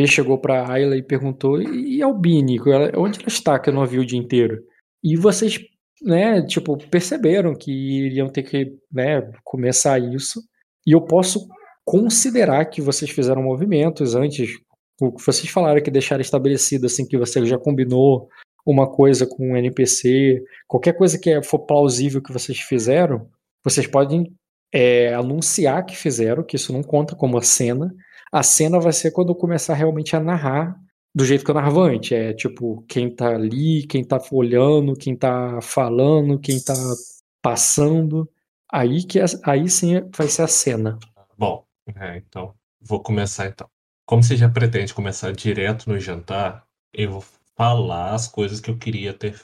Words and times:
Ele 0.00 0.08
chegou 0.08 0.38
pra 0.38 0.66
Ayla 0.66 0.96
e 0.96 1.02
perguntou: 1.02 1.60
e 1.60 2.02
Albini? 2.02 2.58
Onde 2.96 3.18
ela 3.18 3.28
está 3.28 3.58
que 3.58 3.68
eu 3.68 3.74
não 3.74 3.82
a 3.82 3.86
vi 3.86 3.98
o 3.98 4.06
dia 4.06 4.18
inteiro? 4.18 4.64
E 5.04 5.14
vocês, 5.14 5.60
né, 6.00 6.40
tipo, 6.40 6.78
perceberam 6.88 7.54
que 7.54 7.70
iriam 7.70 8.28
ter 8.30 8.42
que, 8.42 8.78
né, 8.90 9.30
começar 9.44 9.98
isso. 9.98 10.42
E 10.86 10.92
eu 10.92 11.02
posso 11.02 11.46
considerar 11.84 12.64
que 12.64 12.80
vocês 12.80 13.10
fizeram 13.10 13.42
movimentos 13.42 14.14
antes. 14.14 14.48
O 14.98 15.12
que 15.12 15.24
vocês 15.24 15.50
falaram 15.50 15.82
que 15.82 15.90
deixaram 15.90 16.22
estabelecido, 16.22 16.86
assim, 16.86 17.06
que 17.06 17.18
você 17.18 17.44
já 17.44 17.58
combinou 17.58 18.28
uma 18.64 18.90
coisa 18.90 19.26
com 19.26 19.52
um 19.52 19.56
NPC, 19.56 20.42
qualquer 20.66 20.94
coisa 20.94 21.18
que 21.18 21.42
for 21.42 21.60
plausível 21.60 22.22
que 22.22 22.32
vocês 22.32 22.58
fizeram, 22.60 23.28
vocês 23.62 23.86
podem 23.86 24.32
é, 24.72 25.12
anunciar 25.14 25.84
que 25.84 25.96
fizeram, 25.96 26.42
que 26.42 26.56
isso 26.56 26.72
não 26.72 26.82
conta 26.82 27.14
como 27.14 27.36
a 27.36 27.42
cena. 27.42 27.94
A 28.32 28.42
cena 28.42 28.78
vai 28.78 28.92
ser 28.92 29.10
quando 29.10 29.30
eu 29.30 29.34
começar 29.34 29.74
realmente 29.74 30.14
a 30.14 30.20
narrar 30.20 30.80
do 31.14 31.24
jeito 31.24 31.44
que 31.44 31.50
eu 31.50 31.54
narrava 31.54 31.80
antes. 31.82 32.12
É 32.12 32.32
tipo, 32.32 32.82
quem 32.88 33.14
tá 33.14 33.34
ali, 33.34 33.86
quem 33.86 34.04
tá 34.04 34.20
olhando, 34.30 34.94
quem 34.94 35.16
tá 35.16 35.60
falando, 35.60 36.38
quem 36.38 36.60
tá 36.60 36.74
passando. 37.42 38.28
Aí, 38.72 39.04
que, 39.04 39.18
é, 39.18 39.24
aí 39.44 39.68
sim 39.68 40.00
vai 40.16 40.28
ser 40.28 40.42
a 40.42 40.46
cena. 40.46 40.98
Bom, 41.36 41.64
é, 41.96 42.18
então, 42.18 42.54
vou 42.80 43.02
começar 43.02 43.48
então. 43.48 43.68
Como 44.06 44.22
você 44.22 44.36
já 44.36 44.48
pretende 44.48 44.94
começar 44.94 45.32
direto 45.32 45.88
no 45.88 45.98
jantar, 45.98 46.64
eu 46.92 47.12
vou 47.12 47.24
falar 47.56 48.14
as 48.14 48.28
coisas 48.28 48.60
que 48.60 48.70
eu 48.70 48.78
queria 48.78 49.12
ter, 49.12 49.40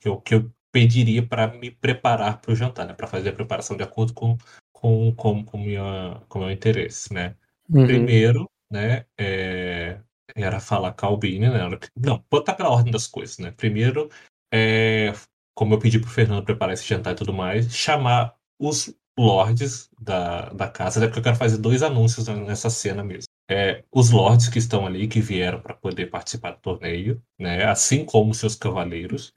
que 0.00 0.08
eu, 0.08 0.20
que 0.20 0.34
eu 0.34 0.50
pediria 0.72 1.26
para 1.26 1.48
me 1.48 1.70
preparar 1.70 2.40
para 2.40 2.52
o 2.52 2.56
jantar, 2.56 2.86
né? 2.86 2.94
Para 2.94 3.06
fazer 3.06 3.30
a 3.30 3.32
preparação 3.32 3.76
de 3.76 3.82
acordo 3.82 4.12
com 4.12 4.36
com 4.72 5.12
com, 5.14 5.44
com 5.44 5.58
minha 5.58 6.20
com 6.28 6.40
meu 6.40 6.50
interesse, 6.50 7.12
né? 7.12 7.34
Uhum. 7.70 7.86
Primeiro, 7.86 8.50
né? 8.70 9.04
É, 9.18 9.98
era 10.34 10.60
falar 10.60 10.94
Albine, 11.00 11.48
né? 11.48 11.60
Não, 11.96 12.24
botar 12.30 12.54
pela 12.54 12.70
ordem 12.70 12.92
das 12.92 13.06
coisas, 13.06 13.38
né? 13.38 13.50
Primeiro, 13.50 14.10
é, 14.52 15.12
como 15.54 15.74
eu 15.74 15.78
pedi 15.78 15.98
pro 15.98 16.10
Fernando 16.10 16.44
preparar 16.44 16.74
esse 16.74 16.86
jantar 16.86 17.12
e 17.12 17.16
tudo 17.16 17.32
mais, 17.32 17.74
chamar 17.74 18.34
os 18.60 18.94
lords 19.18 19.90
da, 20.00 20.50
da 20.50 20.68
casa, 20.68 21.00
até 21.00 21.08
porque 21.08 21.18
eu 21.18 21.24
quero 21.24 21.36
fazer 21.36 21.58
dois 21.58 21.82
anúncios 21.82 22.28
nessa 22.28 22.70
cena 22.70 23.02
mesmo. 23.02 23.28
É, 23.50 23.82
os 23.90 24.10
lords 24.10 24.48
que 24.48 24.58
estão 24.58 24.86
ali, 24.86 25.08
que 25.08 25.20
vieram 25.20 25.60
para 25.60 25.74
poder 25.74 26.06
participar 26.06 26.52
do 26.52 26.60
torneio, 26.60 27.20
né, 27.38 27.64
assim 27.64 28.04
como 28.04 28.34
seus 28.34 28.54
cavaleiros, 28.54 29.32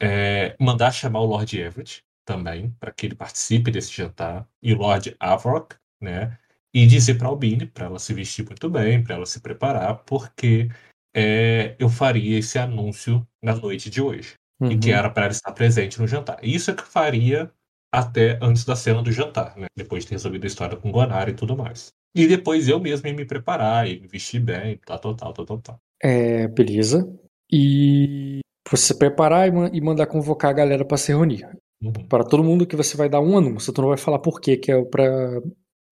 é, 0.00 0.56
mandar 0.60 0.92
chamar 0.92 1.20
o 1.20 1.26
Lord 1.26 1.58
Everett 1.58 2.04
também, 2.26 2.70
para 2.78 2.92
que 2.92 3.06
ele 3.06 3.14
participe 3.14 3.70
desse 3.70 3.92
jantar, 3.92 4.46
e 4.62 4.74
o 4.74 4.78
Lord 4.78 5.16
Avrock, 5.18 5.76
né, 6.00 6.36
e 6.74 6.86
dizer 6.86 7.14
para 7.14 7.28
Albine, 7.28 7.66
para 7.66 7.86
ela 7.86 7.98
se 7.98 8.14
vestir 8.14 8.44
muito 8.44 8.68
bem, 8.70 9.02
para 9.02 9.16
ela 9.16 9.26
se 9.26 9.40
preparar, 9.40 10.02
porque 10.04 10.68
é, 11.14 11.76
eu 11.78 11.88
faria 11.88 12.38
esse 12.38 12.58
anúncio 12.58 13.26
na 13.42 13.54
noite 13.54 13.90
de 13.90 14.00
hoje, 14.00 14.34
uhum. 14.60 14.72
e 14.72 14.78
que 14.78 14.90
uhum. 14.90 14.96
era 14.96 15.10
para 15.10 15.24
ela 15.24 15.32
estar 15.32 15.52
presente 15.52 16.00
no 16.00 16.06
jantar. 16.06 16.38
Isso 16.42 16.70
é 16.70 16.74
que 16.74 16.82
eu 16.82 16.86
faria 16.86 17.50
até 17.92 18.38
antes 18.40 18.64
da 18.64 18.74
cena 18.74 19.02
do 19.02 19.12
jantar, 19.12 19.56
né? 19.56 19.66
Depois 19.76 20.04
de 20.04 20.08
ter 20.08 20.14
resolvido 20.14 20.44
a 20.44 20.46
história 20.46 20.76
com 20.76 20.90
Gonar 20.90 21.28
e 21.28 21.34
tudo 21.34 21.56
mais. 21.56 21.92
E 22.14 22.26
depois 22.26 22.68
eu 22.68 22.80
mesmo 22.80 23.06
ia 23.06 23.14
me 23.14 23.24
preparar 23.24 23.88
e 23.88 24.00
me 24.00 24.06
vestir 24.06 24.40
bem, 24.40 24.78
tal, 24.86 24.98
tal, 24.98 25.14
tal, 25.14 25.32
tal, 25.32 25.58
tal. 25.58 25.78
É, 26.02 26.48
beleza. 26.48 27.06
E 27.50 28.40
você 28.70 28.94
preparar 28.94 29.48
e, 29.48 29.80
mandar 29.80 30.06
convocar 30.06 30.50
a 30.50 30.54
galera 30.54 30.84
para 30.84 30.96
se 30.96 31.12
reunir. 31.12 31.46
Uhum. 31.82 31.92
Para 32.08 32.24
todo 32.24 32.44
mundo 32.44 32.66
que 32.66 32.76
você 32.76 32.96
vai 32.96 33.08
dar 33.08 33.20
um 33.20 33.36
anúncio, 33.36 33.72
tu 33.72 33.82
não 33.82 33.88
vai 33.88 33.98
falar 33.98 34.18
por 34.18 34.40
quê, 34.40 34.56
que 34.56 34.72
é 34.72 34.82
para 34.84 35.42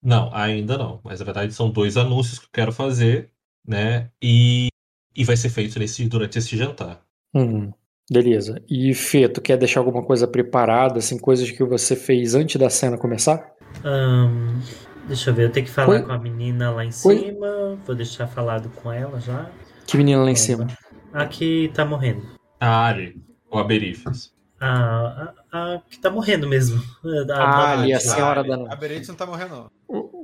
Não, 0.03 0.31
ainda 0.35 0.79
não. 0.79 1.01
Mas 1.05 1.21
na 1.21 1.25
verdade 1.25 1.53
são 1.53 1.71
dois 1.71 1.97
anúncios 1.97 2.39
que 2.39 2.47
eu 2.47 2.51
quero 2.53 2.73
fazer, 2.73 3.31
né? 3.67 4.11
E, 4.23 4.69
e 5.15 5.25
vai 5.25 5.37
ser 5.37 5.51
feito 5.51 5.79
nesse, 5.79 6.09
durante 6.09 6.39
esse 6.39 6.57
jantar. 6.57 7.03
Uhum. 7.35 7.73
Beleza. 8.11 8.61
E 8.69 8.93
Fê, 8.93 9.29
tu 9.29 9.41
quer 9.41 9.57
deixar 9.57 9.79
alguma 9.79 10.03
coisa 10.03 10.27
preparada, 10.27 10.99
assim, 10.99 11.17
coisas 11.17 11.49
que 11.51 11.63
você 11.63 11.95
fez 11.95 12.35
antes 12.35 12.57
da 12.61 12.69
cena 12.69 12.99
começar? 12.99 13.53
Um, 13.85 14.61
deixa 15.07 15.31
eu 15.31 15.35
ver, 15.35 15.45
eu 15.45 15.53
tenho 15.53 15.67
que 15.67 15.73
falar 15.73 15.91
Oi? 15.91 16.03
com 16.03 16.13
a 16.13 16.19
menina 16.19 16.73
lá 16.73 16.85
em 16.85 16.91
cima. 16.91 17.15
Oi? 17.15 17.39
Vou 17.87 17.95
deixar 17.95 18.27
falado 18.27 18.69
com 18.71 18.93
ela 18.93 19.21
já. 19.21 19.49
Que 19.87 19.97
menina 19.97 20.25
lá 20.25 20.31
em 20.31 20.37
cima? 20.37 20.67
A 21.13 21.25
que 21.27 21.71
tá 21.73 21.85
morrendo. 21.85 22.23
A 22.59 22.69
Ari, 22.69 23.17
ou 23.49 23.61
a 23.61 23.65
Berifes. 23.65 24.33
A, 24.61 25.33
a, 25.53 25.75
a, 25.75 25.83
que 25.89 25.99
tá 25.99 26.11
morrendo 26.11 26.49
mesmo. 26.49 26.83
A, 27.31 27.35
ah, 27.35 27.73
ali, 27.73 27.95
a 27.95 28.01
senhora 28.01 28.45
da. 28.45 28.73
A 28.73 28.77
Berifes 28.77 29.09
não 29.09 29.15
tá 29.15 29.25
morrendo, 29.25 29.51
não. 29.55 29.71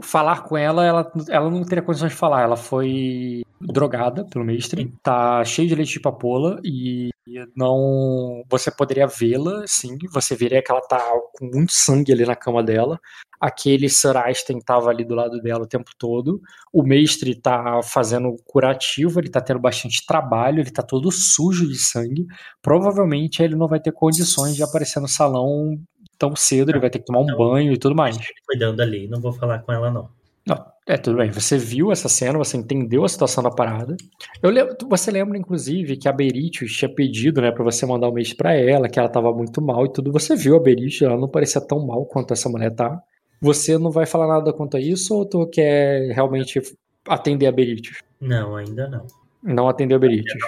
Falar 0.03 0.43
com 0.43 0.57
ela, 0.57 0.85
ela, 0.85 1.13
ela 1.29 1.51
não 1.51 1.65
teria 1.65 1.83
condições 1.83 2.13
de 2.13 2.19
falar. 2.19 2.43
Ela 2.43 2.57
foi 2.57 3.43
drogada 3.61 4.25
pelo 4.25 4.45
mestre, 4.45 4.93
tá 5.03 5.43
cheio 5.45 5.69
de 5.69 5.75
leite 5.75 5.95
de 5.95 6.01
papoula 6.01 6.61
e 6.63 7.11
não. 7.55 8.45
Você 8.49 8.71
poderia 8.71 9.07
vê-la, 9.07 9.65
sim. 9.67 9.99
Você 10.13 10.37
veria 10.37 10.63
que 10.63 10.71
ela 10.71 10.81
tá 10.81 11.01
com 11.35 11.47
muito 11.47 11.73
sangue 11.73 12.13
ali 12.13 12.25
na 12.25 12.37
cama 12.37 12.63
dela. 12.63 13.01
Aquele 13.41 13.89
Sir 13.89 14.17
Einstein 14.17 14.61
tava 14.61 14.89
ali 14.89 15.05
do 15.05 15.15
lado 15.15 15.41
dela 15.41 15.65
o 15.65 15.69
tempo 15.69 15.91
todo. 15.99 16.41
O 16.73 16.83
mestre 16.83 17.35
tá 17.35 17.81
fazendo 17.83 18.35
curativo, 18.45 19.21
ele 19.21 19.29
tá 19.29 19.41
tendo 19.41 19.61
bastante 19.61 20.07
trabalho, 20.07 20.61
ele 20.61 20.71
tá 20.71 20.83
todo 20.83 21.11
sujo 21.11 21.67
de 21.67 21.79
sangue. 21.79 22.27
Provavelmente 22.63 23.43
ele 23.43 23.57
não 23.57 23.67
vai 23.67 23.81
ter 23.81 23.93
condições 23.93 24.55
de 24.57 24.63
aparecer 24.63 25.01
no 25.01 25.09
salão 25.09 25.79
tão 26.19 26.35
cedo, 26.37 26.71
ele 26.71 26.81
vai 26.81 26.91
ter 26.91 26.99
que 26.99 27.05
tomar 27.05 27.21
um 27.21 27.27
não, 27.27 27.37
banho 27.37 27.73
e 27.73 27.79
tudo 27.79 27.95
mais. 27.95 28.17
Cuidando 28.47 28.81
ali, 28.81 29.09
não 29.09 29.21
vou 29.21 29.33
falar 29.33 29.61
com 29.61 29.73
ela 29.73 29.91
não. 29.91 30.09
Não, 30.47 30.65
é, 30.87 30.97
tudo 30.97 31.17
bem. 31.17 31.31
Você 31.31 31.59
viu 31.59 31.91
essa 31.91 32.09
cena, 32.09 32.39
você 32.39 32.57
entendeu 32.57 33.05
a 33.05 33.09
situação 33.09 33.43
da 33.43 33.51
parada. 33.51 33.97
Eu 34.41 34.51
lembro, 34.51 34.77
você 34.89 35.11
lembra, 35.11 35.37
inclusive, 35.37 35.97
que 35.97 36.09
a 36.09 36.13
Beritius 36.13 36.73
tinha 36.73 36.89
pedido, 36.89 37.41
né, 37.41 37.51
pra 37.51 37.65
você 37.65 37.85
mandar 37.85 38.09
um 38.09 38.13
mês 38.13 38.33
pra 38.33 38.55
ela, 38.55 38.89
que 38.89 38.99
ela 38.99 39.09
tava 39.09 39.33
muito 39.33 39.61
mal 39.61 39.85
e 39.85 39.93
tudo. 39.93 40.13
Você 40.13 40.37
viu 40.37 40.55
a 40.57 40.61
Beritius, 40.61 41.03
ela 41.03 41.21
não 41.21 41.29
parecia 41.29 41.61
tão 41.61 41.85
mal 41.85 42.07
quanto 42.07 42.33
essa 42.33 42.49
mulher 42.49 42.71
tá. 42.71 43.03
Você 43.41 43.77
não 43.77 43.91
vai 43.91 44.07
falar 44.07 44.29
nada 44.29 44.53
quanto 44.53 44.77
a 44.77 44.81
isso 44.81 45.15
ou 45.15 45.27
tu 45.27 45.47
quer 45.49 46.13
realmente 46.13 46.63
atender 47.09 47.47
a 47.47 47.53
Beritius? 47.53 47.99
Não, 48.21 48.55
ainda 48.55 48.89
não. 48.89 49.07
Não 49.43 49.69
atendeu 49.69 49.97
a 49.97 50.01
Beritius. 50.01 50.43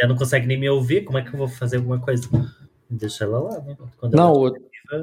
Ela 0.00 0.08
não, 0.08 0.16
consegue 0.16 0.46
nem 0.46 0.58
me 0.58 0.68
ouvir, 0.68 1.04
como 1.04 1.18
é 1.18 1.22
que 1.22 1.28
eu 1.28 1.38
vou 1.38 1.48
fazer 1.48 1.76
alguma 1.76 2.00
coisa? 2.00 2.26
Deixa 2.88 3.24
ela 3.24 3.40
lá, 3.40 3.60
né? 3.60 3.76
Quando 3.98 4.14
não, 4.14 4.46
ela... 4.46 4.54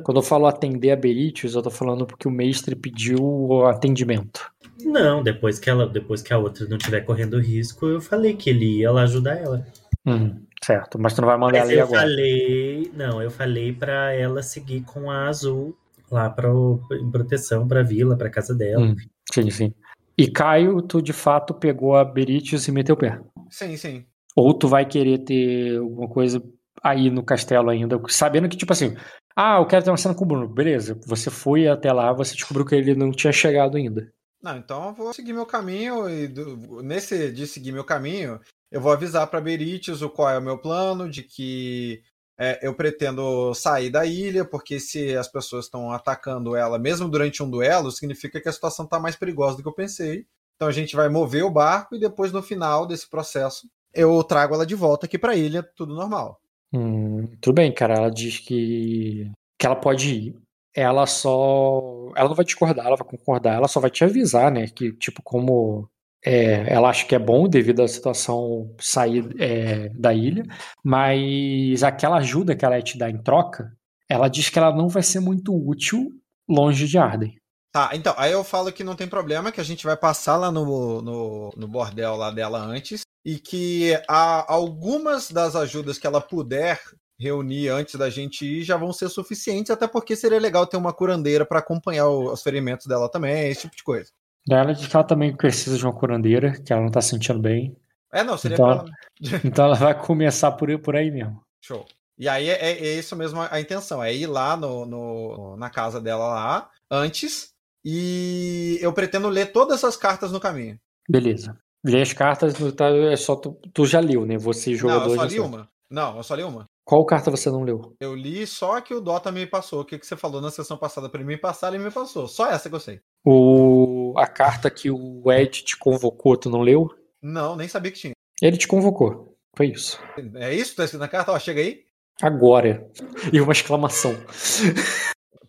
quando 0.04 0.18
eu 0.18 0.24
falo 0.24 0.46
atender 0.46 0.92
a 0.92 0.96
Beritius, 0.96 1.56
eu 1.56 1.62
tô 1.62 1.70
falando 1.70 2.06
porque 2.06 2.28
o 2.28 2.32
mestre 2.32 2.76
pediu 2.76 3.20
o 3.22 3.66
atendimento. 3.66 4.52
Não, 4.84 5.22
depois 5.22 5.60
que 5.60 5.70
ela, 5.70 5.88
depois 5.88 6.22
que 6.22 6.34
a 6.34 6.38
outra 6.38 6.68
não 6.68 6.78
tiver 6.78 7.02
correndo 7.02 7.40
risco, 7.40 7.86
eu 7.88 8.02
falei 8.02 8.36
que 8.36 8.50
ele 8.50 8.80
ia 8.80 8.92
lá 8.92 9.04
ajudar 9.04 9.38
ela. 9.38 9.66
Hum, 10.06 10.42
certo, 10.64 10.98
mas 11.00 11.14
tu 11.14 11.22
não 11.22 11.28
vai 11.28 11.38
mandar 11.38 11.60
mas 11.60 11.70
ela 11.70 11.80
eu 11.80 11.86
agora. 11.86 12.02
Falei, 12.02 12.92
não, 12.96 13.22
eu 13.22 13.30
falei 13.30 13.74
para 13.74 14.14
ela 14.14 14.42
seguir 14.42 14.82
com 14.82 15.10
a 15.12 15.28
azul 15.28 15.76
lá 16.10 16.30
para 16.30 16.50
em 16.50 17.12
proteção 17.12 17.68
para 17.68 17.82
a 17.82 17.84
vila, 17.84 18.18
para 18.18 18.30
casa 18.30 18.54
dela. 18.54 18.84
Hum, 18.84 18.96
sim, 19.32 19.50
sim. 19.50 19.74
E 20.18 20.30
Caio, 20.30 20.82
tu 20.82 21.02
de 21.02 21.14
fato 21.14 21.54
pegou 21.54 21.96
a 21.96 22.04
Beritius 22.04 22.68
e 22.68 22.72
meteu 22.72 22.96
o 22.96 22.98
pé. 22.98 23.20
Sim, 23.50 23.78
sim. 23.78 24.06
Ou 24.36 24.54
tu 24.54 24.68
vai 24.68 24.86
querer 24.86 25.20
ter 25.20 25.78
alguma 25.78 26.08
coisa 26.08 26.44
aí 26.84 27.10
no 27.10 27.24
castelo 27.24 27.70
ainda, 27.70 28.02
sabendo 28.08 28.50
que, 28.50 28.58
tipo 28.58 28.74
assim, 28.74 28.96
ah, 29.36 29.58
eu 29.58 29.66
quero 29.66 29.84
ter 29.84 29.92
uma 29.92 29.98
cena 29.98 30.16
com 30.16 30.24
o 30.24 30.28
Bruno. 30.28 30.48
Beleza, 30.48 31.00
você 31.06 31.30
foi 31.30 31.68
até 31.68 31.92
lá, 31.92 32.12
você 32.14 32.34
descobriu 32.34 32.66
que 32.66 32.76
ele 32.76 32.96
não 32.96 33.12
tinha 33.12 33.32
chegado 33.32 33.78
ainda. 33.78 34.12
Não, 34.42 34.58
então 34.58 34.88
eu 34.88 34.94
vou 34.94 35.14
seguir 35.14 35.34
meu 35.34 35.46
caminho 35.46 36.10
e 36.10 36.28
do, 36.28 36.82
nesse 36.82 37.32
de 37.32 37.46
seguir 37.46 37.72
meu 37.72 37.84
caminho, 37.84 38.40
eu 38.72 38.82
vou 38.82 38.92
avisar 38.92 39.28
para 39.28 39.42
Beritius 39.42 40.02
o 40.02 40.10
qual 40.10 40.30
é 40.30 40.38
o 40.38 40.42
meu 40.42 40.58
plano, 40.58 41.10
de 41.10 41.22
que 41.22 42.02
é, 42.40 42.60
eu 42.68 42.74
pretendo 42.74 43.54
sair 43.54 43.92
da 43.92 44.04
ilha, 44.04 44.44
porque 44.44 44.80
se 44.80 45.16
as 45.16 45.28
pessoas 45.28 45.66
estão 45.66 45.92
atacando 45.92 46.56
ela, 46.56 46.80
mesmo 46.80 47.08
durante 47.08 47.44
um 47.44 47.50
duelo, 47.50 47.92
significa 47.92 48.42
que 48.42 48.50
a 48.50 48.52
situação 48.52 48.86
está 48.86 49.00
mais 49.00 49.16
perigosa 49.16 49.58
do 49.58 49.62
que 49.62 49.70
eu 49.70 49.76
pensei. 49.76 50.26
Então 50.56 50.68
a 50.68 50.72
gente 50.72 50.96
vai 50.96 51.08
mover 51.08 51.44
o 51.44 51.52
barco 51.52 51.96
e 51.96 52.00
depois 52.00 52.32
no 52.32 52.42
final 52.42 52.88
desse 52.88 53.08
processo 53.08 53.68
eu 53.94 54.24
trago 54.24 54.56
ela 54.56 54.66
de 54.66 54.74
volta 54.74 55.06
aqui 55.06 55.20
para 55.20 55.34
a 55.34 55.36
ilha, 55.36 55.62
tudo 55.76 55.94
normal. 55.94 56.41
Hum, 56.74 57.28
tudo 57.42 57.56
bem, 57.56 57.74
cara. 57.74 57.96
Ela 57.96 58.10
diz 58.12 58.40
que, 58.40 59.30
que 59.60 59.66
ela 59.66 59.76
pode 59.76 60.14
ir. 60.16 60.36
Ela 60.74 61.06
só. 61.06 62.12
Ela 62.16 62.30
não 62.30 62.36
vai 62.36 62.46
discordar, 62.46 62.86
ela 62.86 62.96
vai 62.96 63.08
concordar, 63.08 63.56
ela 63.56 63.68
só 63.68 63.80
vai 63.80 63.90
te 63.92 64.04
avisar, 64.04 64.52
né? 64.52 64.68
Que, 64.68 64.94
tipo, 64.94 65.22
como 65.24 65.90
é, 66.26 66.74
ela 66.74 66.90
acha 66.90 67.06
que 67.06 67.16
é 67.16 67.20
bom 67.20 67.48
devido 67.48 67.82
à 67.82 67.88
situação 67.88 68.74
sair 68.80 69.26
é, 69.42 69.90
da 69.90 70.14
ilha, 70.14 70.44
mas 70.84 71.84
aquela 71.84 72.18
ajuda 72.18 72.56
que 72.56 72.64
ela 72.66 72.78
ia 72.78 72.84
te 72.84 72.98
dar 72.98 73.10
em 73.10 73.22
troca, 73.22 73.74
ela 74.10 74.28
diz 74.30 74.50
que 74.50 74.60
ela 74.60 74.74
não 74.76 74.88
vai 74.88 75.04
ser 75.04 75.20
muito 75.20 75.54
útil 75.56 76.10
longe 76.48 76.88
de 76.88 76.98
Arden. 76.98 77.36
Tá, 77.72 77.92
então, 77.94 78.14
aí 78.18 78.34
eu 78.34 78.44
falo 78.44 78.72
que 78.72 78.84
não 78.84 78.96
tem 78.96 79.08
problema, 79.08 79.52
que 79.52 79.62
a 79.62 79.64
gente 79.64 79.86
vai 79.86 79.96
passar 79.96 80.36
lá 80.36 80.52
no, 80.52 81.02
no, 81.02 81.54
no 81.56 81.68
bordel 81.68 82.16
lá 82.18 82.30
dela 82.30 82.60
antes, 82.60 83.02
e 83.26 83.40
que 83.40 83.94
há 84.10 84.52
algumas 84.52 85.32
das 85.32 85.56
ajudas 85.56 85.98
que 85.98 86.06
ela 86.06 86.20
puder 86.20 86.82
reunir 87.18 87.70
antes 87.70 87.96
da 87.96 88.10
gente 88.10 88.44
ir 88.46 88.64
já 88.64 88.76
vão 88.76 88.92
ser 88.92 89.08
suficientes, 89.08 89.72
até 89.72 89.88
porque 89.88 90.16
seria 90.16 90.40
legal 90.40 90.66
ter 90.68 90.76
uma 90.76 90.92
curandeira 90.92 91.46
para 91.46 91.60
acompanhar 91.60 92.10
os 92.10 92.42
ferimentos 92.42 92.88
dela 92.88 93.08
também, 93.10 93.48
esse 93.50 93.62
tipo 93.62 93.76
de 93.76 93.84
coisa. 93.84 94.10
Ela 94.50 94.74
diz 94.74 94.88
que 94.88 94.96
ela 94.96 95.06
também 95.06 95.34
precisa 95.36 95.78
de 95.78 95.86
uma 95.86 95.94
curandeira, 95.94 96.60
que 96.62 96.74
ela 96.74 96.82
não 96.82 96.90
tá 96.90 97.00
sentindo 97.00 97.40
bem. 97.40 97.78
É, 98.12 98.24
não, 98.24 98.38
seria 98.38 98.56
Então-. 98.56 98.86
Então 99.46 99.66
ela 99.66 99.76
vai 99.76 99.98
começar 99.98 100.52
por, 100.54 100.78
por 100.80 100.96
aí 100.96 101.10
mesmo. 101.12 101.42
Show. 101.64 101.86
E 102.18 102.28
aí 102.28 102.50
é, 102.50 102.54
é- 102.72 102.88
é 102.88 102.94
isso 103.00 103.16
mesmo 103.16 103.40
a 103.40 103.62
intenção, 103.62 104.04
é 104.04 104.14
ir 104.14 104.28
lá 104.28 104.58
no, 104.58 104.86
no- 104.86 105.56
na 105.58 105.70
casa 105.70 106.02
dela 106.02 106.28
lá, 106.28 106.70
antes, 106.90 107.51
e 107.84 108.78
eu 108.82 108.94
pretendo 108.94 109.30
ler 109.30 109.52
todas 109.52 109.78
essas 109.78 109.98
cartas 109.98 110.32
no 110.32 110.40
caminho. 110.40 110.80
Beleza. 111.10 111.58
Lê 111.84 112.02
as 112.02 112.14
cartas, 112.14 112.54
tá, 112.76 112.90
é 112.90 113.16
só 113.16 113.36
tu, 113.36 113.60
tu 113.74 113.86
já 113.86 114.00
leu, 114.00 114.26
né? 114.26 114.38
Você 114.38 114.72
Não, 114.72 114.78
jogador. 114.78 115.10
eu 115.10 115.16
só 115.16 115.24
li 115.26 115.40
uma. 115.40 115.70
Não, 115.90 116.18
eu 116.18 116.24
só 116.24 116.36
li 116.36 116.44
uma. 116.44 116.66
Qual 116.86 117.06
carta 117.06 117.32
você 117.32 117.50
não 117.50 117.64
leu? 117.64 117.96
Eu 118.00 118.16
li 118.16 118.46
só 118.46 118.80
que 118.82 118.94
o 118.94 119.02
Dota 119.02 119.32
me 119.32 119.46
passou. 119.46 119.82
O 119.82 119.86
que, 119.86 119.98
que 119.98 120.06
você 120.06 120.16
falou 120.16 120.42
na 120.42 120.52
sessão 120.52 120.78
passada 120.78 121.10
pra 121.10 121.24
mim 121.24 121.38
passar, 121.38 121.74
ele 121.74 121.84
me 121.84 121.92
passou. 121.92 122.28
Só 122.28 122.50
essa 122.50 122.70
que 122.70 122.76
eu 122.76 122.80
sei. 122.80 123.02
O, 123.26 124.14
a 124.18 124.28
carta 124.28 124.70
que 124.70 124.90
o 124.92 125.24
Ed 125.32 125.64
te 125.64 125.78
convocou, 125.78 126.38
tu 126.38 126.50
não 126.50 126.62
leu? 126.62 126.88
Não, 127.22 127.56
nem 127.56 127.68
sabia 127.68 127.92
que 127.92 128.00
tinha. 128.00 128.14
Ele 128.42 128.58
te 128.58 128.68
convocou. 128.68 129.36
Foi 129.56 129.68
isso. 129.68 130.00
É 130.36 130.54
isso? 130.54 130.76
Tá 130.76 130.84
escrito 130.86 131.02
na 131.02 131.08
carta? 131.08 131.32
Ó, 131.32 131.40
chega 131.40 131.62
aí. 131.62 131.84
Agora. 132.22 132.90
E 133.32 133.40
uma 133.42 133.52
exclamação. 133.52 134.16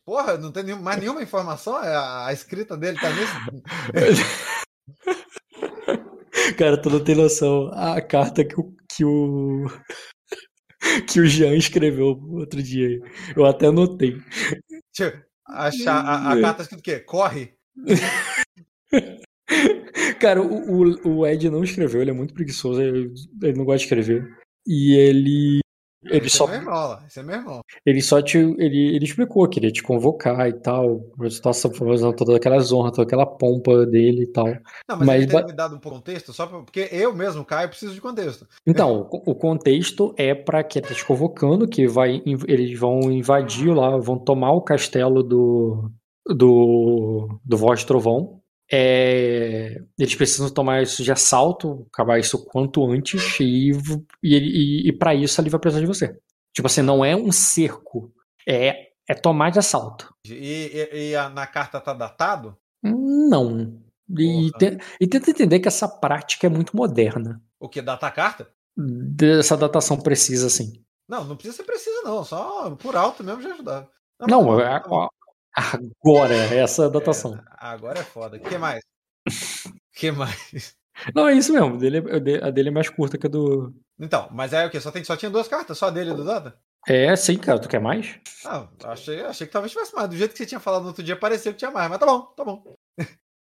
Porra, 0.04 0.36
não 0.36 0.50
tem 0.50 0.64
mais 0.74 0.98
nenhuma 0.98 1.22
informação? 1.22 1.76
A, 1.76 2.26
a 2.26 2.32
escrita 2.32 2.76
dele 2.76 2.98
tá 2.98 3.08
nisso? 3.10 3.32
Cara, 6.58 6.76
tu 6.80 6.90
não 6.90 7.02
tem 7.02 7.14
noção. 7.14 7.70
A 7.72 8.00
carta 8.00 8.44
que 8.44 8.58
o. 8.58 8.74
Que 8.88 9.04
o... 9.04 9.66
Que 11.08 11.20
o 11.20 11.26
Jean 11.26 11.54
escreveu 11.54 12.20
outro 12.32 12.60
dia. 12.60 12.98
Eu 13.36 13.46
até 13.46 13.68
anotei. 13.68 14.20
Deixa 14.98 15.24
achar. 15.46 16.04
A, 16.04 16.32
a 16.32 16.40
carta 16.40 16.54
tá 16.54 16.62
escrito 16.64 16.80
o 16.80 16.82
quê? 16.82 16.98
Corre? 16.98 17.54
Cara, 20.18 20.42
o, 20.42 20.44
o, 20.44 21.18
o 21.18 21.26
Ed 21.26 21.48
não 21.48 21.62
escreveu, 21.62 22.02
ele 22.02 22.10
é 22.10 22.14
muito 22.14 22.34
preguiçoso, 22.34 22.82
ele, 22.82 23.14
ele 23.42 23.56
não 23.56 23.64
gosta 23.64 23.78
de 23.78 23.84
escrever. 23.84 24.28
E 24.66 24.94
ele. 24.94 25.60
Ele 26.04 26.26
Esse 26.26 26.36
só, 26.36 26.46
é 26.46 26.50
meu 26.50 26.60
irmão. 26.60 26.98
Esse 27.06 27.20
é 27.20 27.22
meu 27.22 27.36
irmão. 27.36 27.60
ele 27.86 28.02
só 28.02 28.20
te. 28.20 28.38
Ele, 28.38 28.96
ele 28.96 29.04
explicou 29.04 29.48
que 29.48 29.58
ele 29.58 29.66
ia 29.66 29.72
te 29.72 29.82
convocar 29.82 30.48
e 30.48 30.52
tal. 30.52 31.00
Nossa, 31.44 31.68
usando 31.68 32.14
toda 32.14 32.36
aquela 32.36 32.56
honra, 32.72 32.90
toda 32.90 33.02
aquela 33.04 33.26
pompa 33.26 33.86
dele 33.86 34.22
e 34.22 34.26
tal. 34.26 34.46
Não, 34.88 34.96
mas, 34.96 35.06
Mas 35.06 35.22
ele 35.22 35.32
tem 35.32 35.46
me 35.46 35.52
dado 35.52 35.76
um 35.76 35.80
contexto, 35.80 36.32
só 36.32 36.46
pra, 36.46 36.60
porque 36.60 36.88
eu 36.90 37.14
mesmo, 37.14 37.44
Caio, 37.44 37.68
preciso 37.68 37.94
de 37.94 38.00
contexto. 38.00 38.46
Então, 38.66 39.08
o 39.10 39.32
o 39.32 39.34
contexto 39.34 40.14
é 40.16 40.34
para 40.34 40.62
que 40.62 40.80
tá 40.80 40.94
te 40.94 41.04
convocando, 41.04 41.66
que 41.66 41.86
vai, 41.86 42.22
eles 42.46 42.78
vão 42.78 43.00
invadir 43.10 43.74
lá, 43.74 43.96
vão 43.96 44.18
tomar 44.18 44.52
o 44.52 44.60
castelo 44.60 45.22
do 45.22 45.90
do, 46.26 47.40
do 47.44 47.56
Voz 47.56 47.84
Trovão. 47.84 48.41
É, 48.72 49.82
eles 49.98 50.14
precisam 50.14 50.48
tomar 50.48 50.82
isso 50.82 51.02
de 51.04 51.12
assalto, 51.12 51.86
acabar 51.92 52.18
isso 52.18 52.38
o 52.38 52.44
quanto 52.44 52.90
antes, 52.90 53.38
e, 53.38 53.70
e, 54.22 54.34
e, 54.36 54.88
e 54.88 54.92
para 54.92 55.14
isso 55.14 55.38
ele 55.40 55.50
vai 55.50 55.60
precisar 55.60 55.80
de 55.80 55.86
você. 55.86 56.18
Tipo 56.54 56.66
assim, 56.66 56.80
não 56.82 57.04
é 57.04 57.14
um 57.14 57.30
cerco, 57.30 58.10
é, 58.48 58.88
é 59.08 59.14
tomar 59.14 59.50
de 59.50 59.58
assalto. 59.58 60.14
E, 60.26 61.14
a- 61.14 61.28
na 61.28 61.46
carta 61.46 61.80
tá 61.80 61.92
datado? 61.92 62.56
Não. 62.82 63.78
E, 64.18 64.50
te- 64.58 64.78
e 65.00 65.06
tenta 65.06 65.30
entender 65.30 65.60
que 65.60 65.68
essa 65.68 65.86
prática 65.88 66.46
é 66.46 66.50
muito 66.50 66.76
moderna. 66.76 67.42
O 67.60 67.68
que? 67.68 67.80
Data 67.82 68.06
a 68.06 68.10
carta? 68.10 68.48
Dessa 68.76 69.56
datação 69.56 69.98
precisa, 70.00 70.46
assim. 70.46 70.82
Não, 71.08 71.24
não 71.24 71.36
precisa 71.36 71.58
ser 71.58 71.64
preciso, 71.64 72.02
não. 72.04 72.24
Só 72.24 72.70
por 72.76 72.96
alto 72.96 73.22
mesmo 73.22 73.42
já 73.42 73.52
ajudava. 73.54 73.90
Não, 74.28 74.42
mas- 74.44 74.60
é- 74.60 74.82
ó, 74.88 75.08
agora, 75.54 76.34
essa 76.34 76.88
datação. 76.90 77.34
É, 77.36 77.40
agora 77.58 78.00
é 78.00 78.04
foda. 78.04 78.36
O 78.36 78.40
que 78.40 78.58
mais? 78.58 78.82
O 79.28 79.72
que 79.94 80.10
mais? 80.10 80.74
Não, 81.14 81.28
é 81.28 81.34
isso 81.34 81.52
mesmo. 81.52 81.78
Dele, 81.78 81.98
é- 81.98 82.20
de- 82.20 82.42
a 82.44 82.50
dele 82.50 82.68
é 82.68 82.72
mais 82.72 82.88
curta 82.88 83.18
que 83.18 83.26
a 83.26 83.30
do. 83.30 83.72
Então, 83.98 84.28
mas 84.32 84.52
é 84.52 84.66
o 84.66 84.70
quê? 84.70 84.80
Só, 84.80 84.90
tem, 84.90 85.02
só 85.04 85.16
tinha 85.16 85.30
duas 85.30 85.48
cartas, 85.48 85.78
só 85.78 85.86
a 85.86 85.90
dele 85.90 86.10
e 86.10 86.14
do 86.14 86.24
Data? 86.24 86.56
É, 86.88 87.14
sim, 87.14 87.38
cara. 87.38 87.58
Tu 87.60 87.68
quer 87.68 87.80
mais? 87.80 88.18
Ah, 88.44 88.68
achei, 88.84 89.20
achei 89.22 89.46
que 89.46 89.52
talvez 89.52 89.72
tivesse 89.72 89.94
mais. 89.94 90.08
Do 90.08 90.16
jeito 90.16 90.32
que 90.32 90.38
você 90.38 90.46
tinha 90.46 90.60
falado 90.60 90.82
no 90.82 90.88
outro 90.88 91.02
dia, 91.02 91.16
pareceu 91.16 91.52
que 91.52 91.58
tinha 91.58 91.70
mais. 91.70 91.88
Mas 91.88 91.98
tá 91.98 92.06
bom, 92.06 92.20
tá 92.36 92.44
bom. 92.44 92.64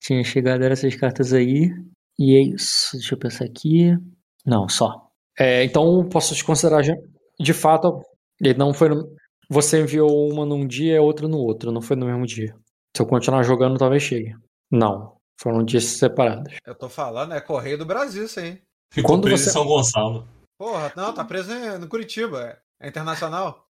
Tinha 0.01 0.23
chegado 0.23 0.63
essas 0.63 0.95
cartas 0.95 1.33
aí. 1.33 1.71
E 2.19 2.35
é 2.35 2.41
isso. 2.55 2.91
Deixa 2.97 3.15
eu 3.15 3.19
pensar 3.19 3.45
aqui. 3.45 3.97
Não, 4.45 4.69
só. 4.69 5.09
É, 5.39 5.63
então 5.63 6.07
posso 6.09 6.35
te 6.35 6.43
considerar 6.43 6.83
já. 6.83 6.93
De 7.39 7.53
fato, 7.53 8.01
ele 8.39 8.53
não 8.53 8.73
foi. 8.73 8.89
no- 8.89 9.09
Você 9.53 9.79
enviou 9.79 10.31
uma 10.31 10.47
num 10.47 10.65
dia 10.65 10.93
e 10.93 10.97
a 10.97 11.01
outra 11.01 11.27
no 11.27 11.37
outro. 11.37 11.71
Não 11.71 11.79
foi 11.79 11.95
no 11.95 12.07
mesmo 12.07 12.25
dia. 12.25 12.55
Se 12.95 13.03
eu 13.03 13.05
continuar 13.05 13.43
jogando, 13.43 13.77
talvez 13.77 14.01
chegue. 14.01 14.35
Não. 14.71 15.15
Foram 15.39 15.63
dias 15.63 15.83
separados. 15.83 16.55
Eu 16.65 16.73
tô 16.73 16.89
falando, 16.89 17.35
é 17.35 17.41
Correio 17.41 17.77
do 17.77 17.85
Brasil, 17.85 18.25
isso 18.25 18.39
aí. 18.39 18.59
Ficou 18.91 19.11
Quando 19.11 19.23
preso 19.25 19.43
você- 19.43 19.49
em 19.49 19.53
São 19.53 19.65
Gonçalo. 19.65 20.27
Porra, 20.57 20.91
não, 20.95 21.13
tá 21.13 21.23
preso 21.23 21.51
no 21.79 21.87
Curitiba. 21.87 22.57
É, 22.79 22.87
é 22.87 22.89
internacional. 22.89 23.67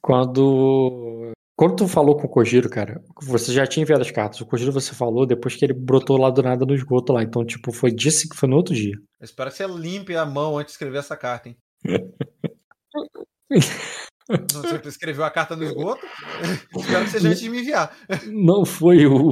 Quando. 0.00 1.32
Quando 1.56 1.74
tu 1.74 1.88
falou 1.88 2.16
com 2.16 2.28
o 2.28 2.30
Kojiro, 2.30 2.70
cara, 2.70 3.02
você 3.20 3.52
já 3.52 3.66
tinha 3.66 3.82
enviado 3.82 4.02
as 4.02 4.12
cartas. 4.12 4.40
O 4.40 4.46
Kojiro 4.46 4.70
você 4.70 4.94
falou 4.94 5.26
depois 5.26 5.56
que 5.56 5.64
ele 5.64 5.72
brotou 5.72 6.16
lá 6.16 6.30
do 6.30 6.40
nada 6.40 6.64
no 6.64 6.74
esgoto 6.74 7.12
lá. 7.12 7.24
Então, 7.24 7.44
tipo, 7.44 7.72
foi 7.72 7.90
disse 7.90 8.28
que 8.28 8.36
foi 8.36 8.48
no 8.48 8.54
outro 8.54 8.72
dia. 8.72 8.94
Eu 9.20 9.24
espero 9.24 9.50
que 9.50 9.56
você 9.56 9.66
limpe 9.66 10.14
a 10.14 10.24
mão 10.24 10.58
antes 10.58 10.70
de 10.72 10.76
escrever 10.76 10.98
essa 10.98 11.16
carta, 11.16 11.48
hein? 11.48 11.56
Não, 14.28 14.62
Você 14.62 14.88
escreveu 14.88 15.24
a 15.24 15.30
carta 15.30 15.56
no 15.56 15.64
esgoto? 15.64 16.04
espero 16.76 17.04
que 17.04 17.10
seja 17.10 17.28
antes 17.28 17.40
de 17.40 17.48
me 17.48 17.60
enviar. 17.60 17.96
Não 18.26 18.64
foi 18.64 19.06
o. 19.06 19.30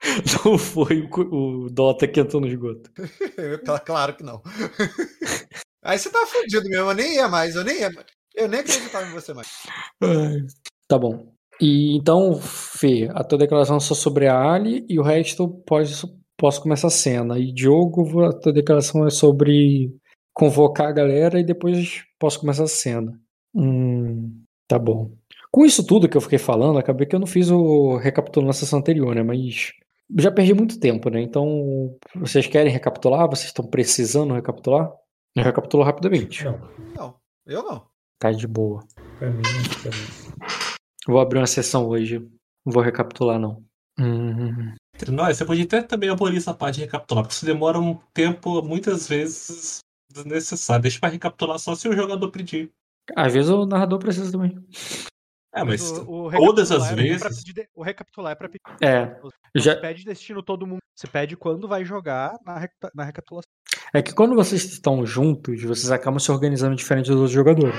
Não 0.44 0.56
foi 0.56 1.02
o, 1.02 1.64
o 1.64 1.70
Dota 1.70 2.08
que 2.08 2.20
entrou 2.20 2.40
no 2.40 2.48
esgoto. 2.48 2.90
Claro 3.84 4.16
que 4.16 4.22
não. 4.22 4.40
Aí 5.84 5.98
você 5.98 6.08
tá 6.08 6.26
fudido 6.26 6.66
mesmo, 6.70 6.90
eu 6.90 6.94
nem 6.94 7.16
ia 7.16 7.28
mais, 7.28 7.54
eu 7.54 7.62
nem 7.62 7.80
ia. 7.80 7.90
Eu 8.34 8.48
nem 8.48 8.60
acreditava 8.60 9.06
em 9.06 9.12
você 9.12 9.34
mais. 9.34 9.48
Ai. 10.02 10.38
Tá 10.88 10.98
bom. 10.98 11.34
E 11.60 11.96
então, 11.96 12.40
Fê, 12.40 13.08
a 13.12 13.22
tua 13.22 13.38
declaração 13.38 13.76
é 13.76 13.80
só 13.80 13.94
sobre 13.94 14.26
a 14.26 14.52
Ali 14.52 14.86
e 14.88 14.98
o 14.98 15.02
resto 15.02 15.48
pode, 15.66 15.92
posso 16.38 16.62
começar 16.62 16.86
a 16.86 16.90
cena. 16.90 17.38
E 17.38 17.52
Diogo, 17.52 18.24
a 18.24 18.32
tua 18.32 18.52
declaração 18.52 19.06
é 19.06 19.10
sobre 19.10 19.94
convocar 20.32 20.88
a 20.88 20.92
galera 20.92 21.38
e 21.38 21.44
depois 21.44 22.02
posso 22.18 22.40
começar 22.40 22.64
a 22.64 22.68
cena. 22.68 23.12
Hum, 23.54 23.99
tá 24.70 24.78
bom. 24.78 25.10
Com 25.50 25.64
isso 25.66 25.84
tudo 25.84 26.08
que 26.08 26.16
eu 26.16 26.20
fiquei 26.20 26.38
falando, 26.38 26.78
acabei 26.78 27.04
que 27.08 27.14
eu 27.16 27.18
não 27.18 27.26
fiz 27.26 27.50
o 27.50 27.96
recapitulando 27.96 28.46
na 28.46 28.52
sessão 28.52 28.78
anterior, 28.78 29.12
né? 29.16 29.22
Mas 29.24 29.72
já 30.16 30.30
perdi 30.30 30.54
muito 30.54 30.78
tempo, 30.78 31.10
né? 31.10 31.20
Então, 31.20 31.96
vocês 32.14 32.46
querem 32.46 32.72
recapitular? 32.72 33.28
Vocês 33.28 33.46
estão 33.46 33.66
precisando 33.66 34.32
recapitular? 34.32 34.92
Eu 35.36 35.42
recapitulo 35.42 35.82
rapidamente. 35.82 36.44
Não, 36.44 36.60
Não, 36.96 37.14
eu 37.46 37.62
não. 37.64 37.84
Tá 38.20 38.30
de 38.30 38.46
boa. 38.46 38.84
pra 39.18 39.28
mim, 39.30 39.42
pra 39.82 39.90
mim. 39.90 40.46
Vou 41.08 41.18
abrir 41.20 41.38
uma 41.40 41.46
sessão 41.46 41.88
hoje. 41.88 42.20
Não 42.64 42.72
vou 42.72 42.82
recapitular, 42.82 43.38
não. 43.38 43.64
Hum, 43.98 44.72
Entre 44.94 45.10
nós, 45.10 45.36
você 45.36 45.44
pode 45.44 45.62
até 45.62 45.82
também 45.82 46.10
abolir 46.10 46.36
essa 46.38 46.54
parte 46.54 46.76
de 46.76 46.82
recapitular, 46.82 47.24
porque 47.24 47.34
isso 47.34 47.46
demora 47.46 47.78
um 47.78 47.98
tempo, 48.14 48.62
muitas 48.62 49.08
vezes, 49.08 49.78
desnecessário. 50.12 50.82
Deixa 50.82 51.00
pra 51.00 51.08
recapitular 51.08 51.58
só 51.58 51.74
se 51.74 51.88
o 51.88 51.92
jogador 51.92 52.30
pedir. 52.30 52.70
Às 53.16 53.32
vezes 53.32 53.50
o 53.50 53.66
narrador 53.66 53.98
precisa 53.98 54.30
também. 54.32 54.56
É, 55.52 55.64
mas 55.64 55.90
o, 55.90 56.26
o 56.28 56.30
todas 56.30 56.70
as 56.70 56.84
é 56.90 56.94
pra 56.94 57.02
vezes- 57.02 57.38
pedir 57.44 57.52
de- 57.54 57.68
o 57.74 57.82
recapitular 57.82 58.32
é 58.32 58.34
pra 58.36 58.48
pedir. 58.48 58.60
É, 58.80 59.06
Não 59.20 59.30
já- 59.56 59.76
pede 59.76 60.04
destino 60.04 60.42
todo 60.42 60.66
mundo. 60.66 60.78
Você 60.96 61.08
pede 61.08 61.36
quando 61.36 61.66
vai 61.66 61.84
jogar 61.84 62.38
na, 62.46 62.68
na 62.94 63.04
recapitulação. 63.04 63.48
é 63.92 64.00
que 64.02 64.14
quando 64.14 64.34
vocês 64.36 64.64
estão 64.64 65.04
juntos, 65.04 65.60
vocês 65.62 65.90
acabam 65.90 66.18
se 66.20 66.30
organizando 66.30 66.76
diferente 66.76 67.06
dos 67.08 67.16
outros 67.16 67.32
jogadores. 67.32 67.74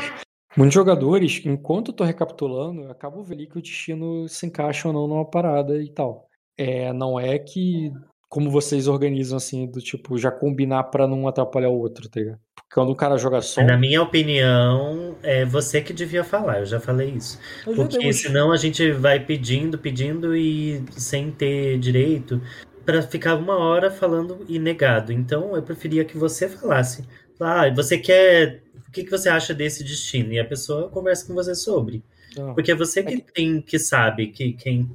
Muitos 0.58 0.74
jogadores, 0.74 1.42
enquanto 1.46 1.92
eu 1.92 1.96
tô 1.96 2.04
recapitulando, 2.04 2.82
eu 2.82 2.92
acabo 2.92 3.24
vendo 3.24 3.48
que 3.48 3.58
o 3.58 3.62
destino 3.62 4.28
se 4.28 4.46
encaixa 4.46 4.90
ou 4.90 4.94
não 4.94 5.08
numa 5.08 5.24
parada 5.30 5.82
e 5.82 5.90
tal. 5.90 6.28
É, 6.58 6.92
não 6.92 7.18
é 7.18 7.40
que 7.40 7.94
como 8.28 8.50
vocês 8.52 8.88
organizam 8.90 9.38
assim, 9.38 9.70
do 9.70 9.80
tipo, 9.80 10.18
já 10.18 10.30
combinar 10.32 10.84
pra 10.86 11.08
não 11.08 11.26
atrapalhar 11.28 11.70
o 11.70 11.78
outro, 11.80 12.10
tá 12.10 12.20
ligado? 12.20 12.40
Quando 12.74 12.90
o 12.92 12.96
cara 12.96 13.18
joga 13.18 13.42
só. 13.42 13.62
Na 13.64 13.78
minha 13.78 14.02
opinião, 14.02 15.18
é 15.22 15.44
você 15.46 15.82
que 15.82 15.92
devia 15.92 16.24
falar, 16.24 16.60
eu 16.60 16.66
já 16.66 16.80
falei 16.80 17.10
isso. 17.10 17.38
Eu 17.68 17.76
Porque 17.76 18.12
senão 18.14 18.52
a 18.52 18.58
gente 18.58 18.92
vai 18.94 19.20
pedindo, 19.20 19.78
pedindo 19.78 20.36
e 20.36 20.84
sem 20.92 21.32
ter 21.32 21.78
direito 21.80 22.42
pra 22.86 23.02
ficar 23.02 23.36
uma 23.36 23.58
hora 23.58 23.92
falando 23.92 24.46
e 24.48 24.58
negado. 24.58 25.12
Então 25.12 25.56
eu 25.56 25.62
preferia 25.62 26.06
que 26.06 26.18
você 26.18 26.48
falasse. 26.48 27.06
Ah, 27.40 27.70
você 27.74 27.98
quer. 27.98 28.64
O 28.88 28.92
que, 28.92 29.04
que 29.04 29.12
você 29.12 29.28
acha 29.30 29.54
desse 29.54 29.84
destino? 29.84 30.32
E 30.32 30.40
a 30.40 30.46
pessoa 30.46 30.90
conversa 30.90 31.26
com 31.28 31.34
você 31.34 31.56
sobre. 31.56 32.04
Não. 32.38 32.54
Porque 32.54 32.72
é 32.72 32.76
você 32.76 33.04
que 33.04 33.22
tem 33.22 33.62
que 33.62 33.78
sabe 33.80 34.28
que 34.28 34.54
quem 34.54 34.90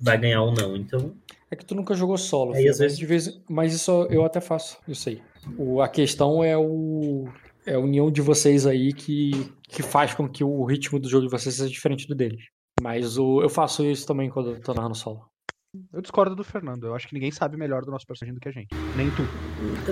vai 0.00 0.18
ganhar 0.18 0.42
ou 0.42 0.52
não. 0.52 0.76
Então, 0.76 1.14
É 1.50 1.56
que 1.56 1.64
tu 1.64 1.74
nunca 1.74 1.94
jogou 1.94 2.16
solo, 2.16 2.54
Aí, 2.54 2.68
às 2.68 2.78
mas, 2.78 2.78
vezes- 2.78 2.98
de 2.98 3.06
vez, 3.06 3.40
mas 3.48 3.74
isso 3.74 4.06
eu 4.10 4.24
até 4.24 4.40
faço, 4.40 4.78
isso 4.88 5.08
aí. 5.08 5.20
O, 5.58 5.80
a 5.80 5.88
questão 5.88 6.42
é 6.42 6.56
o 6.56 7.28
é 7.66 7.74
a 7.74 7.78
união 7.78 8.10
de 8.10 8.20
vocês 8.20 8.66
aí 8.66 8.92
que, 8.92 9.52
que 9.68 9.82
faz 9.82 10.14
com 10.14 10.28
que 10.28 10.42
o 10.42 10.64
ritmo 10.64 10.98
do 10.98 11.08
jogo 11.08 11.26
de 11.26 11.30
vocês 11.30 11.54
seja 11.54 11.70
diferente 11.70 12.08
do 12.08 12.14
deles. 12.14 12.44
Mas 12.80 13.18
o, 13.18 13.42
eu 13.42 13.48
faço 13.48 13.84
isso 13.84 14.06
também 14.06 14.30
quando 14.30 14.52
eu 14.52 14.60
tô 14.60 14.72
narrando 14.72 14.94
solo. 14.94 15.28
Eu 15.92 16.00
discordo 16.00 16.34
do 16.34 16.42
Fernando. 16.42 16.84
Eu 16.86 16.94
acho 16.94 17.06
que 17.06 17.14
ninguém 17.14 17.30
sabe 17.30 17.56
melhor 17.56 17.84
do 17.84 17.90
nosso 17.92 18.06
personagem 18.06 18.34
do 18.34 18.40
que 18.40 18.48
a 18.48 18.52
gente. 18.52 18.68
Nem 18.96 19.08
tu. 19.10 19.22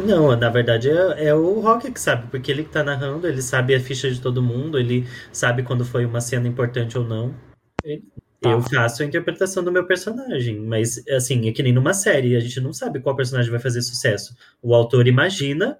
Não, 0.00 0.34
na 0.34 0.48
verdade 0.48 0.90
é, 0.90 1.26
é 1.26 1.34
o 1.34 1.60
Rock 1.60 1.92
que 1.92 2.00
sabe, 2.00 2.28
porque 2.30 2.50
ele 2.50 2.64
que 2.64 2.70
tá 2.70 2.82
narrando, 2.82 3.28
ele 3.28 3.42
sabe 3.42 3.74
a 3.74 3.80
ficha 3.80 4.10
de 4.10 4.20
todo 4.20 4.42
mundo, 4.42 4.78
ele 4.78 5.06
sabe 5.30 5.62
quando 5.62 5.84
foi 5.84 6.04
uma 6.04 6.20
cena 6.20 6.48
importante 6.48 6.98
ou 6.98 7.04
não. 7.04 7.32
Ele- 7.84 8.02
Tá. 8.40 8.50
Eu 8.50 8.60
faço 8.62 9.02
a 9.02 9.06
interpretação 9.06 9.64
do 9.64 9.72
meu 9.72 9.84
personagem, 9.86 10.60
mas 10.60 11.02
assim, 11.08 11.48
é 11.48 11.52
que 11.52 11.62
nem 11.62 11.72
numa 11.72 11.92
série, 11.92 12.36
a 12.36 12.40
gente 12.40 12.60
não 12.60 12.72
sabe 12.72 13.00
qual 13.00 13.16
personagem 13.16 13.50
vai 13.50 13.58
fazer 13.60 13.82
sucesso. 13.82 14.36
O 14.62 14.74
autor 14.74 15.08
imagina 15.08 15.78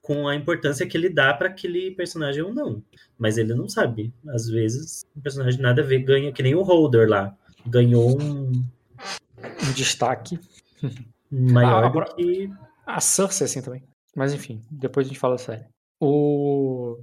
com 0.00 0.28
a 0.28 0.36
importância 0.36 0.86
que 0.86 0.96
ele 0.96 1.08
dá 1.08 1.34
para 1.34 1.48
aquele 1.48 1.90
personagem 1.90 2.42
ou 2.42 2.54
não, 2.54 2.80
mas 3.18 3.38
ele 3.38 3.54
não 3.54 3.68
sabe. 3.68 4.12
Às 4.28 4.48
vezes, 4.48 5.04
o 5.16 5.20
personagem 5.20 5.60
nada 5.60 5.82
a 5.82 5.84
ver 5.84 5.98
ganha, 5.98 6.30
que 6.32 6.44
nem 6.44 6.54
o 6.54 6.62
Holder 6.62 7.08
lá, 7.08 7.36
ganhou 7.66 8.16
um 8.22 8.52
Um 8.52 9.72
destaque. 9.74 10.38
maior 11.28 11.78
Ah, 11.78 11.80
do 11.80 11.86
agora- 11.86 12.14
que 12.14 12.48
A 12.86 13.00
Cersei 13.00 13.46
assim 13.46 13.60
também. 13.60 13.82
Mas 14.14 14.32
enfim, 14.32 14.62
depois 14.70 15.06
a 15.06 15.08
gente 15.08 15.18
fala 15.18 15.36
sério. 15.38 15.66
O. 16.00 16.98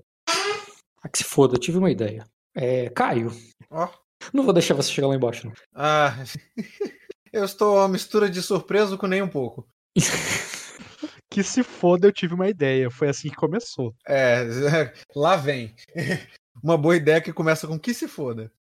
Ah, 1.03 1.09
que 1.09 1.17
se 1.17 1.23
foda, 1.25 1.55
eu 1.55 1.59
tive 1.59 1.77
uma 1.77 1.91
ideia. 1.91 2.25
É. 2.55 2.89
Caio. 2.89 3.31
Ó. 3.69 3.89
Não 4.31 4.43
vou 4.43 4.53
deixar 4.53 4.73
você 4.73 4.91
chegar 4.91 5.07
lá 5.07 5.15
embaixo, 5.15 5.47
não. 5.47 5.53
Ah, 5.73 6.15
eu 7.33 7.43
estou 7.43 7.77
uma 7.77 7.87
mistura 7.87 8.29
de 8.29 8.41
surpreso 8.41 8.97
com 8.97 9.07
nem 9.07 9.21
um 9.21 9.29
pouco. 9.29 9.67
Que 11.33 11.41
se 11.41 11.63
foda, 11.63 12.05
eu 12.05 12.11
tive 12.11 12.35
uma 12.35 12.47
ideia. 12.47 12.91
Foi 12.91 13.09
assim 13.09 13.27
que 13.27 13.35
começou. 13.35 13.95
É, 14.07 14.43
lá 15.15 15.35
vem. 15.35 15.73
Uma 16.63 16.77
boa 16.77 16.95
ideia 16.95 17.19
que 17.19 17.33
começa 17.33 17.65
com 17.65 17.79
que 17.79 17.91
se 17.91 18.07
foda. 18.07 18.51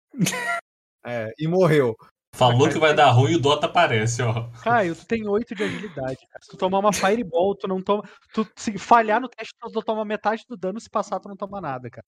É, 1.05 1.31
e 1.39 1.47
morreu. 1.47 1.95
Falou 2.35 2.71
que 2.71 2.79
vai 2.79 2.95
dar 2.95 3.11
ruim 3.11 3.33
e 3.33 3.37
o 3.37 3.39
Dota 3.39 3.67
aparece, 3.67 4.23
ó. 4.23 4.49
Caio, 4.63 4.97
tu 4.97 5.07
tem 5.07 5.29
8 5.29 5.55
de 5.55 5.65
agilidade, 5.65 6.27
cara. 6.27 6.43
Se 6.43 6.51
tu 6.51 6.57
tomar 6.57 6.79
uma 6.79 6.93
Fireball, 6.93 7.55
tu 7.55 7.69
não 7.69 7.83
toma. 7.83 8.09
Tu 8.33 8.49
se 8.57 8.79
falhar 8.79 9.21
no 9.21 9.29
teste, 9.29 9.53
tu 9.61 9.83
toma 9.83 10.03
metade 10.03 10.45
do 10.49 10.57
dano, 10.57 10.81
se 10.81 10.89
passar, 10.89 11.21
tu 11.21 11.29
não 11.29 11.37
toma 11.37 11.61
nada, 11.61 11.91
cara. 11.91 12.07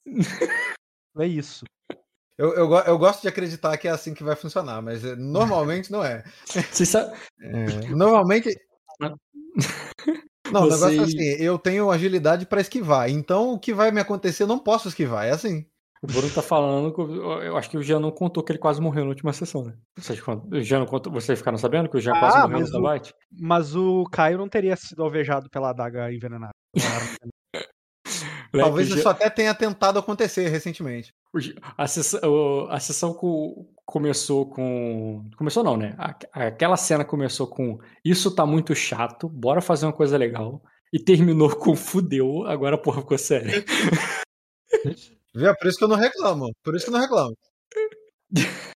É 1.18 1.26
isso. 1.26 1.66
Eu, 2.36 2.52
eu, 2.54 2.70
eu 2.74 2.98
gosto 2.98 3.22
de 3.22 3.28
acreditar 3.28 3.76
que 3.76 3.86
é 3.86 3.90
assim 3.92 4.12
que 4.14 4.24
vai 4.24 4.34
funcionar, 4.34 4.82
mas 4.82 5.04
é, 5.04 5.14
normalmente 5.16 5.90
não 5.92 6.04
é. 6.04 6.24
Você 6.72 6.84
sabe. 6.84 7.16
É, 7.40 7.88
Normalmente. 7.90 8.48
Não, 10.52 10.62
o 10.66 10.70
Você- 10.70 10.86
negócio 10.86 11.00
é 11.00 11.04
assim, 11.04 11.42
eu 11.42 11.58
tenho 11.58 11.90
agilidade 11.90 12.44
pra 12.46 12.60
esquivar, 12.60 13.08
então 13.08 13.52
o 13.54 13.58
que 13.58 13.72
vai 13.72 13.90
me 13.90 14.00
acontecer 14.00 14.42
eu 14.42 14.46
não 14.48 14.58
posso 14.58 14.88
esquivar, 14.88 15.26
é 15.26 15.30
assim. 15.30 15.64
O 16.02 16.06
Bruno 16.06 16.28
tá 16.30 16.42
falando. 16.42 16.92
que 16.92 17.00
eu- 17.00 17.56
acho 17.56 17.70
que 17.70 17.78
o 17.78 17.82
Jean 17.82 17.98
não 17.98 18.10
contou 18.10 18.42
que 18.42 18.52
ele 18.52 18.58
quase 18.58 18.78
morreu 18.78 19.04
na 19.04 19.08
última 19.10 19.32
sessão, 19.32 19.64
né? 19.64 19.74
Vocês, 19.96 20.20
o 20.20 20.60
Jean 20.60 20.80
não 20.80 20.86
contou, 20.86 21.10
vocês 21.10 21.38
ficaram 21.38 21.56
sabendo 21.56 21.88
que 21.88 21.96
o 21.96 22.00
Jean 22.00 22.18
quase 22.20 22.36
Ah, 22.36 22.42
morreu 22.46 22.60
no 22.60 22.66
o- 22.66 22.72
combate? 22.72 23.14
Mas 23.40 23.74
o 23.74 24.04
Caio 24.12 24.36
não 24.36 24.48
teria 24.48 24.76
sido 24.76 25.02
alvejado 25.02 25.48
pela 25.48 25.70
adaga 25.70 26.12
envenenada. 26.12 26.50
Moleque, 28.54 28.68
Talvez 28.68 28.88
isso 28.90 29.08
até 29.08 29.28
tenha 29.28 29.54
tentado 29.54 29.99
acontecer 29.99 30.49
recentemente. 30.49 31.12
A 31.76 31.87
sessão, 31.88 32.68
a 32.70 32.78
sessão 32.78 33.12
co- 33.12 33.66
começou 33.84 34.49
com. 34.49 35.28
Começou 35.37 35.64
não, 35.64 35.76
né? 35.76 35.96
Aquela 36.32 36.76
cena 36.76 37.04
começou 37.04 37.46
com 37.49 37.78
Isso 38.04 38.34
tá 38.34 38.46
muito 38.46 38.75
chato, 38.75 39.28
bora 39.28 39.61
fazer 39.61 39.87
uma 39.87 39.92
coisa 39.92 40.16
legal. 40.16 40.62
E 40.92 40.99
terminou 40.99 41.54
com 41.56 41.75
fudeu, 41.75 42.46
agora 42.46 42.76
a 42.76 42.78
porra 42.78 43.00
ficou 43.00 43.18
séria. 43.18 43.64
Viu? 45.34 45.49
É 45.49 45.54
por 45.56 45.66
isso 45.66 45.78
que 45.78 45.84
eu 45.84 45.88
não 45.88 45.96
reclamo. 45.96 46.52
Por 46.62 46.76
isso 46.76 46.84
que 46.84 46.90
eu 46.90 46.94
não 46.94 47.00
reclamo. 47.00 47.34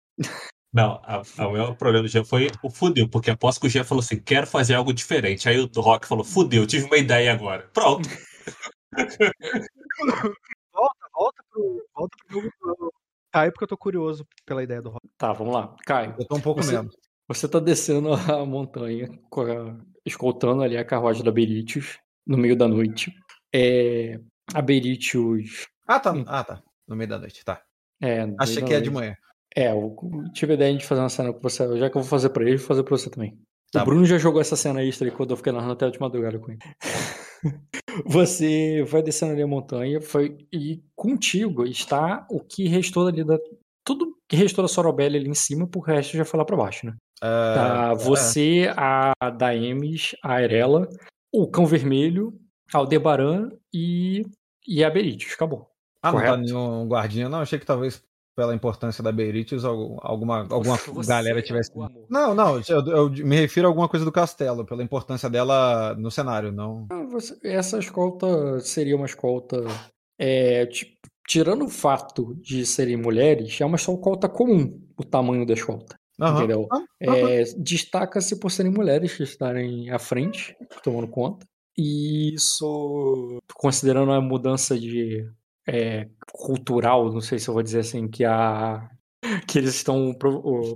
Não, 0.73 1.01
a- 1.05 1.23
a- 1.39 1.47
o 1.49 1.53
maior 1.53 1.75
problema 1.75 2.03
do 2.03 2.09
Jean 2.09 2.23
foi 2.25 2.51
o 2.63 2.69
fudeu, 2.69 3.09
porque 3.09 3.31
aposto 3.31 3.61
que 3.63 3.67
o 3.67 3.71
Jean 3.71 3.83
falou 3.85 4.03
assim: 4.03 4.21
quero 4.21 4.47
fazer 4.47 4.75
algo 4.75 4.93
diferente. 4.93 5.49
Aí 5.49 5.59
o 5.59 5.71
Rock 5.81 6.07
falou: 6.07 6.23
fudeu, 6.25 6.67
tive 6.67 6.85
uma 6.85 6.99
ideia 6.99 7.33
agora. 7.33 7.71
Pronto. 7.73 8.07
Volta, 10.73 11.09
volta 11.15 11.43
pro, 11.51 11.87
volta 11.95 12.17
pro 12.27 12.41
jogo 12.41 12.51
do 12.63 12.93
Caio, 13.33 13.53
porque 13.53 13.65
eu 13.65 13.69
tô 13.69 13.77
curioso 13.77 14.27
pela 14.45 14.63
ideia 14.63 14.81
do 14.83 14.91
Rock. 14.91 15.07
Tá, 15.19 15.33
vamos 15.33 15.55
lá. 15.55 15.75
Caio, 15.87 16.15
Eu 16.19 16.27
tô 16.27 16.37
um 16.37 16.41
pouco 16.41 16.63
Você- 16.63 16.73
menos. 16.77 16.95
você 17.29 17.49
tá 17.49 17.59
descendo 17.59 18.11
a 18.13 18.17
montanha, 18.47 19.09
escoltando 20.05 20.63
ali 20.63 20.77
a 20.77 20.85
carruagem 20.85 21.25
da 21.25 21.31
Beritius 21.33 21.99
no 22.27 22.37
meio 22.39 22.57
da 22.57 22.69
noite. 22.69 23.13
É, 23.55 24.19
a 24.55 24.61
Beritius. 24.63 25.67
Ah, 25.87 26.01
tá. 26.01 26.15
Ah, 26.27 26.45
tá. 26.45 26.63
No 26.87 26.95
meio 26.97 27.09
da 27.09 27.19
noite, 27.19 27.45
tá. 27.45 27.63
É, 28.03 28.27
Achei 28.39 28.63
que 28.63 28.75
é 28.75 28.81
de 28.81 28.91
manhã. 28.91 29.15
É, 29.55 29.71
eu 29.73 29.97
tive 30.35 30.53
a 30.53 30.55
ideia 30.55 30.77
de 30.77 30.85
fazer 30.85 31.01
uma 31.01 31.09
cena 31.09 31.33
com 31.33 31.41
você. 31.41 31.79
Já 31.79 31.89
que 31.89 31.97
eu 31.97 32.03
vou 32.03 32.11
fazer 32.11 32.29
pra 32.31 32.43
ele, 32.45 32.59
vou 32.59 32.67
fazer 32.67 32.83
pra 32.83 32.97
você 32.97 33.09
também. 33.09 33.39
Tá 33.73 33.83
o 33.83 33.87
Bruno 33.87 34.05
já 34.05 34.19
jogou 34.19 34.41
essa 34.41 34.55
cena 34.57 34.83
extra 34.83 35.09
aí 35.09 35.11
quando 35.15 35.31
eu 35.31 35.37
fiquei 35.37 35.53
narrando 35.53 35.73
até 35.73 35.89
de 35.91 35.99
madrugada 36.01 36.39
com 36.39 36.51
ele. 36.53 36.61
você 38.05 38.83
vai 38.85 39.03
descendo 39.03 39.33
ali 39.33 39.43
a 39.43 39.47
montanha 39.47 40.01
foi, 40.01 40.37
e 40.53 40.83
contigo 40.95 41.65
está 41.65 42.27
o 42.31 42.41
que 42.41 42.69
restou 42.69 43.07
ali 43.07 43.25
da. 43.25 43.39
Tudo 43.85 44.17
que 44.29 44.37
restou 44.37 44.63
da 44.63 44.69
Sorobelli 44.69 45.17
ali 45.17 45.29
em 45.29 45.35
cima, 45.35 45.67
pro 45.67 45.81
resto 45.81 46.17
já 46.17 46.25
foi 46.25 46.39
lá 46.39 46.45
pra 46.45 46.57
baixo, 46.57 46.87
né? 46.87 46.97
Tá 47.21 47.91
Ah, 47.91 47.95
você, 47.95 48.71
a 48.77 49.13
Daemis, 49.31 50.17
a 50.23 50.35
Arela, 50.35 50.89
o 51.33 51.47
Cão 51.49 51.65
Vermelho, 51.67 52.35
a 52.75 52.79
Aldebaran 52.79 53.51
e, 53.73 54.23
e 54.67 54.83
a 54.83 54.91
Beritius. 54.91 55.35
Acabou. 55.35 55.71
Ah, 56.03 56.11
não 56.13 56.19
tá 56.19 56.27
correto. 56.27 56.43
nenhum 56.43 56.89
guardinha, 56.89 57.29
não. 57.29 57.41
Achei 57.41 57.59
que 57.59 57.67
talvez 57.67 58.03
pela 58.37 58.55
importância 58.55 59.03
da 59.03 59.11
Beiritius 59.11 59.65
al- 59.65 59.99
alguma, 60.03 60.47
alguma 60.51 60.77
Você 60.77 61.09
galera 61.09 61.39
é 61.39 61.43
tivesse. 61.43 61.73
Não, 62.09 62.35
não, 62.35 62.61
eu, 62.69 62.87
eu 62.87 63.11
me 63.11 63.35
refiro 63.35 63.67
a 63.67 63.71
alguma 63.71 63.89
coisa 63.89 64.05
do 64.05 64.13
castelo, 64.13 64.65
pela 64.67 64.83
importância 64.83 65.29
dela 65.31 65.95
no 65.95 66.11
cenário, 66.11 66.53
não. 66.53 66.87
Ah, 66.93 67.03
Essa 67.43 67.79
escolta 67.79 68.61
seria 68.61 68.95
uma 68.95 69.07
escolta. 69.07 69.65
é, 70.19 70.67
ti- 70.67 70.99
tirando 71.27 71.65
o 71.65 71.69
fato 71.71 72.35
de 72.41 72.65
serem 72.67 72.97
mulheres, 72.97 73.59
é 73.61 73.65
uma 73.65 73.77
escolta 73.77 74.29
comum 74.29 74.81
o 74.99 75.03
tamanho 75.03 75.47
da 75.47 75.55
escolta. 75.55 75.97
Aham. 76.21 76.37
Entendeu? 76.39 76.69
Aham. 76.71 76.85
É, 77.01 77.43
Destaca-se 77.59 78.39
por 78.39 78.51
serem 78.51 78.71
mulheres 78.73 79.15
que 79.17 79.23
estarem 79.23 79.91
à 79.91 79.99
frente, 79.99 80.55
tomando 80.83 81.09
conta. 81.09 81.47
E 81.77 82.33
isso, 82.35 83.39
considerando 83.55 84.13
a 84.13 84.21
mudança 84.21 84.79
de 84.79 85.29
é, 85.69 86.09
cultural, 86.33 87.13
não 87.13 87.21
sei 87.21 87.39
se 87.39 87.49
eu 87.49 87.55
vou 87.55 87.63
dizer 87.63 87.81
assim, 87.81 88.09
que 88.09 88.25
a 88.25 88.91
que 89.47 89.59
eles 89.59 89.75
estão 89.75 90.15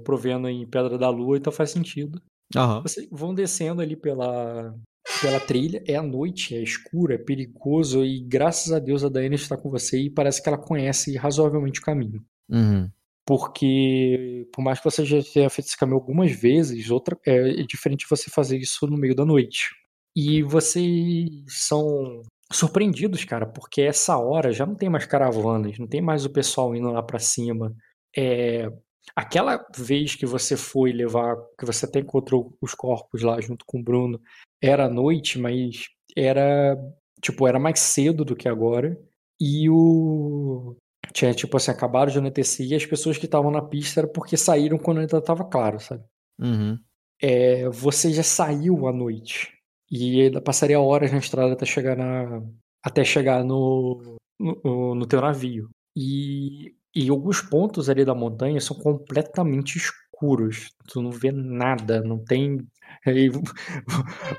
provendo 0.04 0.48
em 0.48 0.66
Pedra 0.66 0.98
da 0.98 1.08
Lua, 1.08 1.36
então 1.36 1.52
faz 1.52 1.70
sentido. 1.70 2.20
Aham. 2.56 2.82
Vocês 2.82 3.06
vão 3.10 3.32
descendo 3.32 3.80
ali 3.80 3.94
pela, 3.94 4.74
pela 5.20 5.38
trilha, 5.38 5.82
é 5.86 5.94
à 5.94 6.02
noite, 6.02 6.54
é 6.54 6.62
escuro, 6.62 7.12
é 7.12 7.18
perigoso, 7.18 8.04
e 8.04 8.20
graças 8.20 8.72
a 8.72 8.78
Deus 8.78 9.04
a 9.04 9.08
Daiane 9.08 9.36
está 9.36 9.56
com 9.56 9.70
você 9.70 10.00
e 10.00 10.10
parece 10.10 10.42
que 10.42 10.48
ela 10.48 10.58
conhece 10.58 11.16
razoavelmente 11.16 11.80
o 11.80 11.84
caminho. 11.84 12.24
Uhum. 12.48 12.90
Porque, 13.24 14.48
por 14.52 14.62
mais 14.62 14.78
que 14.80 14.84
você 14.84 15.04
já 15.04 15.22
tenha 15.22 15.48
feito 15.48 15.68
esse 15.68 15.78
caminho 15.78 15.98
algumas 15.98 16.32
vezes, 16.32 16.90
outra 16.90 17.16
é, 17.24 17.60
é 17.60 17.62
diferente 17.62 18.06
você 18.10 18.28
fazer 18.28 18.58
isso 18.58 18.86
no 18.88 18.96
meio 18.96 19.14
da 19.14 19.24
noite. 19.24 19.68
E 20.16 20.42
vocês 20.42 21.44
são 21.46 22.22
surpreendidos, 22.52 23.24
cara, 23.24 23.46
porque 23.46 23.82
essa 23.82 24.18
hora 24.18 24.52
já 24.52 24.66
não 24.66 24.74
tem 24.74 24.88
mais 24.88 25.06
caravanas, 25.06 25.78
não 25.78 25.86
tem 25.86 26.00
mais 26.00 26.24
o 26.24 26.30
pessoal 26.30 26.74
indo 26.74 26.90
lá 26.90 27.02
pra 27.02 27.18
cima. 27.18 27.74
É, 28.16 28.70
aquela 29.14 29.64
vez 29.76 30.16
que 30.16 30.26
você 30.26 30.56
foi 30.56 30.92
levar, 30.92 31.36
que 31.58 31.64
você 31.64 31.86
até 31.86 32.00
encontrou 32.00 32.56
os 32.60 32.74
corpos 32.74 33.22
lá 33.22 33.40
junto 33.40 33.64
com 33.64 33.78
o 33.78 33.82
Bruno, 33.82 34.20
era 34.60 34.88
noite, 34.88 35.38
mas 35.38 35.88
era 36.16 36.76
tipo, 37.22 37.46
era 37.46 37.58
mais 37.58 37.78
cedo 37.78 38.24
do 38.24 38.34
que 38.34 38.48
agora. 38.48 38.98
E 39.40 39.70
o 39.70 40.76
tinha 41.12 41.32
tipo 41.32 41.56
assim, 41.56 41.70
acabaram 41.70 42.12
de 42.12 42.18
anoitecer 42.18 42.66
e 42.66 42.74
as 42.74 42.84
pessoas 42.84 43.16
que 43.16 43.24
estavam 43.24 43.50
na 43.50 43.62
pista 43.62 44.00
era 44.00 44.08
porque 44.08 44.36
saíram 44.36 44.78
quando 44.78 45.00
ainda 45.00 45.18
estava 45.18 45.44
claro, 45.44 45.80
sabe? 45.80 46.04
Uhum. 46.38 46.78
É, 47.22 47.68
você 47.68 48.12
já 48.12 48.22
saiu 48.22 48.86
à 48.86 48.92
noite 48.92 49.59
e 49.90 50.22
ainda 50.22 50.40
passaria 50.40 50.80
horas 50.80 51.10
na 51.12 51.18
estrada 51.18 51.52
até 51.52 51.66
chegar 51.66 51.96
na 51.96 52.42
até 52.82 53.04
chegar 53.04 53.44
no 53.44 54.18
no, 54.38 54.94
no 54.94 55.06
teu 55.06 55.20
navio. 55.20 55.68
E, 55.96 56.74
e 56.94 57.10
alguns 57.10 57.42
pontos 57.42 57.90
ali 57.90 58.04
da 58.04 58.14
montanha 58.14 58.60
são 58.60 58.76
completamente 58.76 59.76
escuros. 59.76 60.70
Tu 60.86 61.02
não 61.02 61.10
vê 61.10 61.30
nada, 61.32 62.00
não 62.02 62.18
tem 62.18 62.58
aí, 63.06 63.30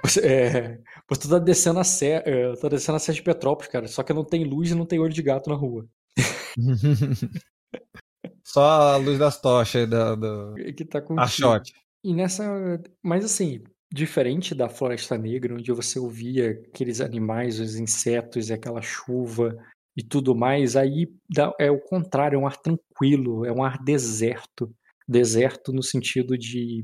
você, 0.04 0.20
é, 0.26 0.80
você 1.08 1.30
tá 1.30 1.40
descendo 1.40 1.80
a 1.80 1.84
serra, 1.84 2.24
é, 2.26 2.54
tá 2.56 2.68
descendo 2.68 2.98
a 2.98 3.00
serra 3.00 3.16
de 3.16 3.24
Petrópolis, 3.24 3.72
cara, 3.72 3.88
só 3.88 4.04
que 4.04 4.14
não 4.14 4.26
tem 4.26 4.44
luz 4.44 4.72
e 4.72 4.76
não 4.76 4.86
tem 4.86 5.00
olho 5.00 5.14
de 5.14 5.22
gato 5.22 5.50
na 5.50 5.56
rua. 5.56 5.88
Só 8.44 8.94
a 8.94 8.98
luz 8.98 9.18
das 9.18 9.40
tochas 9.40 9.90
da, 9.90 10.14
do... 10.14 10.56
Que 10.76 10.84
tá 10.84 11.00
a 11.00 11.02
contigo. 11.02 11.30
shot. 11.30 11.74
E 12.04 12.14
nessa. 12.14 12.44
Mas 13.02 13.24
assim, 13.24 13.64
diferente 13.92 14.56
da 14.56 14.70
Floresta 14.70 15.18
Negra, 15.18 15.56
onde 15.56 15.72
você 15.72 16.00
ouvia 16.00 16.52
aqueles 16.72 17.02
animais, 17.02 17.60
os 17.60 17.76
insetos 17.76 18.50
e 18.50 18.54
aquela 18.54 18.82
chuva 18.82 19.56
e 19.96 20.04
tudo 20.04 20.34
mais, 20.36 20.76
aí 20.76 21.08
é 21.60 21.70
o 21.70 21.80
contrário, 21.80 22.38
é 22.38 22.40
um 22.40 22.48
ar 22.48 22.58
tranquilo, 22.58 23.46
é 23.46 23.52
um 23.52 23.64
ar 23.64 23.78
deserto. 23.84 24.74
Deserto 25.08 25.74
no 25.74 25.84
sentido 25.84 26.38
de 26.38 26.84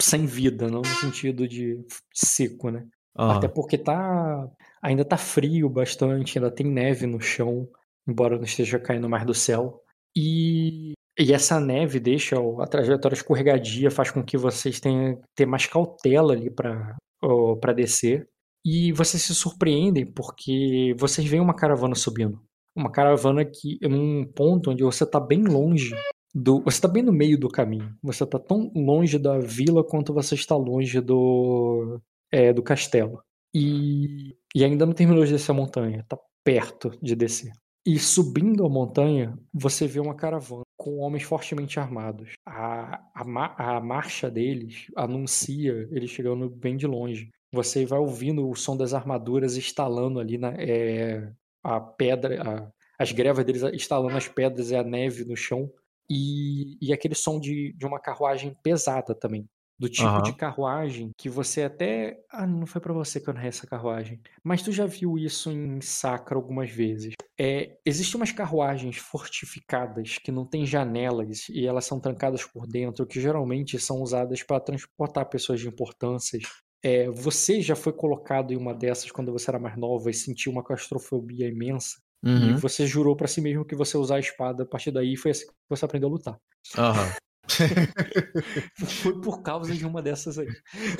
sem 0.00 0.26
vida, 0.26 0.68
não 0.68 0.82
no 0.82 0.94
sentido 1.00 1.48
de 1.48 1.84
seco, 2.14 2.70
né? 2.70 2.86
Aham. 3.16 3.38
Até 3.38 3.48
porque 3.48 3.78
tá 3.78 4.48
ainda 4.82 5.04
tá 5.04 5.16
frio 5.16 5.68
bastante, 5.68 6.38
ainda 6.38 6.50
tem 6.50 6.66
neve 6.66 7.06
no 7.06 7.20
chão, 7.20 7.68
embora 8.06 8.36
não 8.36 8.44
esteja 8.44 8.78
caindo 8.78 9.08
mais 9.08 9.24
do 9.24 9.34
céu. 9.34 9.80
E, 10.16 10.92
e 11.18 11.32
essa 11.32 11.60
neve 11.60 12.00
deixa 12.00 12.36
a 12.60 12.66
trajetória 12.66 13.14
escorregadia, 13.14 13.90
faz 13.90 14.10
com 14.10 14.22
que 14.22 14.36
vocês 14.36 14.80
tenham 14.80 15.20
ter 15.34 15.46
mais 15.46 15.66
cautela 15.66 16.32
ali 16.32 16.50
para 16.50 17.72
descer. 17.74 18.28
E 18.66 18.92
vocês 18.92 19.22
se 19.22 19.34
surpreendem 19.34 20.06
porque 20.06 20.94
vocês 20.98 21.26
veem 21.26 21.42
uma 21.42 21.54
caravana 21.54 21.94
subindo. 21.94 22.40
Uma 22.74 22.90
caravana 22.90 23.44
que 23.44 23.78
num 23.82 24.24
ponto 24.24 24.70
onde 24.70 24.82
você 24.82 25.06
tá 25.06 25.20
bem 25.20 25.44
longe 25.44 25.94
do, 26.34 26.60
você 26.62 26.80
tá 26.80 26.88
bem 26.88 27.02
no 27.02 27.12
meio 27.12 27.38
do 27.38 27.48
caminho. 27.48 27.94
Você 28.02 28.26
tá 28.26 28.38
tão 28.38 28.72
longe 28.74 29.18
da 29.18 29.38
vila 29.38 29.84
quanto 29.84 30.12
você 30.12 30.34
está 30.34 30.56
longe 30.56 31.00
do 31.00 32.00
é, 32.32 32.52
do 32.52 32.62
castelo. 32.62 33.22
E, 33.54 34.34
e 34.52 34.64
ainda 34.64 34.84
não 34.84 34.92
terminou 34.92 35.24
de 35.24 35.32
descer 35.32 35.52
a 35.52 35.54
montanha, 35.54 36.04
tá 36.08 36.18
perto 36.42 36.90
de 37.00 37.14
descer. 37.14 37.52
E 37.86 37.98
subindo 37.98 38.66
a 38.66 38.68
montanha, 38.68 39.38
você 39.52 39.86
vê 39.86 40.00
uma 40.00 40.16
caravana 40.16 40.63
com 40.84 40.98
homens 40.98 41.22
fortemente 41.22 41.80
armados. 41.80 42.34
A, 42.44 43.00
a, 43.14 43.76
a 43.76 43.80
marcha 43.80 44.30
deles 44.30 44.88
anuncia 44.94 45.88
eles 45.90 46.10
chegando 46.10 46.50
bem 46.50 46.76
de 46.76 46.86
longe. 46.86 47.30
Você 47.50 47.86
vai 47.86 47.98
ouvindo 47.98 48.46
o 48.46 48.54
som 48.54 48.76
das 48.76 48.92
armaduras 48.92 49.56
estalando 49.56 50.20
ali 50.20 50.36
na 50.36 50.52
é, 50.58 51.32
a 51.62 51.80
pedra, 51.80 52.42
a- 52.42 52.70
as 52.98 53.12
grevas 53.12 53.46
deles 53.46 53.62
estalando 53.72 54.14
as 54.14 54.28
pedras 54.28 54.70
e 54.70 54.76
a 54.76 54.84
neve 54.84 55.24
no 55.24 55.34
chão. 55.34 55.72
E, 56.10 56.76
e 56.86 56.92
aquele 56.92 57.14
som 57.14 57.40
de, 57.40 57.72
de 57.72 57.86
uma 57.86 57.98
carruagem 57.98 58.54
pesada 58.62 59.14
também. 59.14 59.48
Do 59.78 59.88
tipo 59.88 60.22
Aham. 60.22 60.22
de 60.22 60.34
carruagem 60.34 61.10
que 61.18 61.28
você 61.28 61.64
até. 61.64 62.16
Ah, 62.30 62.46
não 62.46 62.66
foi 62.66 62.80
pra 62.80 62.92
você 62.92 63.20
que 63.20 63.28
eu 63.28 63.34
narrei 63.34 63.48
essa 63.48 63.66
carruagem. 63.66 64.20
Mas 64.44 64.62
tu 64.62 64.70
já 64.70 64.86
viu 64.86 65.18
isso 65.18 65.50
em 65.50 65.80
Sacra 65.80 66.36
algumas 66.36 66.70
vezes. 66.70 67.14
É, 67.38 67.76
existem 67.84 68.16
umas 68.20 68.30
carruagens 68.30 68.96
fortificadas 68.98 70.18
que 70.18 70.30
não 70.30 70.46
têm 70.46 70.64
janelas 70.64 71.48
e 71.48 71.66
elas 71.66 71.84
são 71.86 71.98
trancadas 72.00 72.44
por 72.44 72.66
dentro, 72.68 73.04
que 73.06 73.20
geralmente 73.20 73.76
são 73.80 74.00
usadas 74.00 74.42
para 74.44 74.60
transportar 74.60 75.28
pessoas 75.28 75.60
de 75.60 75.66
importâncias. 75.68 76.44
É, 76.82 77.08
você 77.10 77.60
já 77.60 77.74
foi 77.74 77.92
colocado 77.92 78.52
em 78.52 78.56
uma 78.56 78.74
dessas 78.74 79.10
quando 79.10 79.32
você 79.32 79.50
era 79.50 79.58
mais 79.58 79.76
nova 79.76 80.08
e 80.10 80.14
sentiu 80.14 80.52
uma 80.52 80.62
claustrofobia 80.62 81.48
imensa. 81.48 81.96
E 82.36 82.52
Uhum. 82.52 82.54
você 82.54 82.86
jurou 82.86 83.16
pra 83.16 83.26
si 83.28 83.40
mesmo 83.40 83.64
que 83.64 83.74
você 83.74 83.96
usar 83.96 84.16
a 84.16 84.20
espada 84.20 84.62
a 84.62 84.66
partir 84.66 84.90
daí 84.92 85.14
e 85.14 85.16
foi 85.16 85.32
assim 85.32 85.46
que 85.46 85.52
você 85.68 85.84
aprendeu 85.84 86.08
a 86.08 86.12
lutar. 86.12 86.38
Aham. 86.76 87.14
Foi 89.02 89.20
por 89.20 89.42
causa 89.42 89.74
de 89.74 89.86
uma 89.86 90.02
dessas 90.02 90.38
aí. 90.38 90.48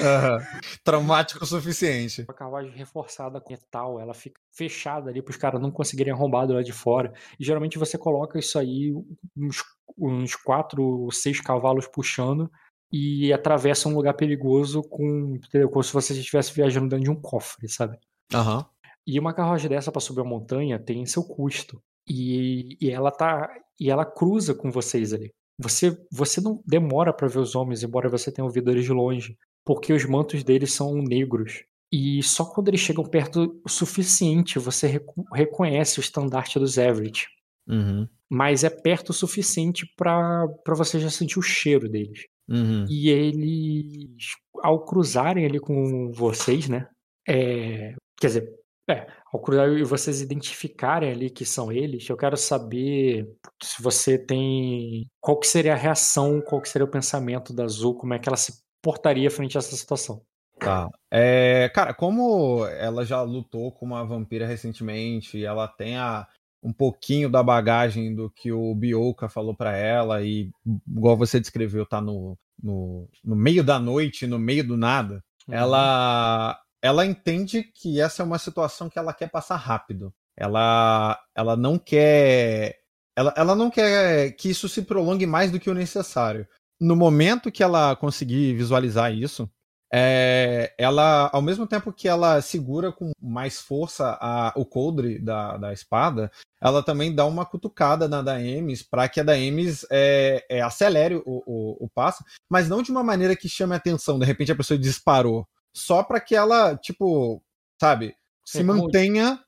Aham. 0.01 0.39
Traumático 0.85 1.45
o 1.45 1.47
suficiente. 1.47 2.23
Uma 2.23 2.35
carruagem 2.35 2.73
reforçada 2.73 3.41
com 3.41 3.53
metal, 3.53 3.99
ela 3.99 4.15
fica 4.15 4.41
fechada 4.53 5.11
ali 5.11 5.23
para 5.23 5.31
os 5.31 5.37
caras 5.37 5.61
não 5.61 5.71
conseguirem 5.71 6.13
arrombar 6.13 6.47
do 6.47 6.55
lado 6.55 6.65
de 6.65 6.73
fora. 6.73 7.13
E 7.39 7.45
geralmente 7.45 7.79
você 7.79 7.97
coloca 7.97 8.39
isso 8.39 8.59
aí, 8.59 8.93
uns, 9.37 9.63
uns 9.99 10.37
quatro 10.37 10.83
ou 10.83 11.13
seis 11.13 11.41
cavalos 11.41 11.87
puxando, 11.87 12.51
e 12.93 13.33
atravessa 13.33 13.89
um 13.89 13.95
lugar 13.95 14.15
perigoso 14.15 14.83
com, 14.83 15.37
entendeu? 15.37 15.69
como 15.69 15.83
se 15.83 15.93
você 15.93 16.13
estivesse 16.13 16.53
viajando 16.53 16.89
dentro 16.89 17.05
de 17.05 17.11
um 17.11 17.21
cofre, 17.21 17.69
sabe? 17.69 17.99
Aham. 18.33 18.65
E 19.07 19.19
uma 19.19 19.35
carruagem 19.35 19.69
dessa 19.69 19.93
para 19.93 20.01
subir 20.01 20.21
a 20.21 20.25
montanha 20.25 20.79
tem 20.79 21.05
seu 21.05 21.25
custo. 21.25 21.83
E, 22.09 22.77
e 22.81 22.91
ela 22.91 23.11
tá 23.11 23.51
e 23.81 23.91
ela 23.91 24.05
cruza 24.05 24.55
com 24.55 24.71
vocês 24.71 25.13
ali. 25.13 25.33
Você 25.59 25.97
você 26.11 26.41
não 26.41 26.63
demora 26.67 27.13
para 27.13 27.29
ver 27.29 27.39
os 27.39 27.55
homens, 27.55 27.83
embora 27.83 28.09
você 28.09 28.31
tenha 28.33 28.45
ouvido 28.45 28.71
eles 28.71 28.85
de 28.85 28.93
longe, 28.93 29.37
porque 29.65 29.93
os 29.93 30.05
mantos 30.05 30.43
deles 30.43 30.73
são 30.73 30.95
negros. 30.97 31.65
E 31.93 32.23
só 32.23 32.45
quando 32.45 32.69
eles 32.69 32.81
chegam 32.81 33.05
perto 33.05 33.61
o 33.65 33.69
suficiente 33.69 34.59
você 34.59 34.87
reco- 34.87 35.25
reconhece 35.33 35.99
o 35.99 36.03
estandarte 36.03 36.59
dos 36.59 36.77
Everett. 36.77 37.29
Uhum. 37.69 38.07
Mas 38.29 38.65
é 38.65 38.71
perto 38.71 39.11
o 39.11 39.15
suficiente 39.15 39.87
para 39.97 40.49
você 40.69 40.99
já 40.99 41.09
sentir 41.09 41.39
o 41.39 41.43
cheiro 41.43 41.89
deles. 41.89 42.27
Uhum. 42.49 42.85
E 42.89 43.09
eles, 43.09 44.27
ao 44.63 44.85
cruzarem 44.85 45.47
ali 45.47 45.59
com 45.61 46.11
vocês, 46.13 46.69
né? 46.69 46.89
é, 47.27 47.95
quer 48.21 48.27
dizer, 48.27 48.55
é, 48.89 49.07
ao 49.33 49.41
cruzar 49.41 49.69
e 49.71 49.85
vocês 49.85 50.21
identificarem 50.21 51.11
ali 51.11 51.31
que 51.31 51.45
são 51.45 51.73
eles, 51.73 52.09
eu 52.09 52.17
quero 52.17 52.37
saber 52.37 53.27
se 53.63 53.83
você 53.83 54.19
tem. 54.19 55.07
Qual 55.21 55.39
que 55.39 55.47
seria 55.47 55.73
a 55.73 55.77
reação, 55.77 56.43
qual 56.43 56.61
que 56.61 56.69
seria 56.69 56.85
o 56.85 56.91
pensamento 56.91 57.55
da 57.55 57.65
Azul, 57.65 57.95
como 57.95 58.15
é 58.15 58.19
que 58.19 58.29
ela 58.29 58.37
se 58.37 58.63
portaria 58.83 59.31
frente 59.31 59.57
a 59.57 59.61
essa 59.61 59.75
situação. 59.75 60.21
Tá. 60.59 60.89
É, 61.11 61.71
cara, 61.75 61.95
como 61.95 62.65
ela 62.67 63.05
já 63.05 63.23
lutou 63.23 63.73
com 63.73 63.87
uma 63.87 64.05
vampira 64.05 64.47
recentemente 64.47 65.45
ela 65.45 65.67
tem 65.67 65.97
a, 65.97 66.29
um 66.63 66.73
pouquinho 66.73 67.29
da 67.29 67.43
bagagem 67.43 68.15
do 68.15 68.31
que 68.31 68.53
o 68.53 68.75
Bioka 68.75 69.29
falou 69.29 69.55
pra 69.57 69.77
ela 69.77 70.23
e 70.23 70.51
igual 70.87 71.17
você 71.17 71.41
descreveu, 71.41 71.85
tá 71.85 72.01
no, 72.01 72.39
no, 72.63 73.09
no 73.25 73.35
meio 73.35 73.65
da 73.65 73.81
noite, 73.81 74.27
no 74.27 74.39
meio 74.39 74.67
do 74.67 74.77
nada, 74.77 75.25
Uhum. 75.49 75.55
ela 75.55 76.59
ela 76.85 77.07
entende 77.07 77.63
que 77.63 77.99
essa 78.01 78.23
é 78.23 78.27
uma 78.27 78.39
situação 78.39 78.91
que 78.91 78.99
ela 78.99 79.15
quer 79.15 79.31
passar 79.31 79.57
rápido. 79.57 80.13
Ela 80.37 81.19
ela 81.35 81.57
não 81.57 81.79
quer 81.79 82.79
ela, 83.17 83.33
ela 83.37 83.55
não 83.55 83.71
quer 83.71 84.33
que 84.33 84.51
isso 84.51 84.69
se 84.69 84.83
prolongue 84.83 85.27
mais 85.27 85.51
do 85.51 85.59
que 85.59 85.71
o 85.71 85.75
necessário. 85.75 86.47
No 86.81 86.95
momento 86.95 87.51
que 87.51 87.63
ela 87.63 87.97
conseguir 87.97 88.55
visualizar 88.55 89.13
isso, 89.15 89.49
é, 89.93 90.75
ela, 90.77 91.31
ao 91.33 91.41
mesmo 91.41 91.67
tempo 91.69 91.93
que 91.93 92.09
ela 92.09 92.43
segura 92.43 92.91
com 92.93 93.13
mais 93.23 93.61
força 93.61 94.19
a- 94.21 94.53
o 94.57 94.67
coldre 94.67 95.21
da, 95.21 95.57
da 95.57 95.73
espada, 95.73 96.31
ela 96.61 96.83
também 96.83 97.15
dá 97.15 97.25
uma 97.25 97.47
cutucada 97.47 98.09
na 98.09 98.21
Daemis 98.21 98.83
para 98.83 99.09
que 99.09 99.21
a 99.21 99.23
Daemis 99.23 99.87
é, 99.93 100.45
é, 100.51 100.61
acelere 100.61 101.15
o, 101.17 101.23
o, 101.27 101.85
o 101.85 101.89
passo, 101.95 102.25
mas 102.51 102.69
não 102.69 102.83
de 102.83 102.91
uma 102.91 103.05
maneira 103.05 103.37
que 103.37 103.49
chame 103.49 103.73
a 103.75 103.77
atenção. 103.77 104.19
De 104.19 104.27
repente 104.27 104.51
a 104.51 104.57
pessoa 104.57 104.77
disparou, 104.77 105.47
só 105.75 106.03
para 106.03 106.21
que 106.21 106.35
ela, 106.37 106.77
tipo, 106.77 107.43
sabe, 107.81 108.15
se 108.47 108.61
É, 108.61 108.65
como- 108.65 108.83
mantenha. 108.85 109.41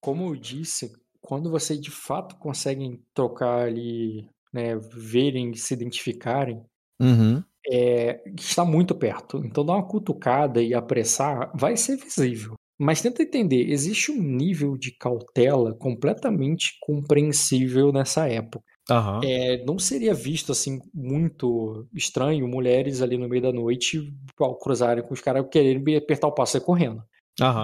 Como 0.00 0.26
eu 0.30 0.36
disse, 0.36 0.92
quando 1.20 1.50
vocês 1.50 1.80
de 1.80 1.90
fato 1.90 2.36
conseguem 2.36 3.02
trocar 3.14 3.66
ali, 3.68 4.28
né, 4.52 4.76
verem, 4.76 5.54
se 5.54 5.72
identificarem, 5.74 6.64
Uhum, 7.00 7.42
é, 7.70 8.22
está 8.38 8.64
muito 8.64 8.94
perto. 8.94 9.38
Então 9.44 9.64
dar 9.64 9.74
uma 9.74 9.86
cutucada 9.86 10.62
e 10.62 10.74
apressar 10.74 11.50
vai 11.54 11.76
ser 11.76 11.96
visível. 11.96 12.54
Mas 12.78 13.00
tenta 13.00 13.22
entender, 13.22 13.70
existe 13.70 14.10
um 14.10 14.20
nível 14.20 14.76
de 14.76 14.90
cautela 14.96 15.74
completamente 15.74 16.76
compreensível 16.80 17.92
nessa 17.92 18.28
época. 18.28 18.64
Aham, 18.90 19.20
É, 19.24 19.64
não 19.64 19.78
seria 19.78 20.12
visto 20.14 20.52
assim 20.52 20.80
muito 20.92 21.86
estranho 21.94 22.46
mulheres 22.48 23.00
ali 23.02 23.16
no 23.16 23.28
meio 23.28 23.42
da 23.42 23.52
noite 23.52 24.12
ao 24.38 24.58
cruzarem 24.58 25.04
com 25.04 25.14
os 25.14 25.20
caras 25.20 25.46
querendo 25.50 25.96
apertar 25.96 26.26
o 26.28 26.32
passo 26.34 26.56
e 26.56 26.60
correndo. 26.60 27.02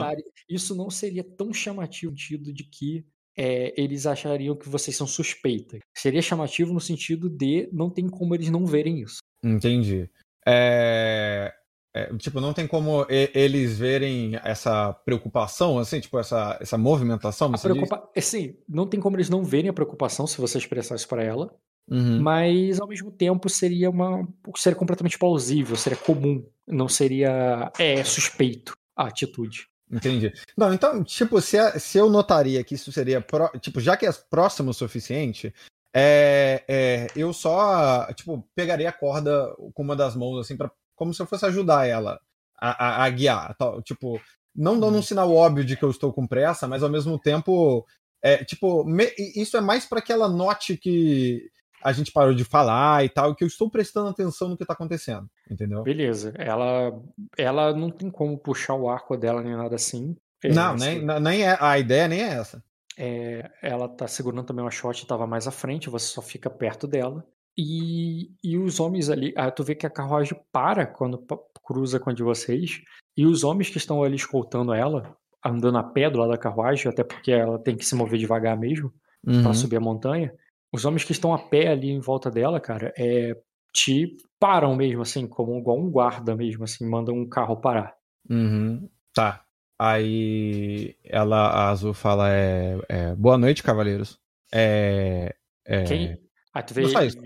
Daria- 0.00 0.24
Isso 0.48 0.74
não 0.74 0.88
seria 0.90 1.22
tão 1.22 1.52
chamativo 1.52 2.12
no 2.12 2.18
sentido 2.18 2.52
de 2.52 2.64
que 2.64 3.04
é, 3.36 3.72
eles 3.80 4.06
achariam 4.06 4.56
que 4.56 4.68
vocês 4.68 4.96
são 4.96 5.06
suspeitas. 5.06 5.80
Seria 5.96 6.22
chamativo 6.22 6.72
no 6.72 6.80
sentido 6.80 7.28
de 7.28 7.68
não 7.72 7.88
tem 7.90 8.08
como 8.08 8.34
eles 8.34 8.50
não 8.50 8.64
verem 8.66 9.00
isso. 9.02 9.18
Entendi. 9.44 10.08
É, 10.46 11.52
é, 11.94 12.14
tipo, 12.16 12.40
não 12.40 12.52
tem 12.52 12.66
como 12.66 13.06
eles 13.08 13.78
verem 13.78 14.36
essa 14.44 14.92
preocupação, 14.92 15.78
assim, 15.78 16.00
tipo, 16.00 16.18
essa, 16.18 16.58
essa 16.60 16.76
movimentação, 16.78 17.50
você 17.50 17.68
preocupa... 17.68 18.08
Assim, 18.16 18.54
não 18.68 18.86
tem 18.86 19.00
como 19.00 19.16
eles 19.16 19.30
não 19.30 19.42
verem 19.42 19.70
a 19.70 19.72
preocupação 19.72 20.26
se 20.26 20.40
você 20.40 20.58
expressar 20.58 20.94
isso 20.96 21.08
para 21.08 21.22
ela, 21.24 21.54
Uhum. 21.90 22.20
mas 22.20 22.78
ao 22.78 22.86
mesmo 22.86 23.10
tempo 23.10 23.48
seria 23.48 23.88
uma 23.88 24.28
seria 24.56 24.76
completamente 24.78 25.18
plausível, 25.18 25.74
seria 25.74 25.96
comum, 25.96 26.46
não 26.66 26.86
seria 26.86 27.72
é 27.78 28.04
suspeito 28.04 28.76
a 28.94 29.06
atitude. 29.06 29.66
Entendi. 29.90 30.30
Não, 30.54 30.74
então, 30.74 31.02
tipo, 31.02 31.40
se, 31.40 31.56
a- 31.56 31.78
se 31.78 31.96
eu 31.96 32.10
notaria 32.10 32.62
que 32.62 32.74
isso 32.74 32.92
seria, 32.92 33.22
pró- 33.22 33.48
tipo, 33.58 33.80
já 33.80 33.96
que 33.96 34.04
é 34.04 34.12
próximo 34.12 34.68
o 34.70 34.74
suficiente, 34.74 35.54
é, 35.94 36.62
é, 36.68 37.06
eu 37.16 37.32
só, 37.32 38.06
tipo, 38.12 38.46
pegaria 38.54 38.90
a 38.90 38.92
corda 38.92 39.50
com 39.72 39.82
uma 39.82 39.96
das 39.96 40.14
mãos, 40.14 40.38
assim, 40.40 40.58
pra, 40.58 40.70
como 40.98 41.14
se 41.14 41.22
eu 41.22 41.26
fosse 41.26 41.46
ajudar 41.46 41.86
ela 41.86 42.20
a, 42.60 43.02
a- 43.02 43.04
a 43.04 43.10
guiar, 43.10 43.54
tal, 43.56 43.80
tipo, 43.82 44.20
não 44.54 44.78
dando 44.80 44.94
um 44.94 44.96
Uhum. 44.96 45.02
sinal 45.02 45.32
óbvio 45.34 45.64
de 45.64 45.76
que 45.76 45.84
eu 45.84 45.90
estou 45.90 46.12
com 46.12 46.26
pressa, 46.26 46.66
mas 46.68 46.82
ao 46.82 46.90
mesmo 46.90 47.18
tempo, 47.18 47.86
é, 48.22 48.44
tipo, 48.44 48.84
me- 48.84 49.14
isso 49.36 49.56
é 49.56 49.60
mais 49.60 49.86
para 49.86 50.02
que 50.02 50.12
ela 50.12 50.28
note 50.28 50.76
que 50.76 51.48
a 51.82 51.92
gente 51.92 52.10
parou 52.12 52.34
de 52.34 52.44
falar 52.44 53.04
e 53.04 53.08
tal, 53.08 53.34
que 53.36 53.44
eu 53.44 53.48
estou 53.48 53.70
prestando 53.70 54.08
atenção 54.08 54.48
no 54.48 54.56
que 54.58 54.66
tá 54.66 54.72
acontecendo, 54.72 55.28
entendeu? 55.48 55.82
Beleza, 55.84 56.34
ela 56.36 56.90
ela 57.36 57.72
não 57.72 57.90
tem 57.90 58.10
como 58.10 58.36
puxar 58.36 58.74
o 58.74 58.90
arco 58.90 59.16
dela 59.16 59.40
nem 59.42 59.56
nada 59.56 59.76
assim. 59.76 60.16
É, 60.42 60.48
Não, 60.52 60.74
nem, 60.76 61.04
nem 61.20 61.42
é, 61.44 61.56
a 61.60 61.78
ideia 61.78 62.08
nem 62.08 62.20
é 62.22 62.28
essa. 62.30 62.62
É, 62.96 63.48
ela 63.62 63.88
tá 63.88 64.08
segurando 64.08 64.44
também 64.44 64.64
uma 64.64 64.72
shot 64.72 65.00
e 65.02 65.06
tava 65.06 65.24
mais 65.26 65.46
à 65.46 65.52
frente, 65.52 65.88
você 65.88 66.06
só 66.06 66.20
fica 66.20 66.50
perto 66.50 66.86
dela. 66.88 67.24
E, 67.58 68.30
e 68.42 68.56
os 68.56 68.78
homens 68.78 69.10
ali, 69.10 69.34
ah, 69.36 69.50
tu 69.50 69.64
vê 69.64 69.74
que 69.74 69.84
a 69.84 69.90
carruagem 69.90 70.38
para 70.52 70.86
quando 70.86 71.26
cruza 71.64 71.98
com 71.98 72.10
a 72.10 72.12
de 72.12 72.22
vocês, 72.22 72.80
e 73.16 73.26
os 73.26 73.42
homens 73.42 73.68
que 73.68 73.78
estão 73.78 74.02
ali 74.02 74.14
escoltando 74.14 74.72
ela, 74.72 75.16
andando 75.44 75.76
a 75.78 75.82
pé 75.82 76.08
do 76.08 76.18
lado 76.18 76.30
da 76.30 76.38
carruagem, 76.38 76.88
até 76.88 77.02
porque 77.02 77.32
ela 77.32 77.58
tem 77.58 77.76
que 77.76 77.84
se 77.84 77.96
mover 77.96 78.18
devagar 78.18 78.56
mesmo, 78.56 78.92
Uhum. 79.26 79.42
pra 79.42 79.52
subir 79.52 79.76
a 79.76 79.80
montanha, 79.80 80.32
os 80.72 80.84
homens 80.84 81.02
que 81.02 81.10
estão 81.10 81.34
a 81.34 81.38
pé 81.38 81.68
ali 81.68 81.90
em 81.90 81.98
volta 81.98 82.30
dela, 82.30 82.60
cara, 82.60 82.94
é, 82.96 83.36
te 83.72 84.16
param 84.38 84.76
mesmo, 84.76 85.02
assim, 85.02 85.26
como 85.26 85.58
igual 85.58 85.78
um 85.78 85.90
guarda 85.90 86.36
mesmo, 86.36 86.62
assim, 86.62 86.88
mandam 86.88 87.16
um 87.16 87.28
carro 87.28 87.56
parar. 87.56 87.94
Uhum. 88.30 88.88
Tá. 89.12 89.44
Aí 89.78 90.96
ela, 91.04 91.48
a 91.48 91.70
Azul 91.70 91.94
fala: 91.94 92.30
é, 92.30 92.78
é, 92.88 93.14
Boa 93.14 93.38
noite, 93.38 93.62
cavaleiros. 93.62 94.18
É. 94.52 95.34
é... 95.64 95.84
Quem? 95.84 96.18
Aí 96.52 96.62
tu 96.62 96.74
vê 96.74 96.82
Não 96.82 96.88
só 96.90 97.02
isso. 97.02 97.18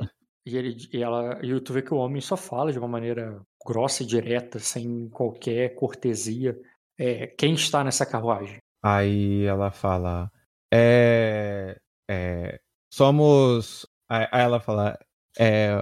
E, 0.44 0.56
ele, 0.56 0.76
e, 0.92 1.02
ela, 1.02 1.38
e 1.42 1.60
tu 1.60 1.72
vê 1.72 1.82
que 1.82 1.94
o 1.94 1.98
homem 1.98 2.20
só 2.20 2.36
fala 2.36 2.72
de 2.72 2.78
uma 2.78 2.88
maneira 2.88 3.40
grossa 3.64 4.02
e 4.02 4.06
direta, 4.06 4.58
sem 4.58 5.08
qualquer 5.08 5.74
cortesia. 5.74 6.58
É, 6.98 7.28
quem 7.28 7.54
está 7.54 7.84
nessa 7.84 8.04
carruagem? 8.04 8.58
Aí 8.82 9.44
ela 9.44 9.70
fala: 9.70 10.30
É. 10.72 11.78
é 12.10 12.60
somos. 12.92 13.86
Aí 14.08 14.26
ela 14.32 14.60
fala: 14.60 14.98
É. 15.38 15.76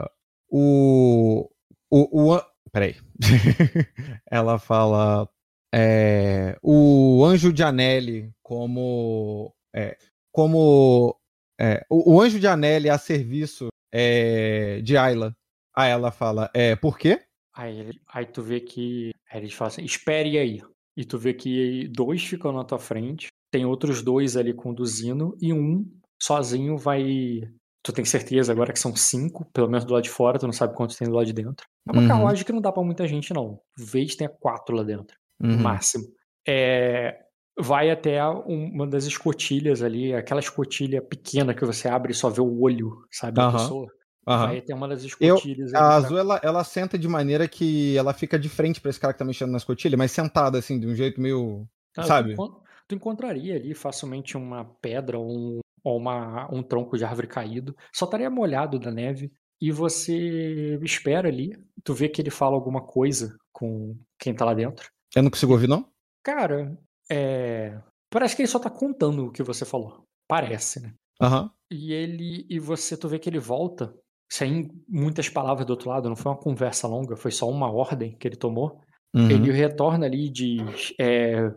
O. 0.48 1.50
O. 1.90 2.34
o 2.34 2.40
peraí. 2.70 2.96
ela 4.30 4.58
fala. 4.58 5.28
É, 5.72 6.58
o 6.62 7.24
Anjo 7.24 7.52
de 7.52 7.62
Anelli 7.62 8.30
como. 8.42 9.54
É, 9.74 9.96
como. 10.32 11.18
É, 11.58 11.84
o, 11.88 12.14
o 12.14 12.20
Anjo 12.20 12.38
de 12.38 12.46
Anelli 12.46 12.90
a 12.90 12.98
serviço 12.98 13.68
é, 13.92 14.80
de 14.82 14.96
Ayla. 14.96 15.34
Aí 15.74 15.90
ela 15.90 16.10
fala: 16.10 16.50
É, 16.54 16.76
por 16.76 16.98
quê? 16.98 17.20
Aí, 17.54 17.90
aí 18.12 18.26
tu 18.26 18.42
vê 18.42 18.60
que. 18.60 19.10
Aí 19.30 19.40
eles 19.40 19.52
falam 19.52 19.68
assim: 19.68 19.84
espere 19.84 20.38
aí. 20.38 20.62
E 20.96 21.04
tu 21.04 21.18
vê 21.18 21.32
que 21.32 21.88
dois 21.88 22.22
ficam 22.22 22.52
na 22.52 22.64
tua 22.64 22.78
frente, 22.78 23.28
tem 23.50 23.64
outros 23.64 24.02
dois 24.02 24.36
ali 24.36 24.52
conduzindo, 24.52 25.36
e 25.40 25.52
um 25.52 25.84
sozinho 26.20 26.76
vai. 26.76 27.40
Tu 27.82 27.92
tem 27.94 28.04
certeza 28.04 28.52
agora 28.52 28.72
que 28.74 28.78
são 28.78 28.94
cinco, 28.94 29.46
pelo 29.54 29.68
menos 29.68 29.86
do 29.86 29.94
lado 29.94 30.02
de 30.02 30.10
fora, 30.10 30.38
tu 30.38 30.46
não 30.46 30.52
sabe 30.52 30.74
quantos 30.74 30.96
tem 30.96 31.08
do 31.08 31.14
lado 31.14 31.24
de 31.26 31.32
dentro. 31.32 31.66
É 31.88 31.92
uma 31.92 32.02
Uhum. 32.02 32.08
carruagem 32.08 32.44
que 32.44 32.52
não 32.52 32.60
dá 32.60 32.70
pra 32.70 32.82
muita 32.82 33.06
gente, 33.08 33.32
não. 33.32 33.58
Vez 33.78 34.14
tem 34.16 34.28
quatro 34.40 34.76
lá 34.76 34.82
dentro. 34.82 35.16
no 35.42 35.54
Uhum. 35.54 35.62
máximo. 35.62 36.04
É, 36.46 37.18
vai 37.60 37.90
até 37.90 38.24
um- 38.26 38.70
uma 38.72 38.86
das 38.86 39.04
escotilhas 39.04 39.82
ali, 39.82 40.14
aquela 40.14 40.40
escotilha 40.40 41.00
pequena 41.02 41.54
que 41.54 41.64
você 41.64 41.88
abre 41.88 42.12
e 42.12 42.14
só 42.14 42.28
vê 42.28 42.40
o 42.40 42.60
olho, 42.60 43.04
sabe, 43.10 43.34
da 43.36 43.44
Aham, 43.46 43.52
pessoa. 43.58 43.86
Aham. 44.26 44.46
Vai 44.46 44.58
até 44.58 44.74
uma 44.74 44.86
das 44.88 45.02
escotilhas. 45.02 45.74
ali 45.74 45.82
A 45.82 45.86
pra- 45.86 45.96
Azul, 45.96 46.18
ela, 46.18 46.40
ela 46.42 46.64
senta 46.64 46.98
de 46.98 47.08
maneira 47.08 47.48
que 47.48 47.96
ela 47.96 48.12
fica 48.12 48.38
de 48.38 48.48
frente 48.48 48.80
pra 48.80 48.90
esse 48.90 49.00
cara 49.00 49.12
que 49.12 49.18
tá 49.18 49.24
mexendo 49.24 49.50
na 49.50 49.56
escotilha, 49.58 49.96
mas 49.96 50.12
sentada, 50.12 50.58
assim, 50.58 50.78
de 50.78 50.86
um 50.86 50.94
jeito 50.94 51.20
meio. 51.20 51.66
Ah, 51.96 52.02
sabe? 52.04 52.34
Tu, 52.36 52.62
tu 52.88 52.94
encontraria 52.94 53.56
ali 53.56 53.74
facilmente 53.74 54.36
uma 54.36 54.64
pedra 54.80 55.18
ou, 55.18 55.28
um, 55.30 55.60
ou 55.82 55.96
uma, 55.96 56.48
um 56.54 56.62
tronco 56.62 56.96
de 56.98 57.04
árvore 57.04 57.26
caído. 57.26 57.74
Só 57.92 58.04
estaria 58.04 58.30
molhado 58.30 58.78
da 58.78 58.90
neve. 58.90 59.32
E 59.60 59.70
você 59.72 60.78
espera 60.82 61.28
ali. 61.28 61.52
Tu 61.84 61.92
vê 61.92 62.08
que 62.08 62.22
ele 62.22 62.30
fala 62.30 62.54
alguma 62.54 62.80
coisa 62.82 63.36
com 63.52 63.94
quem 64.18 64.32
tá 64.34 64.44
lá 64.44 64.54
dentro. 64.54 64.88
Eu 65.14 65.22
não 65.22 65.30
consigo 65.30 65.52
ouvir, 65.52 65.68
não? 65.68 65.86
Cara, 66.22 66.78
é. 67.10 67.80
Parece 68.10 68.34
que 68.34 68.42
ele 68.42 68.48
só 68.48 68.58
tá 68.58 68.70
contando 68.70 69.26
o 69.26 69.32
que 69.32 69.42
você 69.42 69.64
falou. 69.64 70.04
Parece, 70.28 70.80
né? 70.80 70.94
Aham. 71.20 71.50
E 71.70 71.92
ele. 71.92 72.46
E 72.48 72.58
você, 72.58 72.96
tu 72.96 73.08
vê 73.08 73.18
que 73.18 73.28
ele 73.28 73.38
volta. 73.38 73.94
Sem 74.32 74.70
muitas 74.88 75.28
palavras 75.28 75.66
do 75.66 75.70
outro 75.70 75.90
lado, 75.90 76.08
não 76.08 76.14
foi 76.14 76.30
uma 76.30 76.38
conversa 76.38 76.86
longa, 76.86 77.16
foi 77.16 77.32
só 77.32 77.50
uma 77.50 77.68
ordem 77.68 78.16
que 78.16 78.28
ele 78.28 78.36
tomou. 78.36 78.80
Uhum. 79.12 79.28
Ele 79.28 79.50
retorna 79.50 80.06
ali 80.06 80.26
e 80.26 80.30
diz: 80.30 80.94
é, 81.00 81.52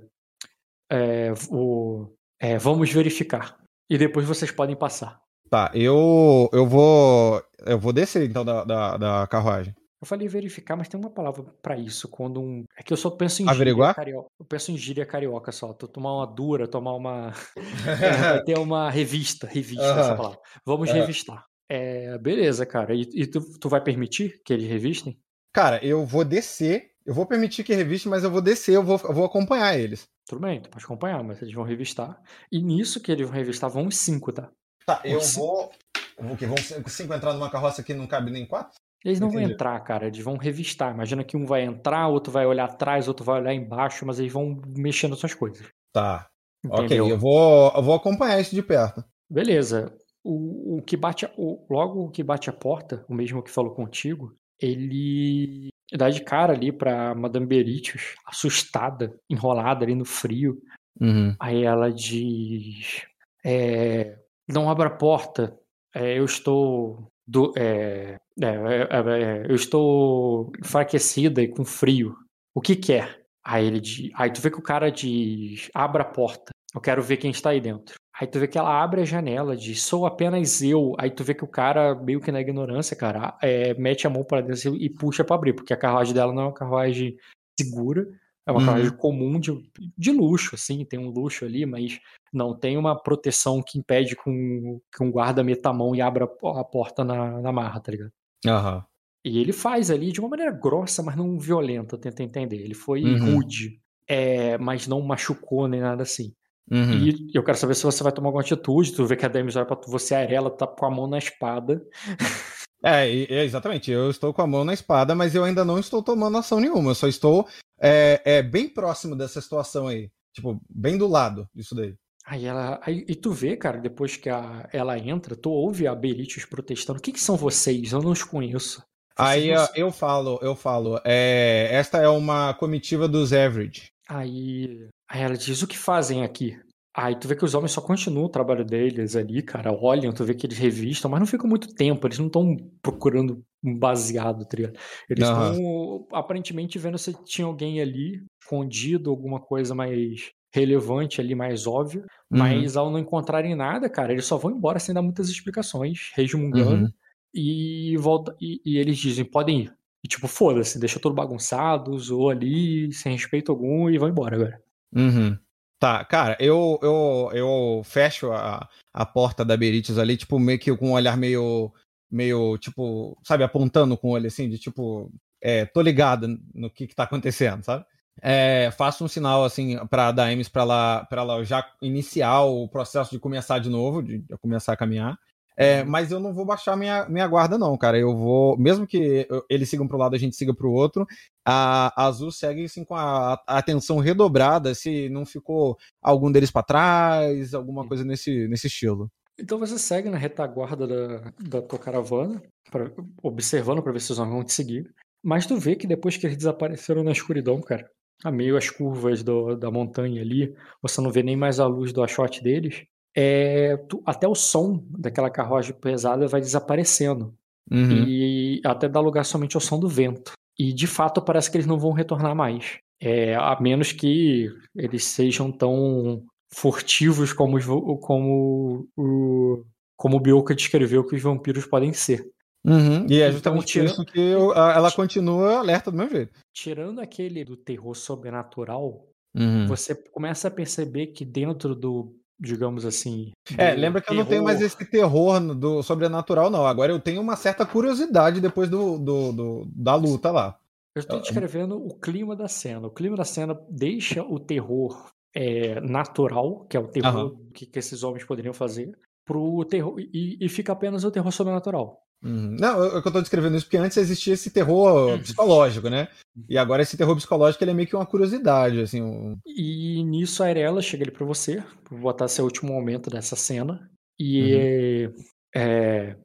é, 0.92 1.34
o, 1.52 2.08
é, 2.42 2.58
Vamos 2.58 2.92
verificar. 2.92 3.60
E 3.88 3.98
depois 3.98 4.26
vocês 4.26 4.52
podem 4.52 4.76
passar. 4.76 5.22
Tá, 5.52 5.72
eu. 5.76 6.50
Eu 6.52 6.68
vou. 6.68 7.44
Eu 7.60 7.78
vou 7.78 7.94
descer 7.94 8.28
então 8.28 8.44
da, 8.44 8.64
da, 8.64 8.98
da 8.98 9.28
carruagem. 9.28 9.76
Eu 10.04 10.06
falei 10.06 10.28
verificar, 10.28 10.76
mas 10.76 10.90
tem 10.90 11.00
uma 11.00 11.10
palavra 11.10 11.46
pra 11.62 11.78
isso. 11.78 12.10
Quando 12.10 12.42
um. 12.42 12.66
É 12.78 12.84
que 12.84 12.92
eu 12.92 12.98
só 12.98 13.10
penso 13.10 13.42
em 13.42 13.48
Averiguar? 13.48 13.92
gíria 13.92 13.96
carioca. 14.06 14.28
Eu 14.38 14.46
penso 14.46 14.70
em 14.74 14.78
gíria 14.78 15.06
carioca 15.06 15.50
só. 15.54 15.72
Tu 15.72 15.88
tomar 15.88 16.18
uma 16.18 16.28
dura, 16.28 16.68
tomar 16.68 16.94
uma. 16.94 17.32
É, 18.38 18.44
ter 18.44 18.58
uma 18.58 18.90
revista. 18.90 19.48
Revista, 19.48 19.82
essa 19.86 20.10
Aham. 20.10 20.18
palavra. 20.18 20.40
Vamos 20.66 20.90
É. 20.90 20.94
revistar. 20.94 21.46
É, 21.70 22.18
beleza, 22.18 22.66
cara. 22.66 22.94
E, 22.94 23.04
e 23.14 23.26
tu, 23.26 23.40
tu 23.58 23.70
vai 23.70 23.82
permitir 23.82 24.42
que 24.44 24.52
eles 24.52 24.68
revistem? 24.68 25.18
Cara, 25.54 25.80
eu 25.86 26.06
vou 26.06 26.26
descer. 26.26 26.92
Eu 27.06 27.14
vou 27.14 27.26
permitir 27.26 27.64
que 27.64 27.74
reviste, 27.74 28.10
mas 28.10 28.26
eu 28.26 28.32
vou 28.32 28.42
descer, 28.42 28.76
eu 28.76 28.84
vou, 28.84 29.00
eu 29.06 29.14
vou 29.14 29.24
acompanhar 29.26 29.78
eles. 29.80 30.06
Tudo 30.28 30.42
bem, 30.42 30.62
tu 30.62 30.70
pode 30.70 30.84
acompanhar, 30.84 31.24
mas 31.24 31.42
eles 31.42 31.54
vão 31.54 31.64
revistar. 31.64 32.22
E 32.52 32.62
nisso 32.62 33.02
que 33.02 33.10
eles 33.12 33.26
vão 33.26 33.36
revistar, 33.36 33.70
vão 33.70 33.88
os 33.88 33.96
cinco, 33.98 34.34
tá? 34.34 34.50
Tá, 34.86 35.02
eu 35.06 35.22
vou. 35.22 35.72
O 36.18 36.36
que? 36.38 36.46
Vão 36.46 36.58
cinco, 36.58 36.90
cinco 36.90 37.14
entrar 37.14 37.34
numa 37.34 37.50
carroça 37.50 37.82
que 37.84 37.94
não 37.94 38.06
cabe 38.08 38.30
nem 38.32 38.46
quatro? 38.46 38.78
Eles 39.04 39.20
não 39.20 39.30
vão 39.30 39.40
Entendi. 39.40 39.54
entrar, 39.54 39.80
cara, 39.82 40.08
eles 40.08 40.24
vão 40.24 40.38
revistar. 40.38 40.94
Imagina 40.94 41.24
que 41.24 41.36
um 41.36 41.46
vai 41.46 41.64
entrar, 41.64 42.08
outro 42.08 42.32
vai 42.32 42.46
olhar 42.46 42.66
atrás, 42.66 43.08
outro 43.08 43.26
vai 43.26 43.42
olhar 43.42 43.54
embaixo, 43.54 44.06
mas 44.06 44.20
eles 44.20 44.32
vão 44.32 44.62
mexendo 44.78 45.16
suas 45.16 45.34
coisas. 45.34 45.68
Tá. 45.92 46.30
Entendeu? 46.66 47.06
Ok, 47.06 47.12
eu 47.12 47.20
vou, 47.20 47.72
eu 47.76 47.84
vou 47.84 47.96
acompanhar 47.96 48.40
isso 48.40 48.56
de 48.56 48.64
perto. 48.64 49.04
Beleza. 49.30 49.94
O, 50.24 50.78
o 50.78 50.82
que 50.82 50.96
bate 50.96 51.26
a- 51.26 51.32
o, 51.38 51.66
logo 51.70 52.06
o 52.06 52.10
que 52.10 52.24
bate 52.24 52.50
a 52.50 52.54
porta, 52.54 53.06
o 53.10 53.14
mesmo 53.14 53.44
que 53.44 53.52
falou 53.52 53.72
contigo, 53.76 54.34
ele 54.62 55.68
dá 55.92 56.10
de 56.10 56.22
cara 56.22 56.54
ali 56.54 56.72
pra 56.72 57.14
Madame 57.14 57.46
Beritius, 57.46 58.16
assustada, 58.26 59.14
enrolada 59.30 59.84
ali 59.84 59.94
no 59.94 60.06
frio. 60.06 60.62
Uhum. 61.02 61.36
Aí 61.40 61.64
ela 61.64 61.92
diz: 61.92 63.02
é, 63.44 64.18
Não 64.48 64.70
abra 64.70 64.88
a 64.88 64.96
porta, 64.96 65.60
é, 65.94 66.18
eu 66.18 66.24
estou. 66.24 67.12
Do- 67.28 67.54
é, 67.58 68.18
é, 68.42 68.48
é, 68.48 69.44
é, 69.46 69.46
eu 69.50 69.56
estou 69.56 70.52
enfraquecida 70.60 71.42
e 71.42 71.48
com 71.48 71.64
frio. 71.66 72.16
O 72.54 72.62
que 72.62 72.76
quer? 72.76 73.22
Aí 73.44 73.66
ele 73.66 73.80
diz, 73.82 74.10
aí 74.16 74.32
tu 74.32 74.42
vê 74.42 74.50
que 74.52 74.60
o 74.60 74.64
cara 74.64 74.90
diz: 74.92 75.70
Abra 75.74 76.04
a 76.04 76.06
porta, 76.06 76.52
eu 76.74 76.82
quero 76.82 77.02
ver 77.02 77.18
quem 77.18 77.32
está 77.32 77.50
aí 77.52 77.60
dentro. 77.62 77.96
Aí 78.20 78.28
tu 78.28 78.40
vê 78.40 78.48
que 78.48 78.58
ela 78.58 78.82
abre 78.84 79.02
a 79.02 79.06
janela, 79.06 79.56
diz: 79.56 79.82
Sou 79.84 80.06
apenas 80.06 80.62
eu. 80.62 80.94
Aí 81.00 81.10
tu 81.12 81.24
vê 81.24 81.34
que 81.34 81.44
o 81.44 81.48
cara, 81.48 81.96
meio 81.96 82.22
que 82.22 82.32
na 82.32 82.42
ignorância, 82.42 82.96
cara, 82.96 83.38
é, 83.42 83.74
mete 83.76 84.08
a 84.08 84.10
mão 84.10 84.24
para 84.24 84.42
dentro 84.42 84.76
e 84.76 84.90
puxa 84.90 85.24
pra 85.24 85.36
abrir, 85.36 85.54
porque 85.54 85.74
a 85.74 85.78
carruagem 85.78 86.14
dela 86.14 86.34
não 86.34 86.44
é 86.44 86.46
uma 86.46 86.54
carruagem 86.54 87.18
segura. 87.60 88.06
É 88.46 88.52
uma 88.52 88.60
Uhum. 88.60 88.66
carruagem 88.66 88.98
comum 88.98 89.40
de, 89.40 89.52
de 89.98 90.12
luxo, 90.12 90.56
assim, 90.56 90.84
tem 90.86 91.00
um 91.00 91.10
luxo 91.10 91.46
ali, 91.46 91.66
mas 91.66 92.00
não 92.34 92.58
tem 92.58 92.78
uma 92.78 93.02
proteção 93.02 93.62
que 93.66 93.78
impede 93.80 94.16
com, 94.16 94.82
que 94.96 95.04
um 95.04 95.12
guarda 95.12 95.44
meta 95.44 95.70
a 95.70 95.74
mão 95.74 95.96
e 95.96 96.02
abra 96.02 96.26
a 96.26 96.64
porta 96.64 97.04
na, 97.06 97.40
na 97.42 97.52
marra, 97.52 97.80
tá 97.80 97.92
ligado? 97.92 98.12
Aham. 98.48 98.86
E 99.26 99.40
ele 99.40 99.54
faz 99.54 99.90
ali 99.90 100.12
de 100.12 100.20
uma 100.20 100.30
maneira 100.30 100.52
grossa, 100.52 101.02
mas 101.02 101.16
não 101.16 101.40
violenta, 101.40 101.98
tenta 101.98 102.24
entender. 102.24 102.58
Ele 102.58 102.74
foi 102.74 103.02
Uhum. 103.04 103.36
rude, 103.36 103.80
é, 104.08 104.58
mas 104.58 104.86
não 104.86 105.02
machucou 105.02 105.68
nem 105.68 105.80
nada 105.80 106.04
assim. 106.04 106.34
Uhum. 106.72 107.10
E 107.10 107.32
eu 107.38 107.44
quero 107.44 107.58
saber 107.58 107.76
se 107.76 107.84
você 107.84 108.04
vai 108.04 108.12
tomar 108.14 108.30
alguma 108.30 108.42
atitude. 108.44 108.94
Tu 108.94 109.06
vê 109.06 109.16
que 109.18 109.26
a 109.26 109.30
Demis 109.30 109.56
olha 109.56 109.66
pra 109.66 109.76
tu, 109.78 109.90
você 109.92 110.16
é 110.16 110.34
ela, 110.34 110.52
tá 110.52 110.68
com 110.68 110.86
a 110.86 110.92
mão 110.92 111.08
na 111.08 111.18
espada. 111.20 111.82
É, 112.84 113.08
é, 113.10 113.44
exatamente. 113.44 113.90
Eu 113.90 114.10
estou 114.10 114.34
com 114.34 114.42
a 114.42 114.48
mão 114.48 114.66
na 114.66 114.74
espada, 114.74 115.16
mas 115.16 115.34
eu 115.34 115.44
ainda 115.44 115.64
não 115.64 115.80
estou 115.80 116.04
tomando 116.04 116.38
ação 116.38 116.60
nenhuma. 116.60 116.92
Eu 116.92 116.96
só 116.96 117.08
estou 117.08 117.48
é, 117.80 118.22
é, 118.26 118.42
bem 118.44 118.68
próximo 118.68 119.16
dessa 119.16 119.40
situação 119.42 119.88
aí. 119.88 120.10
Tipo, 120.34 120.60
bem 120.70 120.98
do 120.98 121.08
lado 121.08 121.48
disso 121.54 121.74
daí. 121.74 121.96
Aí 122.26 122.46
ela. 122.46 122.80
Aí, 122.84 123.06
e 123.08 123.16
tu 123.16 123.32
vê, 123.32 123.56
cara, 123.56 123.78
depois 123.78 124.16
que 124.16 124.30
a- 124.30 124.68
ela 124.72 124.98
entra, 124.98 125.36
tu 125.36 125.50
ouve 125.50 125.88
a 125.88 125.94
Beritius 125.96 126.46
protestando. 126.46 127.00
O 127.00 127.02
que, 127.02 127.12
que 127.12 127.20
são 127.22 127.36
vocês? 127.36 127.92
Eu 127.92 128.02
não 128.02 128.12
os 128.12 128.24
conheço. 128.24 128.84
Aí 129.18 129.50
eu 129.76 129.92
falo, 129.92 130.40
eu 130.42 130.56
falo, 130.56 131.00
é, 131.06 131.68
esta 131.72 132.00
é 132.00 132.08
uma 132.10 132.54
comitiva 132.56 133.08
dos 133.08 133.32
Average. 133.32 133.92
Aí, 134.10 134.88
aí 135.08 135.22
ela 135.22 135.38
diz: 135.38 135.62
O 135.62 135.68
que 135.68 135.78
fazem 135.78 136.24
aqui? 136.24 136.58
Aí 136.96 137.16
tu 137.16 137.28
vê 137.28 137.36
que 137.36 137.44
os 137.44 137.56
homens 137.56 137.72
só 137.72 137.82
continuam 137.82 138.26
o 138.26 138.30
trabalho 138.30 138.64
deles 138.64 139.16
ali, 139.16 139.42
cara. 139.42 139.74
Olham, 139.74 140.14
tu 140.14 140.24
vê 140.24 140.36
que 140.36 140.46
eles 140.46 140.60
revistam, 140.60 141.10
mas 141.10 141.20
não 141.20 141.26
ficam 141.26 141.50
muito 141.50 141.74
tempo. 141.74 142.06
Eles 142.06 142.20
não 142.20 142.28
estão 142.28 142.56
procurando 142.84 143.44
um 143.64 143.76
baseado, 143.76 144.46
tá 144.46 144.58
ligado? 144.58 144.78
Eles 145.10 145.28
estão 145.28 146.08
aparentemente 146.12 146.78
vendo 146.78 147.00
se 147.00 147.12
tinha 147.24 147.48
alguém 147.48 147.82
ali 147.82 148.24
escondido, 148.40 149.10
alguma 149.10 149.40
coisa 149.40 149.74
mais 149.74 150.32
relevante 150.54 151.20
ali, 151.20 151.34
mais 151.34 151.66
óbvia. 151.66 152.02
Uhum. 152.02 152.38
Mas 152.38 152.78
ao 152.78 152.92
não 152.92 153.00
encontrarem 153.00 153.56
nada, 153.56 153.90
cara, 153.90 154.12
eles 154.12 154.26
só 154.26 154.38
vão 154.38 154.52
embora 154.52 154.78
sem 154.78 154.94
dar 154.94 155.02
muitas 155.02 155.30
explicações, 155.30 156.12
resmungando. 156.14 156.86
Uhum. 156.86 156.92
E, 157.34 157.98
volta, 157.98 158.36
e, 158.40 158.62
e 158.64 158.78
eles 158.78 159.00
dizem: 159.00 159.26
podem 159.26 159.62
ir. 159.62 159.74
E 160.06 160.08
tipo, 160.08 160.28
foda-se, 160.28 160.78
deixa 160.78 161.00
tudo 161.00 161.16
bagunçado, 161.16 161.98
zoou 161.98 162.30
ali, 162.30 162.92
sem 162.92 163.14
respeito 163.14 163.52
algum, 163.52 163.90
e 163.90 163.98
vão 163.98 164.10
embora 164.10 164.36
agora. 164.36 164.62
Uhum. 164.94 165.36
Tá, 165.84 166.02
cara, 166.06 166.38
eu, 166.40 166.80
eu, 166.82 167.30
eu 167.34 167.82
fecho 167.84 168.32
a, 168.32 168.70
a 168.94 169.06
porta 169.06 169.44
da 169.44 169.58
Berites 169.58 169.98
ali, 169.98 170.16
tipo, 170.16 170.40
meio 170.40 170.58
que 170.58 170.74
com 170.78 170.92
um 170.92 170.94
olhar 170.94 171.18
meio, 171.18 171.74
meio, 172.10 172.58
tipo, 172.58 173.20
sabe, 173.22 173.44
apontando 173.44 173.98
com 173.98 174.08
o 174.08 174.12
olho 174.12 174.28
assim, 174.28 174.48
de 174.48 174.58
tipo, 174.58 175.12
é, 175.42 175.66
tô 175.66 175.82
ligado 175.82 176.40
no 176.56 176.70
que, 176.70 176.88
que 176.88 176.96
tá 176.96 177.04
acontecendo, 177.04 177.66
sabe? 177.66 177.84
É, 178.22 178.72
faço 178.72 179.04
um 179.04 179.10
sinal 179.10 179.44
assim 179.44 179.78
para 179.88 180.08
a 180.08 180.12
Daemis 180.14 180.48
para 180.48 180.62
ela, 180.62 181.04
pra 181.04 181.22
ela 181.22 181.44
já 181.44 181.70
iniciar 181.82 182.44
o 182.44 182.66
processo 182.70 183.12
de 183.12 183.20
começar 183.20 183.60
de 183.60 183.70
novo, 183.70 184.02
de, 184.02 184.20
de 184.20 184.38
começar 184.38 184.72
a 184.72 184.78
caminhar. 184.78 185.20
É, 185.58 185.84
mas 185.84 186.12
eu 186.12 186.20
não 186.20 186.34
vou 186.34 186.46
baixar 186.46 186.76
minha, 186.76 187.08
minha 187.08 187.28
guarda, 187.28 187.58
não, 187.58 187.78
cara. 187.78 187.98
Eu 187.98 188.16
vou. 188.16 188.58
Mesmo 188.58 188.88
que 188.88 189.28
eles 189.50 189.70
sigam 189.70 189.88
para 189.88 189.98
um 189.98 190.00
lado 190.00 190.16
a 190.16 190.20
gente 190.20 190.36
siga 190.36 190.54
para 190.54 190.68
o 190.68 190.72
outro, 190.72 191.06
a, 191.46 191.94
a, 191.96 192.08
Azul 192.08 192.32
segue 192.32 192.66
assim, 192.66 192.84
com 192.84 192.96
a, 192.96 193.34
a, 193.48 193.58
atenção 193.58 194.00
redobrada, 194.00 194.74
se 194.74 195.10
não 195.10 195.26
ficou 195.26 195.78
algum 196.02 196.32
deles 196.32 196.52
para 196.52 196.64
trás, 196.64 197.54
alguma 197.54 197.88
coisa 197.88 198.04
nesse, 198.04 198.48
nesse 198.48 198.68
estilo. 198.68 199.10
Então 199.40 199.58
você 199.60 199.78
segue 199.80 200.10
na 200.10 200.18
retaguarda 200.18 200.88
da, 200.88 201.32
da 201.40 201.62
tua 201.62 201.80
caravana, 201.80 202.42
pra, 202.72 202.92
observando 203.22 203.82
para 203.82 203.92
ver 203.92 204.02
se 204.02 204.12
os 204.12 204.20
homens 204.20 204.34
vão 204.34 204.44
te 204.44 204.54
seguir. 204.54 204.92
Mas 205.24 205.46
tu 205.46 205.58
vê 205.58 205.76
que 205.76 205.88
depois 205.88 206.18
que 206.18 206.26
eles 206.28 206.38
desapareceram 206.38 207.04
na 207.04 207.12
escuridão, 207.12 207.62
cara, 207.62 207.90
a 208.24 208.32
meio 208.32 208.58
as 208.58 208.70
curvas 208.70 209.24
do, 209.24 209.56
da 209.56 209.72
montanha 209.72 210.22
ali, 210.22 210.54
você 210.82 211.02
não 211.02 211.12
vê 211.12 211.24
nem 211.24 211.36
mais 211.36 211.60
a 211.60 211.66
luz 211.66 211.92
do 211.92 212.04
achote 212.04 212.44
deles. 212.44 212.86
É, 213.16 213.78
tu, 213.88 214.02
até 214.06 214.28
o 214.28 214.36
som 214.36 214.84
daquela 214.90 215.30
carruagem 215.30 215.74
pesada 215.74 216.28
vai 216.28 216.42
desaparecendo. 216.42 217.34
Uhum. 217.72 218.06
E 218.08 218.62
até 218.66 218.90
dá 218.90 219.00
lugar 219.00 219.24
somente 219.24 219.56
ao 219.56 219.62
som 219.62 219.80
do 219.80 219.88
vento. 219.88 220.34
E 220.58 220.74
de 220.74 220.88
fato 220.88 221.22
parece 221.22 221.50
que 221.50 221.58
eles 221.58 221.68
não 221.68 221.80
vão 221.80 221.92
retornar 221.92 222.36
mais. 222.36 222.78
É, 223.02 223.36
a 223.36 223.58
menos 223.60 223.92
que 223.92 224.50
eles 224.76 225.04
sejam 225.04 225.52
tão 225.52 226.24
furtivos 226.54 227.34
como, 227.34 227.58
como, 228.00 228.88
o, 228.96 229.66
como 229.98 230.18
o 230.18 230.20
Bioka 230.20 230.56
descreveu 230.56 231.06
que 231.06 231.16
os 231.16 231.22
vampiros 231.22 231.66
podem 231.66 231.92
ser. 231.92 232.30
Uhum. 232.66 233.06
E 233.10 233.20
é 233.20 233.28
então, 233.28 233.32
justamente 233.32 233.80
então, 233.80 233.92
isso 233.92 234.06
que 234.06 234.20
eu, 234.20 234.54
ela 234.54 234.92
continua 234.92 235.58
alerta 235.58 235.92
do 235.92 235.98
meu 235.98 236.10
jeito. 236.10 236.32
Tirando 236.54 237.02
aquele 237.02 237.44
do 237.44 237.58
terror 237.58 237.94
sobrenatural, 237.94 239.06
uhum. 239.36 239.68
você 239.68 239.94
começa 239.94 240.48
a 240.48 240.52
perceber 240.52 241.08
que 241.08 241.26
dentro 241.26 241.76
do, 241.76 242.16
digamos 242.44 242.86
assim. 242.86 243.32
É, 243.58 243.72
lembra 243.74 244.02
que 244.02 244.08
terror... 244.08 244.20
eu 244.20 244.24
não 244.24 244.30
tenho 244.30 244.44
mais 244.44 244.62
esse 244.62 244.86
terror 244.86 245.40
do 245.56 245.82
sobrenatural, 245.82 246.50
não. 246.50 246.68
Agora 246.68 246.92
eu 246.92 247.00
tenho 247.00 247.22
uma 247.22 247.38
certa 247.38 247.66
curiosidade 247.66 248.42
depois 248.42 248.70
do, 248.70 249.00
do, 249.00 249.32
do 249.32 249.68
da 249.74 249.96
luta 249.96 250.30
lá. 250.30 250.60
Eu 250.94 251.00
estou 251.00 251.20
descrevendo 251.20 251.76
o 251.76 251.96
clima 251.96 252.36
da 252.36 252.48
cena. 252.48 252.88
O 252.88 252.92
clima 252.92 253.16
da 253.16 253.24
cena 253.24 253.60
deixa 253.70 254.22
o 254.22 254.40
terror 254.40 255.12
é, 255.34 255.80
natural, 255.82 256.66
que 256.66 256.78
é 256.78 256.80
o 256.80 256.88
terror 256.88 257.32
uhum. 257.32 257.50
que, 257.54 257.66
que, 257.66 257.80
esses 257.80 258.04
homens 258.04 258.26
poderiam 258.26 258.54
fazer, 258.54 258.96
pro 259.26 259.66
terror 259.66 259.96
e, 259.98 260.38
e 260.40 260.50
fica 260.50 260.74
apenas 260.74 261.04
o 261.04 261.10
terror 261.10 261.32
sobrenatural. 261.32 262.03
Uhum. 262.24 262.56
Não, 262.58 262.82
eu, 262.82 262.92
eu 262.94 263.02
tô 263.02 263.20
descrevendo 263.20 263.58
isso 263.58 263.66
porque 263.66 263.78
antes 263.78 263.98
existia 263.98 264.34
esse 264.34 264.50
terror 264.50 265.12
uhum. 265.12 265.20
psicológico, 265.20 265.90
né? 265.90 266.08
E 266.48 266.58
agora 266.58 266.82
esse 266.82 266.96
terror 266.96 267.16
psicológico 267.16 267.64
ele 267.64 267.72
é 267.72 267.74
meio 267.74 267.88
que 267.88 267.96
uma 267.96 268.06
curiosidade, 268.06 268.80
assim. 268.80 269.02
Um... 269.02 269.38
E 269.46 270.02
nisso 270.04 270.42
a 270.42 270.48
Arela 270.48 270.82
chega 270.82 271.04
ali 271.04 271.12
pra 271.12 271.26
você, 271.26 271.62
pra 271.84 271.98
botar 271.98 272.28
seu 272.30 272.46
último 272.46 272.72
momento 272.72 273.10
dessa 273.10 273.36
cena. 273.36 273.90
E 274.18 275.06
uhum. 275.06 275.24
é, 275.56 276.16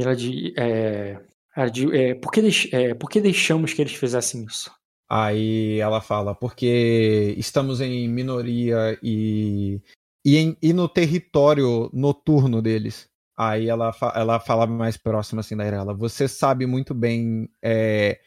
ela 0.00 0.14
de, 0.14 0.54
é, 0.56 1.18
ela 1.56 1.68
de 1.68 1.96
é, 1.96 2.14
por, 2.14 2.30
que 2.30 2.40
deix, 2.40 2.68
é, 2.72 2.94
por 2.94 3.10
que 3.10 3.20
deixamos 3.20 3.72
que 3.72 3.82
eles 3.82 3.94
fizessem 3.94 4.44
isso? 4.44 4.70
Aí 5.10 5.80
ela 5.80 6.00
fala, 6.00 6.34
porque 6.34 7.34
estamos 7.36 7.80
em 7.80 8.06
minoria 8.06 8.98
e, 9.02 9.80
e, 10.24 10.36
em, 10.36 10.56
e 10.62 10.72
no 10.72 10.88
território 10.88 11.90
noturno 11.92 12.60
deles. 12.60 13.07
Aí 13.38 13.68
ela, 13.68 13.94
ela 14.16 14.40
fala 14.40 14.66
mais 14.66 14.96
próxima 14.96 15.40
assim 15.40 15.56
da 15.56 15.64
Irela. 15.64 15.94
Você 15.94 16.26
sabe 16.26 16.66
muito 16.66 16.92
bem. 16.92 17.48
É, 17.62 18.20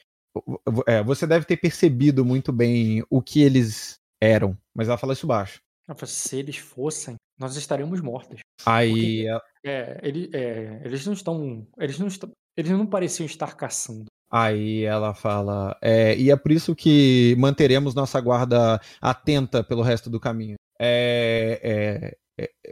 é, 0.87 1.03
você 1.03 1.27
deve 1.27 1.45
ter 1.45 1.57
percebido 1.57 2.23
muito 2.23 2.53
bem 2.53 3.03
o 3.09 3.21
que 3.21 3.41
eles 3.41 3.95
eram. 4.21 4.57
Mas 4.73 4.87
ela 4.87 4.97
fala 4.97 5.11
isso 5.11 5.27
baixo. 5.27 5.59
Se 6.05 6.37
eles 6.37 6.55
fossem, 6.55 7.15
nós 7.37 7.57
estaríamos 7.57 7.99
mortos. 7.99 8.39
Aí. 8.65 9.25
Porque, 9.25 9.41
é, 9.65 9.99
ele, 10.01 10.29
é, 10.33 10.81
eles 10.85 11.05
não 11.05 11.11
estão. 11.11 11.67
Eles 11.77 11.99
não 11.99 12.07
estão. 12.07 12.31
Eles 12.55 12.71
não 12.71 12.85
pareciam 12.85 13.25
estar 13.25 13.57
caçando. 13.57 14.05
Aí 14.31 14.83
ela 14.83 15.13
fala. 15.13 15.77
É, 15.81 16.15
e 16.15 16.31
é 16.31 16.37
por 16.37 16.53
isso 16.53 16.73
que 16.73 17.35
manteremos 17.37 17.93
nossa 17.93 18.21
guarda 18.21 18.79
atenta 19.01 19.61
pelo 19.61 19.81
resto 19.81 20.09
do 20.09 20.21
caminho. 20.21 20.55
É, 20.79 21.59
é, 21.61 22.17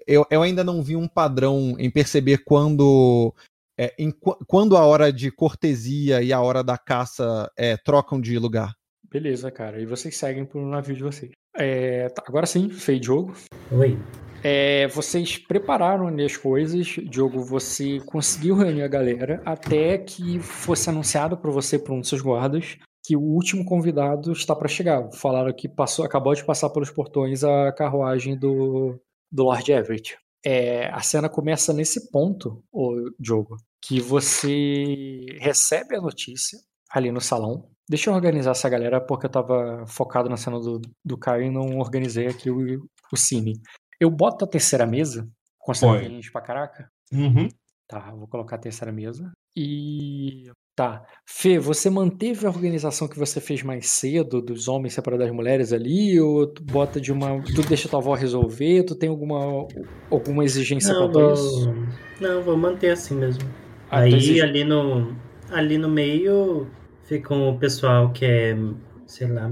eu, 0.07 0.25
eu 0.29 0.41
ainda 0.41 0.63
não 0.63 0.81
vi 0.81 0.95
um 0.95 1.07
padrão 1.07 1.75
em 1.77 1.89
perceber 1.89 2.39
quando 2.39 3.33
é, 3.79 3.93
em, 3.97 4.11
quando 4.45 4.75
a 4.75 4.85
hora 4.85 5.11
de 5.11 5.31
cortesia 5.31 6.21
e 6.21 6.33
a 6.33 6.41
hora 6.41 6.63
da 6.63 6.77
caça 6.77 7.49
é, 7.57 7.77
trocam 7.77 8.19
de 8.19 8.37
lugar. 8.37 8.73
Beleza, 9.09 9.49
cara. 9.49 9.81
E 9.81 9.85
vocês 9.85 10.17
seguem 10.17 10.45
pro 10.45 10.65
navio 10.65 10.95
de 10.95 11.03
vocês. 11.03 11.31
É, 11.55 12.09
tá, 12.09 12.23
agora 12.27 12.45
sim, 12.45 12.69
feio 12.69 13.03
jogo. 13.03 13.33
Oi. 13.71 13.97
É, 14.43 14.87
vocês 14.87 15.37
prepararam 15.37 16.07
ali 16.07 16.23
as 16.23 16.37
coisas, 16.37 16.87
Diogo. 16.87 17.41
Você 17.43 17.99
conseguiu 18.05 18.55
reunir 18.55 18.83
a 18.83 18.87
galera 18.87 19.41
até 19.45 19.97
que 19.97 20.39
fosse 20.39 20.89
anunciado 20.89 21.37
para 21.37 21.51
você 21.51 21.79
por 21.79 21.93
um 21.93 21.99
dos 21.99 22.09
seus 22.09 22.21
guardas 22.21 22.77
que 23.03 23.15
o 23.15 23.21
último 23.21 23.65
convidado 23.65 24.31
está 24.31 24.55
para 24.55 24.67
chegar. 24.67 25.09
Falaram 25.13 25.51
que 25.53 25.67
passou, 25.67 26.05
acabou 26.05 26.33
de 26.33 26.45
passar 26.45 26.69
pelos 26.69 26.91
portões 26.91 27.43
a 27.43 27.71
carruagem 27.71 28.37
do, 28.37 28.99
do 29.31 29.43
Lord 29.43 29.71
Everett. 29.71 30.17
É, 30.45 30.87
a 30.89 31.01
cena 31.01 31.29
começa 31.29 31.73
nesse 31.73 32.09
ponto, 32.11 32.63
o 32.71 33.11
Diogo, 33.19 33.57
que 33.81 33.99
você 33.99 35.25
recebe 35.39 35.95
a 35.95 36.01
notícia 36.01 36.57
ali 36.91 37.11
no 37.11 37.21
salão. 37.21 37.69
Deixa 37.87 38.09
eu 38.09 38.13
organizar 38.13 38.51
essa 38.51 38.69
galera, 38.69 39.01
porque 39.01 39.25
eu 39.25 39.31
tava 39.31 39.85
focado 39.87 40.29
na 40.29 40.37
cena 40.37 40.59
do, 40.59 40.81
do 41.03 41.17
Caio 41.17 41.43
e 41.43 41.51
não 41.51 41.79
organizei 41.79 42.27
aqui 42.27 42.49
o, 42.49 42.87
o 43.11 43.17
cine. 43.17 43.59
Eu 43.99 44.09
boto 44.09 44.45
a 44.45 44.47
terceira 44.47 44.85
mesa, 44.85 45.27
considerando 45.57 46.15
gente 46.15 46.31
pra 46.31 46.41
caraca. 46.41 46.89
Uhum. 47.11 47.49
Tá, 47.87 48.11
vou 48.11 48.27
colocar 48.27 48.55
a 48.55 48.59
terceira 48.59 48.91
mesa. 48.91 49.31
E 49.55 50.51
Tá. 50.79 51.05
Fê, 51.25 51.59
você 51.59 51.89
manteve 51.89 52.47
a 52.47 52.49
organização 52.49 53.05
que 53.05 53.19
você 53.19 53.41
fez 53.41 53.61
mais 53.61 53.89
cedo, 53.89 54.41
dos 54.41 54.69
homens 54.69 54.93
separados 54.93 55.25
das 55.25 55.35
mulheres 55.35 55.73
ali, 55.73 56.17
ou 56.21 56.47
tu 56.47 56.63
bota 56.63 57.01
de 57.01 57.11
uma. 57.11 57.41
Tu 57.41 57.61
deixa 57.63 57.89
tua 57.89 57.99
avó 57.99 58.13
resolver? 58.13 58.83
Tu 58.83 58.95
tem 58.95 59.09
alguma, 59.09 59.67
alguma 60.09 60.45
exigência 60.45 60.93
não, 60.93 61.01
quanto 61.01 61.19
vou... 61.19 61.33
isso? 61.33 61.75
Não, 62.21 62.41
vou 62.43 62.55
manter 62.55 62.91
assim 62.91 63.15
mesmo. 63.15 63.43
Ah, 63.91 63.99
Aí 63.99 64.13
exig... 64.13 64.39
ali 64.39 64.63
no. 64.63 65.13
Ali 65.51 65.77
no 65.77 65.89
meio 65.89 66.65
fica 67.03 67.35
o 67.35 67.59
pessoal 67.59 68.13
que 68.13 68.23
é. 68.23 68.57
Sei 69.05 69.27
lá, 69.27 69.49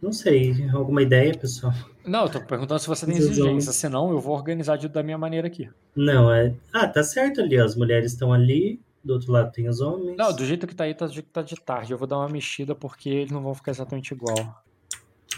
não 0.00 0.12
sei. 0.12 0.54
Alguma 0.72 1.02
ideia, 1.02 1.34
pessoal? 1.36 1.74
Não, 2.06 2.26
eu 2.26 2.28
tô 2.28 2.40
perguntando 2.42 2.78
se 2.78 2.86
você 2.86 3.06
tem 3.06 3.16
exigência, 3.16 3.72
senão 3.72 4.12
eu 4.12 4.20
vou 4.20 4.36
organizar 4.36 4.76
de, 4.76 4.86
da 4.86 5.02
minha 5.02 5.18
maneira 5.18 5.48
aqui. 5.48 5.68
Não, 5.96 6.32
é. 6.32 6.54
Ah, 6.72 6.86
tá 6.86 7.02
certo 7.02 7.40
ali, 7.40 7.58
as 7.58 7.74
mulheres 7.74 8.12
estão 8.12 8.32
ali, 8.32 8.78
do 9.02 9.14
outro 9.14 9.32
lado 9.32 9.50
tem 9.52 9.68
os 9.68 9.80
homens. 9.80 10.16
Não, 10.16 10.32
do 10.32 10.44
jeito 10.44 10.66
que 10.66 10.74
tá 10.74 10.84
aí, 10.84 10.94
tá, 10.94 11.08
tá 11.32 11.42
de 11.42 11.56
tarde. 11.56 11.92
Eu 11.92 11.98
vou 11.98 12.06
dar 12.06 12.18
uma 12.18 12.28
mexida 12.28 12.74
porque 12.74 13.08
eles 13.08 13.32
não 13.32 13.42
vão 13.42 13.54
ficar 13.54 13.70
exatamente 13.70 14.12
igual. 14.12 14.62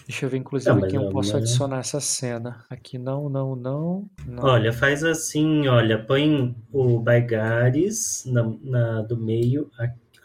Deixa 0.06 0.26
eu 0.26 0.30
ver, 0.30 0.38
inclusive, 0.38 0.74
não, 0.74 0.88
quem 0.88 1.00
eu 1.00 1.10
posso 1.10 1.36
adicionar 1.36 1.78
essa 1.78 2.00
cena. 2.00 2.64
Aqui 2.68 2.98
não, 2.98 3.28
não, 3.28 3.54
não, 3.54 4.10
não. 4.26 4.44
Olha, 4.44 4.72
faz 4.72 5.04
assim, 5.04 5.68
olha, 5.68 5.98
põe 6.02 6.56
o 6.72 6.98
Baigares 6.98 8.24
na, 8.26 8.52
na, 8.62 9.02
do 9.02 9.16
meio. 9.16 9.70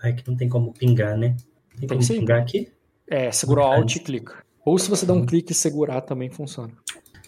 Ai, 0.01 0.13
que 0.13 0.27
não 0.27 0.35
tem 0.35 0.49
como 0.49 0.73
pingar, 0.73 1.15
né? 1.17 1.35
Tem, 1.71 1.81
tem 1.81 1.89
como 1.89 2.01
sim. 2.01 2.19
pingar 2.19 2.41
aqui? 2.41 2.71
É, 3.07 3.31
segura 3.31 3.61
o 3.61 3.63
Alt 3.63 3.95
e 3.95 3.99
clica. 3.99 4.43
Ou 4.65 4.77
se 4.79 4.89
você 4.89 5.05
dá 5.05 5.13
um 5.13 5.25
clique 5.25 5.51
e 5.51 5.55
segurar, 5.55 6.01
também 6.01 6.29
funciona. 6.29 6.73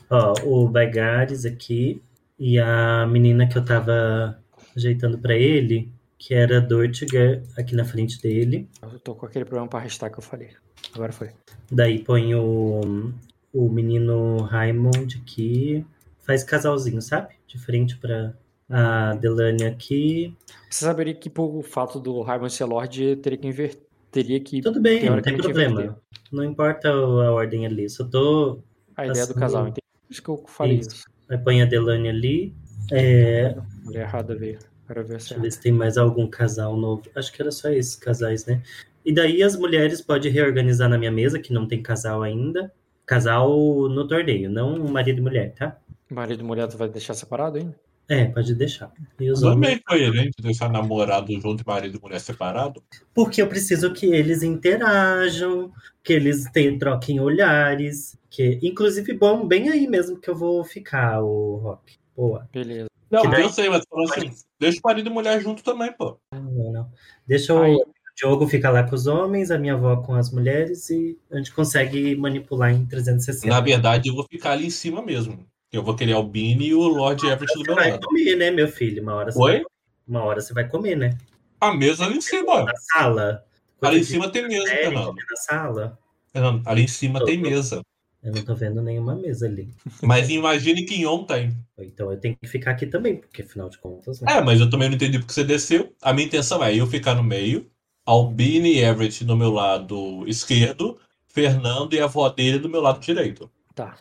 Ó, 0.10 0.34
o 0.44 0.68
Baigares 0.68 1.46
aqui 1.46 2.02
e 2.38 2.58
a 2.58 3.06
menina 3.06 3.48
que 3.48 3.58
eu 3.58 3.64
tava 3.64 4.40
ajeitando 4.76 5.18
para 5.20 5.36
ele, 5.36 5.92
que 6.20 6.34
era 6.34 6.60
Dortiger 6.60 7.42
aqui 7.58 7.74
na 7.74 7.86
frente 7.86 8.22
dele. 8.22 8.68
Eu 8.84 9.00
tô 9.00 9.16
com 9.16 9.26
aquele 9.26 9.46
problema 9.46 9.70
para 9.70 9.80
arrastar 9.80 10.12
que 10.12 10.20
eu 10.20 10.22
falei. 10.22 10.50
Agora 10.94 11.14
foi. 11.14 11.30
Daí 11.72 12.04
põe 12.04 12.36
o, 12.36 13.14
o 13.54 13.70
menino 13.70 14.42
Raymond 14.42 15.18
aqui. 15.24 15.86
Faz 16.20 16.44
casalzinho, 16.44 17.02
sabe? 17.02 17.30
De 17.48 17.58
frente 17.58 17.98
para 17.98 18.36
a 18.70 19.16
Delane 19.16 19.64
aqui. 19.64 20.36
Você 20.70 20.84
saberia 20.84 21.16
que 21.16 21.30
por 21.30 21.64
fato 21.64 22.00
do 22.00 22.22
Raymond 22.22 22.54
ser 22.54 22.66
Lorde, 22.66 23.16
teria 23.16 23.38
que 23.38 23.48
inverter. 23.48 23.82
Teria 24.12 24.40
que. 24.40 24.62
Tudo 24.62 24.82
bem, 24.82 25.10
não 25.10 25.22
tem 25.22 25.38
problema. 25.38 25.82
Inverter. 25.82 26.02
Não 26.32 26.44
importa 26.44 26.90
a 26.90 27.32
ordem 27.32 27.66
ali. 27.66 27.90
Só 27.90 28.04
tô. 28.04 28.60
A 28.98 29.08
ideia 29.08 29.26
do 29.26 29.34
casal, 29.34 29.64
entendi. 29.68 29.82
Por 30.06 30.12
isso 30.12 30.22
que 30.22 30.30
eu 30.30 30.44
falei 30.48 30.80
isso. 30.80 30.90
isso. 30.90 31.06
Aí 31.30 31.38
põe 31.38 31.62
a 31.62 31.66
Delane 31.66 32.10
ali. 32.10 32.54
É... 32.92 33.56
Mulher 33.86 34.02
errada 34.02 34.36
veio. 34.36 34.60
Quero 34.90 35.04
ver, 35.04 35.18
Deixa 35.18 35.36
eu 35.36 35.42
ver 35.42 35.52
se 35.52 35.62
tem 35.62 35.72
mais 35.72 36.00
algum 36.00 36.26
casal 36.26 36.76
novo. 36.76 37.04
Acho 37.16 37.32
que 37.32 37.40
era 37.40 37.52
só 37.52 37.70
esses 37.70 37.96
casais, 37.96 38.48
né? 38.48 38.64
E 39.06 39.14
daí 39.14 39.44
as 39.44 39.56
mulheres 39.56 40.02
podem 40.02 40.32
reorganizar 40.32 40.90
na 40.90 40.98
minha 40.98 41.12
mesa, 41.12 41.38
que 41.38 41.54
não 41.54 41.68
tem 41.68 41.80
casal 41.80 42.24
ainda. 42.24 42.74
Casal 43.06 43.48
no 43.88 44.08
torneio, 44.08 44.50
não 44.50 44.80
marido 44.88 45.20
e 45.20 45.22
mulher, 45.22 45.54
tá? 45.54 45.78
Marido 46.10 46.42
e 46.42 46.44
mulher 46.44 46.68
tu 46.68 46.76
vai 46.76 46.90
deixar 46.90 47.14
separado 47.14 47.60
ainda? 47.60 47.76
É, 48.10 48.26
pode 48.26 48.56
deixar. 48.56 48.92
E 49.20 49.30
os 49.30 49.44
homens. 49.44 49.80
também 49.88 50.08
hein? 50.08 50.32
De 50.36 50.44
deixar 50.44 50.72
namorado 50.72 51.32
junto 51.40 51.62
e 51.62 51.68
marido 51.68 51.96
e 51.96 52.02
mulher 52.02 52.20
separado. 52.20 52.82
Porque 53.14 53.44
eu 53.44 53.48
preciso 53.48 53.94
que 53.94 54.08
eles 54.08 54.42
interajam, 54.42 55.72
que 56.04 56.14
eles 56.14 56.46
tenham, 56.52 56.80
troquem 56.80 57.20
olhares. 57.20 58.18
Que, 58.28 58.60
inclusive, 58.64 59.14
bom, 59.14 59.48
bem 59.48 59.70
aí 59.70 59.88
mesmo 59.88 60.20
que 60.20 60.32
eu 60.32 60.36
vou 60.36 60.64
ficar, 60.64 61.22
o 61.22 61.58
Rock. 61.58 62.00
Boa. 62.16 62.50
Beleza. 62.52 62.90
Não, 63.12 63.24
daí- 63.30 63.42
eu 63.44 63.50
sei, 63.50 63.70
mas 63.70 63.84
falando 63.90 64.12
assim, 64.12 64.32
deixa 64.60 64.80
o 64.80 64.82
marido 64.88 65.10
e 65.10 65.14
mulher 65.14 65.42
junto 65.42 65.64
também, 65.64 65.92
pô. 65.92 66.18
Não, 66.34 66.72
não. 66.72 66.92
Deixa 67.28 67.54
o. 67.54 67.94
Diogo 68.18 68.46
ficar 68.50 68.70
lá 68.72 68.84
com 68.84 68.94
os 68.94 69.08
homens, 69.08 69.50
a 69.50 69.58
minha 69.58 69.76
avó 69.76 69.96
com 69.96 70.14
as 70.14 70.30
mulheres 70.30 70.90
e 70.90 71.18
a 71.32 71.38
gente 71.38 71.54
consegue 71.54 72.18
manipular 72.18 72.70
em 72.70 72.86
360. 72.86 73.48
Na 73.48 73.62
verdade, 73.62 74.10
eu 74.10 74.14
vou 74.16 74.26
ficar 74.30 74.52
ali 74.52 74.66
em 74.68 74.70
cima 74.70 75.02
mesmo. 75.02 75.46
Eu 75.72 75.82
vou 75.82 75.96
querer 75.96 76.12
Albini 76.12 76.68
e 76.68 76.74
o 76.76 76.82
Lord 76.82 77.26
Everett 77.26 77.54
do 77.54 77.60
Você 77.62 77.68
meu 77.68 77.76
vai 77.76 77.92
lado. 77.92 78.06
comer, 78.06 78.36
né, 78.36 78.52
meu 78.52 78.68
filho? 78.68 79.02
Uma 79.02 79.14
hora 79.14 79.32
você, 79.32 79.40
Oi? 79.40 79.52
vai, 79.54 79.64
uma 80.06 80.24
hora 80.26 80.42
você 80.42 80.54
vai 80.54 80.68
comer, 80.68 80.98
né? 80.98 81.18
A 81.62 81.74
mesa 81.74 82.04
ali 82.04 82.18
em 82.18 82.22
cima. 82.22 82.66
Na 82.66 82.76
sala. 82.76 83.46
Ali 83.82 84.00
em 84.00 84.04
cima 84.04 84.30
tem 84.30 84.46
mesa, 84.50 84.66
Fernando. 84.70 85.06
comer 85.06 85.24
na 85.30 85.36
sala. 85.38 86.00
Fernando, 86.34 86.68
ali 86.68 86.82
em 86.84 86.88
cima 86.90 87.24
tem 87.24 87.38
mesa. 87.38 87.82
Eu 88.22 88.34
não 88.34 88.44
tô 88.44 88.54
vendo 88.54 88.82
nenhuma 88.82 89.16
mesa 89.16 89.46
ali. 89.46 89.70
Mas 90.04 90.30
imagine 90.30 90.84
que 90.86 90.96
em 90.96 91.06
on 91.06 91.24
tem. 91.24 91.56
Então 91.78 92.12
eu 92.12 92.20
tenho 92.20 92.36
que 92.36 92.48
ficar 92.48 92.72
aqui 92.72 92.86
também, 92.86 93.16
porque 93.16 93.42
afinal 93.42 93.70
de 93.70 93.78
contas, 93.78 94.20
né? 94.20 94.34
É, 94.34 94.42
mas 94.42 94.60
eu 94.60 94.70
também 94.70 94.90
não 94.90 94.96
entendi 94.96 95.20
porque 95.20 95.34
você 95.34 95.44
desceu. 95.44 95.94
A 96.02 96.12
minha 96.12 96.28
intenção 96.28 96.64
é 96.64 96.76
eu 96.76 96.86
ficar 96.86 97.16
no 97.16 97.24
meio, 97.24 97.70
Albini 98.06 98.74
e 98.74 98.84
Everett 98.84 99.24
do 99.24 99.38
meu 99.38 99.52
lado 99.52 100.28
esquerdo, 100.28 100.98
Fernando 101.28 101.94
e 101.94 102.02
a 102.02 102.06
avó 102.06 102.28
dele 102.28 102.60
do 102.60 102.68
meu 102.68 102.82
lado 102.82 103.00
direito. 103.00 103.50
Tá. 103.74 103.96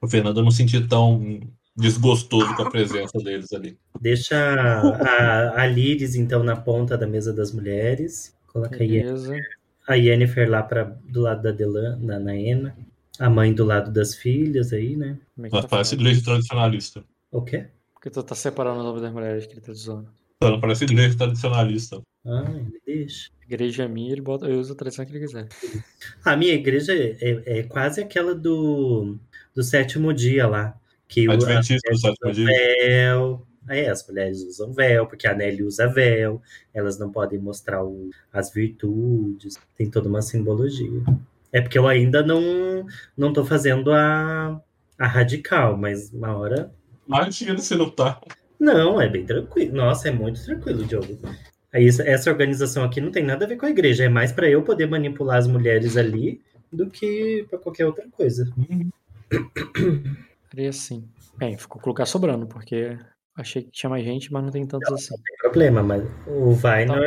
O 0.00 0.06
Fernando 0.06 0.38
eu 0.38 0.44
não 0.44 0.50
senti 0.50 0.86
tão 0.86 1.40
desgostoso 1.74 2.54
com 2.54 2.62
a 2.62 2.70
presença 2.70 3.18
deles 3.18 3.52
ali. 3.52 3.78
Deixa 4.00 4.36
a, 4.36 5.62
a 5.62 5.66
Liris, 5.66 6.14
então, 6.14 6.42
na 6.42 6.56
ponta 6.56 6.96
da 6.96 7.06
mesa 7.06 7.32
das 7.32 7.52
mulheres. 7.52 8.34
Coloca 8.46 8.76
Beleza. 8.76 9.34
A 9.86 9.94
Yennefer 9.94 10.48
lá 10.50 10.62
pra, 10.62 10.84
do 10.84 11.20
lado 11.20 11.42
da 11.42 11.50
Delan, 11.52 11.98
na 12.00 12.18
Naena. 12.18 12.76
A 13.18 13.30
mãe 13.30 13.52
do 13.52 13.64
lado 13.64 13.90
das 13.90 14.14
filhas 14.14 14.72
aí, 14.72 14.94
né? 14.94 15.18
Como 15.34 15.46
é 15.46 15.50
que 15.50 15.54
Mas 15.56 15.64
tá 15.64 15.68
parece 15.68 15.90
falando? 15.90 16.06
igreja 16.06 16.24
tradicionalista. 16.24 17.04
O 17.32 17.40
quê? 17.42 17.66
Porque 17.94 18.10
tu 18.10 18.22
tá 18.22 18.34
separando 18.34 18.80
os 18.80 18.86
homens 18.86 19.02
das 19.02 19.12
mulheres 19.12 19.46
que 19.46 19.54
ele 19.54 19.60
tá 19.62 19.72
usando. 19.72 20.08
Não, 20.42 20.60
parece 20.60 20.84
igreja 20.84 21.16
tradicionalista. 21.16 22.02
Ai, 22.26 22.54
me 22.64 22.78
deixa. 22.84 23.30
Igreja 23.48 23.84
é 23.84 23.88
minha, 23.88 24.12
ele 24.12 24.20
bota, 24.20 24.46
eu 24.46 24.60
uso 24.60 24.72
a 24.72 24.76
tradição 24.76 25.06
que 25.06 25.12
ele 25.12 25.20
quiser. 25.20 25.48
A 26.24 26.36
minha 26.36 26.52
igreja 26.52 26.92
é, 26.92 27.16
é- 27.20 27.58
é 27.60 27.62
quase 27.62 28.02
aquela 28.02 28.34
do, 28.34 29.16
do 29.54 29.62
sétimo 29.62 30.12
dia 30.12 30.46
lá. 30.46 30.76
Que 31.08 31.26
o, 31.28 31.30
Adventista 31.32 31.90
do 31.90 31.98
sétimo 31.98 32.32
dia. 32.32 32.48
É, 33.68 33.88
as 33.88 34.06
mulheres 34.06 34.42
usam 34.42 34.72
véu, 34.72 35.06
porque 35.06 35.26
a 35.26 35.34
Nelly 35.34 35.62
usa 35.62 35.86
véu, 35.88 36.40
elas 36.72 36.98
não 36.98 37.10
podem 37.10 37.38
mostrar 37.38 37.84
o- 37.84 38.10
as 38.32 38.52
virtudes, 38.52 39.58
tem 39.76 39.90
toda 39.90 40.08
uma 40.08 40.22
simbologia. 40.22 41.02
É 41.52 41.60
porque 41.60 41.78
eu 41.78 41.86
ainda 41.88 42.22
não, 42.22 42.86
não 43.16 43.32
tô 43.32 43.44
fazendo 43.44 43.92
a, 43.92 44.60
a 44.98 45.06
radical, 45.06 45.76
mas 45.76 46.12
uma 46.12 46.36
hora. 46.36 46.72
Imagina 47.06 47.58
se 47.58 47.74
não 47.76 47.90
tá. 47.90 48.20
Não, 48.58 49.00
é 49.00 49.08
bem 49.08 49.24
tranquilo. 49.26 49.74
Nossa, 49.76 50.08
é 50.08 50.12
muito 50.12 50.42
tranquilo, 50.44 50.84
Diogo. 50.84 51.18
Aí, 51.72 51.88
essa- 51.88 52.02
essa 52.04 52.30
organização 52.30 52.84
aqui 52.84 53.00
não 53.00 53.10
tem 53.10 53.24
nada 53.24 53.44
a 53.44 53.48
ver 53.48 53.56
com 53.56 53.66
a 53.66 53.70
igreja, 53.70 54.04
é 54.04 54.08
mais 54.08 54.32
para 54.32 54.48
eu 54.48 54.62
poder 54.62 54.86
manipular 54.86 55.38
as 55.38 55.46
mulheres 55.46 55.96
ali 55.96 56.40
do 56.72 56.88
que 56.88 57.46
para 57.50 57.58
qualquer 57.58 57.86
outra 57.86 58.06
coisa. 58.10 58.50
Faria 60.50 60.70
assim. 60.70 61.08
Bem, 61.36 61.56
ficou 61.58 61.80
colocar 61.80 62.06
sobrando, 62.06 62.46
porque 62.46 62.98
achei 63.36 63.62
que 63.62 63.70
tinha 63.70 63.90
mais 63.90 64.04
gente, 64.04 64.32
mas 64.32 64.42
não 64.42 64.50
tem 64.50 64.66
tantos 64.66 64.92
assim. 64.92 65.14
Não 65.14 65.22
tem 65.22 65.36
problema, 65.38 65.82
mas 65.82 66.02
o 66.26 66.52
Vainor, 66.52 67.04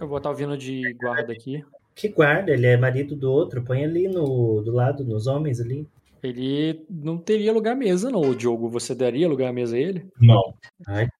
Eu 0.00 0.06
vou 0.06 0.08
botar 0.10 0.30
o 0.30 0.34
Vino 0.34 0.56
de 0.56 0.82
guarda 0.94 1.32
aqui. 1.32 1.64
que 1.94 2.08
guarda, 2.08 2.52
ele 2.52 2.66
é 2.66 2.76
marido 2.76 3.16
do 3.16 3.30
outro, 3.30 3.62
põe 3.64 3.84
ali 3.84 4.06
no, 4.08 4.60
do 4.62 4.72
lado, 4.72 5.04
nos 5.04 5.26
homens 5.26 5.60
ali. 5.60 5.86
Ele 6.22 6.84
não 6.90 7.16
teria 7.16 7.52
lugar 7.52 7.72
à 7.72 7.76
mesa, 7.76 8.10
não. 8.10 8.20
O 8.20 8.34
Diogo, 8.34 8.68
você 8.68 8.94
daria 8.94 9.28
lugar 9.28 9.50
à 9.50 9.52
mesa 9.52 9.76
a 9.76 9.78
ele? 9.78 10.06
Não. 10.20 10.54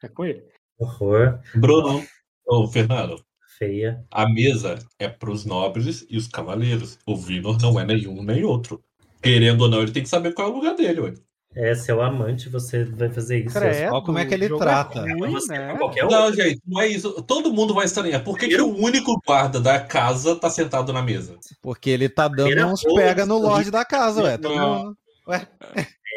É 0.02 0.08
com 0.08 0.24
ele. 0.24 0.42
Horror, 0.78 1.40
Bruno, 1.54 2.02
ô 2.46 2.66
Fernando, 2.68 3.20
feia. 3.58 4.04
a 4.10 4.28
mesa 4.28 4.78
é 4.98 5.08
pros 5.08 5.44
nobres 5.44 6.06
e 6.08 6.16
os 6.16 6.28
cavaleiros. 6.28 6.98
O 7.06 7.16
Vinor 7.16 7.58
não 7.60 7.78
é 7.78 7.84
nenhum 7.84 8.22
nem 8.22 8.44
outro. 8.44 8.82
Querendo 9.20 9.62
ou 9.62 9.68
não, 9.68 9.82
ele 9.82 9.90
tem 9.92 10.02
que 10.04 10.08
saber 10.08 10.32
qual 10.34 10.48
é 10.48 10.50
o 10.52 10.54
lugar 10.54 10.74
dele, 10.76 11.00
ué. 11.00 11.14
É 11.60 11.74
seu 11.74 12.00
amante, 12.00 12.48
você 12.48 12.84
vai 12.84 13.10
fazer 13.10 13.44
isso. 13.44 13.58
Credo, 13.58 13.92
Olha 13.92 14.04
como 14.04 14.16
é 14.18 14.24
que 14.24 14.32
ele 14.32 14.48
trata. 14.56 15.00
É 15.00 15.12
ruim, 15.12 15.34
né? 15.48 15.74
qualquer 15.76 16.04
Não, 16.06 16.26
outro. 16.26 16.40
gente, 16.40 16.60
não 16.64 16.80
é 16.80 16.86
isso. 16.86 17.20
Todo 17.22 17.52
mundo 17.52 17.74
vai 17.74 17.84
estranhar. 17.84 18.22
Por 18.22 18.38
que, 18.38 18.46
que 18.46 18.60
o 18.60 18.76
único 18.76 19.20
guarda 19.26 19.60
da 19.60 19.80
casa 19.80 20.36
tá 20.36 20.48
sentado 20.48 20.92
na 20.92 21.02
mesa? 21.02 21.36
Porque 21.60 21.90
ele 21.90 22.08
tá 22.08 22.28
dando 22.28 22.64
uns 22.68 22.82
pega 22.94 23.26
no 23.26 23.38
Lorde 23.38 23.72
da 23.72 23.84
casa, 23.84 24.22
ué. 24.22 24.38
Todo 24.38 24.54
mundo- 24.56 24.96
Ué, 25.26 25.46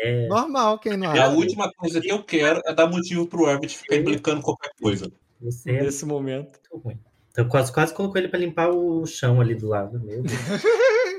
É, 0.03 0.27
normal, 0.27 0.77
quem 0.79 0.95
não 0.95 1.13
E 1.15 1.19
a 1.19 1.27
última 1.29 1.71
coisa 1.73 1.99
que 1.99 2.09
eu 2.11 2.23
quero 2.23 2.61
é 2.65 2.73
dar 2.73 2.85
motivo 2.87 3.25
pro 3.27 3.49
Herbert 3.49 3.69
ficar 3.71 3.95
implicando 3.95 4.41
qualquer 4.41 4.69
coisa. 4.79 5.11
você 5.41 5.71
é 5.71 5.83
Nesse 5.83 6.05
momento. 6.05 6.59
muito 6.71 6.85
ruim. 6.87 6.99
Então 7.31 7.47
quase, 7.47 7.71
quase 7.73 7.93
colocou 7.93 8.17
ele 8.19 8.27
pra 8.27 8.39
limpar 8.39 8.69
o 8.69 9.05
chão 9.07 9.41
ali 9.41 9.55
do 9.55 9.67
lado. 9.67 9.99
Meu 9.99 10.21
Deus. 10.21 10.31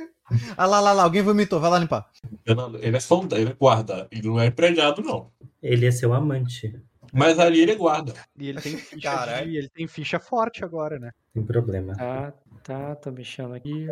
Ah 0.57 0.67
lá, 0.67 0.81
lá, 0.81 0.93
lá, 0.93 1.03
alguém 1.05 1.23
vomitou, 1.23 1.61
vai 1.61 1.71
lá 1.71 1.79
limpar. 1.79 2.09
Fernando, 2.45 2.79
Ele 2.83 2.97
é 2.97 3.01
solda, 3.01 3.39
ele 3.39 3.51
é 3.51 3.55
guarda. 3.55 4.09
Ele 4.11 4.29
não 4.29 4.41
é 4.41 4.47
empregado, 4.47 5.03
não. 5.03 5.31
Ele 5.63 5.87
é 5.87 5.91
seu 5.91 6.13
amante. 6.13 6.75
Mas 7.13 7.39
ali 7.39 7.61
ele 7.61 7.73
é 7.73 7.75
guarda. 7.75 8.15
E 8.39 8.49
ele 8.49 8.61
tem 8.61 8.77
ficha, 8.79 9.11
Caralho. 9.11 9.51
de- 9.51 9.57
ele 9.59 9.69
tem 9.69 9.87
ficha 9.87 10.19
forte 10.19 10.65
agora, 10.65 10.99
né? 10.99 11.11
Tem 11.35 11.43
problema. 11.45 11.95
Tá, 11.95 12.33
tá, 12.63 12.95
tá 12.97 13.11
mexendo 13.11 13.55
aqui. 13.55 13.87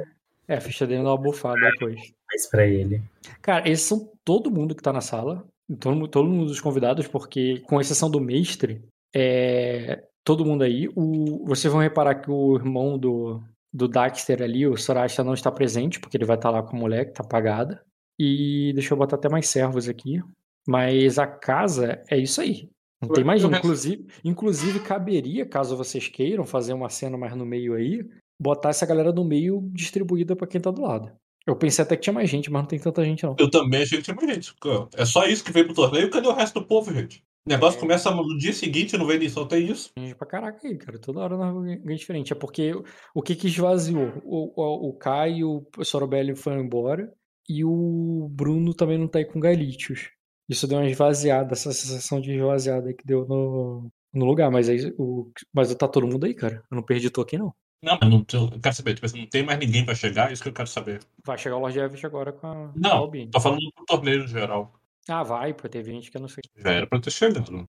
É, 0.48 0.56
a 0.56 0.60
ficha 0.60 0.86
dele 0.86 1.02
dá 1.02 1.10
uma 1.10 1.16
bufada 1.18 1.60
depois. 1.72 2.00
Mas 2.32 2.46
pra 2.48 2.66
ele. 2.66 3.02
Cara, 3.42 3.68
esses 3.68 3.86
são 3.86 4.10
todo 4.24 4.50
mundo 4.50 4.74
que 4.74 4.82
tá 4.82 4.92
na 4.92 5.00
sala. 5.00 5.44
Todo, 5.78 6.08
todo 6.08 6.28
mundo 6.28 6.46
dos 6.46 6.60
convidados, 6.60 7.06
porque, 7.06 7.60
com 7.60 7.80
exceção 7.80 8.10
do 8.10 8.20
mestre, 8.20 8.82
é, 9.14 10.02
todo 10.24 10.44
mundo 10.44 10.64
aí. 10.64 10.88
O, 10.96 11.44
vocês 11.46 11.70
vão 11.72 11.80
reparar 11.82 12.16
que 12.16 12.30
o 12.30 12.56
irmão 12.56 12.98
do, 12.98 13.40
do 13.72 13.88
Daxter 13.88 14.42
ali, 14.42 14.66
o 14.66 14.76
Sorasta, 14.76 15.24
não 15.24 15.34
está 15.34 15.50
presente, 15.50 16.00
porque 16.00 16.16
ele 16.16 16.24
vai 16.24 16.36
estar 16.36 16.50
lá 16.50 16.62
com 16.62 16.76
a 16.76 16.80
mulher 16.80 17.06
que 17.06 17.12
tá 17.12 17.22
apagada. 17.22 17.82
E 18.18 18.72
deixa 18.74 18.92
eu 18.92 18.98
botar 18.98 19.16
até 19.16 19.28
mais 19.28 19.48
servos 19.48 19.88
aqui. 19.88 20.20
Mas 20.68 21.18
a 21.18 21.26
casa 21.26 22.02
é 22.10 22.18
isso 22.18 22.40
aí. 22.40 22.68
Não 23.00 23.08
tem 23.08 23.24
mais 23.24 23.42
Inclusive, 23.42 24.06
inclusive, 24.22 24.80
caberia, 24.80 25.46
caso 25.46 25.76
vocês 25.76 26.06
queiram 26.06 26.44
fazer 26.44 26.74
uma 26.74 26.90
cena 26.90 27.16
mais 27.16 27.34
no 27.34 27.46
meio 27.46 27.74
aí, 27.74 28.06
botar 28.38 28.68
essa 28.68 28.84
galera 28.84 29.10
no 29.10 29.24
meio 29.24 29.66
distribuída 29.72 30.36
pra 30.36 30.46
quem 30.46 30.60
tá 30.60 30.70
do 30.70 30.82
lado. 30.82 31.10
Eu 31.46 31.56
pensei 31.56 31.82
até 31.82 31.96
que 31.96 32.02
tinha 32.02 32.12
mais 32.12 32.28
gente, 32.28 32.50
mas 32.50 32.62
não 32.62 32.68
tem 32.68 32.78
tanta 32.78 33.02
gente, 33.02 33.24
não. 33.24 33.34
Eu 33.38 33.50
também 33.50 33.82
achei 33.82 33.98
que 33.98 34.04
tinha 34.04 34.14
mais 34.14 34.28
gente. 34.28 34.54
É 34.94 35.04
só 35.06 35.24
isso 35.24 35.42
que 35.42 35.50
veio 35.50 35.64
pro 35.66 35.74
torneio. 35.74 36.10
Cadê 36.10 36.28
o 36.28 36.34
resto 36.34 36.60
do 36.60 36.66
povo, 36.66 36.92
gente? 36.92 37.24
O 37.46 37.50
negócio 37.50 37.78
É. 37.78 37.80
começa 37.80 38.10
no 38.10 38.36
dia 38.38 38.52
seguinte, 38.52 38.96
não 38.98 39.06
vem 39.06 39.18
nem 39.18 39.28
só 39.28 39.44
tem 39.44 39.66
isso. 39.70 39.90
Gente 39.98 40.14
pra 40.14 40.26
caraca 40.26 40.66
aí, 40.66 40.76
cara. 40.76 40.98
Toda 40.98 41.20
hora 41.20 41.36
nós 41.36 41.54
ganhar 41.82 41.96
diferente. 41.96 42.32
É 42.32 42.36
porque 42.36 42.72
o 43.14 43.22
que 43.22 43.34
que 43.34 43.46
esvaziou? 43.48 44.12
O, 44.24 44.52
o, 44.60 44.88
o 44.90 44.92
Kai 44.94 45.38
e 45.38 45.44
o 45.44 45.66
Sorobelli 45.82 46.36
foram 46.36 46.60
embora. 46.60 47.10
E 47.48 47.64
o 47.64 48.28
Bruno 48.30 48.74
também 48.74 48.98
não 48.98 49.08
tá 49.08 49.18
aí 49.18 49.24
com 49.24 49.40
Galítios. 49.40 50.10
Isso 50.48 50.66
deu 50.68 50.78
uma 50.78 50.88
esvaziada, 50.88 51.52
essa 51.52 51.72
sensação 51.72 52.20
de 52.20 52.32
esvaziada 52.32 52.88
aí 52.88 52.94
que 52.94 53.06
deu 53.06 53.26
no, 53.26 53.90
no 54.12 54.24
lugar. 54.24 54.50
Mas 54.50 54.68
aí 54.68 54.92
o. 54.98 55.30
Mas 55.52 55.74
tá 55.74 55.88
todo 55.88 56.06
mundo 56.06 56.26
aí, 56.26 56.34
cara. 56.34 56.62
Eu 56.70 56.76
não 56.76 56.82
perdi 56.82 57.08
tô 57.10 57.22
aqui, 57.22 57.38
não. 57.38 57.52
Não, 57.82 57.96
mas 57.98 58.10
não, 58.10 58.22
tem- 58.22 58.38
eu 58.38 58.60
quero 58.60 58.74
saber, 58.76 58.92
tipo, 58.94 59.06
assim, 59.06 59.20
não 59.20 59.26
tem 59.26 59.42
mais 59.42 59.58
ninguém 59.58 59.84
pra 59.86 59.94
chegar, 59.94 60.28
é 60.28 60.34
isso 60.34 60.42
que 60.42 60.50
eu 60.50 60.52
quero 60.52 60.68
saber. 60.68 61.00
Vai 61.24 61.38
chegar 61.38 61.56
o 61.56 61.60
Lord 61.60 61.78
Everett 61.78 62.04
agora 62.04 62.30
com 62.30 62.46
a, 62.46 62.72
Não, 62.76 62.90
Albine. 62.98 63.30
tô 63.30 63.40
falando 63.40 63.60
pro 63.74 63.86
torneio 63.86 64.18
no 64.20 64.26
geral. 64.28 64.70
Ah, 65.10 65.22
vai, 65.22 65.52
pô. 65.54 65.68
Teve 65.68 65.90
gente 65.92 66.10
que 66.10 66.16
eu 66.16 66.20
não 66.20 66.28
sei. 66.28 66.42
Já 66.56 66.70
era 66.72 66.86
pra 66.86 67.00
ter 67.00 67.10
chegado. 67.10 67.64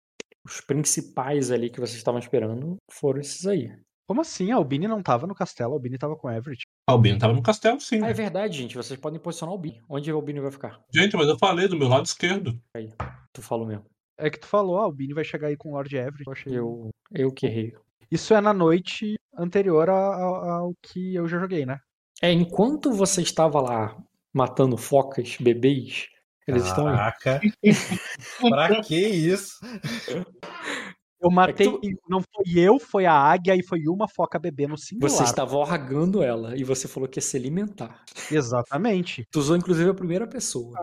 Os 0.45 0.62
principais 0.62 1.52
ali 1.52 1.69
que 1.69 1.80
vocês 1.80 1.97
estavam 1.97 2.19
esperando 2.19 2.78
foram 2.91 3.19
esses 3.19 3.45
aí. 3.45 3.71
Como 4.08 4.21
assim? 4.21 4.52
A 4.52 4.56
Albini 4.56 4.88
não 4.88 5.04
tava 5.04 5.28
no 5.28 5.36
castelo, 5.36 5.71
a 5.73 5.75
Albini 5.75 5.98
tava 5.98 6.15
com 6.15 6.27
o 6.27 6.31
Everett. 6.31 6.63
Albino 6.87 7.19
tava 7.19 7.33
no 7.33 7.44
castelo, 7.44 7.79
sim. 7.79 8.04
Ah, 8.04 8.10
é 8.10 8.13
verdade, 8.13 8.58
gente. 8.58 8.75
Vocês 8.75 9.00
podem 9.00 9.19
posicionar 9.19 9.54
o 9.54 9.58
Albine. 9.58 9.81
Onde 9.87 10.12
o 10.12 10.15
Albine 10.15 10.40
vai 10.40 10.52
ficar? 10.52 10.79
Gente, 10.92 11.15
mas 11.15 11.27
eu 11.27 11.37
falei 11.37 11.67
do 11.67 11.77
meu 11.77 11.87
lado 11.87 12.06
esquerdo. 12.06 12.60
Tu 13.31 13.42
falou 13.42 13.67
mesmo. 13.67 13.85
É 14.17 14.29
que 14.29 14.40
tu 14.40 14.48
falou, 14.48 14.79
a 14.79 14.83
Albini 14.83 15.13
vai 15.13 15.23
chegar 15.23 15.48
aí 15.50 15.56
com 15.56 15.69
o 15.69 15.71
Lord 15.73 15.96
Everett. 15.96 16.23
Eu 16.25 16.33
achei... 16.33 16.58
Eu, 16.58 16.90
eu 17.12 17.31
que 17.31 17.46
errei. 17.46 17.73
Isso 18.10 18.33
é 18.33 18.42
na 18.42 18.52
noite 18.54 19.15
anterior 19.37 19.87
a- 19.90 19.94
a- 19.94 20.52
ao 20.58 20.73
que 20.81 21.13
eu 21.13 21.27
já 21.27 21.37
joguei, 21.40 21.65
né? 21.65 21.79
É, 22.21 22.31
enquanto 22.31 22.92
você 22.92 23.21
estava 23.21 23.62
lá 23.62 23.96
matando 24.33 24.75
focas, 24.75 25.37
bebês, 25.40 26.08
eles 26.50 26.65
estão 26.65 26.87
aí. 26.87 26.95
Caraca. 26.95 27.41
pra 28.50 28.81
que 28.81 28.95
isso? 29.08 29.56
Eu 31.21 31.29
matei. 31.29 31.67
tu- 31.67 31.79
Não 32.08 32.21
foi 32.21 32.54
eu, 32.60 32.79
foi 32.79 33.06
a 33.06 33.13
águia 33.13 33.56
e 33.56 33.63
foi 33.65 33.81
uma 33.87 34.08
foca 34.08 34.39
bebê 34.39 34.67
no 34.67 34.77
singular. 34.77 35.10
Você 35.10 35.23
estava 35.23 35.56
orgando 35.58 36.23
ela 36.23 36.56
e 36.58 36.63
você 36.63 36.87
falou 36.87 37.10
que 37.10 37.17
ia 37.17 37.21
se 37.21 37.35
alimentar. 37.35 38.04
Exatamente. 38.31 39.25
Tu 39.29 39.39
usou 39.39 39.58
inclusive 39.58 39.89
a 39.89 39.93
primeira 39.93 40.25
pessoa. 40.25 40.79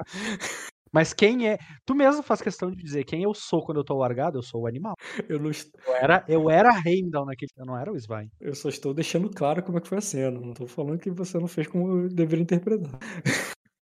Mas 0.92 1.12
quem 1.12 1.48
é. 1.48 1.58
Tu 1.84 1.94
mesmo 1.94 2.22
faz 2.22 2.40
questão 2.40 2.70
de 2.70 2.76
dizer 2.82 3.04
quem 3.04 3.22
eu 3.22 3.34
sou 3.34 3.62
quando 3.64 3.78
eu 3.78 3.84
tô 3.84 3.96
largado, 3.98 4.38
eu 4.38 4.42
sou 4.42 4.62
o 4.62 4.66
animal. 4.66 4.94
Eu, 5.28 5.38
não, 5.38 5.50
est- 5.50 5.70
Eu 5.86 5.94
era, 5.94 6.24
eu 6.28 6.50
era 6.50 6.70
Heimdall 6.86 7.26
naquele. 7.26 7.50
Eu 7.56 7.66
não 7.66 7.76
era 7.78 7.90
o 7.92 7.96
Svein. 7.96 8.30
eu 8.40 8.54
só 8.54 8.68
estou 8.68 8.92
deixando 8.94 9.28
claro 9.30 9.62
como 9.62 9.78
é 9.78 9.80
que 9.80 9.88
foi 9.88 9.98
a 9.98 10.02
cena. 10.02 10.38
Não 10.38 10.52
tô 10.54 10.66
falando 10.66 10.98
que 10.98 11.10
você 11.10 11.38
não 11.38 11.48
fez 11.48 11.66
como 11.66 12.02
eu 12.04 12.08
deveria 12.08 12.42
interpretar. 12.42 12.98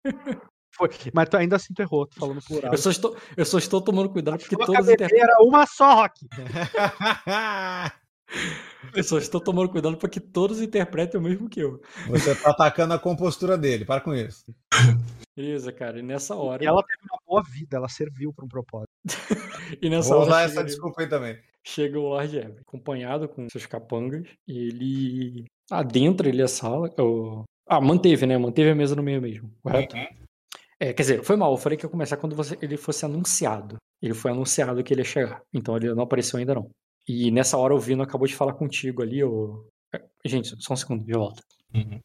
Foi. 0.77 0.89
Mas 1.15 1.29
tu 1.29 1.37
ainda 1.37 1.57
assim 1.57 1.75
tu 1.75 1.83
errou, 1.83 2.07
tu 2.07 2.19
falando 2.19 2.41
plural. 2.43 2.73
Eu 2.73 2.79
só 2.79 2.91
estou, 2.91 3.17
eu 3.37 3.45
só 3.45 3.59
estou 3.59 3.81
tomando 3.81 4.09
cuidado 4.11 4.39
porque 4.39 4.55
Sua 4.57 4.67
todos 4.67 4.81
inter... 4.89 4.97
cabeceira 5.09 5.25
era 5.33 5.43
uma 5.43 5.67
só, 5.67 5.95
Rock. 5.95 6.27
Eu 8.95 9.05
só 9.05 9.19
estou 9.19 9.41
tomando 9.41 9.69
cuidado 9.69 9.97
para 9.97 10.09
que 10.09 10.19
todos 10.19 10.61
interpretem 10.61 11.21
o 11.21 11.23
mesmo 11.23 11.49
que 11.51 11.61
eu. 11.61 11.81
Você 12.09 12.35
tá 12.35 12.51
atacando 12.51 12.95
a 12.95 12.99
compostura 12.99 13.59
dele, 13.59 13.85
para 13.85 14.01
com 14.01 14.15
isso. 14.15 14.45
Beleza, 15.37 15.71
cara. 15.71 15.99
E 15.99 16.03
nessa 16.03 16.35
hora. 16.35 16.65
E 16.65 16.67
ela 16.67 16.83
teve 16.83 17.03
uma 17.11 17.19
boa 17.27 17.43
vida, 17.43 17.77
ela 17.77 17.89
serviu 17.89 18.33
pra 18.33 18.45
um 18.45 18.49
propósito. 18.49 18.89
E 19.81 19.89
nessa 19.89 20.11
Vou 20.11 20.19
hora 20.23 20.27
usar 20.31 20.41
chega, 20.49 20.53
essa 20.53 20.65
desculpa 20.65 21.01
aí 21.03 21.09
também. 21.09 21.39
chega 21.65 21.99
o 21.99 22.03
Lord 22.09 22.37
Ever, 22.37 22.61
acompanhado 22.61 23.27
com 23.29 23.49
seus 23.49 23.65
capangas. 23.65 24.27
E 24.47 24.59
ele 24.69 25.45
adentra 25.71 26.29
ele 26.29 26.43
a 26.43 26.49
sala. 26.49 26.91
o- 26.99 27.45
Ah, 27.67 27.81
manteve, 27.81 28.27
né? 28.27 28.37
Manteve 28.37 28.71
a 28.71 28.75
mesa 28.75 28.95
no 28.97 29.03
meio 29.03 29.23
mesmo, 29.23 29.51
correto? 29.63 29.95
É, 30.83 30.93
quer 30.93 31.03
dizer, 31.03 31.23
foi 31.23 31.37
mal. 31.37 31.53
Eu 31.53 31.57
falei 31.57 31.79
que 31.79 31.87
ia 31.87 31.89
começar 31.89 32.17
quando 32.17 32.35
você- 32.35 32.59
ele 32.61 32.77
fosse 32.77 33.05
anunciado. 33.05 33.77
Ele 34.03 34.15
foi 34.15 34.33
anunciado 34.33 34.83
que 34.83 34.93
ele 34.93 35.03
ia 35.03 35.05
chegar. 35.05 35.41
Então 35.55 35.77
ele 35.77 35.95
não 35.95 36.03
apareceu 36.03 36.41
ainda 36.41 36.57
não. 36.57 36.69
E 37.09 37.31
nessa 37.31 37.57
hora 37.57 37.73
o 37.73 37.79
Vino 37.79 38.03
acabou 38.03 38.27
de 38.27 38.35
falar 38.35 38.55
contigo 38.55 39.01
ali, 39.01 39.23
o... 39.23 39.65
É, 39.95 40.03
Gente, 40.25 40.57
só 40.61 40.75
um 40.75 40.77
segundo, 40.77 41.05
de 41.05 41.13
volta. 41.13 41.41
Uhum. 41.73 42.01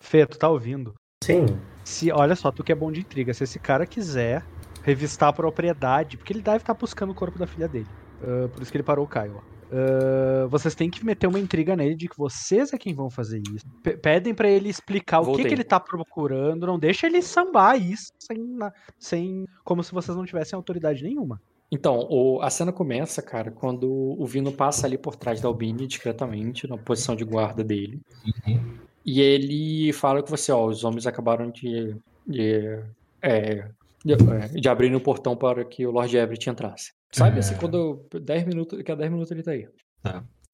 Fê, 0.00 0.24
tu 0.24 0.38
tá 0.38 0.48
ouvindo? 0.48 0.94
Sim. 1.24 1.46
Se, 1.84 2.12
olha 2.12 2.36
só, 2.36 2.52
tu 2.52 2.62
que 2.62 2.70
é 2.70 2.76
bom 2.76 2.92
de 2.92 3.00
intriga. 3.00 3.34
Se 3.34 3.42
esse 3.42 3.58
cara 3.58 3.86
quiser 3.86 4.44
revistar 4.84 5.28
a 5.28 5.32
propriedade, 5.32 6.16
porque 6.16 6.32
ele 6.32 6.42
deve 6.42 6.58
estar 6.58 6.74
buscando 6.74 7.10
o 7.10 7.14
corpo 7.14 7.38
da 7.40 7.46
filha 7.46 7.66
dele. 7.66 7.88
Ah, 8.22 8.48
por 8.48 8.62
isso 8.62 8.70
que 8.70 8.76
ele 8.76 8.84
parou 8.84 9.04
o 9.04 9.08
Caio. 9.08 9.42
Ah, 9.72 10.46
vocês 10.48 10.74
têm 10.74 10.90
que 10.90 11.04
meter 11.04 11.26
uma 11.26 11.38
intriga 11.40 11.74
nele 11.74 11.94
de 11.94 12.06
que 12.08 12.18
vocês 12.18 12.72
é 12.72 12.78
quem 12.78 12.92
vão 12.94 13.08
fazer 13.08 13.42
isso. 13.54 13.64
P- 13.82 13.96
pedem 13.96 14.34
pra 14.34 14.48
ele 14.48 14.68
explicar 14.68 15.20
o 15.20 15.22
que, 15.22 15.26
Voltei. 15.28 15.46
que 15.46 15.54
ele 15.54 15.64
tá 15.64 15.80
procurando. 15.80 16.66
Não 16.66 16.78
deixa 16.78 17.06
ele 17.06 17.22
sambar 17.22 17.76
isso 17.80 18.12
sem, 18.18 18.58
sem. 18.98 19.46
Como 19.64 19.82
se 19.82 19.92
vocês 19.92 20.16
não 20.16 20.26
tivessem 20.26 20.56
autoridade 20.56 21.02
nenhuma. 21.02 21.40
Então, 21.70 22.06
o- 22.10 22.42
a 22.42 22.50
cena 22.50 22.70
começa, 22.70 23.22
cara, 23.22 23.50
quando 23.50 23.90
o 23.90 24.26
Vino 24.26 24.52
passa 24.52 24.86
ali 24.86 24.98
por 24.98 25.16
trás 25.16 25.40
da 25.40 25.48
Albini 25.48 25.86
discretamente, 25.86 26.68
na 26.68 26.76
posição 26.76 27.16
de 27.16 27.24
guarda 27.24 27.64
dele. 27.64 27.98
Uhum. 28.46 28.74
E 29.06 29.20
ele 29.22 29.92
fala 29.94 30.22
com 30.22 30.28
você, 30.28 30.52
ó, 30.52 30.66
os 30.66 30.84
homens 30.84 31.06
acabaram 31.06 31.50
de, 31.50 31.96
de, 32.26 32.78
é, 33.22 33.68
de, 34.04 34.12
é, 34.12 34.48
de 34.60 34.68
abrir 34.68 34.94
o 34.94 35.00
portão 35.00 35.34
para 35.34 35.64
que 35.64 35.86
o 35.86 35.90
Lord 35.90 36.14
Everett 36.14 36.50
entrasse. 36.50 36.92
Sabe, 37.14 37.36
É. 37.36 37.40
assim, 37.40 37.56
quando 37.56 38.06
10 38.22 38.46
minutos, 38.46 38.78
daqui 38.78 38.92
a 38.92 38.94
10 38.94 39.10
minutos 39.10 39.30
ele 39.30 39.42
tá 39.42 39.50
aí. 39.52 39.68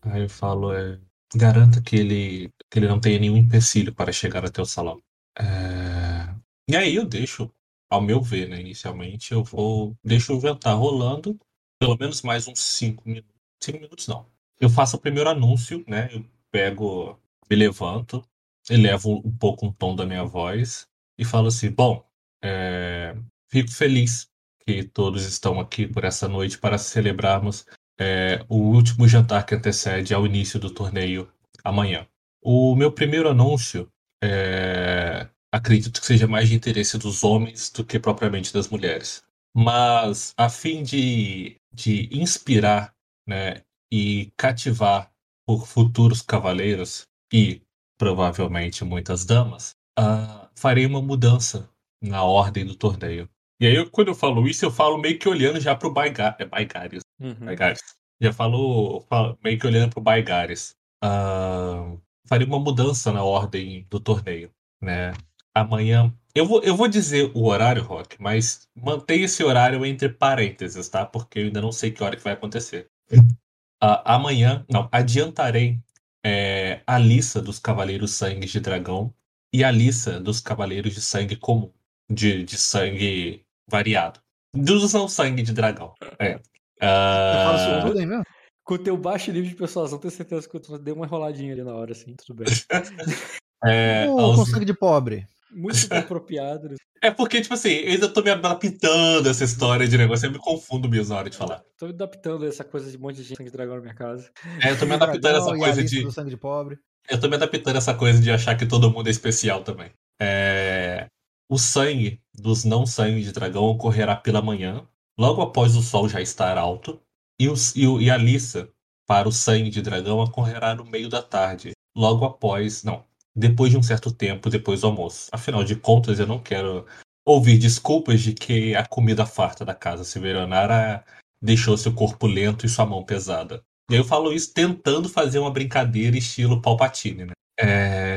Aí 0.03 0.23
eu 0.23 0.29
falo, 0.29 0.73
é, 0.73 1.01
garanta 1.35 1.81
que 1.83 1.97
ele, 1.97 2.53
que 2.71 2.79
ele 2.79 2.89
não 2.89 3.01
tenha 3.01 3.19
nenhum 3.19 3.37
empecilho 3.37 3.95
para 3.95 4.13
chegar 4.13 4.45
até 4.45 4.61
o 4.61 4.67
salão. 4.67 5.01
É, 5.39 6.35
E 6.69 6.77
aí 6.77 6.95
eu 6.95 7.07
deixo, 7.07 7.51
ao 7.91 8.01
meu 8.01 8.21
ver, 8.21 8.49
né, 8.49 8.61
inicialmente, 8.61 9.33
eu 9.33 9.43
vou, 9.43 9.97
deixo 10.05 10.37
o 10.37 10.41
jantar 10.41 10.75
rolando, 10.75 11.39
pelo 11.79 11.97
menos 11.99 12.23
mais 12.23 12.47
uns 12.47 12.59
5 12.61 13.03
minutos. 13.09 13.33
5 13.63 13.79
minutos 13.81 14.07
não. 14.09 14.27
Eu 14.61 14.69
faço 14.69 14.97
o 14.97 15.01
primeiro 15.01 15.29
anúncio, 15.31 15.85
né, 15.89 16.09
eu 16.13 16.25
pego, 16.51 17.19
me 17.51 17.57
levanto, 17.57 18.23
elevo 18.69 19.23
um 19.25 19.37
pouco 19.37 19.67
um 19.67 19.73
tom 19.73 19.95
da 19.97 20.05
minha 20.07 20.25
voz 20.25 20.87
e 21.17 21.25
falo 21.25 21.49
assim, 21.49 21.71
bom, 21.71 22.05
é, 22.43 23.17
fico 23.49 23.71
feliz 23.71 24.29
que 24.69 24.85
todos 24.85 25.25
estão 25.25 25.59
aqui 25.59 25.87
por 25.87 26.05
essa 26.05 26.29
noite 26.29 26.59
para 26.59 26.77
celebrarmos 26.77 27.65
é, 27.99 28.45
o 28.51 28.57
último 28.57 29.09
jantar 29.09 29.47
que 29.47 29.55
antecede 29.55 30.13
ao 30.13 30.27
início 30.27 30.61
do 30.61 30.71
torneio 30.71 31.27
amanhã. 31.65 32.07
O 32.43 32.77
meu 32.77 32.93
primeiro 32.93 33.31
anúncio 33.31 33.89
é, 34.23 35.27
acredito 35.51 35.99
que 35.99 36.07
seja 36.07 36.27
mais 36.27 36.51
de 36.51 36.55
interesse 36.55 36.99
dos 36.99 37.25
homens 37.25 37.71
do 37.71 37.83
que 37.83 37.99
propriamente 37.99 38.53
das 38.53 38.69
mulheres. 38.69 39.25
Mas 39.57 40.35
a 40.37 40.51
fim 40.51 40.83
de, 40.83 41.57
de 41.73 42.11
inspirar 42.13 42.93
né, 43.27 43.63
e 43.91 44.31
cativar 44.37 45.11
por 45.47 45.67
futuros 45.67 46.21
cavaleiros 46.21 47.07
e 47.33 47.63
provavelmente 47.99 48.85
muitas 48.85 49.25
damas, 49.25 49.75
ah, 49.99 50.51
farei 50.55 50.85
uma 50.85 51.01
mudança 51.01 51.71
na 52.03 52.23
ordem 52.23 52.67
do 52.67 52.77
torneio. 52.77 53.27
E 53.61 53.67
aí, 53.67 53.75
eu- 53.75 53.91
quando 53.91 54.09
eu 54.09 54.15
falo 54.15 54.47
isso, 54.47 54.65
eu 54.65 54.71
falo 54.71 54.99
meio 54.99 55.19
que 55.19 55.29
olhando 55.29 55.61
já 55.61 55.75
pro 55.75 55.93
Baiga- 55.93 56.37
é 56.39 56.45
Baigares. 56.45 57.03
Baigares. 57.47 57.81
Já 58.21 58.33
falo, 58.33 59.01
falo 59.09 59.39
meio 59.43 59.59
que 59.59 59.67
olhando 59.67 59.91
pro 59.91 60.01
Baigares. 60.01 60.77
Ah, 61.03 61.97
farei 62.29 62.47
uma 62.47 62.59
mudança 62.61 63.13
na 63.13 63.23
ordem 63.23 63.87
do 63.91 64.01
torneio, 64.01 64.51
né? 64.81 65.13
Amanhã. 65.55 66.13
Eu 66.35 66.47
vou, 66.47 66.63
eu 66.63 66.77
vou 66.77 66.87
dizer 66.89 67.31
o 67.35 67.47
horário, 67.47 67.83
Rock, 67.83 68.21
mas 68.21 68.69
mantenha 68.77 69.25
esse 69.25 69.43
horário 69.43 69.85
entre 69.85 70.09
parênteses, 70.09 70.89
tá? 70.89 71.05
Porque 71.05 71.41
eu 71.41 71.45
ainda 71.47 71.61
não 71.61 71.73
sei 71.73 71.91
que 71.91 72.03
hora 72.03 72.17
que 72.17 72.23
vai 72.25 72.33
acontecer. 72.35 72.89
Ah, 73.81 74.17
amanhã, 74.17 74.67
não, 74.69 74.89
adiantarei 74.91 75.79
é, 76.25 76.83
a 76.85 76.99
lista 76.99 77.41
dos 77.41 77.61
Cavaleiros 77.61 78.11
Sangue 78.11 78.45
de 78.47 78.59
Dragão 78.59 79.15
e 79.53 79.63
a 79.63 79.71
lista 79.71 80.19
dos 80.19 80.41
Cavaleiros 80.41 80.95
de 80.95 81.01
Sangue 81.01 81.37
comum, 81.37 81.73
de, 82.11 82.43
de 82.45 82.59
sangue 82.59 83.47
variado. 83.69 84.21
Dos 84.55 84.93
não 84.93 85.09
sangue 85.09 85.43
de 85.43 85.53
dragão. 85.53 85.93
É. 86.19 86.39
Você 86.81 87.87
tudo 87.87 87.99
aí 87.99 88.07
mesmo? 88.07 88.25
Com 88.65 88.75
o 88.75 88.79
teu 88.79 88.97
baixo 88.97 89.33
nível 89.33 89.49
de 89.49 89.57
persuasão, 89.57 89.99
tenho 89.99 90.11
certeza 90.11 90.49
que 90.49 90.61
tu 90.61 90.79
deu 90.79 90.95
uma 90.95 91.07
enroladinha 91.07 91.53
ali 91.53 91.63
na 91.63 91.75
hora, 91.75 91.93
assim, 91.93 92.15
tudo 92.15 92.45
bem. 92.45 92.47
é, 93.65 94.07
Ô, 94.09 94.19
aos- 94.21 94.37
com 94.37 94.45
sangue 94.47 94.65
de 94.67 94.75
pobre. 94.75 95.27
Muito 95.51 95.77
bem 95.89 95.99
apropriado. 95.99 96.75
é 97.03 97.11
porque, 97.11 97.41
tipo 97.41 97.55
assim, 97.55 97.71
eu 97.71 97.93
ainda 97.93 98.09
tô 98.09 98.23
me 98.23 98.31
adaptando 98.31 99.27
a 99.27 99.31
essa 99.31 99.45
história 99.45 99.89
de 99.89 99.97
negócio. 99.97 100.27
Eu 100.27 100.33
me 100.33 100.39
confundo 100.39 100.89
mesmo 100.89 101.15
na 101.15 101.21
hora 101.21 101.31
de 101.31 101.37
falar. 101.37 101.63
Tô 101.79 101.87
me 101.87 101.93
adaptando 101.95 102.45
a 102.45 102.49
essa 102.49 102.63
coisa 102.65 102.91
de 102.91 102.99
um 102.99 103.01
monte 103.01 103.17
de 103.17 103.23
gente 103.23 103.39
sangue 103.39 103.51
de 103.51 103.57
dragão 103.57 103.77
na 103.77 103.81
minha 103.81 103.95
casa. 103.95 104.31
É, 104.63 104.71
eu 104.71 104.79
tô 104.79 104.85
me 104.85 104.95
adaptando 104.95 105.35
a 105.35 105.39
essa 105.39 105.57
coisa 105.57 105.85
de. 105.85 106.03
do 106.03 106.13
sangue 106.13 106.31
de 106.31 106.37
pobre. 106.37 106.79
Eu 107.09 107.19
tô 107.19 107.27
me 107.29 107.37
adaptando 107.37 107.75
a 107.75 107.79
essa 107.79 107.95
coisa 107.95 108.21
de 108.21 108.31
achar 108.31 108.55
que 108.55 108.67
todo 108.67 108.91
mundo 108.91 109.07
é 109.09 109.11
especial 109.11 109.63
também. 109.65 109.91
É, 110.21 111.07
O 111.49 111.59
sangue 111.59 112.21
dos 112.35 112.65
não 112.65 112.87
sangue 112.87 113.23
de 113.23 113.33
dragão 113.33 113.65
ocorrerá 113.65 114.15
pela 114.17 114.43
manhã, 114.43 114.87
logo 115.19 115.41
após 115.43 115.75
o 115.77 115.83
sol 115.83 116.09
já 116.09 116.21
estar 116.21 116.59
alto, 116.59 117.01
e, 117.41 117.49
os- 117.49 117.75
e 117.75 117.83
e 117.85 118.11
a 118.11 118.17
lista 118.17 118.71
para 119.07 119.29
o 119.29 119.33
sangue 119.33 119.71
de 119.71 119.81
dragão 119.81 120.19
ocorrerá 120.19 120.75
no 120.75 120.85
meio 120.85 121.09
da 121.09 121.23
tarde, 121.23 121.73
logo 121.97 122.25
após. 122.25 122.83
Não, 122.85 123.05
depois 123.35 123.71
de 123.71 123.79
um 123.79 123.83
certo 123.83 124.13
tempo, 124.13 124.51
depois 124.51 124.81
do 124.83 124.89
almoço. 124.89 125.29
Afinal 125.33 125.65
de 125.65 125.77
contas, 125.77 126.19
eu 126.21 126.27
não 126.27 126.39
quero 126.39 126.87
ouvir 127.27 127.59
desculpas 127.59 128.21
de 128.21 128.35
que 128.35 128.75
a 128.75 128.87
comida 128.87 129.25
farta 129.27 129.65
da 129.65 129.75
casa 129.75 130.05
Severanara 130.05 131.05
deixou 131.43 131.77
seu 131.77 131.95
corpo 131.95 132.27
lento 132.27 132.67
e 132.67 132.69
sua 132.69 132.85
mão 132.87 133.05
pesada. 133.05 133.63
E 133.91 133.95
aí 133.95 134.01
eu 134.01 134.05
falo 134.05 134.33
isso 134.33 134.53
tentando 134.53 135.09
fazer 135.09 135.39
uma 135.39 135.51
brincadeira 135.51 136.17
estilo 136.19 136.61
Palpatine, 136.61 137.27
né? 137.27 137.33
É... 137.59 138.08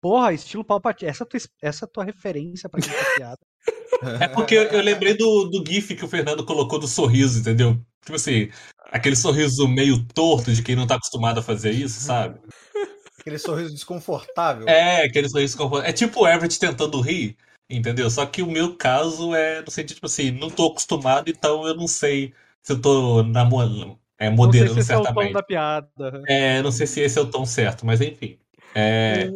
Porra, 0.00 0.32
estilo 0.32 0.64
Palpatine. 0.64 1.10
Essa 1.10 1.24
é 1.24 1.26
a 1.26 1.28
tua, 1.28 1.40
essa 1.62 1.84
é 1.84 1.86
a 1.86 1.90
tua 1.90 2.04
referência 2.04 2.68
pra 2.68 2.80
quem 2.80 2.92
tá 2.92 3.04
piada. 3.16 3.38
é 4.22 4.28
porque 4.28 4.54
eu, 4.54 4.62
eu 4.64 4.80
lembrei 4.80 5.16
do, 5.16 5.44
do 5.46 5.64
GIF 5.66 5.94
que 5.96 6.04
o 6.04 6.08
Fernando 6.08 6.44
colocou 6.44 6.78
do 6.78 6.86
sorriso, 6.86 7.40
entendeu? 7.40 7.78
Tipo 8.04 8.16
assim, 8.16 8.48
aquele 8.92 9.16
sorriso 9.16 9.66
meio 9.66 10.04
torto 10.14 10.52
de 10.52 10.62
quem 10.62 10.76
não 10.76 10.86
tá 10.86 10.94
acostumado 10.94 11.40
a 11.40 11.42
fazer 11.42 11.72
isso, 11.72 12.00
sabe? 12.00 12.38
Aquele 13.20 13.38
sorriso 13.38 13.74
desconfortável. 13.74 14.68
É, 14.68 15.04
aquele 15.04 15.28
sorriso 15.28 15.56
confort- 15.58 15.84
É 15.84 15.92
tipo 15.92 16.20
o 16.20 16.28
Everett 16.28 16.58
tentando 16.58 17.00
rir, 17.00 17.36
entendeu? 17.68 18.08
Só 18.08 18.24
que 18.24 18.40
o 18.40 18.46
meu 18.50 18.76
caso 18.76 19.34
é 19.34 19.60
no 19.62 19.70
sentido, 19.70 19.96
tipo 19.96 20.06
assim, 20.06 20.30
não 20.30 20.48
tô 20.48 20.68
acostumado, 20.68 21.28
então 21.28 21.66
eu 21.66 21.74
não 21.74 21.88
sei 21.88 22.32
se 22.62 22.72
eu 22.72 22.80
tô 22.80 23.22
namo- 23.24 23.60
é, 24.20 24.30
Não 24.30 24.36
sei 24.36 24.36
moderando 24.36 24.74
se 24.74 24.80
esse 24.80 24.92
é 24.92 24.96
o 24.96 24.98
tom 25.00 25.04
certamente. 25.06 25.32
da 25.34 25.42
piada. 25.42 26.22
É, 26.26 26.62
não 26.62 26.70
sei 26.72 26.86
se 26.86 27.00
esse 27.00 27.18
é 27.18 27.22
o 27.22 27.26
tom 27.30 27.44
certo, 27.44 27.84
mas 27.84 28.00
enfim. 28.00 28.38
É, 28.74 29.28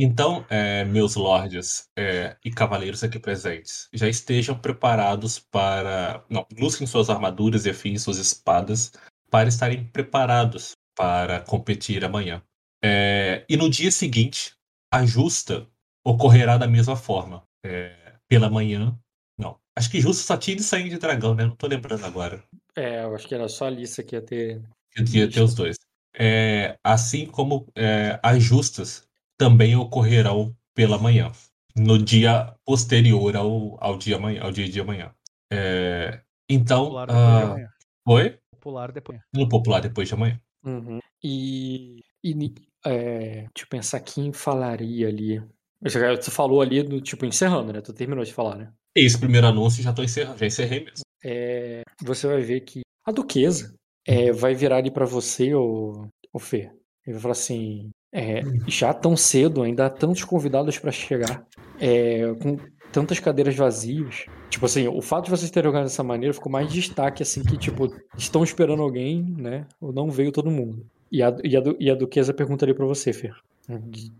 então, 0.00 0.46
é, 0.48 0.84
meus 0.84 1.16
lords 1.16 1.88
é, 1.98 2.36
e 2.44 2.50
cavaleiros 2.50 3.02
aqui 3.02 3.18
presentes, 3.18 3.88
já 3.92 4.08
estejam 4.08 4.56
preparados 4.56 5.40
para. 5.40 6.24
Não, 6.30 6.46
busquem 6.56 6.86
suas 6.86 7.10
armaduras 7.10 7.66
e 7.66 7.70
afins, 7.70 8.02
suas 8.02 8.18
espadas, 8.18 8.92
para 9.28 9.48
estarem 9.48 9.84
preparados 9.84 10.76
para 10.94 11.40
competir 11.40 12.04
amanhã. 12.04 12.42
É, 12.82 13.44
e 13.48 13.56
no 13.56 13.68
dia 13.68 13.90
seguinte, 13.90 14.54
a 14.92 15.04
justa 15.04 15.66
ocorrerá 16.04 16.56
da 16.56 16.68
mesma 16.68 16.94
forma. 16.94 17.42
É, 17.64 17.98
pela 18.28 18.50
manhã. 18.50 18.96
Não, 19.36 19.58
acho 19.76 19.90
que 19.90 20.00
justa 20.00 20.22
só 20.22 20.36
tinha 20.36 20.56
de 20.56 20.62
sangue 20.62 20.90
de 20.90 20.98
dragão, 20.98 21.34
né? 21.34 21.44
Não 21.44 21.56
tô 21.56 21.66
lembrando 21.66 22.04
agora. 22.04 22.44
É, 22.76 23.02
eu 23.02 23.14
acho 23.14 23.26
que 23.26 23.34
era 23.34 23.48
só 23.48 23.64
a 23.64 23.68
Alissa 23.68 24.02
que 24.04 24.14
ia 24.14 24.22
ter. 24.22 24.62
Eu 24.94 25.04
ia 25.06 25.30
ter 25.30 25.42
os 25.42 25.54
dois. 25.54 25.76
É, 26.14 26.78
assim 26.84 27.26
como 27.26 27.66
é, 27.76 28.18
as 28.22 28.42
justas 28.42 29.07
também 29.38 29.76
ocorrerão 29.76 30.54
pela 30.74 30.98
manhã. 30.98 31.32
no 31.76 31.96
dia 31.96 32.52
posterior 32.64 33.36
ao, 33.36 33.76
ao, 33.82 33.96
dia, 33.96 34.16
amanhã, 34.16 34.42
ao 34.42 34.50
dia 34.50 34.68
de 34.68 34.80
amanhã. 34.80 35.14
É, 35.50 36.20
então. 36.48 36.86
Popular 36.86 37.06
depois 37.06 37.22
de 37.22 37.42
ah, 37.42 37.46
amanhã. 37.46 37.68
Oi? 38.06 38.38
Popular 38.50 38.92
depois. 38.92 39.20
No 39.32 39.48
popular 39.48 39.80
depois 39.80 40.08
de 40.08 40.14
amanhã. 40.14 40.40
Uhum. 40.64 40.98
E, 41.22 42.00
e 42.24 42.52
é, 42.84 43.30
deixa 43.30 43.48
eu 43.60 43.68
pensar 43.70 44.00
quem 44.00 44.32
falaria 44.32 45.08
ali. 45.08 45.42
Você 45.80 46.30
falou 46.30 46.60
ali 46.60 46.82
do 46.82 47.00
tipo 47.00 47.24
encerrando, 47.24 47.72
né? 47.72 47.80
Tu 47.80 47.92
terminou 47.92 48.24
de 48.24 48.34
falar, 48.34 48.56
né? 48.56 48.72
Esse 48.96 49.18
primeiro 49.18 49.46
anúncio 49.46 49.82
já 49.82 49.92
tô 49.92 50.02
encerrando, 50.02 50.38
já 50.38 50.46
encerrei 50.46 50.84
mesmo. 50.84 51.04
É, 51.24 51.82
você 52.02 52.26
vai 52.26 52.42
ver 52.42 52.62
que 52.62 52.80
a 53.06 53.12
duquesa 53.12 53.74
é, 54.04 54.32
vai 54.32 54.54
virar 54.54 54.78
ali 54.78 54.90
pra 54.90 55.04
você, 55.04 55.54
o, 55.54 56.08
o 56.32 56.38
Fê. 56.38 56.72
Ele 57.06 57.14
vai 57.14 57.20
falar 57.20 57.32
assim: 57.32 57.90
é, 58.12 58.42
já 58.66 58.92
tão 58.92 59.16
cedo, 59.16 59.62
ainda 59.62 59.86
há 59.86 59.90
tantos 59.90 60.24
convidados 60.24 60.78
pra 60.78 60.90
chegar, 60.90 61.46
é, 61.80 62.34
com 62.42 62.56
tantas 62.92 63.18
cadeiras 63.20 63.54
vazias. 63.54 64.26
Tipo 64.48 64.66
assim, 64.66 64.88
o 64.88 65.00
fato 65.02 65.26
de 65.26 65.30
vocês 65.30 65.50
terem 65.50 65.68
organizado 65.68 65.92
dessa 65.92 66.02
maneira 66.02 66.32
ficou 66.32 66.50
mais 66.50 66.72
destaque, 66.72 67.22
assim, 67.22 67.42
que, 67.42 67.56
tipo, 67.56 67.94
estão 68.16 68.42
esperando 68.42 68.82
alguém, 68.82 69.22
né? 69.22 69.66
Ou 69.80 69.92
não 69.92 70.10
veio 70.10 70.32
todo 70.32 70.50
mundo. 70.50 70.84
E 71.10 71.22
a, 71.22 71.34
e 71.42 71.56
a, 71.56 71.62
e 71.78 71.90
a 71.90 71.94
duquesa 71.94 72.34
pergunta 72.34 72.64
ali 72.64 72.74
pra 72.74 72.86
você, 72.86 73.12
Fer. 73.12 73.34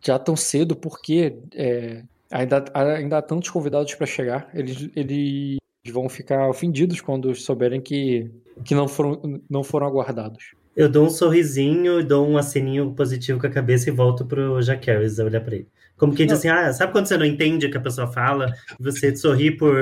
Já 0.05 0.19
tão 0.19 0.37
cedo, 0.37 0.77
porque 0.77 1.39
é, 1.55 2.03
ainda, 2.31 2.65
ainda 2.75 3.19
há 3.19 3.23
tantos 3.23 3.49
convidados 3.49 3.95
pra 3.95 4.07
chegar. 4.07 4.51
Eles, 4.53 4.91
eles 4.95 5.59
vão 5.91 6.09
ficar 6.09 6.49
ofendidos 6.49 7.01
quando 7.01 7.35
souberem 7.35 7.81
que, 7.81 8.31
que 8.65 8.75
não, 8.75 8.87
foram, 8.87 9.41
não 9.49 9.65
foram 9.65 9.87
aguardados. 9.87 10.53
Eu 10.79 10.89
dou 10.89 11.07
um 11.07 11.11
sorrisinho, 11.11 12.07
dou 12.07 12.25
um 12.25 12.39
aceninho 12.39 12.95
positivo 12.95 13.41
com 13.41 13.49
a 13.49 13.51
cabeça 13.51 13.91
e 13.91 13.93
volto 13.93 14.25
pro 14.25 14.63
Jaqueris 14.63 15.19
a 15.19 15.25
olhar 15.25 15.41
pra 15.41 15.57
ele. 15.57 15.67
Como 15.97 16.15
que 16.15 16.25
diz 16.25 16.39
assim, 16.39 16.47
ah, 16.47 16.73
sabe 16.73 16.93
quando 16.93 17.07
você 17.07 17.19
não 17.19 17.27
entende 17.27 17.67
o 17.67 17.71
que 17.73 17.77
a 17.77 17.81
pessoa 17.81 18.07
fala 18.07 18.53
você 18.79 19.17
sorri 19.17 19.51
por 19.51 19.75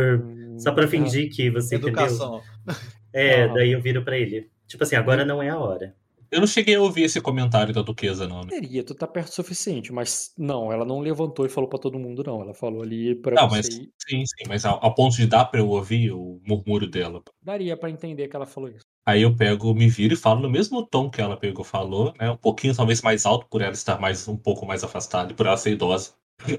só 0.57 0.72
pra 0.72 0.88
fingir 0.88 1.30
que 1.30 1.51
você 1.51 1.76
entendeu? 1.76 2.03
Educação. 2.03 2.40
É, 3.12 3.44
Aham. 3.44 3.53
daí 3.53 3.72
eu 3.72 3.80
viro 3.82 4.03
pra 4.03 4.16
ele. 4.16 4.49
Tipo 4.66 4.84
assim, 4.84 4.97
agora 4.97 5.22
não 5.22 5.42
é 5.42 5.51
a 5.51 5.59
hora. 5.59 5.94
Eu 6.30 6.40
não 6.40 6.47
cheguei 6.47 6.74
a 6.74 6.80
ouvir 6.80 7.03
esse 7.03 7.20
comentário 7.20 7.74
da 7.74 7.82
duquesa, 7.82 8.26
não. 8.26 8.36
Né? 8.40 8.49
Poderia, 8.49 8.82
tu 8.82 8.94
tá 8.94 9.07
perto 9.07 9.28
o 9.28 9.34
suficiente, 9.34 9.92
mas 9.92 10.32
não, 10.36 10.72
ela 10.72 10.86
não 10.86 11.01
levantou 11.01 11.44
e 11.44 11.51
falou 11.51 11.68
pra 11.68 11.78
todo 11.78 11.99
mundo, 11.99 12.24
não. 12.26 12.40
Ela 12.40 12.55
falou 12.55 12.82
ali 12.82 13.14
pra 13.14 13.36
Não, 13.36 13.51
você. 13.51 13.57
mas 13.57 13.66
sim, 13.66 14.24
sim, 14.24 14.49
mas 14.49 14.64
ao, 14.64 14.82
ao 14.82 14.94
ponto 14.94 15.14
de 15.14 15.26
dar 15.26 15.44
pra 15.44 15.61
eu 15.61 15.68
ouvir 15.68 16.11
o 16.11 16.40
murmúrio 16.42 16.88
dela. 16.90 17.22
Daria 17.42 17.76
pra 17.76 17.90
entender 17.90 18.28
que 18.28 18.34
ela 18.34 18.47
falou 18.47 18.70
isso. 18.70 18.84
Aí 19.07 19.23
eu 19.23 19.37
pego, 19.37 19.73
me 19.75 19.89
viro 19.89 20.15
e 20.15 20.17
falo 20.17 20.41
no 20.41 20.51
mesmo 20.51 20.85
tom 20.85 21.09
que 21.09 21.21
ela 21.21 21.37
pegou, 21.37 21.65
falou, 21.65 22.13
né? 22.19 22.31
Um 22.31 22.37
pouquinho 22.37 22.75
talvez 22.75 23.03
mais 23.03 23.25
alto 23.25 23.47
por 23.49 23.63
ela 23.63 23.73
estar 23.73 24.01
mais 24.01 24.27
um 24.27 24.37
pouco 24.37 24.67
mais 24.67 24.83
afastada 24.83 25.33
e 25.33 25.35
por 25.37 25.47
ela 25.47 25.57
ser 25.57 25.73
idosa. 25.73 26.15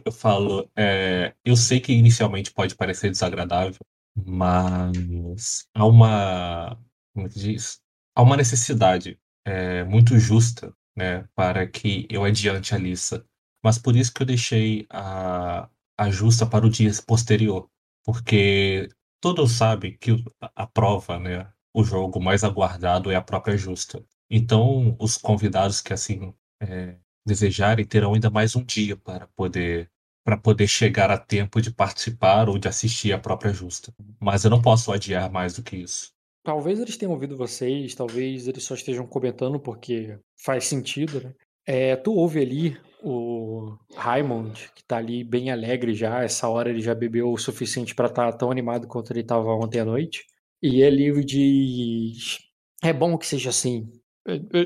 Eu 0.05 0.11
falo, 0.11 0.69
é, 0.75 1.35
eu 1.45 1.55
sei 1.55 1.79
que 1.79 1.93
inicialmente 1.93 2.51
pode 2.51 2.75
parecer 2.75 3.11
desagradável, 3.11 3.79
mas 4.15 5.67
há 5.75 5.85
uma, 5.85 6.77
como 7.13 7.27
é 7.27 7.29
que 7.29 7.39
diz? 7.39 7.79
Há 8.15 8.23
uma 8.23 8.37
necessidade 8.37 9.19
é, 9.45 9.83
muito 9.83 10.17
justa, 10.17 10.73
né, 10.95 11.27
para 11.35 11.67
que 11.67 12.07
eu 12.09 12.23
adiante 12.23 12.73
a 12.73 12.77
Lissa. 12.77 13.23
Mas 13.63 13.77
por 13.77 13.95
isso 13.95 14.13
que 14.13 14.23
eu 14.23 14.27
deixei 14.27 14.87
a, 14.89 15.69
a 15.97 16.09
justa 16.09 16.45
para 16.45 16.65
o 16.65 16.69
dia 16.69 16.91
posterior, 17.05 17.69
porque 18.03 18.89
todos 19.21 19.51
sabem 19.51 19.97
que 19.97 20.23
a 20.55 20.65
prova, 20.65 21.19
né, 21.19 21.51
o 21.77 21.83
jogo 21.83 22.19
mais 22.19 22.43
aguardado 22.43 23.11
é 23.11 23.15
a 23.15 23.21
própria 23.21 23.55
justa. 23.55 24.03
Então, 24.27 24.95
os 24.99 25.15
convidados 25.15 25.79
que 25.79 25.93
assim 25.93 26.33
é, 26.59 26.95
desejarem 27.23 27.85
terão 27.85 28.15
ainda 28.15 28.31
mais 28.31 28.55
um 28.55 28.63
dia 28.63 28.97
para 28.97 29.27
poder 29.35 29.87
para 30.25 30.35
poder 30.35 30.67
chegar 30.67 31.11
a 31.11 31.17
tempo 31.17 31.61
de 31.61 31.71
participar 31.71 32.49
ou 32.49 32.57
de 32.57 32.67
assistir 32.67 33.13
a 33.13 33.19
própria 33.19 33.53
justa. 33.53 33.93
Mas 34.19 34.43
eu 34.43 34.49
não 34.49 34.61
posso 34.61 34.91
adiar 34.91 35.31
mais 35.31 35.53
do 35.53 35.63
que 35.63 35.77
isso. 35.77 36.11
Talvez 36.43 36.79
eles 36.79 36.97
tenham 36.97 37.13
ouvido 37.13 37.37
vocês, 37.37 37.93
talvez 37.93 38.47
eles 38.47 38.63
só 38.63 38.73
estejam 38.73 39.05
comentando 39.05 39.57
porque 39.59 40.19
faz 40.35 40.65
sentido, 40.65 41.21
né? 41.21 41.33
É, 41.65 41.95
tu 41.95 42.11
ouve 42.11 42.41
ali 42.41 42.77
o 43.03 43.77
Raymond, 43.95 44.71
que 44.75 44.83
tá 44.83 44.97
ali 44.97 45.23
bem 45.23 45.51
alegre 45.51 45.93
já, 45.93 46.23
essa 46.23 46.49
hora 46.49 46.69
ele 46.69 46.81
já 46.81 46.95
bebeu 46.95 47.31
o 47.31 47.37
suficiente 47.37 47.93
pra 47.93 48.07
estar 48.07 48.33
tão 48.33 48.49
animado 48.49 48.87
quanto 48.87 49.13
ele 49.13 49.21
estava 49.21 49.53
ontem 49.53 49.79
à 49.79 49.85
noite. 49.85 50.25
E 50.61 50.81
ele 50.81 51.23
diz: 51.23 52.39
É 52.83 52.91
bom 52.93 53.17
que 53.17 53.25
seja 53.25 53.49
assim. 53.49 53.89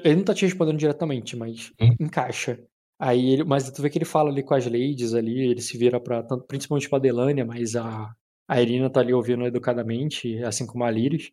Ele 0.03 0.15
não 0.15 0.23
tá 0.23 0.33
te 0.33 0.45
respondendo 0.45 0.77
diretamente, 0.77 1.35
mas 1.35 1.71
Hum. 1.79 1.95
encaixa. 1.99 2.59
Aí 2.99 3.33
ele, 3.33 3.43
mas 3.43 3.69
tu 3.71 3.81
vê 3.81 3.89
que 3.89 3.97
ele 3.97 4.05
fala 4.05 4.29
ali 4.29 4.43
com 4.43 4.53
as 4.53 4.65
ladies 4.65 5.13
ali, 5.13 5.39
ele 5.49 5.61
se 5.61 5.77
vira 5.77 5.99
para 5.99 6.23
principalmente 6.47 6.89
pra 6.89 6.99
Delânia, 6.99 7.43
mas 7.45 7.75
a, 7.75 8.11
a 8.47 8.61
Irina 8.61 8.89
tá 8.89 8.99
ali 8.99 9.13
ouvindo 9.13 9.45
educadamente, 9.45 10.37
assim 10.43 10.65
como 10.67 10.83
a 10.83 10.89
Lyris. 10.91 11.31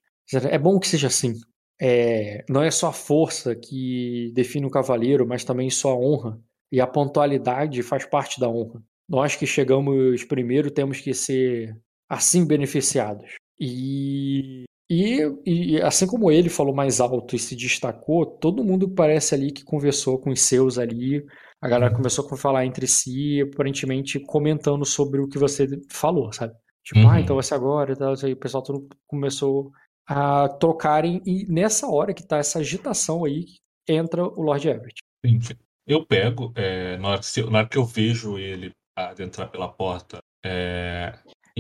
É 0.51 0.59
bom 0.59 0.79
que 0.79 0.89
seja 0.89 1.07
assim. 1.09 1.35
É, 1.81 2.45
não 2.49 2.63
é 2.63 2.71
só 2.71 2.89
a 2.89 2.93
força 2.93 3.55
que 3.55 4.33
define 4.35 4.67
o 4.67 4.71
cavaleiro, 4.71 5.27
mas 5.27 5.45
também 5.45 5.71
sua 5.71 5.95
honra. 5.95 6.39
E 6.73 6.81
a 6.81 6.87
pontualidade 6.87 7.83
faz 7.83 8.05
parte 8.05 8.39
da 8.41 8.49
honra. 8.49 8.83
Nós 9.09 9.37
que 9.37 9.47
chegamos 9.47 10.25
primeiro 10.25 10.71
temos 10.71 11.01
que 11.01 11.15
ser 11.15 11.75
assim 12.11 12.47
beneficiados. 12.47 13.35
E, 13.61 14.65
e, 14.91 15.23
e 15.47 15.83
assim 15.83 16.07
como 16.07 16.31
ele 16.31 16.49
falou 16.49 16.75
mais 16.75 17.01
alto 17.01 17.35
e 17.37 17.39
se 17.39 17.57
destacou, 17.57 18.25
todo 18.27 18.65
mundo 18.65 18.89
parece 18.89 19.35
ali 19.35 19.53
que 19.53 19.65
conversou 19.65 20.19
com 20.19 20.31
os 20.31 20.41
seus 20.43 20.79
ali. 20.79 21.25
A 21.61 21.69
galera 21.69 21.95
começou 21.95 22.27
a 22.31 22.37
falar 22.37 22.65
entre 22.65 22.87
si, 22.87 23.43
aparentemente 23.43 24.21
comentando 24.21 24.85
sobre 24.85 25.21
o 25.21 25.29
que 25.29 25.39
você 25.39 25.67
falou, 25.91 26.33
sabe? 26.33 26.55
Tipo, 26.85 27.01
Uhum. 27.01 27.11
ah, 27.11 27.21
então 27.21 27.37
vai 27.37 27.43
ser 27.43 27.55
agora 27.55 27.93
e 27.93 27.97
tal. 27.97 28.15
E 28.15 28.33
o 28.33 28.37
pessoal 28.37 28.63
todo 28.63 28.89
começou 29.07 29.71
a 30.07 30.49
trocarem, 30.49 31.21
e 31.27 31.45
nessa 31.47 31.87
hora 31.87 32.15
que 32.15 32.27
tá 32.27 32.39
essa 32.39 32.61
agitação 32.61 33.25
aí, 33.25 33.45
entra 33.87 34.25
o 34.25 34.41
Lord 34.41 34.67
Everett. 34.69 35.01
Enfim, 35.25 35.55
Eu 35.87 36.07
pego, 36.07 36.53
é, 36.55 36.97
na, 36.99 37.09
hora 37.09 37.21
que, 37.21 37.43
na 37.51 37.59
hora 37.59 37.69
que 37.69 37.77
eu 37.79 37.85
vejo 37.85 38.39
ele 38.39 38.71
adentrar 38.97 39.51
pela 39.51 39.69
porta, 39.69 40.19
é, 40.45 41.13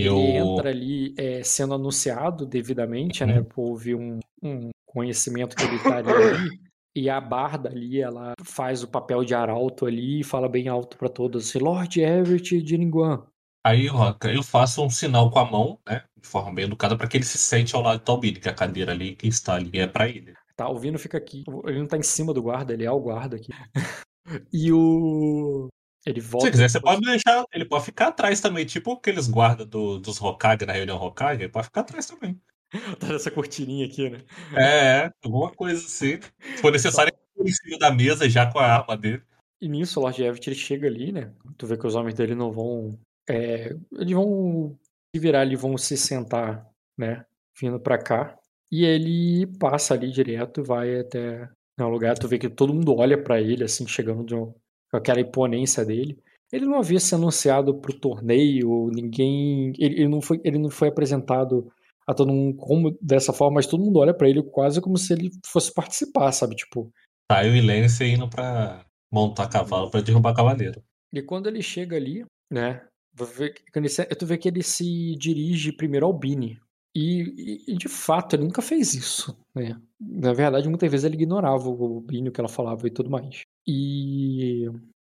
eu. 0.03 0.18
Ele 0.18 0.36
entra 0.36 0.70
ali 0.70 1.14
é, 1.16 1.42
sendo 1.42 1.74
anunciado 1.74 2.46
devidamente, 2.46 3.24
né? 3.24 3.38
Uhum. 3.38 3.44
Por 3.44 3.62
ouvir 3.68 3.94
um, 3.94 4.18
um 4.42 4.70
conhecimento 4.86 5.57
que 5.57 5.64
ele 5.64 5.76
estaria 5.76 6.14
ali. 6.14 6.68
E 6.96 7.09
a 7.09 7.20
barda 7.20 7.68
ali, 7.68 8.01
ela 8.01 8.32
faz 8.42 8.82
o 8.82 8.88
papel 8.88 9.22
de 9.22 9.34
arauto 9.34 9.86
ali 9.86 10.20
e 10.20 10.24
fala 10.24 10.49
bem 10.49 10.66
alto 10.66 10.96
pra 10.99 11.09
todos, 11.09 11.49
assim, 11.49 11.59
Lord 11.59 12.01
Everett 12.01 12.61
de 12.61 12.76
Ninguan. 12.76 13.24
Aí, 13.64 13.86
Roca, 13.86 14.32
eu 14.32 14.42
faço 14.42 14.82
um 14.82 14.90
sinal 14.90 15.30
com 15.30 15.38
a 15.38 15.44
mão, 15.44 15.78
né? 15.86 16.03
De 16.20 16.26
forma 16.26 16.53
bem 16.53 16.64
educada, 16.64 16.96
para 16.96 17.07
que 17.07 17.16
ele 17.16 17.24
se 17.24 17.38
sente 17.38 17.76
ao 17.76 17.82
lado 17.82 17.99
do 17.99 18.05
Talbini, 18.05 18.40
que 18.40 18.49
a 18.49 18.55
cadeira 18.55 18.92
ali 18.92 19.14
que 19.14 19.28
está 19.28 19.55
ali 19.55 19.78
é 19.78 19.86
para 19.86 20.09
ele. 20.09 20.34
Tá, 20.57 20.68
o 20.68 20.78
Vino 20.78 20.99
fica 20.99 21.18
aqui. 21.18 21.44
Ele 21.66 21.78
não 21.78 21.86
tá 21.86 21.96
em 21.96 22.03
cima 22.03 22.34
do 22.34 22.42
guarda, 22.42 22.72
ele 22.72 22.84
é 22.84 22.90
o 22.90 22.99
guarda 22.99 23.36
aqui. 23.36 23.53
e 24.53 24.72
o. 24.72 25.68
Ele 26.09 26.20
Se 26.20 26.28
volta. 26.28 26.46
você 26.46 26.50
quiser, 26.52 26.70
você 26.70 26.80
pode 26.80 27.00
deixar. 27.02 27.44
Ele 27.52 27.64
pode 27.64 27.84
ficar 27.84 28.09
atrás 28.09 28.40
também, 28.40 28.64
tipo 28.64 28.92
aqueles 28.92 29.28
guardas 29.28 29.66
do, 29.66 29.98
dos 29.98 30.20
Hokage 30.20 30.64
na 30.64 30.72
reunião 30.72 30.96
Hokage, 30.96 31.42
ele 31.42 31.48
pode 31.52 31.66
ficar 31.66 31.82
atrás 31.82 32.06
também. 32.06 32.40
Tá 33.00 33.09
nessa 33.09 33.30
cortininha 33.30 33.86
aqui, 33.86 34.11
né? 34.11 34.22
É, 34.54 35.06
é, 35.06 35.12
alguma 35.24 35.50
coisa 35.50 35.80
assim. 35.84 36.18
Se 36.56 36.59
for 36.62 36.70
necessário, 36.72 37.12
ele 37.38 37.48
em 37.50 37.52
cima 37.52 37.78
da 37.78 37.90
mesa 37.90 38.28
já 38.28 38.50
com 38.50 38.59
a 38.59 38.66
arma 38.66 38.96
dele. 38.96 39.22
E 39.61 39.68
nisso 39.68 39.98
o 39.98 40.02
Lord 40.02 40.22
Everett 40.22 40.48
ele 40.50 40.56
chega 40.56 40.86
ali, 40.86 41.11
né? 41.12 41.32
Tu 41.56 41.66
vê 41.66 41.76
que 41.78 41.86
os 41.86 41.94
homens 41.94 42.14
dele 42.14 42.34
não 42.34 42.52
vão. 42.52 42.98
é, 43.28 43.74
eles 43.92 44.12
vão 44.12 44.78
se 45.14 45.20
virar 45.20 45.40
ali, 45.40 45.56
vão 45.56 45.76
se 45.78 45.96
sentar, 45.96 46.66
né? 46.96 47.24
Vindo 47.59 47.80
pra 47.80 47.96
cá. 47.98 48.36
E 48.70 48.84
ele 48.84 49.46
passa 49.59 49.94
ali 49.94 50.11
direto, 50.11 50.62
vai 50.62 51.00
até 51.00 51.48
um 51.80 51.88
lugar. 51.88 52.18
Tu 52.18 52.28
vê 52.28 52.38
que 52.38 52.48
todo 52.50 52.74
mundo 52.74 52.94
olha 52.96 53.16
pra 53.22 53.40
ele, 53.40 53.64
assim, 53.64 53.86
chegando 53.88 54.24
de 54.24 54.34
um- 54.34 54.54
com 54.91 54.97
aquela 54.97 55.20
imponência 55.20 55.84
dele. 55.84 56.18
Ele 56.53 56.64
não 56.66 56.78
havia 56.78 56.99
se 56.99 57.14
anunciado 57.14 57.74
pro 57.78 57.93
torneio, 57.93 58.89
ninguém. 58.95 59.72
Ele, 59.78 59.97
ele 60.01 60.09
não, 60.09 60.20
foi, 60.20 60.41
ele 60.45 60.59
não 60.59 60.70
foi 60.70 60.89
apresentado 60.89 61.70
a 62.07 62.14
todo 62.14 62.32
mundo 62.32 62.57
como 62.57 62.97
dessa 63.03 63.32
forma, 63.34 63.57
mas 63.57 63.66
todo 63.66 63.84
mundo 63.84 63.99
olha 63.99 64.14
pra 64.14 64.28
ele 64.28 64.43
quase 64.43 64.80
como 64.80 64.97
se 64.97 65.12
ele 65.12 65.30
fosse 65.47 65.72
participar, 65.74 66.32
sabe? 66.32 66.57
Tipo, 66.57 66.91
Tá, 67.30 67.45
eu 67.47 67.55
e 67.55 67.61
Lance 67.61 68.03
indo 68.05 68.26
pra 68.30 68.86
montar 69.12 69.47
cavalo 69.49 69.91
pra 69.91 70.01
derrubar 70.01 70.34
cavaleiro. 70.34 70.82
E 71.12 71.20
quando 71.20 71.47
ele 71.49 71.61
chega 71.61 71.97
ali, 71.97 72.24
né? 72.51 72.82
Tu 73.14 74.26
vê 74.26 74.39
que 74.39 74.49
ele 74.49 74.62
se 74.62 75.14
dirige 75.16 75.72
primeiro 75.72 76.07
ao 76.07 76.12
Bini. 76.12 76.59
E, 76.97 77.22
e- 77.22 77.72
e, 77.72 77.76
de 77.76 77.89
fato, 77.89 78.34
ele 78.36 78.45
nunca 78.45 78.62
fez 78.62 78.95
isso, 78.95 79.36
né? 79.55 79.78
Na 80.01 80.32
verdade, 80.32 80.68
muitas 80.68 80.91
vezes 80.91 81.05
ele 81.05 81.14
ignorava 81.16 81.68
o 81.68 82.01
Bini, 82.01 82.28
o 82.28 82.32
que 82.32 82.41
ela 82.41 82.49
falava 82.49 82.86
e 82.86 82.91
tudo 82.91 83.11
mais. 83.11 83.43
E, 83.68 84.64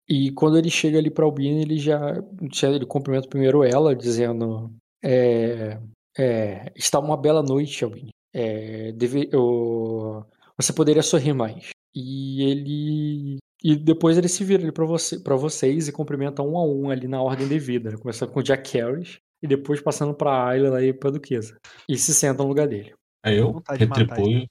e 0.08 0.32
quando 0.34 0.58
ele 0.58 0.70
chega 0.70 1.00
ali 1.00 1.10
para 1.10 1.26
o 1.26 1.32
Bini, 1.32 1.62
ele 1.64 1.78
já, 1.80 2.00
ele 2.64 2.86
cumprimenta 2.86 3.28
primeiro 3.28 3.64
ela, 3.64 3.96
dizendo: 3.96 4.72
é, 5.04 5.80
é, 6.18 6.72
Está 6.76 7.00
uma 7.00 7.18
bela 7.18 7.42
noite, 7.42 7.84
Albini. 7.84 8.12
É, 8.34 8.92
deve, 8.94 9.30
eu- 9.34 10.24
você 10.58 10.72
poderia 10.72 11.02
sorrir 11.04 11.34
mais. 11.34 11.70
E 11.96 12.44
ele 12.44 13.38
E 13.64 13.76
depois 13.76 14.18
ele 14.18 14.28
se 14.30 14.44
vira 14.44 14.64
ali 14.64 14.72
pra, 14.72 14.86
você, 14.86 15.20
pra 15.20 15.36
vocês 15.36 15.88
e 15.88 15.92
cumprimenta 15.92 16.42
um 16.42 16.58
a 16.58 16.64
um 16.66 16.90
ali 16.90 17.08
na 17.08 17.22
ordem 17.22 17.48
devida. 17.48 17.90
Né? 17.92 17.98
Começando 17.98 18.32
com 18.32 18.40
o 18.40 18.44
Jack 18.44 18.78
Harris 18.78 19.18
e 19.44 19.48
depois 19.48 19.82
passando 19.82 20.14
pra 20.14 20.48
Ayla 20.50 20.84
e 20.84 20.94
pra 20.94 21.10
Duquesa. 21.12 21.58
E 21.90 21.98
se 21.98 22.14
senta 22.14 22.44
no 22.44 22.50
lugar 22.50 22.68
dele. 22.68 22.94
Aí 23.24 23.38
eu 23.38 23.54
Vontade 23.54 23.80
de 23.80 23.86
matar 23.86 24.18
retribuo. 24.18 24.48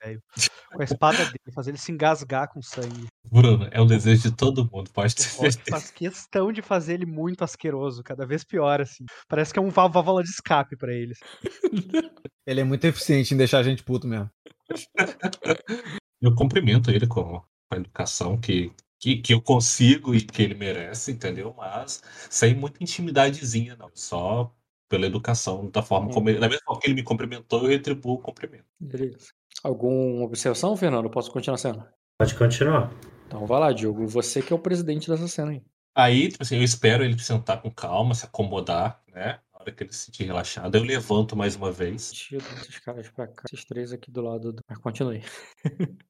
Com 0.72 0.80
a 0.80 0.84
espada 0.84 1.24
dele, 1.24 1.52
fazer 1.52 1.72
ele 1.72 1.78
se 1.78 1.90
engasgar 1.90 2.48
com 2.52 2.62
sangue. 2.62 3.06
Bruno, 3.24 3.68
é 3.72 3.80
o 3.80 3.84
desejo 3.84 4.30
de 4.30 4.36
todo 4.36 4.68
mundo, 4.70 4.90
pode 4.92 5.16
ter 5.16 5.24
certeza. 5.24 5.60
faz 5.68 5.90
questão 5.90 6.52
de 6.52 6.62
fazer 6.62 6.94
ele 6.94 7.06
muito 7.06 7.42
asqueroso, 7.42 8.04
cada 8.04 8.24
vez 8.24 8.44
pior, 8.44 8.80
assim. 8.80 9.04
Parece 9.28 9.52
que 9.52 9.58
é 9.58 9.62
um 9.62 9.70
vá- 9.70 9.88
válvula 9.88 10.22
de 10.22 10.30
escape 10.30 10.76
pra 10.76 10.92
eles. 10.94 11.18
Ele 12.46 12.60
é 12.60 12.64
muito 12.64 12.84
eficiente 12.84 13.32
em 13.34 13.36
deixar 13.36 13.58
a 13.58 13.62
gente 13.62 13.82
puto 13.82 14.08
mesmo. 14.08 14.30
Eu 16.20 16.34
cumprimento 16.34 16.90
ele 16.90 17.06
com 17.06 17.42
a 17.70 17.76
educação 17.76 18.38
que, 18.38 18.72
que, 18.98 19.16
que 19.16 19.32
eu 19.32 19.40
consigo 19.40 20.14
e 20.14 20.20
que 20.20 20.42
ele 20.42 20.54
merece, 20.54 21.12
entendeu? 21.12 21.54
Mas 21.56 22.02
sem 22.28 22.54
muita 22.54 22.82
intimidadezinha, 22.82 23.74
não. 23.76 23.90
Só 23.94 24.54
pela 24.90 25.06
educação, 25.06 25.70
da 25.70 25.82
forma 25.82 26.12
como 26.12 26.28
ele. 26.28 26.40
Da 26.40 26.48
mesma 26.48 26.64
forma 26.66 26.80
que 26.80 26.88
ele 26.88 26.96
me 26.96 27.02
cumprimentou, 27.04 27.62
eu 27.62 27.68
retribuo 27.68 28.14
o 28.14 28.18
cumprimento. 28.18 28.64
Beleza. 28.78 29.28
Alguma 29.62 30.24
observação, 30.24 30.76
Fernando? 30.76 31.08
Posso 31.08 31.30
continuar 31.30 31.54
a 31.54 31.58
cena? 31.58 31.94
Pode 32.18 32.34
continuar. 32.34 32.92
Então 33.26 33.46
vai 33.46 33.60
lá, 33.60 33.72
Diogo. 33.72 34.06
Você 34.08 34.42
que 34.42 34.52
é 34.52 34.56
o 34.56 34.58
presidente 34.58 35.08
dessa 35.08 35.28
cena 35.28 35.52
aí. 35.52 35.62
Aí, 35.94 36.28
tipo 36.28 36.42
assim, 36.42 36.56
eu 36.56 36.62
espero 36.64 37.04
ele 37.04 37.18
sentar 37.18 37.62
com 37.62 37.70
calma, 37.70 38.14
se 38.14 38.24
acomodar, 38.24 39.00
né? 39.12 39.38
Na 39.52 39.60
hora 39.60 39.72
que 39.72 39.84
ele 39.84 39.92
se 39.92 40.06
sentir 40.06 40.24
relaxado, 40.24 40.74
eu 40.74 40.82
levanto 40.82 41.36
mais 41.36 41.54
uma 41.54 41.70
vez. 41.70 42.10
Tiro 42.12 42.44
esses 42.56 42.78
caras 42.80 43.08
pra 43.10 43.28
cá. 43.28 43.44
Esses 43.46 43.64
três 43.64 43.92
aqui 43.92 44.10
do 44.10 44.22
lado 44.22 44.52
do. 44.52 44.62
Mas 44.68 44.78
continue. 44.78 45.22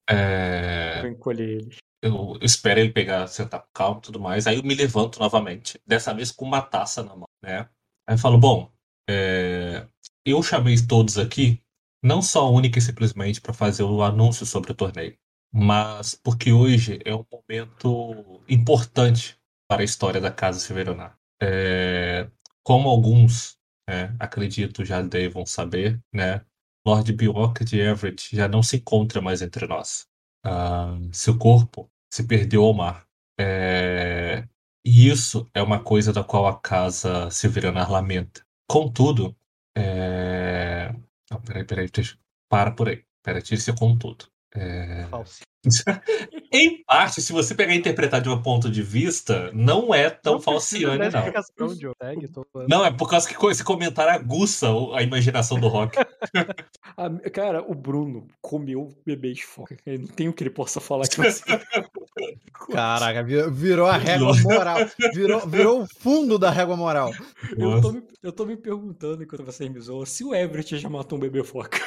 É, 0.09 1.01
Vou 1.03 1.11
encolher 1.11 1.49
eles. 1.61 1.77
eu 2.03 2.39
espero 2.41 2.81
ele 2.81 2.93
pegar, 2.93 3.27
sentar 3.27 3.61
com 3.61 3.69
calma 3.75 3.99
e 3.99 4.03
tudo 4.03 4.19
mais. 4.21 4.47
Aí 4.47 4.57
eu 4.57 4.63
me 4.63 4.75
levanto 4.75 5.19
novamente, 5.19 5.79
dessa 5.87 6.15
vez 6.15 6.31
com 6.31 6.47
uma 6.47 6.63
taça 6.63 7.03
na 7.03 7.15
mão, 7.15 7.29
né? 7.43 7.69
Aí 8.11 8.15
eu 8.15 8.19
falo, 8.19 8.37
bom, 8.39 8.69
é, 9.09 9.87
eu 10.27 10.43
chamei 10.43 10.75
todos 10.85 11.17
aqui, 11.17 11.63
não 12.03 12.21
só 12.21 12.51
única 12.51 12.77
e 12.77 12.83
simplesmente 12.83 13.41
para 13.41 13.53
fazer 13.55 13.85
o 13.85 14.03
anúncio 14.03 14.45
sobre 14.45 14.73
o 14.73 14.75
torneio, 14.75 15.17
mas 15.55 16.17
porque 16.17 16.53
hoje 16.53 16.99
é 17.05 17.15
um 17.15 17.25
momento 17.31 18.43
importante 18.49 19.39
para 19.69 19.83
a 19.83 19.85
história 19.85 20.21
da 20.21 20.29
Casa 20.29 20.59
Severonar. 20.59 21.17
É, 21.41 22.29
como 22.65 22.89
alguns, 22.89 23.57
né, 23.89 24.13
acredito, 24.19 24.85
já 24.85 25.01
devam 25.03 25.47
saber, 25.47 26.03
né? 26.13 26.45
Lord 26.85 27.13
Bjork 27.13 27.65
de 27.65 27.79
Everett 27.79 28.35
já 28.35 28.49
não 28.49 28.61
se 28.61 28.79
encontra 28.79 29.21
mais 29.21 29.41
entre 29.41 29.69
nós. 29.69 30.09
Ah, 30.45 30.99
seu 31.13 31.39
corpo 31.39 31.89
se 32.13 32.25
perdeu 32.27 32.65
ao 32.65 32.75
mar. 32.75 33.07
É, 33.39 34.49
E 34.85 35.09
isso 35.09 35.49
é 35.53 35.63
uma 35.63 35.83
coisa 35.83 36.13
da 36.13 36.25
qual 36.25 36.47
a 36.47 36.59
casa 36.59 37.31
Silveranar 37.31 37.91
lamenta. 37.91 38.43
Contudo, 38.69 39.37
é... 39.77 40.93
Não, 41.31 41.41
peraí, 41.41 41.65
peraí, 41.65 41.89
deixa... 41.89 42.17
para 42.49 42.71
por 42.71 42.89
aí. 42.89 43.05
Pera, 43.23 43.43
tire 43.43 43.61
seu 43.61 43.75
contudo. 43.75 44.27
É... 44.55 45.07
Falso. 45.11 45.41
Em 46.53 46.83
parte, 46.85 47.21
se 47.21 47.33
você 47.33 47.55
pegar 47.55 47.75
e 47.75 47.79
interpretar 47.79 48.21
de 48.21 48.29
um 48.29 48.43
ponto 48.43 48.71
de 48.71 48.83
vista, 48.83 49.51
não 49.53 49.95
é 49.95 50.09
tão 50.11 50.35
Não 50.35 50.41
falciane, 50.41 51.11
da 51.11 51.21
não. 51.21 51.33
tô. 52.29 52.47
Não, 52.67 52.85
é 52.85 52.91
por 52.91 53.09
causa 53.09 53.29
que 53.29 53.47
esse 53.47 53.63
comentário 53.63 54.13
aguça 54.13 54.69
a 54.95 55.03
imaginação 55.03 55.61
do 55.61 55.69
Rock. 55.69 55.97
Ah, 56.97 57.11
cara, 57.33 57.63
o 57.63 57.75
Bruno 57.75 58.27
comeu 58.41 58.89
bebê 59.05 59.33
de 59.33 59.45
foca. 59.45 59.77
Eu 59.87 60.01
não 60.01 60.07
tem 60.09 60.29
o 60.29 60.33
que 60.33 60.43
ele 60.43 60.51
possa 60.51 60.81
falar 60.81 61.09
que 61.09 61.17
você. 61.17 61.43
Caraca, 62.73 63.23
vi- 63.23 63.51
virou 63.51 63.87
a 63.87 63.97
régua 63.97 64.33
moral. 64.43 64.79
Virou, 65.15 65.47
virou 65.49 65.83
o 65.83 65.87
fundo 65.99 66.39
da 66.39 66.51
régua 66.51 66.77
moral. 66.77 67.13
Eu 67.57 67.81
tô, 67.81 67.93
me, 67.93 68.03
eu 68.23 68.33
tô 68.33 68.45
me 68.45 68.57
perguntando 68.57 69.23
enquanto 69.23 69.45
você 69.45 69.69
me 69.69 69.81
zoou 69.81 70.05
se 70.05 70.25
o 70.25 70.35
Everett 70.35 70.77
já 70.79 70.89
matou 70.89 71.17
um 71.19 71.21
bebê 71.21 71.43
foca. 71.43 71.79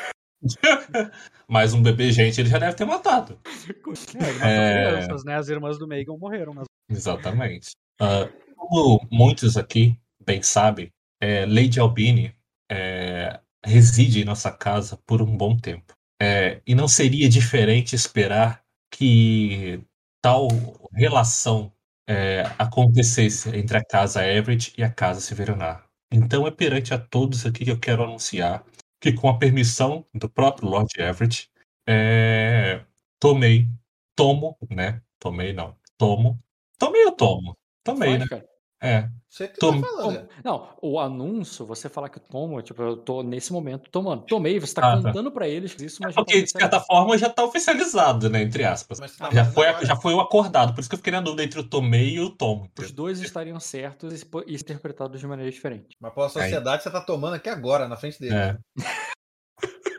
Mas 1.47 1.73
um 1.73 1.81
bebê, 1.81 2.11
gente, 2.11 2.41
ele 2.41 2.49
já 2.49 2.57
deve 2.59 2.75
ter 2.75 2.85
matado. 2.85 3.39
É, 3.45 3.69
ele 3.69 4.33
matou 4.33 4.47
É. 4.47 4.91
crianças, 4.91 5.23
né? 5.23 5.35
As 5.35 5.47
irmãs 5.49 5.77
do 5.77 5.87
Megan 5.87 6.17
morreram. 6.17 6.53
Mas... 6.53 6.65
Exatamente. 6.89 7.71
Ah, 7.99 8.27
como 8.55 9.05
muitos 9.11 9.55
aqui 9.57 9.97
bem 10.25 10.41
sabem, 10.41 10.89
é, 11.21 11.45
Lady 11.45 11.79
Albini 11.79 12.35
é, 12.71 13.39
reside 13.65 14.21
em 14.21 14.25
nossa 14.25 14.51
casa 14.51 14.97
por 15.05 15.21
um 15.21 15.37
bom 15.37 15.57
tempo. 15.57 15.93
É, 16.21 16.61
e 16.65 16.75
não 16.75 16.87
seria 16.87 17.27
diferente 17.27 17.95
esperar 17.95 18.63
que 18.91 19.81
tal 20.21 20.47
relação 20.93 21.71
é, 22.07 22.43
acontecesse 22.57 23.49
entre 23.55 23.77
a 23.77 23.83
casa 23.83 24.25
Everett 24.25 24.73
e 24.77 24.83
a 24.83 24.89
casa 24.89 25.19
Severonar. 25.19 25.85
Então 26.11 26.45
é 26.45 26.51
perante 26.51 26.93
a 26.93 26.99
todos 26.99 27.45
aqui 27.45 27.65
que 27.65 27.71
eu 27.71 27.79
quero 27.79 28.03
anunciar 28.03 28.63
que, 29.01 29.11
com 29.11 29.27
a 29.27 29.37
permissão 29.37 30.05
do 30.13 30.29
próprio 30.29 30.69
Lord 30.69 30.89
Everett, 30.97 31.49
é, 31.87 32.85
tomei, 33.19 33.67
tomo, 34.15 34.57
né? 34.69 35.01
Tomei 35.19 35.51
não, 35.51 35.75
tomo. 35.97 36.39
Tomei 36.77 37.05
ou 37.05 37.11
tomo? 37.11 37.57
Tomei, 37.83 38.09
Faz, 38.11 38.19
né? 38.21 38.27
cara. 38.27 38.52
É. 38.83 39.07
Você 39.29 39.47
que 39.47 39.57
Tom- 39.59 39.81
tá 39.81 39.87
falando. 39.87 40.17
Tom- 40.19 40.27
Não, 40.43 40.69
o 40.81 40.99
anúncio, 40.99 41.65
você 41.65 41.87
falar 41.89 42.09
que 42.09 42.19
toma, 42.19 42.61
tipo, 42.61 42.81
eu 42.83 42.97
tô 42.97 43.23
nesse 43.23 43.51
momento 43.53 43.89
tomando. 43.89 44.23
Tomei, 44.25 44.59
você 44.59 44.73
tá 44.75 44.93
Ah, 44.93 44.97
tá. 44.97 45.03
contando 45.07 45.31
pra 45.31 45.47
eles 45.47 45.75
isso, 45.81 45.99
mas 46.03 46.13
já 46.13 46.19
tá 46.21 46.25
Porque, 46.25 46.43
de 46.43 46.51
certa 46.51 46.79
forma, 46.81 47.17
já 47.17 47.29
tá 47.29 47.43
oficializado, 47.43 48.29
né? 48.29 48.43
Entre 48.43 48.63
aspas. 48.63 48.99
Mas 48.99 49.15
tá 49.17 49.29
Já 49.31 49.45
foi, 49.45 49.67
agora. 49.67 49.85
já 49.85 49.95
foi 49.95 50.13
o 50.13 50.19
acordado, 50.19 50.73
por 50.73 50.81
isso 50.81 50.89
que 50.89 50.95
eu 50.95 50.99
fiquei 50.99 51.13
na 51.13 51.21
dúvida 51.21 51.43
entre 51.45 51.59
o 51.59 51.63
tomei 51.63 52.15
e 52.15 52.19
o 52.19 52.29
tomo. 52.29 52.69
Os 52.77 52.91
dois 52.91 53.21
estariam 53.21 53.59
certos 53.59 54.21
e 54.21 54.25
e 54.47 54.55
interpretados 54.55 55.19
de 55.19 55.25
maneira 55.25 55.49
diferente. 55.49 55.95
Mas 55.99 56.13
pela 56.13 56.29
sociedade 56.29 56.83
você 56.83 56.91
tá 56.91 57.01
tomando 57.01 57.33
aqui 57.35 57.49
agora, 57.49 57.87
na 57.87 57.95
frente 57.95 58.19
dele. 58.19 58.35
É. 58.35 58.57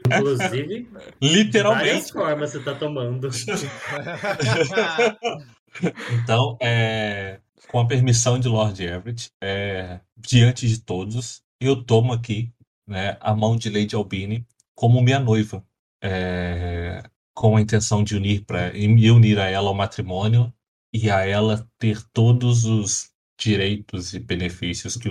Inclusive, 0.06 0.82
várias 0.92 1.14
Literalmente. 1.20 2.12
formas 2.12 2.50
você 2.52 2.60
tá 2.60 2.74
tomando. 2.74 3.30
Então, 6.22 6.56
é, 6.62 7.40
com 7.68 7.80
a 7.80 7.86
permissão 7.86 8.38
de 8.38 8.48
Lord 8.48 8.82
Everett, 8.82 9.30
é, 9.42 10.00
diante 10.16 10.68
de 10.68 10.80
todos, 10.80 11.42
eu 11.60 11.82
tomo 11.82 12.12
aqui 12.12 12.52
né, 12.86 13.16
a 13.20 13.34
mão 13.34 13.56
de 13.56 13.70
Lady 13.70 13.94
Albini 13.94 14.46
como 14.74 15.02
minha 15.02 15.18
noiva, 15.18 15.64
é, 16.02 17.02
com 17.34 17.56
a 17.56 17.60
intenção 17.60 18.04
de 18.04 18.16
unir 18.16 18.44
para 18.44 18.72
me 18.72 19.10
unir 19.10 19.38
a 19.38 19.48
ela 19.48 19.68
ao 19.68 19.74
matrimônio 19.74 20.52
e 20.92 21.10
a 21.10 21.26
ela 21.26 21.68
ter 21.78 22.02
todos 22.12 22.64
os 22.64 23.10
direitos 23.38 24.14
e 24.14 24.20
benefícios 24.20 24.96
que 24.96 25.08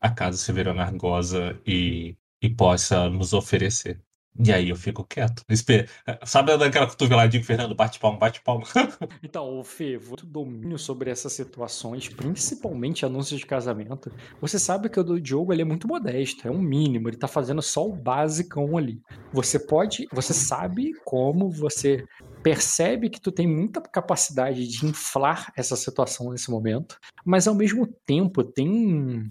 a 0.00 0.10
Casa 0.10 0.36
Severonar 0.36 0.94
goza 0.96 1.58
e, 1.66 2.16
e 2.42 2.50
possa 2.50 3.08
nos 3.08 3.32
oferecer. 3.32 4.00
E 4.38 4.52
aí 4.52 4.70
eu 4.70 4.76
fico 4.76 5.04
quieto. 5.04 5.42
Espe- 5.48 5.86
Sabe 6.24 6.56
daquela 6.56 6.86
cotoveladinha 6.86 7.40
que 7.40 7.44
o 7.44 7.46
Fernando 7.46 7.74
bate 7.74 7.98
palma, 7.98 8.18
bate 8.18 8.40
palma? 8.40 8.64
Então, 9.22 9.58
o 9.58 9.64
Fê, 9.64 9.98
tem 9.98 10.28
domínio 10.28 10.78
sobre 10.78 11.10
essas 11.10 11.32
situações, 11.32 12.08
principalmente 12.08 13.06
anúncios 13.06 13.40
de 13.40 13.46
casamento. 13.46 14.10
Você 14.40 14.58
sabe 14.58 14.88
que 14.88 14.98
o 14.98 15.04
do 15.04 15.20
Diogo 15.20 15.52
ele 15.52 15.62
é 15.62 15.64
muito 15.64 15.86
modesto, 15.86 16.46
é 16.46 16.50
um 16.50 16.60
mínimo, 16.60 17.08
ele 17.08 17.16
tá 17.16 17.28
fazendo 17.28 17.62
só 17.62 17.86
o 17.86 17.94
basicão 17.94 18.76
ali. 18.76 19.00
Você 19.32 19.58
pode, 19.58 20.06
você 20.12 20.34
sabe 20.34 20.92
como, 21.04 21.50
você 21.50 22.04
percebe 22.42 23.08
que 23.08 23.20
tu 23.20 23.30
tem 23.30 23.46
muita 23.46 23.80
capacidade 23.80 24.66
de 24.66 24.84
inflar 24.84 25.52
essa 25.56 25.76
situação 25.76 26.30
nesse 26.30 26.50
momento, 26.50 26.98
mas 27.24 27.46
ao 27.46 27.54
mesmo 27.54 27.86
tempo 28.04 28.42
tem 28.42 29.30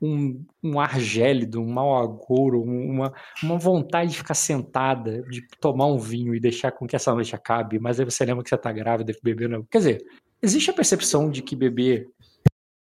um, 0.00 0.16
um, 0.16 0.46
um 0.62 0.80
ar 0.80 0.98
gélido, 1.00 1.60
um 1.60 1.68
mau 1.70 1.96
agouro, 1.96 2.62
um- 2.62 2.90
uma, 2.90 3.12
uma 3.42 3.58
vontade 3.58 4.10
de 4.12 4.16
ficar 4.18 4.34
sentada, 4.34 5.22
de 5.22 5.46
tomar 5.60 5.86
um 5.86 5.98
vinho 5.98 6.34
e 6.34 6.40
deixar 6.40 6.72
com 6.72 6.86
que 6.86 6.96
essa 6.96 7.14
noite 7.14 7.34
acabe, 7.34 7.78
mas 7.78 7.98
aí 7.98 8.04
você 8.04 8.24
lembra 8.24 8.42
que 8.42 8.50
você 8.50 8.58
tá 8.58 8.72
grávida 8.72 9.12
e 9.12 9.18
beber 9.22 9.48
não. 9.48 9.64
Quer 9.64 9.78
dizer, 9.78 10.04
existe 10.42 10.70
a 10.70 10.74
percepção 10.74 11.30
de 11.30 11.42
que 11.42 11.54
beber 11.56 12.08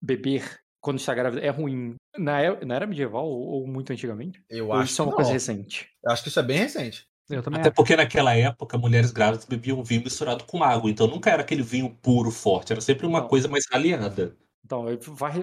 beber 0.00 0.58
quando 0.80 0.98
está 0.98 1.14
grávida 1.14 1.42
é 1.44 1.48
ruim 1.50 1.96
na 2.16 2.40
era, 2.40 2.64
na 2.64 2.74
era 2.76 2.86
medieval 2.86 3.26
ou, 3.26 3.40
ou 3.62 3.66
muito 3.66 3.92
antigamente? 3.92 4.42
Eu 4.48 4.66
ou 4.66 4.74
acho 4.74 4.92
isso 4.92 5.02
é 5.02 5.04
uma 5.04 5.10
não. 5.10 5.16
coisa 5.16 5.32
recente? 5.32 5.88
Eu 6.04 6.12
acho 6.12 6.22
que 6.22 6.28
isso 6.28 6.38
é 6.38 6.42
bem 6.42 6.58
recente. 6.58 7.06
Eu 7.28 7.42
também 7.42 7.58
Até 7.58 7.70
acho. 7.70 7.76
porque 7.76 7.96
naquela 7.96 8.36
época 8.36 8.78
mulheres 8.78 9.10
grávidas 9.10 9.44
bebiam 9.44 9.82
vinho 9.82 10.04
misturado 10.04 10.44
com 10.44 10.62
água, 10.62 10.88
então 10.88 11.08
nunca 11.08 11.28
era 11.30 11.42
aquele 11.42 11.62
vinho 11.62 11.90
puro, 12.00 12.30
forte, 12.30 12.72
era 12.72 12.80
sempre 12.80 13.04
uma 13.04 13.22
Não. 13.22 13.26
coisa 13.28 13.48
mais 13.48 13.64
aliada. 13.72 14.36
Então, 14.66 14.84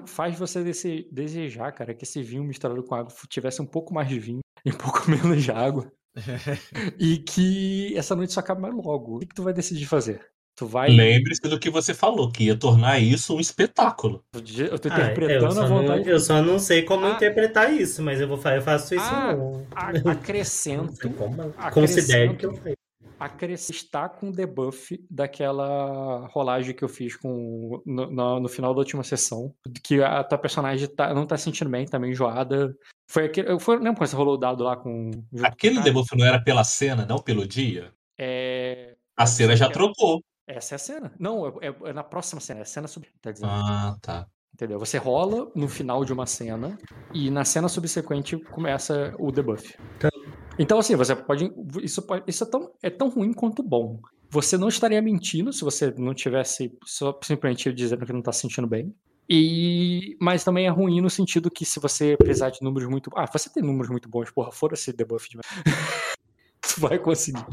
faz 0.06 0.38
você 0.38 0.62
desse- 0.62 1.08
desejar, 1.10 1.72
cara, 1.72 1.94
que 1.94 2.04
esse 2.04 2.22
vinho 2.22 2.44
misturado 2.44 2.84
com 2.84 2.94
água 2.94 3.10
tivesse 3.30 3.62
um 3.62 3.66
pouco 3.66 3.94
mais 3.94 4.10
de 4.10 4.20
vinho 4.20 4.42
e 4.66 4.70
um 4.70 4.78
pouco 4.78 5.10
menos 5.10 5.42
de 5.42 5.50
água. 5.50 5.90
e 7.00 7.18
que 7.20 7.98
essa 7.98 8.16
noite 8.16 8.34
só 8.34 8.42
acabe 8.42 8.62
mais 8.62 8.76
logo. 8.76 9.16
O 9.16 9.20
que, 9.20 9.28
que 9.28 9.36
tu 9.36 9.44
vai 9.44 9.54
decidir 9.54 9.86
fazer? 9.86 10.22
Tu 10.56 10.68
vai. 10.68 10.90
Lembre-se 10.90 11.42
do 11.42 11.58
que 11.58 11.70
você 11.70 11.94
falou, 11.96 12.32
que 12.32 12.44
ia 12.44 12.56
tornar 12.56 13.00
isso 13.00 13.36
um 13.36 13.40
espetáculo. 13.40 14.24
Eu 14.36 14.78
tô 14.78 14.90
Ah, 14.90 14.92
eu, 15.00 15.04
interpretando 15.06 15.54
só 15.54 15.62
a 15.62 15.70
não, 15.70 15.78
vontade. 15.80 16.10
eu 16.10 16.20
só 16.20 16.42
não 16.44 16.60
sei 16.60 16.84
como 16.84 17.06
Ah. 17.08 17.12
interpretar 17.12 17.74
isso, 17.74 18.04
mas 18.04 18.20
eu 18.22 18.28
vou 18.28 18.38
eu 18.52 18.62
faço 18.62 18.94
isso 18.94 19.04
Ah, 19.04 19.34
não. 19.36 19.66
a- 19.74 19.94
Não 19.94 20.12
Acrescento. 20.12 21.10
como. 21.18 21.42
Acrescento. 21.58 21.74
Considere 21.74 22.36
que 22.36 22.46
eu 22.46 22.54
faço. 22.56 22.76
Acrescentar 23.20 24.10
com 24.10 24.30
o 24.30 24.32
debuff 24.32 25.04
daquela 25.10 26.28
rolagem 26.28 26.76
que 26.76 26.84
eu 26.84 26.90
fiz 26.90 27.16
com 27.16 27.82
no, 27.86 28.10
no, 28.10 28.40
no 28.42 28.50
final 28.50 28.74
da 28.74 28.80
última 28.80 29.04
sessão. 29.04 29.54
Que 29.84 30.02
a 30.02 30.24
tua 30.24 30.38
personagem 30.38 30.88
tá, 30.88 31.14
não 31.14 31.26
tá 31.26 31.38
sentindo 31.38 31.70
bem, 31.70 31.86
tá 31.86 32.00
meio 32.00 32.12
enjoada. 32.12 32.76
Foi 33.10 33.26
aquele. 33.26 33.60
Foi, 33.60 33.78
lembra 33.78 33.96
quando 33.96 34.10
você 34.10 34.16
rolou 34.16 34.36
o 34.36 34.38
dado 34.38 34.64
lá 34.64 34.76
com. 34.76 35.12
Aquele 35.44 35.76
com 35.76 35.82
cara? 35.82 35.94
debuff 35.94 36.18
não 36.18 36.26
era 36.26 36.42
pela 36.42 36.64
cena, 36.64 37.06
não 37.06 37.20
pelo 37.20 37.48
dia? 37.48 37.94
É. 38.18 38.96
A 39.16 39.26
cena 39.26 39.56
já 39.56 39.70
trocou. 39.70 40.24
Essa 40.48 40.76
é 40.76 40.78
a 40.78 40.80
cena. 40.80 41.14
Não, 41.20 41.48
é, 41.48 41.68
é- 41.68 41.90
é 41.90 41.94
na 41.94 42.04
próxima 42.04 42.42
cena. 42.42 42.60
É 42.62 42.64
a 42.64 42.66
cena 42.66 42.88
sub. 42.88 43.08
Tá 43.22 43.32
dizendo. 43.32 43.50
Ah, 43.52 43.96
tá. 44.02 44.28
Entendeu? 44.54 44.78
Você 44.78 45.00
rola 45.00 45.52
no 45.56 45.68
final 45.68 46.06
de 46.06 46.14
uma 46.14 46.28
cena 46.28 46.78
e 47.12 47.32
na 47.32 47.44
cena 47.44 47.68
subsequente 47.68 48.38
começa 48.38 49.16
o 49.18 49.32
debuff. 49.32 49.76
Tá. 50.00 50.10
Então, 50.58 50.78
assim, 50.78 50.96
você 50.96 51.16
pode. 51.16 51.52
Isso, 51.82 52.02
pode- 52.02 52.24
isso 52.28 52.44
é, 52.44 52.48
tão, 52.48 52.72
é 52.84 52.90
tão 52.90 53.10
ruim 53.10 53.34
quanto 53.34 53.64
bom. 53.64 54.00
Você 54.30 54.58
não 54.58 54.68
estaria 54.68 55.02
mentindo 55.02 55.52
se 55.54 55.64
você 55.64 55.92
não 55.98 56.14
tivesse 56.14 56.72
só 56.86 57.18
simplesmente 57.24 57.72
dizendo 57.74 58.06
que 58.06 58.14
não 58.14 58.22
tá 58.22 58.32
se 58.32 58.42
sentindo 58.42 58.68
bem. 58.68 58.94
E, 59.30 60.18
mas 60.20 60.44
também 60.44 60.66
é 60.66 60.70
ruim 60.70 61.00
no 61.02 61.10
sentido 61.10 61.50
que 61.50 61.66
se 61.66 61.80
você 61.80 62.18
precisar 62.18 62.50
de 62.50 62.62
números 62.62 62.90
muito. 62.90 63.10
Ah, 63.16 63.26
você 63.32 63.50
tem 63.50 63.64
números 63.64 63.90
muito 63.90 64.10
bons, 64.10 64.30
porra, 64.32 64.52
fora 64.52 64.74
esse 64.74 64.92
debuff 64.92 65.30
de. 65.30 65.38
tu 66.62 66.82
vai 66.82 67.00
conseguir. 67.00 67.46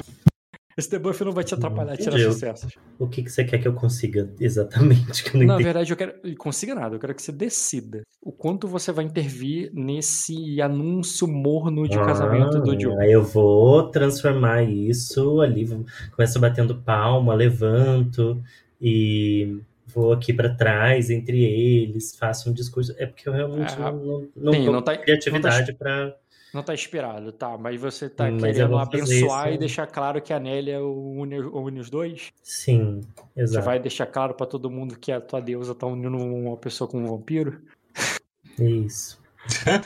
Esse 0.80 0.90
debuff 0.90 1.22
não 1.24 1.32
vai 1.32 1.44
te 1.44 1.54
atrapalhar 1.54 1.96
tirar 1.96 2.18
sucessos. 2.18 2.72
O 2.98 3.06
que, 3.06 3.22
que 3.22 3.30
você 3.30 3.44
quer 3.44 3.58
que 3.58 3.68
eu 3.68 3.72
consiga 3.74 4.28
exatamente? 4.40 5.22
Que 5.24 5.36
eu 5.36 5.40
não 5.40 5.46
Na 5.46 5.54
entendi. 5.54 5.64
verdade, 5.64 5.92
eu 5.92 5.96
quero. 5.96 6.14
Consiga 6.38 6.74
nada, 6.74 6.96
eu 6.96 6.98
quero 7.00 7.14
que 7.14 7.22
você 7.22 7.30
decida 7.32 8.02
o 8.22 8.32
quanto 8.32 8.66
você 8.66 8.90
vai 8.92 9.04
intervir 9.04 9.70
nesse 9.74 10.60
anúncio 10.60 11.26
morno 11.28 11.88
de 11.88 11.96
casamento 11.98 12.60
do 12.60 12.78
Joe. 12.80 12.94
Ah, 12.98 13.06
eu 13.08 13.22
vou 13.22 13.88
transformar 13.90 14.62
isso 14.62 15.40
ali, 15.40 15.66
começo 16.16 16.38
batendo 16.40 16.74
palma, 16.76 17.34
levanto 17.34 18.42
e 18.80 19.58
vou 19.86 20.12
aqui 20.12 20.32
pra 20.32 20.48
trás 20.54 21.10
entre 21.10 21.42
eles, 21.44 22.16
faço 22.16 22.48
um 22.48 22.52
discurso. 22.52 22.94
É 22.98 23.06
porque 23.06 23.28
eu 23.28 23.32
realmente 23.32 23.74
Ah, 23.78 23.90
não, 23.92 24.28
não, 24.36 24.72
não 24.72 24.82
tá- 24.82 24.96
criatividade 24.96 25.72
pra. 25.74 26.14
Não 26.53 26.62
tá 26.62 26.74
inspirado, 26.74 27.30
tá? 27.32 27.57
Mas 27.57 27.80
você 27.80 28.09
tá 28.09 28.24
Mas 28.30 28.42
eu 28.42 28.53
querendo 28.53 28.78
abençoar 28.78 29.46
isso. 29.48 29.55
e 29.55 29.59
deixar 29.59 29.86
claro 29.86 30.20
que 30.20 30.32
a 30.32 30.40
Nélia 30.40 30.82
une, 30.82 31.38
une 31.38 31.78
os 31.80 31.88
dois? 31.90 32.32
Sim, 32.42 33.03
Você 33.36 33.40
exato. 33.42 33.64
vai 33.64 33.78
deixar 33.78 34.07
claro 34.07 34.34
pra 34.34 34.46
todo 34.46 34.68
mundo 34.70 34.98
que 34.98 35.12
a 35.12 35.20
tua 35.20 35.40
deusa 35.40 35.74
tá 35.74 35.86
unindo 35.86 36.16
uma 36.16 36.57
pessoa 36.57 36.88
com 36.88 36.98
um 36.98 37.07
vampiro? 37.07 37.61
Isso. 38.59 39.19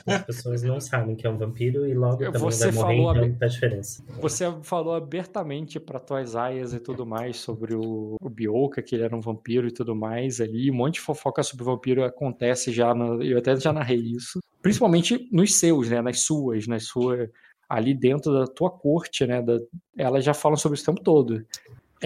As 0.06 0.24
pessoas 0.24 0.62
não 0.62 0.80
sabem 0.80 1.14
que 1.16 1.26
é 1.26 1.30
um 1.30 1.36
vampiro 1.36 1.86
e 1.86 1.94
logo 1.94 2.18
também 2.24 2.40
Você 2.40 2.70
vai 2.70 2.72
morrer, 2.74 2.96
falou 2.96 3.10
a- 3.10 3.16
então 3.26 3.38
faz 3.38 3.52
diferença. 3.54 4.04
Você 4.20 4.54
falou 4.62 4.94
abertamente 4.94 5.80
pra 5.80 5.98
tuas 5.98 6.36
aias 6.36 6.72
e 6.72 6.80
tudo 6.80 7.04
mais 7.06 7.36
sobre 7.38 7.74
o, 7.74 8.16
o 8.20 8.28
Bioka, 8.30 8.82
que 8.82 8.94
ele 8.94 9.04
era 9.04 9.16
um 9.16 9.20
vampiro 9.20 9.66
e 9.66 9.72
tudo 9.72 9.94
mais 9.94 10.40
ali. 10.40 10.70
Um 10.70 10.74
monte 10.74 10.94
de 10.94 11.00
fofoca 11.00 11.42
sobre 11.42 11.64
vampiro 11.64 12.04
acontece 12.04 12.72
já. 12.72 12.94
no- 12.94 13.22
eu 13.22 13.38
até 13.38 13.54
já 13.58 13.72
narrei 13.72 13.98
isso. 13.98 14.38
Principalmente 14.62 15.28
nos 15.32 15.54
seus, 15.54 15.90
né? 15.90 16.00
Nas 16.00 16.20
suas, 16.20 16.66
nas 16.66 16.84
suas. 16.84 17.28
Ali 17.68 17.94
dentro 17.94 18.32
da 18.32 18.46
tua 18.46 18.70
corte, 18.70 19.26
né? 19.26 19.40
Da, 19.42 19.58
elas 19.96 20.24
já 20.24 20.34
falam 20.34 20.56
sobre 20.56 20.76
isso 20.78 20.90
o 20.90 20.94
tempo 20.94 21.02
todo. 21.04 21.44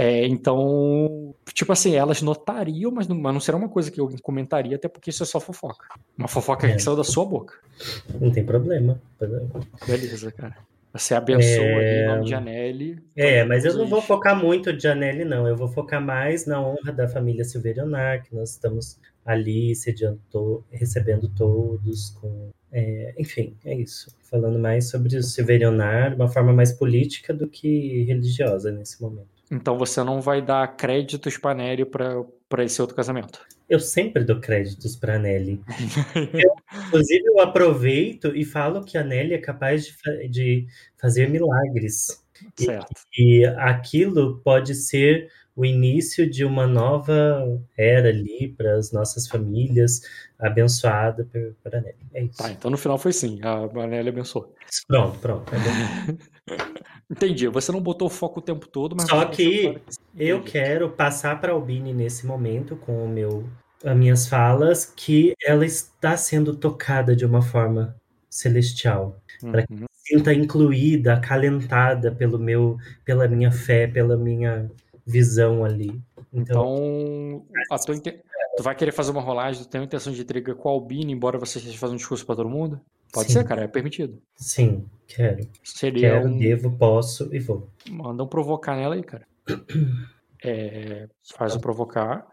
É, 0.01 0.25
então, 0.27 1.35
tipo 1.53 1.73
assim, 1.73 1.97
elas 1.97 2.23
notariam, 2.23 2.93
mas 2.93 3.09
não, 3.09 3.17
mas 3.17 3.33
não 3.35 3.41
será 3.41 3.57
uma 3.59 3.69
coisa 3.69 3.91
que 3.91 3.99
alguém 3.99 4.19
comentaria, 4.19 4.77
até 4.77 4.87
porque 4.87 5.11
isso 5.11 5.25
é 5.25 5.27
só 5.27 5.41
fofoca. 5.41 5.87
Uma 6.17 6.29
fofoca 6.29 6.69
É. 6.69 6.73
que 6.75 6.79
saiu 6.81 6.97
da 6.97 7.03
sua 7.03 7.25
boca. 7.25 7.55
Não 8.21 8.31
tem 8.31 8.45
problema. 8.45 9.01
Beleza, 9.87 10.31
cara. 10.31 10.57
Você 10.93 11.15
abençoa 11.15 11.65
ali 11.65 11.97
em 12.03 12.07
nome 12.07 12.25
de 12.27 12.35
Anelli. 12.35 12.99
É, 13.17 13.45
mas 13.45 13.65
eu 13.65 13.75
não 13.77 13.87
vou 13.87 14.01
focar 14.01 14.37
muito 14.41 14.73
de 14.73 14.83
Janelle, 14.83 15.25
não. 15.25 15.47
Eu 15.47 15.57
vou 15.57 15.69
focar 15.69 16.01
mais 16.01 16.47
na 16.47 16.61
honra 16.65 16.93
da 16.93 17.07
família 17.09 17.45
Silverionar, 17.45 18.23
que 18.23 18.35
nós 18.35 18.51
estamos 18.51 18.99
ali 19.25 19.75
sediando, 19.75 20.65
recebendo 20.71 21.29
todos, 21.29 22.11
com. 22.21 22.51
é, 22.73 23.15
enfim, 23.19 23.55
é 23.65 23.75
isso. 23.75 24.15
Falando 24.23 24.59
mais 24.59 24.89
sobre 24.89 25.17
o 25.17 25.23
Silverionar 25.23 26.15
uma 26.15 26.29
forma 26.29 26.53
mais 26.53 26.73
política 26.73 27.35
do 27.35 27.47
que 27.49 28.05
religiosa 28.05 28.71
nesse 28.73 29.03
momento. 29.03 29.38
Então 29.51 29.79
você 29.79 30.03
não 30.03 30.21
vai 30.21 30.43
dar 30.43 30.67
créditos 30.77 31.39
pra 31.39 31.55
Nery 31.55 31.85
pra, 31.85 32.23
pra 32.49 32.65
esse 32.65 32.81
outro 32.81 32.95
casamento. 32.97 33.41
Eu 33.69 33.79
sempre 33.81 34.25
dou 34.25 34.41
créditos 34.41 34.97
para 34.97 35.19
Nelly. 35.19 35.61
Inclusive, 36.87 37.25
eu 37.27 37.41
aproveito 37.41 38.35
e 38.35 38.43
falo 38.45 38.83
que 38.83 38.97
a 38.97 39.05
Nelly 39.05 39.35
é 39.35 39.39
capaz 39.39 39.85
de, 39.85 40.29
de 40.29 40.67
fazer 40.99 41.29
milagres. 41.29 42.25
E- 42.59 42.65
certo. 42.65 42.89
E 43.19 43.45
aquilo 43.59 44.39
pode 44.43 44.75
ser 44.75 45.31
o 45.55 45.67
início 45.67 46.29
de 46.31 46.45
uma 46.45 46.67
nova 46.67 47.61
era 47.77 48.09
ali 48.09 48.55
para 48.57 48.77
as 48.77 48.91
nossas 48.93 49.27
famílias, 49.27 50.01
abençoada 50.39 51.25
por, 51.31 51.55
por 51.63 51.75
a 51.75 51.81
Nelly. 51.81 51.97
É 52.15 52.23
isso. 52.23 52.39
Tá, 52.39 52.51
então 52.51 52.71
no 52.71 52.79
final 52.79 52.97
foi 52.97 53.13
sim. 53.13 53.39
A 53.43 53.83
Anelli 53.83 54.09
abençoou. 54.09 54.55
Pronto, 54.87 55.19
pronto. 55.19 55.53
é. 55.55 56.49
Entendi. 57.11 57.49
Você 57.49 57.73
não 57.73 57.81
botou 57.81 58.07
o 58.07 58.11
foco 58.11 58.41
o 58.41 58.43
tempo 58.43 58.69
todo, 58.69 58.95
mas. 58.97 59.09
Só 59.09 59.25
que. 59.27 59.81
Eu 60.17 60.43
quero 60.43 60.91
passar 60.91 61.41
para 61.41 61.53
a 61.53 61.55
Albine 61.55 61.93
nesse 61.95 62.27
momento 62.27 62.77
com 62.77 63.05
o 63.05 63.09
meu, 63.09 63.49
as 63.85 63.97
minhas 63.97 64.27
falas 64.27 64.85
que 64.85 65.35
ela 65.45 65.65
está 65.65 66.17
sendo 66.17 66.57
tocada 66.57 67.15
de 67.15 67.25
uma 67.25 67.41
forma 67.41 67.97
celestial. 68.29 69.21
Uhum. 69.43 69.87
Sinta 69.93 70.33
incluída, 70.33 71.15
acalentada 71.15 72.11
pelo 72.11 72.39
meu, 72.39 72.77
pela 73.05 73.29
minha 73.29 73.53
fé, 73.53 73.87
pela 73.87 74.17
minha 74.17 74.71
visão 75.07 75.65
ali. 75.65 76.01
Então, 76.33 77.45
Então, 77.95 78.23
tu 78.57 78.63
vai 78.63 78.75
querer 78.75 78.93
fazer 78.93 79.11
uma 79.11 79.21
rolagem, 79.21 79.63
tu 79.63 79.69
tem 79.69 79.81
uma 79.81 79.87
intenção 79.87 80.13
de 80.13 80.21
intriga 80.21 80.55
com 80.55 80.69
a 80.69 80.73
Albine, 80.73 81.13
embora 81.13 81.39
você 81.39 81.59
esteja 81.59 81.79
fazendo 81.79 81.95
um 81.95 81.99
discurso 81.99 82.27
pra 82.27 82.37
todo 82.37 82.49
mundo? 82.49 82.81
Pode 83.13 83.29
Sim. 83.29 83.35
ser, 83.35 83.45
cara, 83.45 83.63
é 83.65 83.69
permitido. 83.69 84.21
sim, 84.37 84.85
quero. 85.07 85.49
Seria 85.65 86.13
Quero, 86.13 86.29
um. 86.29 86.39
devo, 86.39 86.71
posso 86.77 87.35
e 87.35 87.39
vou. 87.39 87.69
Manda 87.89 88.23
um 88.23 88.29
provocar 88.29 88.77
nela 88.77 88.95
aí, 88.95 89.03
cara. 89.03 89.27
É, 90.45 91.09
faz 91.37 91.57
o 91.57 91.61
provocar. 91.61 92.25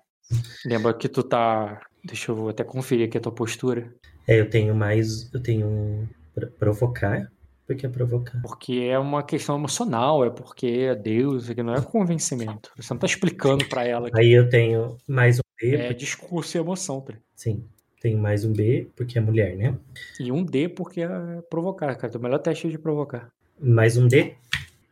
Lembra 0.63 0.93
que 0.93 1.09
tu 1.09 1.23
tá. 1.23 1.81
Deixa 2.03 2.31
eu 2.31 2.49
até 2.49 2.63
conferir 2.63 3.07
aqui 3.07 3.17
a 3.17 3.21
tua 3.21 3.31
postura. 3.31 3.91
É, 4.27 4.39
eu 4.39 4.47
tenho 4.47 4.75
mais, 4.75 5.27
eu 5.33 5.41
tenho 5.41 6.07
pro- 6.33 6.51
provocar. 6.51 7.31
Por 7.65 7.75
que 7.75 7.87
provocar? 7.89 8.39
Porque 8.43 8.73
é 8.91 8.99
uma 8.99 9.23
questão 9.23 9.55
emocional, 9.55 10.23
é 10.23 10.29
porque 10.29 10.67
é 10.67 10.93
Deus, 10.93 11.49
que 11.49 11.63
não 11.63 11.73
é 11.73 11.81
convencimento. 11.81 12.69
Você 12.77 12.93
não 12.93 12.99
tá 12.99 13.07
explicando 13.07 13.65
pra 13.67 13.83
ela 13.87 14.11
que 14.11 14.19
Aí 14.19 14.31
eu 14.33 14.47
tenho 14.47 14.97
mais 15.07 15.39
um 15.39 15.41
é 15.63 15.91
discurso 15.93 16.55
e 16.55 16.59
emoção, 16.59 17.01
tá? 17.01 17.15
sim. 17.35 17.65
Tenho 18.05 18.19
mais 18.19 18.45
um 18.45 18.53
B, 18.53 18.87
porque 18.95 19.17
é 19.17 19.21
mulher, 19.21 19.57
né? 19.57 19.75
E 20.19 20.31
um 20.31 20.45
D 20.45 20.69
porque 20.69 21.01
é 21.01 21.07
provocar, 21.49 21.95
cara. 21.95 22.15
O 22.15 22.21
melhor 22.21 22.37
teste 22.37 22.67
é 22.67 22.69
de 22.69 22.77
provocar. 22.77 23.31
Mais 23.59 23.97
um 23.97 24.07
D. 24.07 24.35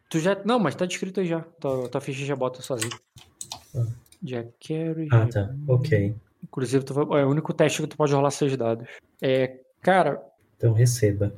Tu 0.09 0.17
já. 0.17 0.35
Não, 0.43 0.57
mas 0.57 0.73
tá 0.73 0.83
descrito 0.87 1.19
aí 1.19 1.27
já. 1.27 1.41
Tua, 1.59 1.87
tua 1.87 2.01
ficha 2.01 2.25
já 2.25 2.35
bota 2.35 2.63
sozinho. 2.63 2.89
Ah. 3.75 3.85
Já 4.23 4.43
quero. 4.59 5.05
Ah, 5.11 5.27
tá. 5.27 5.53
Ok. 5.67 6.15
Inclusive, 6.43 6.83
tu 6.83 6.95
vai- 6.95 7.21
é 7.21 7.23
o 7.23 7.29
único 7.29 7.53
teste 7.53 7.83
que 7.83 7.87
tu 7.87 7.95
pode 7.95 8.11
rolar 8.11 8.31
seis 8.31 8.57
dados. 8.57 8.87
É, 9.21 9.59
cara, 9.79 10.19
Então 10.57 10.73
receba. 10.73 11.31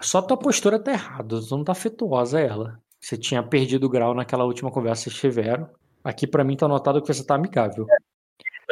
só 0.00 0.22
tua 0.22 0.36
postura 0.36 0.78
tá 0.78 0.92
errada. 0.92 1.40
Tu 1.40 1.56
não 1.56 1.64
tá 1.64 1.72
afetuosa 1.72 2.38
ela. 2.38 2.80
Você 3.00 3.16
tinha 3.16 3.42
perdido 3.42 3.88
o 3.88 3.90
grau 3.90 4.14
naquela 4.14 4.44
última 4.44 4.70
conversa 4.70 5.10
que 5.10 5.10
vocês 5.16 5.20
tiveram. 5.20 5.68
Aqui 6.04 6.28
pra 6.28 6.44
mim 6.44 6.56
tá 6.56 6.66
anotado 6.66 7.02
que 7.02 7.12
você 7.12 7.24
tá 7.26 7.34
amigável. 7.34 7.88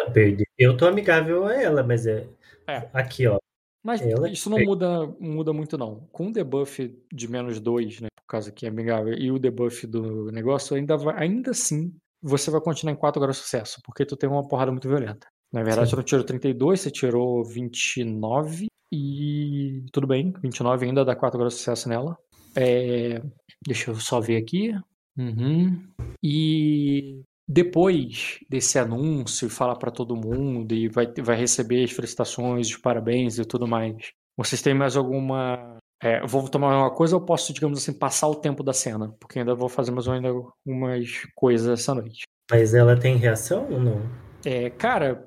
Ela 0.05 0.13
perde. 0.13 0.45
Eu 0.59 0.77
tô 0.77 0.87
amigável 0.87 1.47
a 1.47 1.55
ela, 1.55 1.83
mas 1.83 2.07
é. 2.07 2.27
É. 2.67 2.89
Aqui, 2.93 3.27
ó. 3.27 3.39
Mas 3.83 4.01
Ela 4.01 4.31
isso 4.31 4.49
não 4.49 4.59
muda, 4.59 5.07
muda 5.21 5.53
muito, 5.53 5.77
não. 5.77 6.09
Com 6.11 6.29
o 6.29 6.33
debuff 6.33 6.97
de 7.13 7.29
menos 7.29 7.61
dois, 7.61 8.01
né? 8.01 8.09
Por 8.17 8.27
causa 8.27 8.51
que 8.51 8.65
é 8.65 8.71
amigável, 8.71 9.13
e 9.13 9.31
o 9.31 9.39
debuff 9.39 9.87
do 9.87 10.33
negócio, 10.33 10.75
ainda, 10.75 10.97
vai, 10.97 11.15
ainda 11.23 11.51
assim, 11.51 11.95
você 12.23 12.51
vai 12.51 12.63
continuar 12.63 12.95
em 12.95 12.97
4 12.97 13.21
graus 13.21 13.37
de 13.37 13.43
sucesso, 13.43 13.81
porque 13.85 14.07
tu 14.07 14.17
tem 14.17 14.29
uma 14.29 14.49
porrada 14.49 14.71
muito 14.71 14.89
violenta. 14.89 15.27
Na 15.53 15.63
verdade, 15.63 15.91
Sim. 15.91 15.91
tu 15.91 15.97
não 15.99 16.03
tirou 16.03 16.25
32, 16.25 16.81
você 16.81 16.91
tirou 16.91 17.45
29, 17.45 18.67
e 18.91 19.85
tudo 19.93 20.07
bem, 20.07 20.33
29 20.43 20.87
ainda 20.87 21.05
dá 21.05 21.15
4 21.15 21.39
graus 21.39 21.53
de 21.53 21.59
sucesso 21.59 21.87
nela. 21.89 22.17
É, 22.57 23.21
deixa 23.67 23.91
eu 23.91 23.97
só 23.97 24.19
ver 24.21 24.37
aqui. 24.37 24.73
Uhum. 25.17 25.87
E 26.23 27.23
depois 27.47 28.39
desse 28.49 28.79
anúncio, 28.79 29.51
falar 29.51 29.77
pra 29.77 29.91
todo 29.91 30.17
mundo 30.17 30.73
e 30.75 30.89
vai, 30.89 31.07
vai 31.23 31.37
receber 31.37 31.85
as 31.85 31.93
felicitações, 31.93 32.69
os 32.69 32.77
parabéns 32.77 33.39
e 33.39 33.45
tudo 33.45 33.67
mais. 33.67 34.13
Vocês 34.37 34.63
têm 34.63 34.75
mais 34.75 34.97
alguma. 34.97 35.79
É, 36.03 36.27
vou 36.27 36.49
tomar 36.49 36.77
uma 36.77 36.91
coisa 36.91 37.17
ou 37.17 37.25
posso, 37.25 37.53
digamos 37.53 37.79
assim, 37.79 37.93
passar 37.93 38.29
o 38.29 38.35
tempo 38.35 38.63
da 38.63 38.73
cena? 38.73 39.15
Porque 39.21 39.39
ainda 39.39 39.55
vou 39.55 39.69
fazer 39.69 39.91
mais 39.91 40.09
ainda 40.09 40.29
algumas 40.29 41.09
coisas 41.35 41.81
essa 41.81 41.95
noite. 41.95 42.25
Mas 42.51 42.75
ela 42.75 42.99
tem 42.99 43.17
reação 43.17 43.67
ou 43.71 43.81
não? 43.81 44.03
É, 44.45 44.69
cara, 44.71 45.27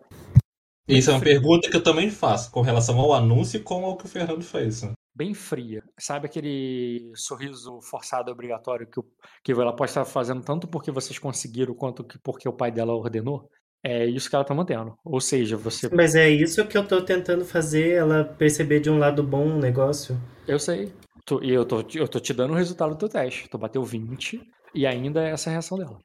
Isso 0.88 1.10
é 1.10 1.14
uma 1.14 1.22
pergunta 1.22 1.70
que 1.70 1.76
eu 1.76 1.84
também 1.84 2.10
faço 2.10 2.52
com 2.52 2.62
relação 2.62 3.00
ao 3.00 3.14
anúncio 3.14 3.58
e 3.58 3.64
com 3.64 3.86
ao 3.86 3.98
que 3.98 4.06
o 4.06 4.10
Fernando 4.10 4.44
fez. 4.44 4.84
né? 4.84 4.92
Bem 5.18 5.34
fria. 5.34 5.84
Sabe 6.00 6.28
aquele 6.28 7.12
sorriso 7.16 7.82
forçado 7.82 8.32
obrigatório 8.32 8.86
que, 8.88 9.00
o, 9.00 9.06
que 9.44 9.52
ela 9.52 9.76
pode 9.76 9.90
estar 9.90 10.06
fazendo 10.06 10.44
tanto 10.44 10.68
porque 10.68 10.92
vocês 10.92 11.18
conseguiram 11.18 11.74
quanto 11.74 12.04
que 12.04 12.20
porque 12.20 12.48
o 12.48 12.54
pai 12.54 12.72
dela 12.72 12.94
ordenou? 12.94 13.50
É 13.84 14.06
isso 14.06 14.30
que 14.30 14.36
ela 14.36 14.46
tá 14.46 14.54
mantendo. 14.54 14.96
Ou 15.04 15.20
seja, 15.20 15.58
você. 15.58 15.90
Mas 15.94 16.14
é 16.16 16.30
isso 16.30 16.68
que 16.68 16.78
eu 16.78 16.88
tô 16.88 17.02
tentando 17.02 17.44
fazer, 17.46 17.94
ela 17.96 18.24
perceber 18.24 18.80
de 18.80 18.90
um 18.90 18.98
lado 19.00 19.24
bom 19.24 19.48
o 19.56 19.60
negócio. 19.60 20.16
Eu 20.48 20.60
sei. 20.60 20.94
Tu- 21.26 21.44
E 21.44 21.52
eu 21.52 21.66
tô, 21.66 21.84
eu 21.96 22.08
tô 22.08 22.20
te 22.20 22.34
dando 22.34 22.52
o 22.54 22.56
resultado 22.58 22.92
do 22.92 22.98
teu 22.98 23.10
teste. 23.10 23.50
Tu 23.50 23.58
bateu 23.58 23.84
20 23.84 24.40
e 24.74 24.86
ainda 24.86 25.24
é 25.28 25.32
essa 25.32 25.50
a 25.50 25.54
reação 25.54 25.78
dela. 25.78 26.00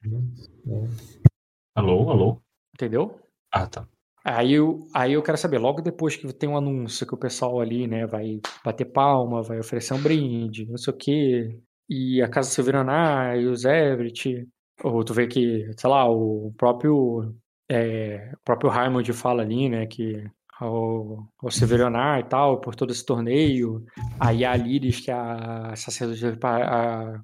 Alô, 1.75 2.11
alô? 2.11 2.43
Entendeu? 2.75 3.21
Ah, 3.51 3.67
tá. 3.67 3.87
Aí 4.25 4.53
eu, 4.53 4.87
aí 4.95 5.14
eu 5.14 5.23
quero 5.23 5.37
saber, 5.37 5.59
logo 5.59 5.83
depois 5.83 6.16
que 6.16 6.33
tem 6.33 6.49
um 6.49 6.57
anúncio 6.57 7.07
que 7.07 7.14
o 7.14 7.18
pessoal 7.18 7.61
ali, 7.61 7.89
né, 7.89 8.07
vai 8.07 8.41
bater 8.64 8.85
palma, 8.85 9.43
vai 9.43 9.59
oferecer 9.59 9.95
um 9.95 10.03
brinde, 10.03 10.66
não 10.66 10.77
sei 10.77 10.93
o 10.93 10.97
quê, 10.97 11.61
e 11.89 12.23
a 12.23 12.29
Casa 12.29 12.51
Silveraná 12.51 13.37
e 13.37 13.47
os 13.47 13.64
Everett, 13.64 14.49
ou 14.85 15.05
tu 15.05 15.12
vê 15.12 15.27
que, 15.27 15.70
sei 15.77 15.91
lá, 15.91 16.09
o 16.09 16.53
próprio, 16.57 17.35
é, 17.68 18.33
o 18.35 18.45
próprio 18.45 18.70
Raimond 18.70 19.12
fala 19.12 19.43
ali, 19.43 19.68
né, 19.68 19.87
que 19.87 20.25
o, 20.61 21.27
o 21.43 21.51
Severaná 21.51 22.20
e 22.20 22.25
tal, 22.25 22.61
por 22.61 22.75
todo 22.75 22.93
esse 22.93 23.05
torneio, 23.05 23.85
aí 24.20 24.45
a 24.45 24.55
Liris, 24.55 25.01
que 25.01 25.11
é 25.11 25.14
a 25.14 25.75
sacerdotisa, 25.77 26.39
a, 26.45 27.20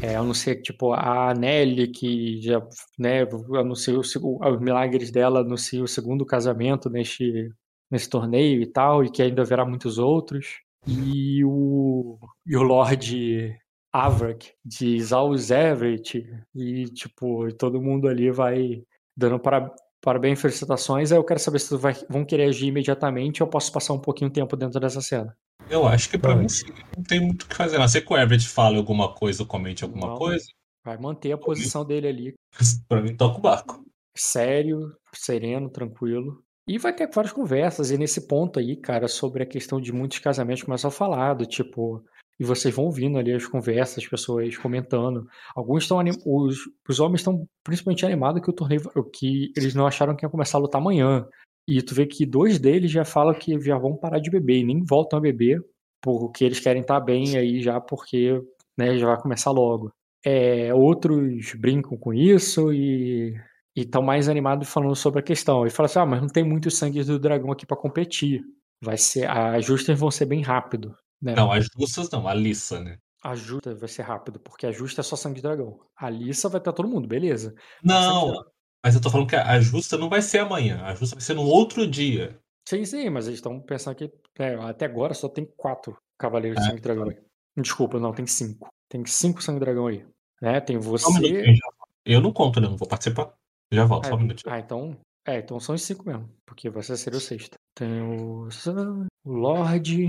é, 0.00 0.14
anuncia 0.16 0.54
que, 0.54 0.62
tipo, 0.62 0.92
a 0.92 1.34
Nelly, 1.34 1.88
que 1.88 2.40
já, 2.40 2.60
né, 2.98 3.22
anunciou 3.58 4.00
os 4.00 4.60
milagres 4.60 5.10
dela, 5.10 5.40
anuncia 5.40 5.82
o 5.82 5.88
segundo 5.88 6.26
casamento 6.26 6.90
neste, 6.90 7.50
nesse 7.90 8.08
torneio 8.08 8.62
e 8.62 8.66
tal, 8.66 9.04
e 9.04 9.10
que 9.10 9.22
ainda 9.22 9.42
haverá 9.42 9.64
muitos 9.64 9.98
outros. 9.98 10.60
E 10.86 11.44
o, 11.44 12.18
e 12.46 12.56
o 12.56 12.62
Lorde 12.62 13.56
Avrak 13.92 14.52
diz 14.64 15.12
aos 15.12 15.50
Everett, 15.50 16.26
e, 16.54 16.84
tipo, 16.86 17.52
todo 17.54 17.80
mundo 17.80 18.08
ali 18.08 18.30
vai 18.30 18.82
dando 19.16 19.38
para, 19.38 19.72
parabéns 20.00 20.40
felicitações. 20.40 21.12
Aí 21.12 21.18
eu 21.18 21.24
quero 21.24 21.38
saber 21.38 21.60
se 21.60 21.76
vai, 21.76 21.94
vão 22.08 22.24
querer 22.24 22.44
agir 22.48 22.66
imediatamente 22.66 23.42
ou 23.42 23.46
eu 23.46 23.50
posso 23.50 23.72
passar 23.72 23.92
um 23.94 24.00
pouquinho 24.00 24.30
de 24.30 24.34
tempo 24.34 24.56
dentro 24.56 24.80
dessa 24.80 25.00
cena. 25.00 25.36
Eu 25.72 25.86
acho 25.86 26.08
que 26.10 26.18
pra 26.18 26.36
mim 26.36 26.48
sim, 26.48 26.66
não 26.96 27.02
tem 27.02 27.20
muito 27.20 27.42
o 27.42 27.46
que 27.48 27.54
fazer. 27.56 27.76
A 27.76 27.80
não 27.80 27.88
ser 27.88 28.02
que 28.02 28.12
o 28.12 28.16
Everett 28.16 28.46
fale 28.48 28.76
alguma 28.76 29.14
coisa 29.14 29.42
ou 29.42 29.48
comente 29.48 29.82
alguma 29.82 30.08
Não. 30.08 30.16
coisa, 30.16 30.44
Vai 30.84 30.98
manter 30.98 31.32
a 31.32 31.38
posição 31.38 31.84
dele 31.84 32.08
ali, 32.08 32.34
pra 32.88 33.00
mim 33.00 33.16
toca 33.16 33.38
o 33.38 33.40
barco. 33.40 33.84
sério, 34.16 34.94
sereno, 35.14 35.70
tranquilo. 35.70 36.42
E 36.68 36.78
vai 36.78 36.92
ter 36.94 37.08
várias 37.12 37.32
conversas, 37.32 37.90
e 37.90 37.98
nesse 37.98 38.26
ponto 38.28 38.58
aí, 38.58 38.76
cara, 38.76 39.08
sobre 39.08 39.42
a 39.42 39.46
questão 39.46 39.80
de 39.80 39.92
muitos 39.92 40.18
casamentos 40.20 40.62
começam 40.62 40.88
a 40.88 40.92
falar, 40.92 41.34
do 41.34 41.44
tipo, 41.46 42.04
e 42.38 42.44
vocês 42.44 42.74
vão 42.74 42.84
ouvindo 42.86 43.18
ali 43.18 43.32
as 43.32 43.46
conversas, 43.46 43.98
as 44.04 44.08
pessoas 44.08 44.56
comentando. 44.56 45.26
Alguns 45.54 45.84
estão 45.84 45.98
anim... 46.00 46.12
os, 46.24 46.56
os 46.88 47.00
homens 47.00 47.20
estão 47.20 47.46
principalmente 47.64 48.04
animados 48.06 48.42
que 48.42 48.50
o 48.50 48.52
torneio, 48.52 48.80
que 49.12 49.52
eles 49.56 49.74
não 49.74 49.86
acharam 49.86 50.14
que 50.16 50.24
ia 50.24 50.30
começar 50.30 50.58
a 50.58 50.60
lutar 50.60 50.80
amanhã. 50.80 51.26
E 51.66 51.80
tu 51.80 51.94
vê 51.94 52.06
que 52.06 52.26
dois 52.26 52.58
deles 52.58 52.90
já 52.90 53.04
falam 53.04 53.34
que 53.34 53.58
já 53.60 53.78
vão 53.78 53.96
parar 53.96 54.18
de 54.18 54.30
beber 54.30 54.58
e 54.58 54.64
nem 54.64 54.84
voltam 54.84 55.18
a 55.18 55.22
beber, 55.22 55.64
porque 56.00 56.44
eles 56.44 56.60
querem 56.60 56.82
estar 56.82 57.00
bem 57.00 57.36
aí 57.36 57.62
já, 57.62 57.80
porque 57.80 58.42
né, 58.76 58.98
já 58.98 59.06
vai 59.06 59.20
começar 59.20 59.50
logo. 59.50 59.92
É, 60.24 60.72
outros 60.74 61.54
brincam 61.54 61.96
com 61.96 62.12
isso 62.12 62.72
e 62.72 63.34
estão 63.74 64.02
mais 64.02 64.28
animados 64.28 64.68
falando 64.68 64.94
sobre 64.94 65.20
a 65.20 65.22
questão. 65.22 65.66
E 65.66 65.70
falam 65.70 65.86
assim: 65.86 65.98
ah, 65.98 66.06
mas 66.06 66.20
não 66.20 66.28
tem 66.28 66.44
muito 66.44 66.70
sangue 66.70 67.02
do 67.04 67.18
dragão 67.18 67.52
aqui 67.52 67.66
para 67.66 67.76
competir. 67.76 68.42
Vai 68.80 68.98
ser, 68.98 69.30
as 69.30 69.64
justas 69.64 69.98
vão 69.98 70.10
ser 70.10 70.26
bem 70.26 70.42
rápido. 70.42 70.94
Né? 71.20 71.34
Não, 71.36 71.52
as 71.52 71.66
justas 71.78 72.10
não, 72.10 72.26
a 72.26 72.34
Lissa, 72.34 72.80
né? 72.80 72.98
A 73.22 73.36
justa 73.36 73.72
vai 73.72 73.88
ser 73.88 74.02
rápido, 74.02 74.40
porque 74.40 74.66
a 74.66 74.72
justa 74.72 75.00
é 75.00 75.04
só 75.04 75.14
sangue 75.14 75.36
de 75.36 75.42
dragão. 75.42 75.78
A 75.96 76.10
Lissa 76.10 76.48
vai 76.48 76.60
pra 76.60 76.72
todo 76.72 76.88
mundo, 76.88 77.06
beleza. 77.06 77.54
Não, 77.82 78.44
mas 78.84 78.94
eu 78.94 79.00
tô 79.00 79.10
falando 79.10 79.28
que 79.28 79.36
a 79.36 79.60
justa 79.60 79.96
não 79.96 80.08
vai 80.08 80.20
ser 80.20 80.38
amanhã, 80.40 80.82
a 80.84 80.94
justa 80.94 81.14
vai 81.16 81.22
ser 81.22 81.34
no 81.34 81.42
outro 81.42 81.86
dia. 81.86 82.38
Sim, 82.68 82.84
sim, 82.84 83.08
mas 83.10 83.26
eles 83.26 83.38
estão 83.38 83.60
pensando 83.60 83.96
que 83.96 84.12
é, 84.38 84.54
até 84.54 84.86
agora 84.86 85.14
só 85.14 85.28
tem 85.28 85.44
quatro 85.56 85.96
cavaleiros 86.18 86.58
de 86.58 86.64
É. 86.64 86.66
sangue 86.68 86.80
de 86.80 86.82
dragão 86.82 87.08
aí. 87.08 87.18
Desculpa, 87.56 87.98
não, 87.98 88.12
tem 88.12 88.26
cinco. 88.26 88.68
Tem 88.88 89.04
cinco 89.04 89.42
sangue 89.42 89.60
dragão 89.60 89.86
aí. 89.86 90.04
Né? 90.40 90.60
Tem 90.60 90.76
um 90.76 90.80
você. 90.80 91.04
volto. 91.04 91.60
Eu 92.04 92.20
não 92.20 92.32
conto, 92.32 92.60
não, 92.60 92.76
vou 92.76 92.88
participar. 92.88 93.32
Já 93.70 93.84
volto, 93.84 94.08
só 94.08 94.14
um 94.14 94.18
minutinho. 94.18 94.52
Ah, 94.52 94.58
então. 94.58 94.96
É, 95.26 95.38
então 95.38 95.60
são 95.60 95.74
os 95.74 95.82
cinco 95.82 96.04
mesmo. 96.06 96.28
Porque 96.44 96.68
você 96.68 96.96
seria 96.96 97.18
o 97.18 97.20
sexto. 97.20 97.56
Tem 97.74 98.02
o 98.02 98.50
Sam, 98.50 99.06
o 99.24 99.32
Lorde, 99.32 100.08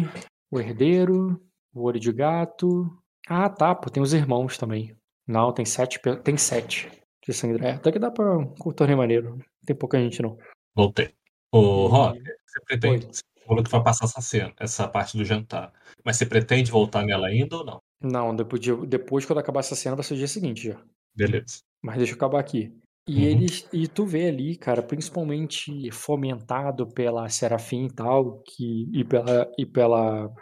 o 0.52 0.60
Herdeiro, 0.60 1.40
o 1.74 1.84
Olho 1.84 2.00
de 2.00 2.12
Gato. 2.12 2.98
Ah, 3.28 3.50
tá, 3.50 3.76
pô, 3.76 3.90
tem 3.90 4.02
os 4.02 4.14
irmãos 4.14 4.58
também. 4.58 4.96
Não, 5.28 5.54
tem 5.54 5.66
sete. 5.66 6.00
Tem 6.24 6.36
sete 6.38 6.90
de 7.26 7.34
sangue. 7.34 7.66
Até 7.66 7.92
que 7.92 8.00
dá 8.00 8.12
pra 8.12 8.38
um 8.38 8.46
torneio 8.74 8.98
maneiro. 8.98 9.38
Não 9.38 9.46
tem 9.66 9.76
pouca 9.76 10.00
gente, 10.00 10.22
não. 10.22 10.38
Voltei. 10.76 11.14
Ô, 11.52 11.86
E- 11.86 11.90
Rob, 11.90 12.20
você 12.46 12.60
pretende. 12.66 13.06
Oi. 13.06 13.12
Você 13.14 13.22
falou 13.48 13.64
que 13.64 13.70
vai 13.72 13.84
passar 13.84 14.06
essa 14.06 14.22
cena, 14.22 14.54
essa 14.60 14.88
parte 14.88 15.18
do 15.18 15.26
jantar. 15.26 15.74
Mas 16.04 16.18
você 16.18 16.26
pretende 16.26 16.72
voltar 16.72 17.04
nela 17.06 17.28
ainda 17.28 17.58
ou 17.58 17.66
não? 17.66 17.80
Não, 18.02 18.36
depois, 18.36 18.62
de, 18.62 18.76
depois 18.88 19.26
quando 19.26 19.40
acabar 19.40 19.60
essa 19.62 19.76
cena 19.76 19.96
vai 19.96 20.04
ser 20.04 20.14
o 20.14 20.18
dia 20.18 20.28
seguinte 20.28 20.68
já. 20.70 20.82
Beleza. 21.16 21.60
Mas 21.82 21.98
deixa 21.98 22.14
eu 22.14 22.16
acabar 22.18 22.40
aqui. 22.40 22.74
E 23.08 23.18
Uhum. 23.18 23.24
eles. 23.24 23.68
E 23.74 23.88
tu 23.88 24.06
vê 24.06 24.28
ali, 24.28 24.56
cara, 24.56 24.82
principalmente 24.82 25.92
fomentado 25.92 26.88
pela 26.88 27.28
Serafim 27.30 27.86
e 27.86 27.92
tal, 27.94 28.40
que, 28.46 28.90
e 28.94 29.04
pela. 29.04 29.52
E 29.58 29.66
pela 29.66 30.34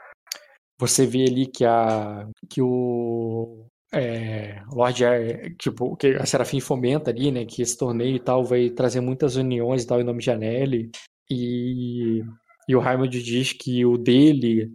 você 0.79 1.05
vê 1.05 1.23
ali 1.23 1.47
que 1.47 1.65
a. 1.65 2.27
que 2.49 2.61
o. 2.61 3.65
É, 3.93 4.61
Lorde, 4.71 5.03
tipo, 5.59 5.95
que 5.97 6.07
a 6.15 6.25
Serafim 6.25 6.59
fomenta 6.61 7.11
ali, 7.11 7.31
né? 7.31 7.45
Que 7.45 7.61
esse 7.61 7.77
torneio 7.77 8.15
e 8.15 8.19
tal 8.19 8.43
vai 8.43 8.69
trazer 8.69 9.01
muitas 9.01 9.35
uniões 9.35 9.83
e 9.83 9.87
tal 9.87 9.99
em 9.99 10.03
nome 10.03 10.21
de 10.21 10.31
Anelli. 10.31 10.89
E, 11.29 12.21
e 12.67 12.75
o 12.75 12.79
Raimond 12.79 13.21
diz 13.21 13.53
que 13.53 13.85
o 13.85 13.97
dele 13.97 14.69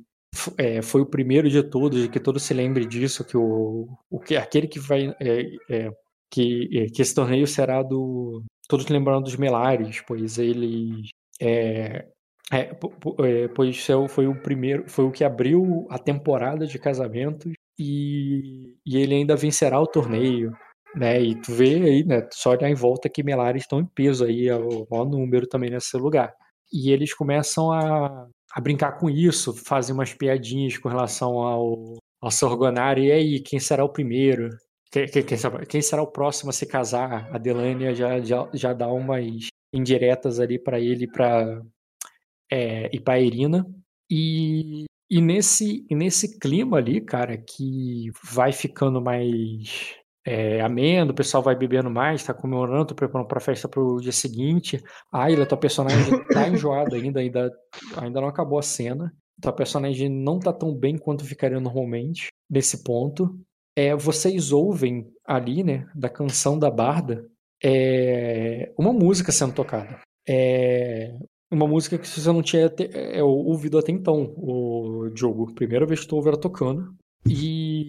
é, 0.58 0.82
foi 0.82 1.00
o 1.00 1.06
primeiro 1.06 1.48
de 1.48 1.62
todos, 1.62 2.04
e 2.04 2.08
que 2.08 2.20
todos 2.20 2.42
se 2.42 2.52
lembrem 2.54 2.86
disso, 2.86 3.24
que 3.24 3.36
o, 3.36 3.88
o 4.10 4.20
que 4.20 4.36
aquele 4.36 4.66
que 4.68 4.78
vai. 4.78 5.14
é, 5.20 5.42
é, 5.70 5.90
que, 6.30 6.68
é, 6.76 6.86
que 6.86 7.00
esse 7.02 7.14
torneio 7.14 7.46
será 7.46 7.82
do. 7.82 8.42
Todos 8.68 8.86
lembrando 8.88 9.24
dos 9.24 9.36
Melares, 9.36 10.02
pois 10.06 10.38
ele. 10.38 11.02
É, 11.40 12.06
é, 12.52 12.64
po- 12.74 12.90
po- 12.90 13.16
pois 13.54 13.86
foi 14.10 14.26
o 14.26 14.34
primeiro, 14.42 14.88
foi 14.88 15.04
o 15.04 15.10
que 15.10 15.24
abriu 15.24 15.86
a 15.90 15.98
temporada 15.98 16.66
de 16.66 16.78
casamentos 16.78 17.52
e, 17.78 18.74
e 18.86 18.96
ele 18.96 19.14
ainda 19.14 19.36
vencerá 19.36 19.80
o 19.80 19.86
torneio, 19.86 20.52
né? 20.94 21.20
E 21.20 21.34
tu 21.40 21.52
vê 21.52 21.74
aí, 21.82 22.04
né? 22.04 22.26
Só 22.32 22.50
olhar 22.50 22.68
em 22.70 22.74
volta 22.74 23.08
que 23.08 23.22
Melares 23.22 23.62
estão 23.62 23.80
em 23.80 23.86
peso 23.86 24.24
aí, 24.24 24.48
é 24.48 24.56
o 24.56 24.86
maior 24.90 25.04
número 25.06 25.46
também 25.46 25.70
nesse 25.70 25.96
lugar. 25.96 26.32
E 26.72 26.90
eles 26.90 27.14
começam 27.14 27.70
a, 27.72 28.26
a 28.52 28.60
brincar 28.60 28.92
com 28.98 29.08
isso, 29.10 29.54
fazem 29.54 29.94
umas 29.94 30.12
piadinhas 30.14 30.76
com 30.78 30.88
relação 30.88 31.38
ao, 31.40 31.96
ao 32.20 32.30
Sorgonar. 32.30 32.98
E 32.98 33.12
aí, 33.12 33.40
quem 33.40 33.60
será 33.60 33.84
o 33.84 33.88
primeiro? 33.92 34.50
Quem, 34.90 35.06
quem- 35.06 35.24
quem 35.68 35.82
será- 35.82 36.02
o 36.02 36.06
próximo 36.06 36.50
a 36.50 36.52
se 36.52 36.66
casar? 36.66 37.28
A 37.34 37.38
Delânia 37.38 37.94
já, 37.94 38.20
já, 38.20 38.48
já 38.54 38.72
dá 38.72 38.88
umas 38.88 39.48
indiretas 39.72 40.40
ali 40.40 40.58
para 40.58 40.80
ele 40.80 41.06
para 41.06 41.62
é, 42.50 42.88
e 42.94 43.00
para 43.00 43.20
Irina. 43.20 43.66
E, 44.10 44.84
e, 45.10 45.20
nesse, 45.20 45.86
e 45.88 45.94
nesse 45.94 46.38
clima 46.38 46.78
ali, 46.78 47.00
cara, 47.00 47.36
que 47.36 48.10
vai 48.22 48.52
ficando 48.52 49.00
mais 49.00 49.96
é, 50.26 50.60
ameno, 50.60 51.12
o 51.12 51.14
pessoal 51.14 51.40
vai 51.40 51.54
bebendo 51.54 51.88
mais, 51.88 52.24
tá 52.24 52.34
comemorando, 52.34 52.86
tô 52.86 52.94
preparando 52.96 53.28
pra 53.28 53.38
festa 53.38 53.68
pro 53.68 54.00
dia 54.00 54.10
seguinte. 54.10 54.82
A 55.12 55.24
Ayla, 55.24 55.46
tua 55.46 55.56
personagem 55.56 56.24
tá 56.24 56.48
enjoada 56.50 56.96
ainda, 56.96 57.20
ainda, 57.20 57.52
ainda 57.96 58.20
não 58.20 58.28
acabou 58.28 58.58
a 58.58 58.62
cena. 58.62 59.14
Tua 59.40 59.52
personagem 59.52 60.08
não 60.08 60.40
tá 60.40 60.52
tão 60.52 60.74
bem 60.74 60.98
quanto 60.98 61.24
ficaria 61.24 61.60
normalmente 61.60 62.28
nesse 62.50 62.82
ponto. 62.82 63.38
É, 63.76 63.94
vocês 63.94 64.50
ouvem 64.50 65.06
ali, 65.24 65.62
né, 65.62 65.86
da 65.94 66.08
canção 66.08 66.58
da 66.58 66.70
Barda, 66.70 67.24
é, 67.62 68.72
uma 68.76 68.92
música 68.92 69.30
sendo 69.30 69.52
tocada. 69.52 70.00
É, 70.28 71.14
uma 71.50 71.66
música 71.66 71.98
que 71.98 72.08
você 72.08 72.26
não 72.32 72.42
tinha 72.42 72.68
te- 72.68 72.90
é, 72.92 73.22
ouvido 73.22 73.78
até 73.78 73.92
então, 73.92 74.34
o 74.36 75.10
jogo. 75.14 75.54
Primeira 75.54 75.86
vez 75.86 76.00
que 76.00 76.08
tu 76.08 76.16
ouve 76.16 76.28
ela 76.28 76.40
tocando. 76.40 76.94
E. 77.26 77.88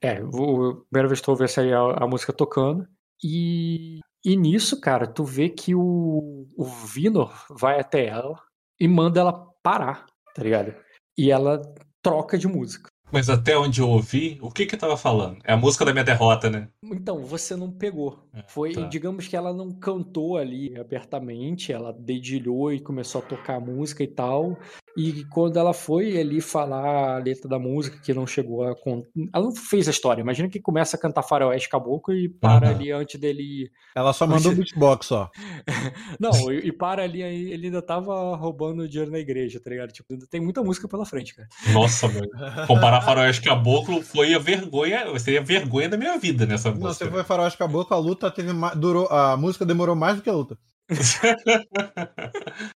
É, 0.00 0.20
vou, 0.22 0.84
primeira 0.90 1.08
vez 1.08 1.20
que 1.20 1.24
tu 1.24 1.30
ouve 1.30 1.44
essa 1.44 1.60
aí, 1.62 1.72
a, 1.72 1.80
a 2.04 2.06
música 2.06 2.32
tocando. 2.32 2.86
E, 3.22 4.00
e 4.24 4.36
nisso, 4.36 4.80
cara, 4.80 5.06
tu 5.06 5.24
vê 5.24 5.48
que 5.48 5.74
o, 5.74 6.46
o 6.56 6.64
Vinor 6.64 7.32
vai 7.50 7.80
até 7.80 8.06
ela 8.06 8.38
e 8.78 8.86
manda 8.86 9.20
ela 9.20 9.32
parar, 9.62 10.06
tá 10.34 10.42
ligado? 10.42 10.74
E 11.16 11.30
ela 11.30 11.62
troca 12.02 12.36
de 12.36 12.46
música. 12.46 12.90
Mas 13.16 13.30
até 13.30 13.56
onde 13.56 13.80
eu 13.80 13.88
ouvi, 13.88 14.36
o 14.42 14.50
que 14.50 14.66
que 14.66 14.76
tava 14.76 14.94
falando? 14.94 15.38
É 15.42 15.54
a 15.54 15.56
música 15.56 15.86
da 15.86 15.90
minha 15.90 16.04
derrota, 16.04 16.50
né? 16.50 16.68
Então, 16.84 17.24
você 17.24 17.56
não 17.56 17.72
pegou. 17.72 18.28
É, 18.34 18.44
Foi, 18.46 18.72
tá. 18.72 18.82
digamos 18.82 19.26
que 19.26 19.34
ela 19.34 19.54
não 19.54 19.70
cantou 19.70 20.36
ali 20.36 20.78
abertamente, 20.78 21.72
ela 21.72 21.94
dedilhou 21.94 22.70
e 22.70 22.78
começou 22.78 23.22
a 23.22 23.24
tocar 23.24 23.56
a 23.56 23.60
música 23.60 24.02
e 24.02 24.06
tal. 24.06 24.58
E 24.96 25.24
quando 25.26 25.58
ela 25.58 25.74
foi 25.74 26.18
ali 26.18 26.40
falar 26.40 27.16
a 27.16 27.18
letra 27.18 27.46
da 27.46 27.58
música, 27.58 27.98
que 28.02 28.14
não 28.14 28.26
chegou 28.26 28.64
a 28.64 28.74
contar. 28.74 29.08
Ela 29.34 29.44
não 29.44 29.54
fez 29.54 29.86
a 29.88 29.90
história. 29.90 30.22
Imagina 30.22 30.48
que 30.48 30.58
começa 30.58 30.96
a 30.96 31.00
cantar 31.00 31.22
Faroeste 31.22 31.68
Caboclo 31.68 32.14
e 32.14 32.30
para 32.30 32.68
Aham. 32.68 32.76
ali 32.76 32.92
antes 32.92 33.20
dele. 33.20 33.70
Ela 33.94 34.14
só 34.14 34.26
mandou 34.26 34.52
um 34.52 34.54
beatbox 34.54 35.06
só. 35.06 35.30
Não, 36.18 36.50
e, 36.50 36.68
e 36.68 36.72
para 36.72 37.02
ali, 37.02 37.22
aí 37.22 37.52
ele 37.52 37.66
ainda 37.66 37.82
tava 37.82 38.34
roubando 38.36 38.88
dinheiro 38.88 39.12
na 39.12 39.18
igreja, 39.18 39.60
tá 39.60 39.68
ligado? 39.68 39.92
Tipo, 39.92 40.14
ainda 40.14 40.26
tem 40.26 40.40
muita 40.40 40.62
música 40.62 40.88
pela 40.88 41.04
frente, 41.04 41.34
cara. 41.34 41.48
Nossa, 41.74 42.08
mano. 42.08 42.66
Comparar 42.66 43.00
Faroeste 43.06 43.42
Caboclo 43.42 44.02
foi 44.02 44.34
a 44.34 44.38
vergonha, 44.38 45.18
seria 45.18 45.40
a 45.40 45.44
vergonha 45.44 45.88
da 45.88 45.96
minha 45.96 46.18
vida 46.18 46.44
nessa 46.46 46.70
Não, 46.70 46.78
música. 46.78 47.04
você 47.06 47.10
foi 47.10 47.24
Faroeste 47.24 47.58
Caboclo, 47.58 47.96
a 47.96 48.00
luta 48.00 48.30
teve 48.30 48.50
durou, 48.76 49.06
a 49.08 49.36
música 49.36 49.64
demorou 49.64 49.96
mais 49.96 50.16
do 50.16 50.22
que 50.22 50.30
a 50.30 50.34
luta. 50.34 50.56
Pior 50.88 51.36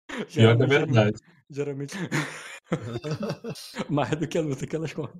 que 0.09 0.23
é 0.23 0.27
Geralmente- 0.29 0.69
verdade. 0.69 1.19
Geralmente. 1.53 1.95
Mais 3.91 4.11
do 4.11 4.29
que 4.29 4.39
a 4.39 4.41
luta 4.41 4.65
que 4.67 4.77
elas 4.77 4.93
contam. 4.93 5.19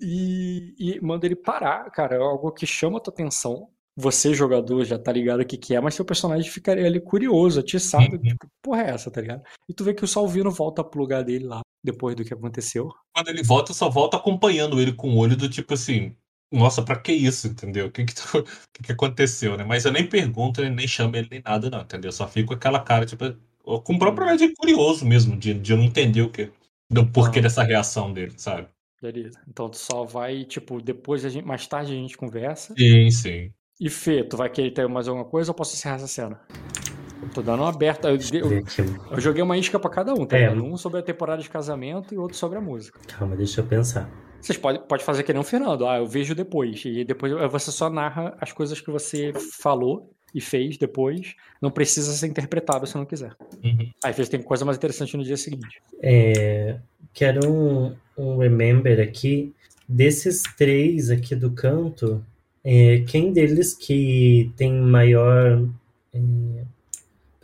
E, 0.00 0.74
e 0.78 1.00
manda 1.00 1.24
ele 1.24 1.34
parar, 1.36 1.90
cara. 1.90 2.16
É 2.16 2.18
algo 2.18 2.52
que 2.52 2.66
chama 2.66 2.98
a 2.98 3.00
tua 3.00 3.12
atenção. 3.14 3.68
Você, 3.96 4.34
jogador, 4.34 4.84
já 4.84 4.98
tá 4.98 5.10
ligado 5.10 5.40
o 5.40 5.46
que, 5.46 5.56
que 5.56 5.74
é, 5.74 5.80
mas 5.80 5.94
seu 5.94 6.04
personagem 6.04 6.50
ficaria 6.50 6.84
ali 6.86 7.00
curioso, 7.00 7.60
atiçado. 7.60 8.12
Uhum. 8.16 8.22
Tipo, 8.22 8.46
porra, 8.62 8.82
é 8.82 8.90
essa, 8.90 9.10
tá 9.10 9.20
ligado? 9.22 9.42
E 9.68 9.72
tu 9.74 9.82
vê 9.84 9.94
que 9.94 10.04
o 10.04 10.08
Salvino 10.08 10.50
volta 10.50 10.84
pro 10.84 11.00
lugar 11.00 11.24
dele 11.24 11.46
lá, 11.46 11.60
depois 11.82 12.14
do 12.16 12.24
que 12.24 12.34
aconteceu. 12.34 12.88
Quando 13.14 13.28
ele 13.28 13.42
volta, 13.42 13.70
eu 13.70 13.74
só 13.74 13.88
volto 13.90 14.16
acompanhando 14.16 14.80
ele 14.80 14.92
com 14.92 15.10
o 15.14 15.16
olho 15.18 15.36
do 15.36 15.48
tipo 15.48 15.74
assim. 15.74 16.14
Nossa, 16.52 16.82
pra 16.82 16.96
que 16.98 17.12
isso, 17.12 17.46
entendeu? 17.46 17.86
O 17.86 17.90
que 17.90 18.04
que, 18.04 18.12
o 18.36 18.44
que 18.72 18.82
que 18.82 18.92
aconteceu, 18.92 19.56
né? 19.56 19.64
Mas 19.64 19.84
eu 19.84 19.92
nem 19.92 20.06
pergunto, 20.06 20.62
nem 20.68 20.88
chamo 20.88 21.16
ele 21.16 21.28
nem 21.30 21.42
nada, 21.44 21.70
não, 21.70 21.82
entendeu? 21.82 22.08
Eu 22.08 22.12
só 22.12 22.26
fico 22.26 22.48
com 22.48 22.54
aquela 22.54 22.80
cara, 22.80 23.06
tipo, 23.06 23.24
com 23.62 23.94
o 23.94 23.98
próprio 23.98 24.26
olhar 24.26 24.36
de 24.36 24.52
curioso 24.54 25.06
mesmo, 25.06 25.36
de, 25.36 25.54
de 25.54 25.72
eu 25.72 25.76
não 25.76 25.84
entender 25.84 26.22
o 26.22 26.30
que, 26.30 26.50
do 26.90 27.06
porquê 27.06 27.38
Ah. 27.38 27.42
dessa 27.42 27.62
reação 27.62 28.12
dele, 28.12 28.32
sabe? 28.36 28.66
Beleza. 29.00 29.40
Então 29.48 29.68
tu 29.68 29.78
só 29.78 30.04
vai, 30.04 30.44
tipo, 30.44 30.80
depois, 30.82 31.24
a 31.24 31.28
gente, 31.28 31.46
mais 31.46 31.66
tarde 31.66 31.92
a 31.92 31.96
gente 31.96 32.16
conversa. 32.16 32.74
Sim, 32.76 33.10
sim. 33.10 33.52
E 33.80 33.88
Fê, 33.88 34.22
tu 34.24 34.36
vai 34.36 34.50
querer 34.50 34.72
ter 34.72 34.86
mais 34.88 35.08
alguma 35.08 35.24
coisa 35.24 35.52
ou 35.52 35.54
posso 35.54 35.74
encerrar 35.74 35.96
essa 35.96 36.06
cena? 36.06 36.40
Tô 37.34 37.42
dando 37.42 37.60
uma 37.60 37.68
aberta. 37.68 38.08
Eu, 38.08 38.16
eu 38.32 38.64
eu, 39.10 39.20
joguei 39.20 39.42
uma 39.42 39.56
isca 39.56 39.78
pra 39.78 39.90
cada 39.90 40.14
um, 40.14 40.26
tá 40.26 40.36
É. 40.36 40.50
Um 40.50 40.76
sobre 40.76 41.00
a 41.00 41.02
temporada 41.02 41.42
de 41.42 41.48
casamento 41.48 42.14
e 42.14 42.18
outro 42.18 42.36
sobre 42.36 42.58
a 42.58 42.60
música. 42.60 42.98
Calma, 43.06 43.36
deixa 43.36 43.60
eu 43.60 43.66
pensar. 43.66 44.10
Vocês 44.40 44.58
podem 44.58 44.80
pode 44.82 45.04
fazer 45.04 45.22
que 45.22 45.32
nem 45.32 45.40
o 45.40 45.44
Fernando. 45.44 45.86
Ah, 45.86 45.98
eu 45.98 46.06
vejo 46.06 46.34
depois. 46.34 46.82
E 46.84 47.04
depois 47.04 47.32
você 47.50 47.70
só 47.70 47.90
narra 47.90 48.36
as 48.40 48.52
coisas 48.52 48.80
que 48.80 48.90
você 48.90 49.32
falou 49.60 50.10
e 50.34 50.40
fez 50.40 50.76
depois. 50.76 51.34
Não 51.60 51.70
precisa 51.70 52.12
ser 52.12 52.26
interpretado 52.26 52.86
se 52.86 52.96
não 52.96 53.04
quiser. 53.04 53.36
Uhum. 53.62 53.90
Aí 54.02 54.12
fez 54.12 54.28
tem 54.28 54.42
coisa 54.42 54.64
mais 54.64 54.76
interessante 54.76 55.16
no 55.16 55.24
dia 55.24 55.36
seguinte. 55.36 55.80
É, 56.02 56.78
quero 57.12 57.48
um, 57.48 57.94
um 58.16 58.38
remember 58.38 59.00
aqui. 59.00 59.52
Desses 59.86 60.42
três 60.56 61.10
aqui 61.10 61.34
do 61.34 61.50
canto, 61.50 62.24
é, 62.64 63.00
quem 63.08 63.32
deles 63.32 63.74
que 63.74 64.52
tem 64.56 64.72
maior 64.72 65.66
é? 66.12 66.64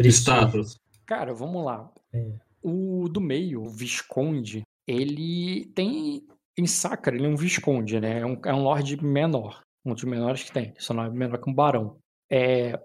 Status. 0.05 0.79
Cara, 1.07 1.33
vamos 1.33 1.65
lá. 1.65 1.91
É. 2.13 2.33
O 2.63 3.09
do 3.09 3.21
meio, 3.21 3.63
o 3.63 3.71
Visconde, 3.71 4.63
ele 4.87 5.67
tem. 5.75 6.23
Em 6.59 6.67
Sacra, 6.67 7.15
ele 7.15 7.27
é 7.27 7.29
um 7.29 7.37
Visconde, 7.37 8.01
né? 8.01 8.21
É 8.21 8.27
um, 8.27 8.41
é 8.45 8.53
um 8.53 8.63
Lorde 8.63 9.03
menor. 9.03 9.61
Um 9.85 9.95
dos 9.95 10.05
menores 10.05 10.43
que 10.43 10.53
tem. 10.53 10.75
Só 10.79 10.93
não 10.95 11.05
é 11.05 11.11
menor 11.11 11.39
que 11.39 11.49
um 11.49 11.55
Barão. 11.55 11.99
É, 12.33 12.79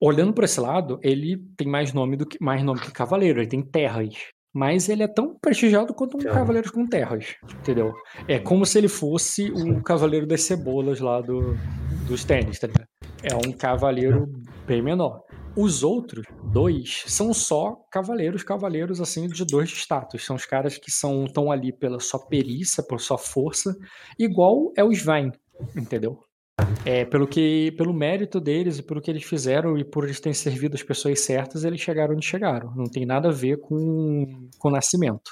olhando 0.00 0.32
por 0.32 0.44
esse 0.44 0.60
lado, 0.60 1.00
ele 1.02 1.38
tem 1.56 1.66
mais 1.66 1.92
nome 1.92 2.16
do 2.16 2.26
que 2.26 2.36
mais 2.40 2.62
nome 2.62 2.80
que 2.80 2.92
Cavaleiro. 2.92 3.40
Ele 3.40 3.48
tem 3.48 3.62
terras. 3.62 4.14
Mas 4.54 4.88
ele 4.88 5.02
é 5.02 5.08
tão 5.08 5.36
prestigiado 5.40 5.92
quanto 5.92 6.16
um. 6.16 6.20
Cavaleiro 6.20 6.72
com 6.72 6.86
terras. 6.86 7.34
Entendeu? 7.58 7.92
É 8.28 8.38
como 8.38 8.64
se 8.64 8.78
ele 8.78 8.88
fosse 8.88 9.50
o 9.50 9.82
Cavaleiro 9.82 10.26
das 10.26 10.42
Cebolas 10.42 11.00
lá 11.00 11.20
do, 11.20 11.56
dos 12.06 12.24
tênis, 12.24 12.58
tá 12.58 12.68
ligado? 12.68 12.86
É 13.22 13.34
um 13.34 13.52
cavaleiro 13.52 14.30
bem 14.66 14.82
menor. 14.82 15.22
Os 15.56 15.84
outros 15.84 16.26
dois 16.52 17.04
são 17.06 17.32
só 17.32 17.76
cavaleiros, 17.90 18.42
cavaleiros 18.42 19.00
assim 19.00 19.28
de 19.28 19.44
dois 19.44 19.70
status. 19.70 20.24
São 20.24 20.34
os 20.36 20.44
caras 20.44 20.78
que 20.78 20.90
são 20.90 21.24
estão 21.26 21.50
ali 21.50 21.72
pela 21.72 22.00
sua 22.00 22.18
perícia, 22.26 22.82
por 22.82 23.00
sua 23.00 23.16
força, 23.18 23.76
igual 24.18 24.72
é 24.76 24.82
o 24.82 24.90
Svein, 24.92 25.30
entendeu? 25.76 26.18
É 26.84 27.04
pelo 27.04 27.26
que, 27.26 27.72
pelo 27.72 27.92
mérito 27.94 28.40
deles 28.40 28.78
e 28.78 28.82
pelo 28.82 29.00
que 29.00 29.10
eles 29.10 29.24
fizeram 29.24 29.78
e 29.78 29.84
por 29.84 30.04
eles 30.04 30.20
terem 30.20 30.34
servido 30.34 30.74
as 30.74 30.82
pessoas 30.82 31.20
certas, 31.20 31.64
eles 31.64 31.80
chegaram 31.80 32.14
onde 32.14 32.26
chegaram. 32.26 32.72
Não 32.74 32.84
tem 32.86 33.06
nada 33.06 33.28
a 33.28 33.32
ver 33.32 33.58
com 33.60 34.48
com 34.58 34.68
o 34.68 34.72
nascimento. 34.72 35.30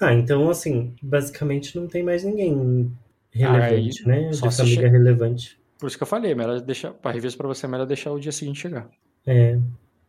Ah, 0.00 0.12
então 0.12 0.48
assim, 0.50 0.94
basicamente 1.02 1.76
não 1.78 1.86
tem 1.86 2.02
mais 2.02 2.24
ninguém 2.24 2.90
relevante, 3.30 4.02
Aí, 4.02 4.06
né? 4.06 4.32
só 4.32 4.48
De 4.48 4.54
se 4.54 4.62
família 4.62 4.88
che- 4.88 4.96
relevante. 4.96 5.60
Por 5.78 5.86
isso 5.86 5.96
que 5.96 6.02
eu 6.02 6.06
falei, 6.06 6.32
é 6.32 6.34
melhor 6.34 6.60
deixar, 6.60 6.92
para 6.92 7.12
revisar 7.12 7.36
para 7.38 7.48
você, 7.48 7.66
é 7.66 7.68
melhor 7.68 7.86
deixar 7.86 8.10
o 8.12 8.18
dia 8.18 8.32
seguinte 8.32 8.60
chegar. 8.60 8.88
É, 9.26 9.58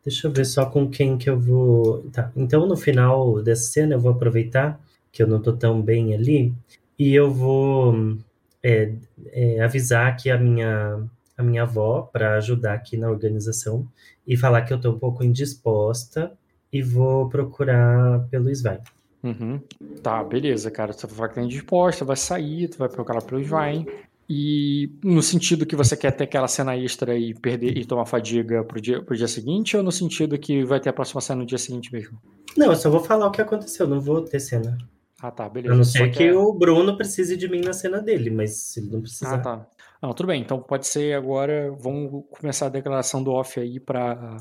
deixa 0.04 0.26
eu 0.26 0.32
ver 0.32 0.44
só 0.44 0.66
com 0.66 0.88
quem 0.88 1.16
que 1.16 1.28
eu 1.28 1.38
vou. 1.38 2.02
Tá, 2.12 2.30
então 2.36 2.66
no 2.66 2.76
final 2.76 3.42
dessa 3.42 3.70
cena 3.72 3.94
eu 3.94 4.00
vou 4.00 4.12
aproveitar 4.12 4.80
que 5.12 5.22
eu 5.22 5.26
não 5.26 5.40
tô 5.40 5.52
tão 5.52 5.80
bem 5.80 6.14
ali 6.14 6.52
e 6.98 7.14
eu 7.14 7.30
vou 7.30 8.16
é, 8.62 8.92
é, 9.28 9.60
avisar 9.60 10.08
aqui 10.08 10.30
a 10.30 10.38
minha, 10.38 11.02
a 11.36 11.42
minha 11.42 11.62
avó 11.62 12.02
para 12.02 12.36
ajudar 12.36 12.74
aqui 12.74 12.96
na 12.96 13.10
organização 13.10 13.86
e 14.26 14.36
falar 14.36 14.62
que 14.62 14.72
eu 14.72 14.80
tô 14.80 14.90
um 14.90 14.98
pouco 14.98 15.24
indisposta 15.24 16.32
e 16.72 16.82
vou 16.82 17.28
procurar 17.28 18.26
pelo 18.28 18.50
Svain. 18.50 18.80
Uhum. 19.22 19.60
Tá, 20.02 20.22
beleza, 20.22 20.70
cara. 20.70 20.92
Você 20.92 21.06
vai 21.06 21.28
ficar 21.28 21.42
indisposta, 21.42 22.04
vai 22.04 22.16
sair, 22.16 22.68
tu 22.68 22.78
vai 22.78 22.88
procurar 22.88 23.22
pelo 23.22 23.40
Svein. 23.40 23.86
E 24.28 24.90
no 25.04 25.22
sentido 25.22 25.64
que 25.64 25.76
você 25.76 25.96
quer 25.96 26.10
ter 26.10 26.24
aquela 26.24 26.48
cena 26.48 26.76
extra 26.76 27.16
e 27.16 27.32
perder 27.32 27.76
e 27.78 27.84
tomar 27.84 28.06
fadiga 28.06 28.64
pro 28.64 28.80
dia, 28.80 29.00
pro 29.02 29.16
dia 29.16 29.28
seguinte, 29.28 29.76
ou 29.76 29.82
no 29.82 29.92
sentido 29.92 30.36
que 30.38 30.64
vai 30.64 30.80
ter 30.80 30.88
a 30.88 30.92
próxima 30.92 31.20
cena 31.20 31.40
no 31.40 31.46
dia 31.46 31.58
seguinte 31.58 31.92
mesmo? 31.92 32.18
Não, 32.56 32.66
eu 32.66 32.76
só 32.76 32.90
vou 32.90 33.00
falar 33.00 33.26
o 33.26 33.30
que 33.30 33.40
aconteceu, 33.40 33.86
não 33.86 34.00
vou 34.00 34.22
ter 34.22 34.40
cena. 34.40 34.76
Ah, 35.20 35.30
tá, 35.30 35.46
A 35.46 35.48
beleza. 35.48 35.74
não 35.76 35.84
Só 35.84 35.92
ser 35.98 36.10
que 36.10 36.24
é- 36.24 36.34
o 36.34 36.52
Bruno 36.52 36.96
precise 36.96 37.36
de 37.36 37.48
mim 37.48 37.60
na 37.60 37.72
cena 37.72 38.02
dele, 38.02 38.30
mas 38.30 38.56
se 38.56 38.80
ele 38.80 38.90
não 38.90 39.00
precisar. 39.00 39.34
Ah, 39.34 39.38
tá. 39.38 39.66
Não, 40.02 40.12
tudo 40.12 40.26
bem. 40.26 40.42
Então 40.42 40.60
pode 40.60 40.86
ser 40.86 41.14
agora. 41.14 41.70
Vamos 41.78 42.24
começar 42.30 42.66
a 42.66 42.70
declaração 42.70 43.22
do 43.22 43.30
off 43.32 43.58
aí 43.58 43.80
pra, 43.80 44.36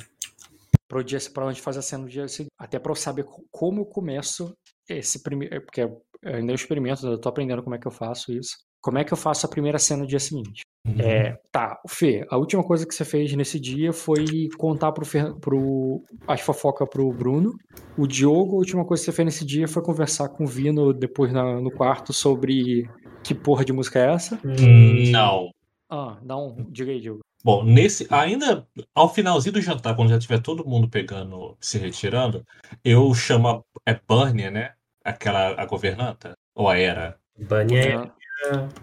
pro 0.87 1.03
dia, 1.03 1.19
pra 1.33 1.45
onde 1.45 1.61
faz 1.61 1.77
a 1.77 1.81
cena 1.81 2.03
no 2.03 2.09
dia 2.09 2.27
seguinte. 2.27 2.51
Até 2.59 2.77
pra 2.77 2.91
eu 2.91 2.95
saber 2.95 3.23
co- 3.23 3.45
como 3.51 3.81
eu 3.81 3.85
começo 3.85 4.53
esse 4.89 5.23
primeiro. 5.23 5.61
Porque 5.61 5.81
eu 5.81 6.01
ainda 6.25 6.51
eu 6.51 6.55
experimento, 6.55 7.07
eu 7.07 7.17
tô 7.17 7.29
aprendendo 7.29 7.63
como 7.63 7.75
é 7.75 7.79
que 7.79 7.87
eu 7.87 7.91
faço 7.91 8.33
isso. 8.33 8.57
Como 8.85 8.99
é 8.99 9.03
que 9.03 9.11
eu 9.11 9.17
faço 9.17 9.47
a 9.47 9.49
primeira 9.49 9.79
cena 9.79 10.03
no 10.03 10.07
dia 10.07 10.19
seguinte? 10.19 10.61
Uhum. 10.87 10.99
É, 10.99 11.39
tá, 11.51 11.81
Fê, 11.89 12.23
a 12.29 12.37
última 12.37 12.63
coisa 12.63 12.85
que 12.85 12.93
você 12.93 13.03
fez 13.03 13.33
nesse 13.33 13.59
dia 13.59 13.91
foi 13.91 14.47
contar 14.59 14.91
pro, 14.91 15.03
Fer... 15.03 15.33
pro... 15.39 16.03
as 16.27 16.41
fofocas 16.41 16.87
pro 16.87 17.11
Bruno. 17.11 17.55
O 17.97 18.05
Diogo, 18.05 18.53
a 18.53 18.59
última 18.59 18.85
coisa 18.85 19.01
que 19.01 19.05
você 19.07 19.11
fez 19.11 19.25
nesse 19.25 19.43
dia 19.43 19.67
foi 19.67 19.81
conversar 19.81 20.29
com 20.29 20.43
o 20.43 20.47
Vino 20.47 20.93
depois 20.93 21.33
na- 21.33 21.59
no 21.59 21.71
quarto 21.71 22.13
sobre 22.13 22.87
que 23.23 23.33
porra 23.33 23.65
de 23.65 23.73
música 23.73 23.97
é 23.97 24.13
essa. 24.13 24.39
Hum, 24.45 25.09
Não. 25.09 25.49
Ah, 25.89 26.19
dá 26.21 26.37
um. 26.37 26.67
Diga 26.69 26.91
aí, 26.91 27.01
Diogo. 27.01 27.21
Bom, 27.43 27.63
nesse 27.63 28.05
ainda 28.11 28.67
ao 28.93 29.11
finalzinho 29.11 29.53
do 29.53 29.61
jantar, 29.61 29.95
quando 29.95 30.09
já 30.09 30.19
tiver 30.19 30.39
todo 30.43 30.63
mundo 30.63 30.87
pegando, 30.87 31.57
se 31.59 31.79
retirando, 31.79 32.45
eu 32.83 33.11
chamo 33.15 33.47
a 33.47 33.63
é 33.83 33.99
Burnia, 34.07 34.51
né? 34.51 34.73
Aquela 35.03 35.59
a 35.59 35.65
governanta 35.65 36.33
ou 36.53 36.69
a 36.69 36.77
era? 36.77 37.17
Bunny 37.37 37.77
é 37.77 37.95
A, 37.95 38.11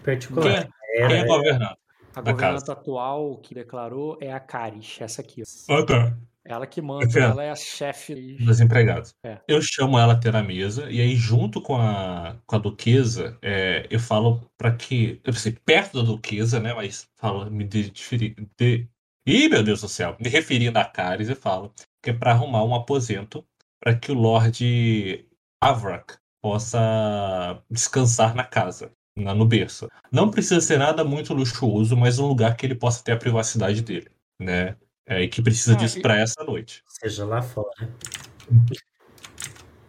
particular. 0.03 0.45
Quem 0.45 1.05
é, 1.05 1.07
quem 1.09 1.17
é 1.17 1.21
a 1.21 1.27
governanta? 1.27 1.83
a 2.15 2.21
governanta 2.21 2.73
atual 2.73 3.39
que 3.39 3.55
declarou 3.55 4.19
é 4.21 4.33
a 4.33 4.41
Caris, 4.41 4.99
essa 5.01 5.23
aqui. 5.23 5.43
ó. 5.69 5.79
Ah, 5.79 5.87
tá. 5.87 6.17
Ela 6.45 6.67
que 6.67 6.83
manda, 6.83 7.07
é 7.19 7.23
ela 7.23 7.45
é 7.45 7.51
a 7.51 7.57
chefe. 7.57 8.37
Dos 8.39 8.61
empregados. 8.61 9.15
É. 9.25 9.39
Eu 9.47 9.63
chamo 9.63 9.97
ela 9.97 10.15
até 10.15 10.31
na 10.31 10.43
mesa 10.43 10.91
e 10.91 11.01
aí 11.01 11.15
junto 11.15 11.63
com 11.63 11.77
a, 11.77 12.37
com 12.45 12.57
a 12.57 12.59
duquesa, 12.59 13.39
é, 13.41 13.87
eu 13.89 14.01
falo 14.01 14.41
para 14.59 14.73
que, 14.73 15.21
eu 15.25 15.33
sei, 15.33 15.53
perto 15.53 16.03
da 16.03 16.05
duquesa, 16.05 16.59
né? 16.59 16.75
Mas 16.75 17.09
falo, 17.17 17.49
me 17.49 17.65
diferi, 17.65 18.35
de, 18.59 18.89
ih, 19.25 19.49
meu 19.49 19.63
Deus 19.63 19.83
do 19.83 19.89
céu, 19.89 20.17
me 20.21 20.29
referindo 20.29 20.79
a 20.79 20.85
Caris, 20.85 21.29
eu 21.29 21.37
falo 21.37 21.73
que 22.03 22.11
é 22.11 22.13
para 22.13 22.33
arrumar 22.33 22.65
um 22.65 22.75
aposento 22.75 23.47
para 23.81 23.95
que 23.97 24.11
o 24.11 24.15
Lorde 24.15 25.25
Avrak 25.61 26.17
possa 26.43 27.63
descansar 27.71 28.35
na 28.35 28.45
casa, 28.45 28.93
na, 29.17 29.35
no 29.35 29.45
berço. 29.45 29.89
Não 30.11 30.31
precisa 30.31 30.61
ser 30.61 30.79
nada 30.79 31.05
muito 31.05 31.35
luxuoso, 31.35 31.97
mas 31.97 32.19
um 32.19 32.27
lugar 32.27 32.57
que 32.57 32.67
ele 32.67 32.75
possa 32.75 33.03
ter 33.03 33.13
a 33.13 33.17
privacidade 33.17 33.83
dele, 33.83 34.11
né? 34.39 34.77
É, 35.07 35.23
e 35.23 35.29
que 35.29 35.43
precisa 35.43 35.73
Ah, 35.75 35.77
disso 35.77 35.99
e- 35.99 36.03
para 36.03 36.19
essa 36.19 36.43
noite. 36.45 36.83
Seja 36.87 37.25
lá 37.25 37.43
fora. 37.43 37.91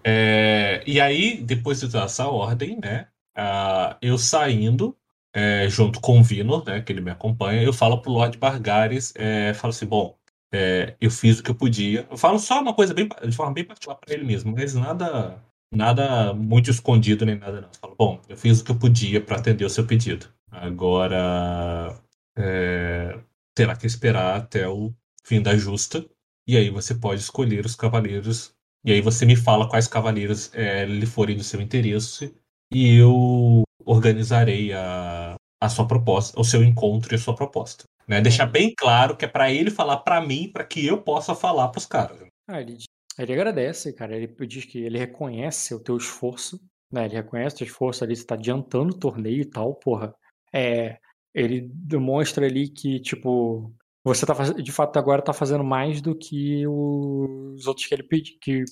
É, 0.03 0.83
e 0.85 0.99
aí, 0.99 1.37
depois 1.41 1.79
de 1.79 1.87
dar 1.87 2.05
essa 2.05 2.27
ordem, 2.27 2.79
né? 2.83 3.07
ah, 3.35 3.97
eu 4.01 4.17
saindo, 4.17 4.95
é, 5.33 5.67
junto 5.67 5.99
com 5.99 6.19
o 6.19 6.23
Vino, 6.23 6.63
né, 6.63 6.81
que 6.81 6.91
ele 6.91 7.01
me 7.01 7.09
acompanha, 7.11 7.63
eu 7.63 7.73
falo 7.73 7.99
pro 8.01 8.11
Lord 8.11 8.37
Bargares, 8.37 9.11
é, 9.15 9.53
falo 9.55 9.71
assim, 9.71 9.87
bom, 9.87 10.15
é, 10.51 10.95
eu 11.01 11.09
fiz 11.09 11.39
o 11.39 11.43
que 11.43 11.49
eu 11.49 11.55
podia. 11.55 12.07
Eu 12.11 12.17
falo 12.17 12.37
só 12.37 12.61
uma 12.61 12.73
coisa 12.75 12.93
bem, 12.93 13.09
de 13.27 13.35
forma 13.35 13.53
bem 13.53 13.63
particular 13.65 13.97
para 13.97 14.13
ele 14.13 14.23
mesmo, 14.23 14.53
mas 14.55 14.75
nada 14.75 15.41
nada 15.75 16.33
muito 16.33 16.69
escondido 16.69 17.25
nem 17.25 17.37
nada 17.37 17.61
não. 17.61 17.69
Falo, 17.79 17.95
bom, 17.97 18.21
eu 18.29 18.37
fiz 18.37 18.59
o 18.59 18.63
que 18.63 18.71
eu 18.71 18.79
podia 18.79 19.21
para 19.21 19.37
atender 19.37 19.65
o 19.65 19.69
seu 19.69 19.85
pedido. 19.85 20.27
Agora 20.51 21.99
é, 22.37 23.19
terá 23.55 23.75
que 23.75 23.87
esperar 23.87 24.37
até 24.37 24.67
o 24.67 24.93
fim 25.23 25.41
da 25.41 25.55
justa 25.57 26.05
e 26.47 26.57
aí 26.57 26.69
você 26.69 26.93
pode 26.93 27.21
escolher 27.21 27.65
os 27.65 27.75
cavaleiros 27.75 28.53
e 28.85 28.91
aí 28.91 29.01
você 29.01 29.25
me 29.25 29.35
fala 29.35 29.67
quais 29.69 29.87
cavaleiros 29.87 30.53
é, 30.53 30.85
lhe 30.85 31.05
forem 31.05 31.37
do 31.37 31.43
seu 31.43 31.61
interesse 31.61 32.35
e 32.71 32.97
eu 32.97 33.63
organizarei 33.85 34.73
a, 34.73 35.35
a 35.61 35.69
sua 35.69 35.87
proposta, 35.87 36.39
o 36.39 36.43
seu 36.43 36.63
encontro 36.63 37.13
e 37.13 37.15
a 37.15 37.19
sua 37.19 37.35
proposta. 37.35 37.85
Né? 38.07 38.19
Deixar 38.19 38.45
bem 38.45 38.73
claro 38.75 39.15
que 39.15 39.25
é 39.25 39.27
para 39.27 39.51
ele 39.51 39.71
falar 39.71 39.97
para 39.97 40.19
mim, 40.19 40.49
para 40.51 40.65
que 40.65 40.85
eu 40.85 41.01
possa 41.01 41.33
falar 41.33 41.69
para 41.69 41.79
os 41.79 41.85
caras. 41.85 42.19
Ah, 42.47 42.59
ele, 42.59 42.77
ele 43.17 43.33
agradece, 43.33 43.93
cara. 43.93 44.15
Ele 44.15 44.27
diz 44.47 44.65
que 44.65 44.79
ele 44.79 44.97
reconhece 44.97 45.73
o 45.73 45.79
teu 45.79 45.97
esforço, 45.97 46.59
né? 46.91 47.05
Ele 47.05 47.15
reconhece 47.15 47.55
o 47.55 47.57
teu 47.59 47.67
esforço 47.67 48.03
ali, 48.03 48.15
você 48.15 48.25
tá 48.25 48.35
adiantando 48.35 48.93
o 48.93 48.99
torneio 48.99 49.41
e 49.41 49.45
tal, 49.45 49.75
porra. 49.75 50.13
É, 50.53 50.97
ele 51.33 51.69
demonstra 51.73 52.45
ali 52.45 52.69
que, 52.69 52.99
tipo, 52.99 53.73
você 54.03 54.25
tá 54.25 54.33
de 54.51 54.71
fato 54.71 54.97
agora 54.97 55.21
tá 55.21 55.33
fazendo 55.33 55.63
mais 55.63 56.01
do 56.01 56.15
que 56.15 56.67
os 56.67 57.65
outros 57.65 57.87
que 57.87 57.95
ele 57.95 58.03
pedi, 58.03 58.37
que, 58.39 58.63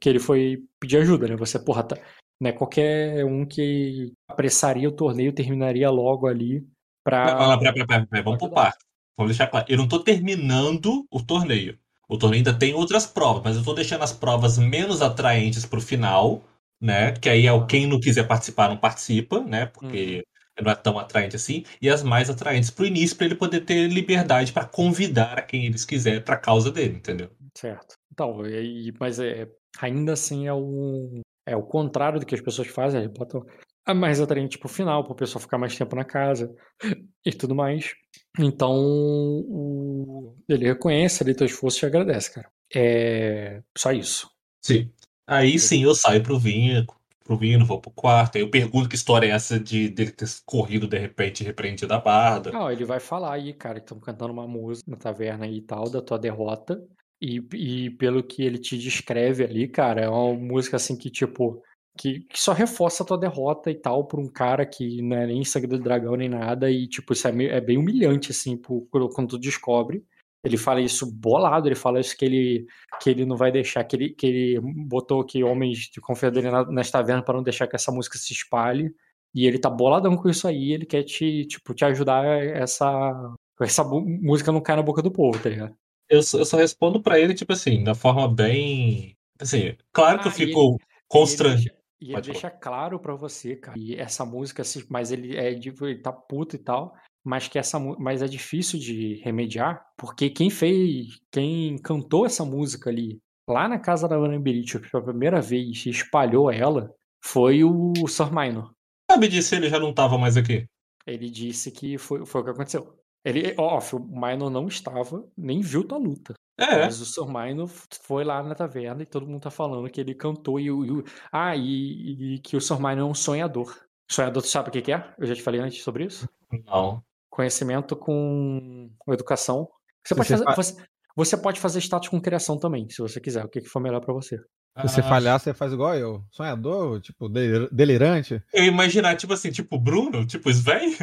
que 0.00 0.08
ele 0.08 0.18
foi 0.18 0.64
pedir 0.80 0.98
ajuda, 0.98 1.28
né? 1.28 1.36
Você, 1.36 1.58
porra, 1.58 1.84
tá, 1.84 1.96
né? 2.40 2.52
Qualquer 2.52 3.24
um 3.24 3.44
que 3.46 4.12
apressaria 4.28 4.88
o 4.88 4.92
torneio 4.92 5.34
terminaria 5.34 5.90
logo 5.90 6.26
ali 6.26 6.66
pra. 7.04 7.58
Pera, 7.58 7.72
pera, 7.72 7.86
pera, 7.86 8.06
pera, 8.06 8.22
vamos 8.22 8.38
por 8.38 8.50
parte. 8.50 8.84
Vamos 9.16 9.32
deixar 9.32 9.48
claro. 9.48 9.66
Eu 9.68 9.76
não 9.76 9.86
tô 9.86 10.02
terminando 10.02 11.06
o 11.10 11.22
torneio. 11.22 11.78
O 12.10 12.18
torneio 12.18 12.40
ainda 12.40 12.52
tem 12.52 12.74
outras 12.74 13.06
provas, 13.06 13.40
mas 13.44 13.56
eu 13.56 13.62
tô 13.62 13.72
deixando 13.72 14.02
as 14.02 14.12
provas 14.12 14.58
menos 14.58 15.00
atraentes 15.00 15.64
pro 15.64 15.80
final, 15.80 16.42
né? 16.80 17.12
Que 17.12 17.28
aí 17.28 17.46
é 17.46 17.52
o 17.52 17.66
quem 17.66 17.86
não 17.86 18.00
quiser 18.00 18.26
participar 18.26 18.68
não 18.68 18.76
participa, 18.76 19.38
né? 19.40 19.66
Porque 19.66 20.24
uhum. 20.58 20.64
não 20.64 20.72
é 20.72 20.74
tão 20.74 20.98
atraente 20.98 21.36
assim. 21.36 21.62
E 21.80 21.88
as 21.88 22.02
mais 22.02 22.28
atraentes 22.28 22.68
pro 22.68 22.84
início, 22.84 23.16
para 23.16 23.26
ele 23.26 23.36
poder 23.36 23.60
ter 23.60 23.86
liberdade 23.86 24.52
para 24.52 24.66
convidar 24.66 25.38
a 25.38 25.42
quem 25.42 25.66
eles 25.66 25.84
quiser 25.84 26.24
pra 26.24 26.36
causa 26.36 26.72
dele, 26.72 26.96
entendeu? 26.96 27.30
Certo. 27.56 27.94
Então, 28.10 28.44
e, 28.44 28.92
mas 28.98 29.20
é, 29.20 29.48
ainda 29.80 30.14
assim 30.14 30.48
é 30.48 30.52
o, 30.52 31.20
é 31.46 31.54
o 31.54 31.62
contrário 31.62 32.18
do 32.18 32.26
que 32.26 32.34
as 32.34 32.40
pessoas 32.40 32.66
fazem, 32.66 33.02
eles 33.02 33.12
botam 33.12 33.46
a 33.86 33.94
mais 33.94 34.20
atraente 34.20 34.58
pro 34.58 34.68
final, 34.68 35.04
para 35.04 35.12
o 35.12 35.16
pessoal 35.16 35.40
ficar 35.40 35.58
mais 35.58 35.76
tempo 35.76 35.94
na 35.94 36.04
casa 36.04 36.52
e 37.24 37.32
tudo 37.32 37.54
mais. 37.54 37.94
Então, 38.38 38.74
o... 38.78 40.36
ele 40.48 40.66
reconhece 40.66 41.22
ali 41.22 41.34
teu 41.34 41.46
esforço 41.46 41.84
e 41.84 41.86
agradece, 41.86 42.34
cara. 42.34 42.50
É 42.74 43.62
só 43.76 43.92
isso. 43.92 44.30
Sim. 44.62 44.90
Aí 45.26 45.58
sim 45.58 45.82
eu 45.82 45.94
saio 45.94 46.22
pro 46.22 46.38
vinho, 46.38 46.86
pro 47.24 47.36
vinho, 47.36 47.64
vou 47.64 47.80
pro 47.80 47.90
quarto. 47.90 48.36
Aí 48.36 48.42
eu 48.42 48.50
pergunto 48.50 48.88
que 48.88 48.96
história 48.96 49.26
é 49.26 49.30
essa 49.30 49.58
de 49.58 49.88
dele 49.88 50.10
ter 50.10 50.28
corrido 50.44 50.86
de 50.86 50.98
repente 50.98 51.44
repreendido 51.44 51.92
a 51.94 51.98
barda. 51.98 52.50
Não, 52.50 52.70
ele 52.70 52.84
vai 52.84 53.00
falar 53.00 53.34
aí, 53.34 53.52
cara, 53.52 53.80
que 53.80 53.84
estão 53.84 53.98
cantando 53.98 54.32
uma 54.32 54.46
música 54.46 54.90
na 54.90 54.96
taverna 54.96 55.46
e 55.46 55.60
tal, 55.60 55.88
da 55.88 56.02
tua 56.02 56.18
derrota. 56.18 56.82
E, 57.22 57.40
e 57.54 57.90
pelo 57.90 58.22
que 58.22 58.42
ele 58.42 58.58
te 58.58 58.78
descreve 58.78 59.44
ali, 59.44 59.68
cara, 59.68 60.00
é 60.00 60.08
uma 60.08 60.34
música 60.34 60.76
assim 60.76 60.96
que, 60.96 61.10
tipo, 61.10 61.62
que, 61.96 62.20
que, 62.20 62.40
só 62.40 62.52
reforça 62.52 63.02
a 63.02 63.06
tua 63.06 63.18
derrota 63.18 63.70
e 63.70 63.74
tal 63.74 64.04
por 64.04 64.20
um 64.20 64.28
cara 64.28 64.64
que 64.64 65.02
não 65.02 65.16
é 65.16 65.26
nem 65.26 65.44
sangue 65.44 65.66
do 65.66 65.78
dragão 65.78 66.16
nem 66.16 66.28
nada 66.28 66.70
e 66.70 66.86
tipo 66.86 67.12
isso 67.12 67.26
é, 67.28 67.32
meio, 67.32 67.50
é 67.50 67.60
bem 67.60 67.76
humilhante 67.76 68.30
assim 68.30 68.56
por, 68.56 68.86
quando 69.14 69.30
tu 69.30 69.38
descobre. 69.38 70.04
Ele 70.42 70.56
fala 70.56 70.80
isso 70.80 71.04
bolado 71.04 71.68
ele 71.68 71.74
fala 71.74 72.00
isso 72.00 72.16
que 72.16 72.24
ele 72.24 72.66
que 73.00 73.10
ele 73.10 73.26
não 73.26 73.36
vai 73.36 73.52
deixar 73.52 73.84
que 73.84 73.96
ele 73.96 74.10
que 74.10 74.26
ele 74.26 74.60
botou 74.86 75.24
que 75.24 75.44
homens 75.44 75.90
de 75.92 76.00
confiança 76.00 76.34
dele 76.34 76.50
nas 76.72 76.90
tavernas 76.90 77.24
para 77.24 77.36
não 77.36 77.42
deixar 77.42 77.66
que 77.66 77.76
essa 77.76 77.92
música 77.92 78.16
se 78.16 78.32
espalhe. 78.32 78.94
E 79.34 79.46
ele 79.46 79.58
tá 79.58 79.68
boladão 79.68 80.16
com 80.16 80.28
isso 80.28 80.48
aí 80.48 80.72
ele 80.72 80.86
quer 80.86 81.02
te 81.02 81.44
tipo 81.46 81.74
te 81.74 81.84
ajudar 81.84 82.24
essa 82.24 83.34
essa 83.60 83.84
música 83.84 84.50
não 84.50 84.62
cair 84.62 84.76
na 84.76 84.82
boca 84.82 85.02
do 85.02 85.10
povo 85.10 85.38
tá 85.38 85.50
ligado? 85.50 85.74
Eu, 86.08 86.18
eu 86.18 86.44
só 86.44 86.56
respondo 86.56 87.02
para 87.02 87.20
ele 87.20 87.34
tipo 87.34 87.52
assim 87.52 87.84
da 87.84 87.94
forma 87.94 88.26
bem 88.26 89.14
assim 89.38 89.76
claro 89.92 90.18
ah, 90.18 90.22
que 90.22 90.28
eu 90.28 90.32
fico 90.32 90.78
constrangido 91.06 91.79
e 92.00 92.12
ele 92.12 92.22
deixa 92.22 92.50
claro 92.50 92.98
para 92.98 93.14
você, 93.14 93.56
cara, 93.56 93.78
e 93.78 93.94
essa 93.94 94.24
música, 94.24 94.62
mas 94.88 95.12
ele 95.12 95.36
é 95.36 95.52
ele 95.52 95.98
tá 95.98 96.12
puto 96.12 96.56
e 96.56 96.58
tal, 96.58 96.94
mas 97.22 97.46
que 97.46 97.58
essa 97.58 97.78
mas 97.78 98.22
é 98.22 98.26
difícil 98.26 98.78
de 98.78 99.20
remediar, 99.22 99.84
porque 99.98 100.30
quem 100.30 100.48
fez, 100.48 101.20
quem 101.30 101.76
cantou 101.76 102.24
essa 102.24 102.44
música 102.44 102.88
ali 102.88 103.20
lá 103.48 103.68
na 103.68 103.78
casa 103.78 104.08
da 104.08 104.16
Ana 104.16 104.38
Berit 104.38 104.78
pela 104.78 105.04
primeira 105.04 105.40
vez 105.40 105.84
e 105.84 105.90
espalhou 105.90 106.50
ela 106.50 106.94
foi 107.22 107.62
o 107.62 107.92
Sir 108.08 108.32
Minor. 108.32 108.72
Sabe 109.10 109.28
disso 109.28 109.54
ele 109.54 109.68
já 109.68 109.78
não 109.78 109.92
tava 109.92 110.16
mais 110.16 110.36
aqui? 110.36 110.66
Ele 111.06 111.28
disse 111.28 111.70
que 111.70 111.98
foi, 111.98 112.24
foi 112.24 112.40
o 112.40 112.44
que 112.44 112.50
aconteceu. 112.50 112.96
Ele, 113.24 113.54
ó, 113.58 113.78
o 113.78 113.98
Minor 113.98 114.48
não 114.48 114.66
estava, 114.66 115.28
nem 115.36 115.60
viu 115.60 115.86
tua 115.86 115.98
luta. 115.98 116.34
É. 116.60 116.84
Mas 116.84 117.00
o 117.00 117.06
Sr. 117.06 117.26
Minor 117.26 117.68
foi 118.02 118.22
lá 118.22 118.42
na 118.42 118.54
taverna 118.54 119.02
e 119.02 119.06
todo 119.06 119.26
mundo 119.26 119.40
tá 119.40 119.50
falando 119.50 119.88
que 119.88 119.98
ele 119.98 120.14
cantou 120.14 120.60
e, 120.60 120.68
e 120.68 121.04
ah, 121.32 121.56
e, 121.56 122.34
e, 122.34 122.38
que 122.40 122.54
o 122.54 122.60
Sr. 122.60 122.78
Minor 122.78 122.98
é 122.98 123.04
um 123.04 123.14
sonhador. 123.14 123.74
Sonhador, 124.06 124.42
tu 124.42 124.48
sabe 124.48 124.68
o 124.68 124.72
que, 124.72 124.82
que 124.82 124.92
é? 124.92 125.14
Eu 125.18 125.26
já 125.26 125.34
te 125.34 125.42
falei 125.42 125.60
antes 125.60 125.82
sobre 125.82 126.04
isso? 126.04 126.28
Não. 126.66 127.02
Conhecimento 127.30 127.96
com 127.96 128.90
educação. 129.08 129.68
Você, 130.04 130.14
pode, 130.14 130.28
fazer, 130.28 130.44
você, 130.56 130.76
você, 131.16 131.36
pode 131.36 131.60
fazer 131.60 131.78
status 131.78 132.08
com 132.08 132.20
criação 132.20 132.58
também, 132.58 132.88
se 132.90 133.00
você 133.00 133.20
quiser, 133.20 133.44
o 133.44 133.48
que, 133.48 133.60
que 133.60 133.68
for 133.68 133.80
melhor 133.80 134.00
para 134.00 134.12
você. 134.12 134.36
Se 134.36 134.82
você 134.82 135.00
ah, 135.00 135.04
falhar, 135.04 135.40
você 135.40 135.54
faz 135.54 135.72
igual 135.72 135.96
eu. 135.96 136.24
Sonhador, 136.30 137.00
tipo, 137.00 137.28
delirante. 137.28 138.42
Eu 138.52 138.64
imaginar, 138.64 139.16
tipo 139.16 139.32
assim, 139.32 139.50
tipo 139.50 139.78
Bruno, 139.78 140.26
tipo 140.26 140.50
Sven. 140.50 140.96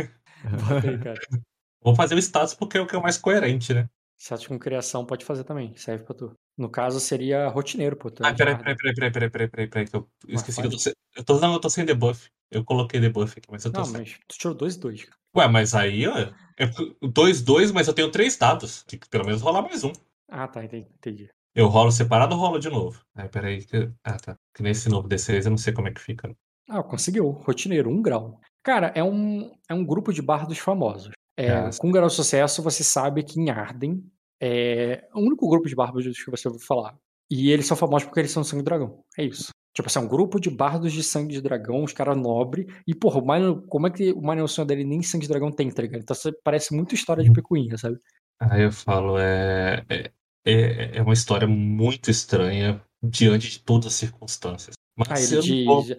Vou 1.81 1.95
fazer 1.95 2.15
o 2.15 2.19
status 2.19 2.53
porque 2.53 2.77
é 2.77 2.81
o 2.81 2.87
que 2.87 2.95
é 2.95 2.97
o 2.97 3.03
mais 3.03 3.17
coerente, 3.17 3.73
né? 3.73 3.89
Status 4.17 4.47
com 4.47 4.57
criação 4.57 5.05
pode 5.05 5.23
fazer 5.23 5.43
também, 5.43 5.75
serve 5.75 6.03
pra 6.03 6.15
tu. 6.15 6.33
No 6.57 6.69
caso, 6.69 6.99
seria 6.99 7.47
rotineiro, 7.49 7.95
pô. 7.95 8.09
Ah, 8.21 8.33
peraí, 8.33 8.57
peraí, 8.57 8.75
peraí, 8.75 8.93
peraí, 8.95 9.11
peraí, 9.11 9.29
peraí, 9.29 9.47
peraí, 9.49 9.67
peraí, 9.67 9.87
que 9.87 9.95
eu 9.95 10.09
esqueci 10.27 10.59
que 10.59 10.67
eu 10.67 10.71
tô 10.71 10.79
sem. 10.79 10.93
Eu 11.15 11.23
tô, 11.23 11.39
não, 11.39 11.53
eu 11.53 11.59
tô 11.59 11.69
sem 11.69 11.85
debuff. 11.85 12.29
Eu 12.49 12.63
coloquei 12.63 12.99
debuff 12.99 13.37
aqui, 13.37 13.47
mas 13.51 13.63
eu 13.63 13.71
tô 13.71 13.79
não, 13.79 13.85
sem. 13.85 13.99
mas 13.99 14.19
tu 14.27 14.37
tirou 14.37 14.55
2 14.55 14.75
2 14.77 15.05
Ué, 15.35 15.47
mas 15.47 15.75
aí, 15.75 16.07
ó. 16.07 16.33
É 16.57 16.67
2 17.01 17.43
2, 17.43 17.71
mas 17.71 17.87
eu 17.87 17.93
tenho 17.93 18.09
três 18.09 18.35
dados. 18.35 18.83
Tem 18.83 18.97
que 18.97 19.07
pelo 19.07 19.25
menos 19.25 19.41
rolar 19.41 19.61
mais 19.61 19.83
um. 19.83 19.93
Ah, 20.27 20.47
tá, 20.47 20.63
entendi. 20.63 20.87
entendi. 20.97 21.29
Eu 21.53 21.67
rolo 21.67 21.91
separado 21.91 22.35
ou 22.35 22.41
rolo 22.41 22.59
de 22.59 22.69
novo? 22.69 22.99
Aí, 23.15 23.29
peraí. 23.29 23.63
Que... 23.63 23.91
Ah, 24.03 24.17
tá. 24.17 24.37
Que 24.53 24.63
nesse 24.63 24.89
novo 24.89 25.07
D6 25.07 25.45
eu 25.45 25.51
não 25.51 25.57
sei 25.57 25.73
como 25.73 25.87
é 25.87 25.91
que 25.91 26.01
fica. 26.01 26.35
Ah, 26.69 26.83
conseguiu. 26.83 27.29
Rotineiro, 27.29 27.89
um 27.89 28.01
grau. 28.01 28.39
Cara, 28.63 28.91
é 28.95 29.03
um, 29.03 29.51
é 29.69 29.73
um 29.73 29.85
grupo 29.85 30.11
de 30.11 30.21
bardos 30.21 30.57
famosos. 30.57 31.11
É, 31.37 31.45
é. 31.45 31.69
Com 31.77 31.89
um 31.89 31.91
grau 31.91 32.07
de 32.07 32.13
sucesso, 32.13 32.63
você 32.63 32.83
sabe 32.83 33.23
que 33.23 33.39
em 33.39 33.49
Arden 33.49 34.03
é 34.41 35.07
o 35.13 35.19
único 35.19 35.47
grupo 35.47 35.67
de 35.67 35.75
bardos 35.75 36.23
que 36.23 36.31
você 36.31 36.47
ouviu 36.47 36.65
falar. 36.65 36.97
E 37.29 37.51
eles 37.51 37.67
são 37.67 37.77
famosos 37.77 38.05
porque 38.05 38.21
eles 38.21 38.31
são 38.31 38.43
sangue 38.43 38.63
dragão. 38.63 39.03
É 39.17 39.23
isso. 39.23 39.51
Tipo 39.75 39.87
assim, 39.87 39.99
é 39.99 40.01
um 40.01 40.07
grupo 40.07 40.39
de 40.39 40.49
bardos 40.49 40.91
de 40.91 41.03
sangue 41.03 41.35
de 41.35 41.41
dragão, 41.41 41.83
os 41.83 41.93
caras 41.93 42.17
nobres. 42.17 42.65
E, 42.87 42.95
porra, 42.95 43.19
o 43.19 43.21
Minor, 43.21 43.61
como 43.67 43.85
é 43.85 43.91
que 43.91 44.11
o 44.11 44.21
Minor 44.21 44.47
Sonho 44.47 44.67
dele 44.67 44.83
nem 44.83 45.03
sangue 45.03 45.23
de 45.23 45.29
dragão 45.29 45.51
tem, 45.51 45.69
tá 45.69 45.83
ligado? 45.83 46.01
Então 46.01 46.15
parece 46.43 46.73
muito 46.73 46.95
história 46.95 47.23
de 47.23 47.31
picuinha, 47.31 47.77
sabe? 47.77 47.99
Aí 48.39 48.63
eu 48.63 48.71
falo, 48.71 49.19
é, 49.19 49.85
é, 49.89 50.11
é, 50.45 50.97
é 50.97 51.01
uma 51.01 51.13
história 51.13 51.47
muito 51.47 52.09
estranha 52.09 52.81
diante 53.03 53.51
de 53.51 53.59
todas 53.59 53.87
as 53.87 53.93
circunstâncias. 53.93 54.75
Mas, 54.97 55.31
ah, 55.31 55.39
diz, 55.39 55.97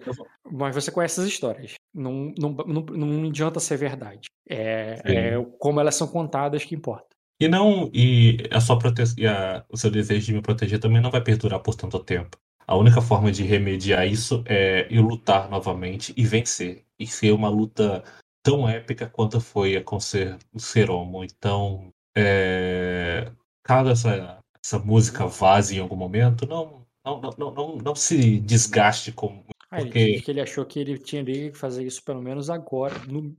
mas 0.51 0.75
você 0.75 0.91
conhece 0.91 1.21
as 1.21 1.27
histórias. 1.27 1.75
Não, 1.93 2.33
não, 2.37 2.51
não, 2.51 2.81
não 2.83 3.29
adianta 3.29 3.59
ser 3.59 3.77
verdade. 3.77 4.27
É, 4.47 5.01
é, 5.05 5.45
como 5.57 5.79
elas 5.79 5.95
são 5.95 6.07
contadas 6.07 6.65
que 6.65 6.75
importa. 6.75 7.07
E 7.39 7.47
não, 7.47 7.89
e 7.93 8.37
a 8.51 8.59
sua 8.59 8.77
prote... 8.77 9.01
e 9.17 9.25
a, 9.25 9.63
o 9.69 9.77
seu 9.77 9.89
desejo 9.89 10.25
de 10.25 10.33
me 10.33 10.41
proteger 10.41 10.79
também 10.79 11.01
não 11.01 11.09
vai 11.09 11.23
perdurar 11.23 11.61
por 11.61 11.75
tanto 11.75 11.97
tempo. 11.99 12.37
A 12.67 12.75
única 12.75 13.01
forma 13.01 13.31
de 13.31 13.43
remediar 13.43 14.05
isso 14.05 14.43
é 14.45 14.85
eu 14.91 15.01
lutar 15.01 15.49
novamente 15.49 16.13
e 16.17 16.25
vencer. 16.25 16.83
E 16.99 17.07
ser 17.07 17.31
uma 17.31 17.47
luta 17.47 18.03
tão 18.43 18.67
épica 18.67 19.07
quanto 19.07 19.39
foi 19.39 19.77
a 19.77 19.83
com 19.83 19.99
ser, 19.99 20.37
o 20.53 20.59
Seromo. 20.59 21.23
Então, 21.23 21.93
é, 22.15 23.31
caso 23.63 23.89
essa, 23.89 24.39
essa 24.61 24.77
música 24.77 25.25
vaze 25.25 25.77
em 25.77 25.79
algum 25.79 25.95
momento, 25.95 26.45
não, 26.45 26.85
não, 27.17 27.31
não, 27.37 27.53
não, 27.53 27.77
não, 27.77 27.95
se 27.95 28.39
desgaste 28.39 29.11
com. 29.11 29.43
Ah, 29.71 29.77
porque... 29.77 29.99
ele, 29.99 30.21
que 30.21 30.31
ele 30.31 30.41
achou 30.41 30.65
que 30.65 30.79
ele 30.79 30.97
tinha 30.97 31.23
que 31.23 31.51
fazer 31.53 31.85
isso 31.85 32.03
pelo 32.03 32.21
menos 32.21 32.49
agora. 32.49 32.95
No, 33.07 33.35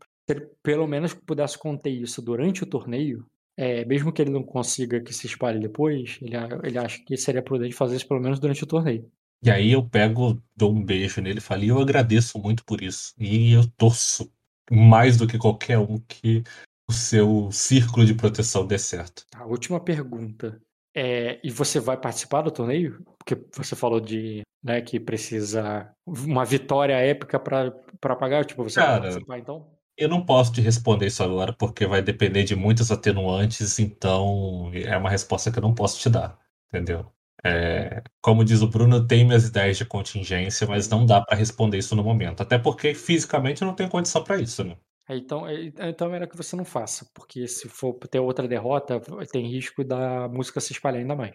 pelo 0.62 0.86
menos 0.86 1.12
que 1.12 1.24
pudesse 1.24 1.59
conter 1.59 1.90
isso 1.90 2.22
durante 2.22 2.62
o 2.62 2.66
torneio, 2.66 3.26
é, 3.56 3.84
mesmo 3.84 4.12
que 4.12 4.22
ele 4.22 4.30
não 4.30 4.42
consiga 4.42 5.01
que 5.01 5.12
se 5.12 5.26
espalhe 5.26 5.60
depois, 5.60 6.18
ele, 6.22 6.36
ele 6.64 6.78
acha 6.78 7.02
que 7.05 7.16
seria 7.16 7.42
prudente 7.42 7.74
fazer 7.74 7.97
isso 7.97 8.09
pelo 8.09 8.20
menos 8.20 8.38
durante 8.40 8.64
o 8.64 8.66
torneio. 8.66 9.10
E 9.42 9.51
aí 9.51 9.72
eu 9.72 9.82
pego, 9.82 10.42
dou 10.55 10.72
um 10.72 10.84
beijo 10.84 11.20
nele 11.20 11.38
e 11.38 11.42
falo, 11.42 11.64
e 11.64 11.68
eu 11.68 11.78
agradeço 11.78 12.38
muito 12.38 12.64
por 12.64 12.82
isso. 12.82 13.14
E 13.18 13.52
eu 13.52 13.66
torço 13.76 14.30
mais 14.70 15.16
do 15.16 15.26
que 15.26 15.38
qualquer 15.38 15.78
um 15.78 15.98
que 15.98 16.42
o 16.88 16.92
seu 16.92 17.51
círculo 17.51 18.05
de 18.05 18.14
proteção 18.14 18.66
dê 18.66 18.78
certo. 18.78 19.24
A 19.34 19.47
última 19.47 19.80
pergunta. 19.80 20.60
É, 20.94 21.40
e 21.42 21.50
você 21.50 21.78
vai 21.78 21.96
participar 21.96 22.42
do 22.42 22.50
torneio? 22.50 23.02
Porque 23.18 23.36
você 23.54 23.76
falou 23.76 24.00
de 24.00 24.42
né, 24.62 24.80
que 24.80 25.00
precisa 25.00 25.90
uma 26.06 26.44
vitória 26.44 26.94
épica 26.94 27.38
para 27.38 28.16
pagar. 28.16 28.44
Tipo, 28.44 28.64
você 28.64 28.80
Cara, 28.80 28.92
vai 28.92 29.00
participar 29.00 29.38
então? 29.38 29.70
Eu 29.96 30.08
não 30.08 30.24
posso 30.24 30.52
te 30.52 30.60
responder 30.60 31.06
isso 31.06 31.22
agora 31.22 31.52
porque 31.52 31.86
vai 31.86 32.02
depender 32.02 32.44
de 32.44 32.56
muitas 32.56 32.90
atenuantes, 32.90 33.78
então 33.78 34.70
é 34.74 34.96
uma 34.96 35.10
resposta 35.10 35.50
que 35.50 35.58
eu 35.58 35.62
não 35.62 35.74
posso 35.74 36.00
te 36.00 36.08
dar, 36.08 36.38
entendeu? 36.68 37.12
É, 37.44 38.02
como 38.20 38.44
diz 38.44 38.62
o 38.62 38.68
Bruno, 38.68 38.96
eu 38.96 39.06
tenho 39.06 39.26
minhas 39.26 39.46
ideias 39.46 39.76
de 39.78 39.84
contingência, 39.84 40.66
mas 40.66 40.88
não 40.88 41.06
dá 41.06 41.20
para 41.20 41.36
responder 41.36 41.78
isso 41.78 41.96
no 41.96 42.04
momento. 42.04 42.42
Até 42.42 42.58
porque 42.58 42.94
fisicamente 42.94 43.62
eu 43.62 43.68
não 43.68 43.74
tenho 43.74 43.88
condição 43.88 44.22
para 44.22 44.40
isso, 44.40 44.64
né? 44.64 44.76
É, 45.11 45.16
então, 45.16 45.45
é, 45.45 45.73
então 45.89 46.15
era 46.15 46.24
que 46.24 46.37
você 46.37 46.55
não 46.55 46.65
faça, 46.65 47.05
porque 47.12 47.49
se 47.49 47.69
for 47.69 47.95
ter 47.95 48.20
outra 48.20 48.47
derrota, 48.47 49.01
tem 49.32 49.45
risco 49.45 49.82
da 49.82 50.28
música 50.28 50.61
se 50.61 50.73
espalhar 50.73 51.01
ainda 51.01 51.16
mais. 51.16 51.35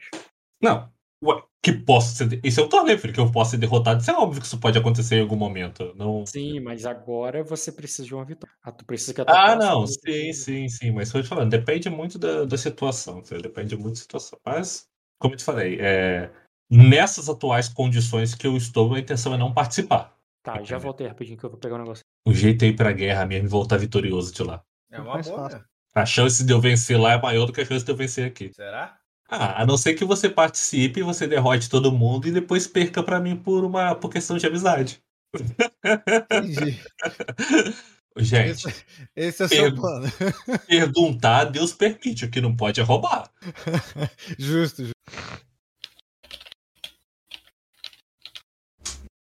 Não. 0.62 0.90
Ué, 1.22 1.44
que 1.62 1.74
posso 1.74 2.16
ser. 2.16 2.40
Isso 2.42 2.62
é 2.62 2.64
um 2.64 2.70
torneio, 2.70 2.98
filho, 2.98 3.14
que 3.14 3.20
eu 3.20 3.30
posso 3.30 3.52
ser 3.52 3.58
derrotado. 3.58 4.00
Isso 4.00 4.12
é 4.12 4.14
óbvio 4.14 4.40
que 4.40 4.48
isso 4.48 4.60
pode 4.60 4.78
acontecer 4.78 5.18
em 5.18 5.22
algum 5.22 5.36
momento. 5.36 5.94
Não... 5.96 6.26
Sim, 6.26 6.62
mas 6.62 6.86
agora 6.86 7.44
você 7.44 7.70
precisa 7.70 8.08
de 8.08 8.16
uma 8.16 8.24
vitória. 8.24 8.56
Ah, 8.64 8.72
tu 8.72 8.86
precisa 8.86 9.14
que 9.14 9.20
a 9.22 9.26
tua 9.26 9.36
Ah, 9.36 9.56
não, 9.58 9.86
sim, 9.86 10.32
sim, 10.32 10.70
sim. 10.70 10.92
Mas 10.92 11.08
estou 11.10 11.22
te 11.22 11.28
falando, 11.28 11.50
depende 11.50 11.90
muito 11.90 12.18
da, 12.18 12.46
da 12.46 12.58
situação. 12.58 13.20
entendeu? 13.20 13.42
Depende 13.42 13.76
muito 13.76 13.96
da 13.96 14.02
situação. 14.02 14.40
Mas, 14.46 14.88
como 15.20 15.34
eu 15.34 15.38
te 15.38 15.44
falei, 15.44 15.78
é, 15.82 16.32
nessas 16.70 17.28
atuais 17.28 17.68
condições 17.68 18.36
que 18.36 18.48
eu 18.48 18.56
estou, 18.56 18.94
a 18.94 19.00
intenção 19.00 19.34
é 19.34 19.38
não 19.38 19.54
participar. 19.54 20.16
Tá, 20.44 20.64
já 20.64 20.78
voltei 20.78 21.08
rapidinho 21.08 21.38
que 21.38 21.44
eu 21.44 21.50
vou 21.50 21.60
pegar 21.60 21.76
um 21.76 21.80
negócio. 21.80 22.06
O 22.28 22.34
jeito 22.34 22.64
é 22.64 22.68
ir 22.70 22.76
pra 22.76 22.92
guerra 22.92 23.26
mesmo 23.26 23.48
e 23.48 23.50
voltar 23.50 23.78
vitorioso 23.78 24.34
de 24.34 24.44
lá. 24.44 24.64
É 24.92 25.00
uma 25.00 25.14
Mais 25.14 25.28
boa. 25.28 25.44
fácil. 25.44 25.60
né? 25.60 25.66
A 25.94 26.06
chance 26.06 26.44
de 26.44 26.52
eu 26.52 26.60
vencer 26.60 27.00
lá 27.00 27.14
é 27.14 27.22
maior 27.22 27.46
do 27.46 27.54
que 27.54 27.62
a 27.62 27.66
chance 27.66 27.86
de 27.86 27.92
eu 27.92 27.96
vencer 27.96 28.26
aqui. 28.28 28.52
Será? 28.54 28.98
Ah, 29.30 29.62
a 29.62 29.66
não 29.66 29.78
ser 29.78 29.94
que 29.96 30.04
você 30.06 30.30
participe, 30.30 31.02
você 31.02 31.26
derrote 31.28 31.70
todo 31.70 31.92
mundo 31.92 32.28
e 32.28 32.32
depois 32.32 32.68
perca 32.68 33.02
pra 33.02 33.20
mim 33.20 33.36
por 33.36 33.64
uma 33.64 33.96
por 33.96 34.10
questão 34.12 34.38
de 34.38 34.46
amizade. 34.46 35.02
Entendi. 35.34 36.80
Gente, 38.18 38.66
Esse, 38.70 38.86
esse 39.14 39.44
é 39.44 39.46
o 39.46 39.50
seu 39.50 39.76
plano. 39.76 40.08
perguntar, 40.70 41.44
Deus 41.46 41.74
permite. 41.74 42.24
O 42.24 42.32
que 42.32 42.40
não 42.40 42.56
pode 42.56 42.80
é 42.80 42.84
roubar. 42.84 43.30
Justo, 44.40 44.84
justo. 44.86 44.96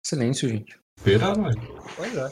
Silêncio, 0.06 0.50
gente. 0.50 0.78
Pera, 1.04 1.34
mãe. 1.36 1.54
Pois 1.96 2.16
é. 2.16 2.30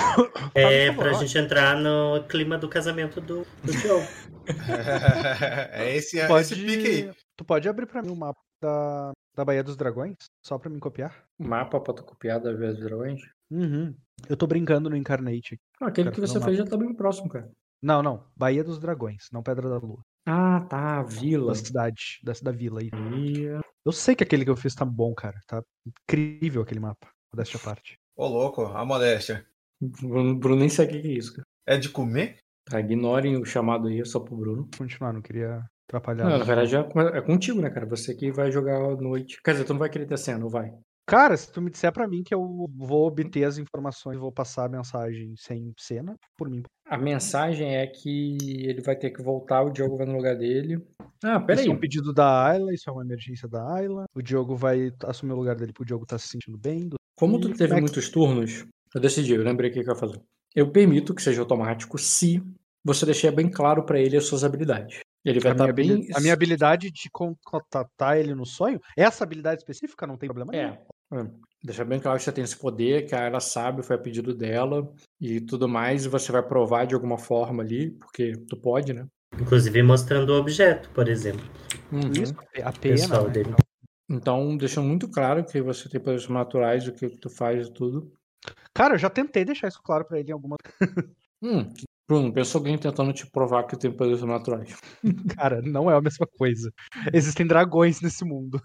É 0.54 0.92
pra 0.92 1.12
gente 1.12 1.36
entrar 1.38 1.76
no 1.76 2.24
clima 2.28 2.58
do 2.58 2.68
casamento 2.68 3.20
do, 3.20 3.46
do 3.62 3.72
Diogo. 3.72 4.06
É 5.72 5.94
esse, 5.94 6.18
é 6.18 6.26
Pode, 6.26 6.52
esse 6.52 6.56
pique 6.56 6.86
aí. 6.86 7.10
Tu 7.36 7.44
pode 7.44 7.68
abrir 7.68 7.86
pra 7.86 8.02
mim 8.02 8.10
o 8.10 8.16
mapa 8.16 8.40
da, 8.60 9.12
da 9.36 9.44
Baía 9.44 9.62
dos 9.62 9.76
Dragões? 9.76 10.16
Só 10.44 10.58
pra 10.58 10.68
mim 10.68 10.80
copiar? 10.80 11.24
Mapa 11.38 11.80
pra 11.80 11.94
tu 11.94 12.02
copiar 12.02 12.40
da 12.40 12.52
vez 12.52 12.74
dos 12.74 12.84
dragões? 12.84 13.20
Uhum. 13.50 13.94
Eu 14.28 14.36
tô 14.36 14.46
brincando 14.46 14.90
no 14.90 14.96
Incarnate. 14.96 15.54
aqui. 15.54 15.58
Ah, 15.80 15.86
aquele 15.86 16.10
que 16.10 16.20
você 16.20 16.38
um 16.38 16.42
fez 16.42 16.58
já 16.58 16.64
tá 16.64 16.76
bem 16.76 16.92
próximo, 16.94 17.28
cara. 17.28 17.50
Não, 17.82 18.02
não. 18.02 18.24
Baía 18.36 18.62
dos 18.62 18.78
Dragões, 18.78 19.28
não 19.32 19.42
Pedra 19.42 19.68
da 19.68 19.78
Lua. 19.78 20.00
Ah, 20.26 20.60
tá, 20.68 21.02
vila. 21.02 21.48
Da 21.48 21.54
cidade, 21.54 22.20
da, 22.22 22.32
da 22.42 22.52
vila 22.52 22.80
aí. 22.80 22.90
Aí, 22.92 23.46
Eu 23.84 23.92
sei 23.92 24.14
que 24.14 24.22
aquele 24.22 24.44
que 24.44 24.50
eu 24.50 24.56
fiz 24.56 24.74
tá 24.74 24.84
bom, 24.84 25.14
cara. 25.14 25.40
Tá 25.46 25.62
incrível 25.86 26.62
aquele 26.62 26.80
mapa. 26.80 27.08
Desta 27.34 27.58
parte. 27.58 27.96
Ô, 28.16 28.26
louco, 28.26 28.64
a 28.64 28.84
modéstia. 28.84 29.46
Bruno, 29.80 30.34
Bruno 30.38 30.56
nem 30.60 30.68
sabe 30.68 30.98
o 30.98 31.02
que 31.02 31.08
é 31.08 31.12
isso, 31.12 31.32
cara. 31.34 31.46
É 31.66 31.76
de 31.76 31.88
comer? 31.88 32.36
Tá, 32.64 32.80
ignorem 32.80 33.36
o 33.36 33.44
chamado 33.44 33.88
aí, 33.88 34.00
é 34.00 34.04
só 34.04 34.20
pro 34.20 34.36
Bruno. 34.36 34.68
Continuar, 34.76 35.12
não 35.12 35.22
queria 35.22 35.62
atrapalhar. 35.88 36.24
Não, 36.28 36.38
na 36.38 36.44
verdade 36.44 36.76
é, 36.76 36.80
é 37.18 37.20
contigo, 37.22 37.60
né, 37.60 37.70
cara? 37.70 37.86
Você 37.86 38.14
que 38.14 38.30
vai 38.30 38.50
jogar 38.52 38.76
à 38.76 38.96
noite. 38.96 39.40
Quer 39.42 39.52
dizer, 39.52 39.64
tu 39.64 39.72
não 39.72 39.80
vai 39.80 39.88
querer 39.90 40.06
ter 40.06 40.18
cena, 40.18 40.38
não 40.38 40.48
vai? 40.48 40.72
Cara, 41.06 41.36
se 41.36 41.50
tu 41.50 41.60
me 41.60 41.70
disser 41.70 41.92
pra 41.92 42.06
mim 42.06 42.22
que 42.22 42.32
eu 42.32 42.68
vou 42.76 43.08
obter 43.08 43.42
as 43.42 43.58
informações 43.58 44.16
e 44.16 44.20
vou 44.20 44.30
passar 44.30 44.66
a 44.66 44.68
mensagem 44.68 45.34
sem 45.36 45.72
cena, 45.76 46.14
por 46.36 46.48
mim. 46.48 46.62
A 46.86 46.96
mensagem 46.96 47.74
é 47.76 47.84
que 47.86 48.36
ele 48.64 48.80
vai 48.80 48.94
ter 48.94 49.10
que 49.10 49.20
voltar, 49.20 49.62
o 49.62 49.70
Diogo 49.70 49.96
vai 49.96 50.06
no 50.06 50.16
lugar 50.16 50.36
dele. 50.36 50.80
Ah, 51.24 51.40
peraí. 51.40 51.62
Isso 51.64 51.72
é 51.72 51.74
um 51.74 51.80
pedido 51.80 52.12
da 52.12 52.46
Ayla, 52.46 52.72
isso 52.72 52.88
é 52.88 52.92
uma 52.92 53.02
emergência 53.02 53.48
da 53.48 53.74
Ayla. 53.74 54.04
O 54.14 54.22
Diogo 54.22 54.54
vai 54.54 54.92
assumir 55.04 55.32
o 55.32 55.36
lugar 55.36 55.56
dele 55.56 55.72
pro 55.72 55.84
Diogo 55.84 56.06
tá 56.06 56.16
se 56.16 56.28
sentindo 56.28 56.56
bem. 56.56 56.88
do- 56.88 56.96
Como 57.16 57.40
tu 57.40 57.48
teve 57.54 57.72
é 57.72 57.74
que- 57.74 57.80
muitos 57.80 58.08
turnos, 58.08 58.64
eu 58.94 59.00
decidi, 59.00 59.32
eu 59.34 59.42
lembrei 59.42 59.70
o 59.70 59.72
que 59.72 59.80
eu 59.80 59.84
ia 59.84 59.94
fazer. 59.94 60.20
Eu 60.54 60.70
permito 60.70 61.14
que 61.14 61.22
seja 61.22 61.40
automático 61.40 61.96
se 61.98 62.42
você 62.84 63.04
deixar 63.06 63.30
bem 63.32 63.48
claro 63.50 63.84
pra 63.84 64.00
ele 64.00 64.16
as 64.16 64.24
suas 64.24 64.42
habilidades. 64.42 65.00
Ele 65.24 65.38
vai 65.38 65.52
A 65.52 65.54
minha, 65.54 65.64
estar 65.64 65.72
bem. 65.74 65.90
habili- 65.92 66.08
a 66.14 66.20
minha 66.20 66.32
habilidade 66.32 66.90
de 66.90 67.10
con- 67.10 67.36
contatar 67.44 68.18
ele 68.18 68.34
no 68.34 68.46
sonho, 68.46 68.80
essa 68.96 69.22
habilidade 69.22 69.60
específica 69.60 70.06
não 70.06 70.16
tem 70.16 70.28
problema 70.28 70.50
nenhum. 70.50 70.76
É. 71.12 71.20
é. 71.20 71.26
Deixar 71.62 71.84
bem 71.84 72.00
claro 72.00 72.16
que 72.18 72.24
você 72.24 72.32
tem 72.32 72.42
esse 72.42 72.56
poder, 72.56 73.06
que 73.06 73.14
ela 73.14 73.38
sabe, 73.38 73.82
foi 73.82 73.96
a 73.96 73.98
pedido 73.98 74.34
dela 74.34 74.90
e 75.20 75.42
tudo 75.42 75.68
mais, 75.68 76.06
e 76.06 76.08
você 76.08 76.32
vai 76.32 76.42
provar 76.42 76.86
de 76.86 76.94
alguma 76.94 77.18
forma 77.18 77.62
ali, 77.62 77.90
porque 77.90 78.32
tu 78.48 78.56
pode, 78.56 78.94
né? 78.94 79.06
Inclusive 79.38 79.82
mostrando 79.82 80.30
o 80.30 80.38
objeto, 80.40 80.88
por 80.90 81.06
exemplo. 81.06 81.44
Uhum. 81.92 82.10
Isso, 82.22 82.34
a 82.64 82.72
pena, 82.72 82.94
Pessoal 82.96 83.24
né? 83.26 83.30
dele. 83.30 83.54
Então, 84.08 84.56
deixando 84.56 84.88
muito 84.88 85.06
claro 85.08 85.44
que 85.44 85.60
você 85.60 85.86
tem 85.88 86.00
poderes 86.00 86.26
naturais, 86.28 86.88
o 86.88 86.92
que 86.92 87.08
tu 87.10 87.28
faz 87.28 87.68
e 87.68 87.72
tudo. 87.72 88.10
Cara, 88.74 88.94
eu 88.94 88.98
já 88.98 89.10
tentei 89.10 89.44
deixar 89.44 89.68
isso 89.68 89.82
claro 89.82 90.04
pra 90.04 90.18
ele 90.18 90.30
em 90.30 90.32
alguma. 90.32 90.56
Hum, 91.42 91.72
Bruno, 92.06 92.30
pensa 92.30 92.58
alguém 92.58 92.76
tentando 92.76 93.14
te 93.14 93.26
provar 93.26 93.64
que 93.64 93.74
tem 93.74 93.90
poderes 93.90 94.22
naturais. 94.22 94.76
Cara, 95.34 95.62
não 95.62 95.90
é 95.90 95.96
a 95.96 96.00
mesma 96.02 96.26
coisa. 96.26 96.70
Existem 97.14 97.46
dragões 97.46 98.02
nesse 98.02 98.26
mundo. 98.26 98.60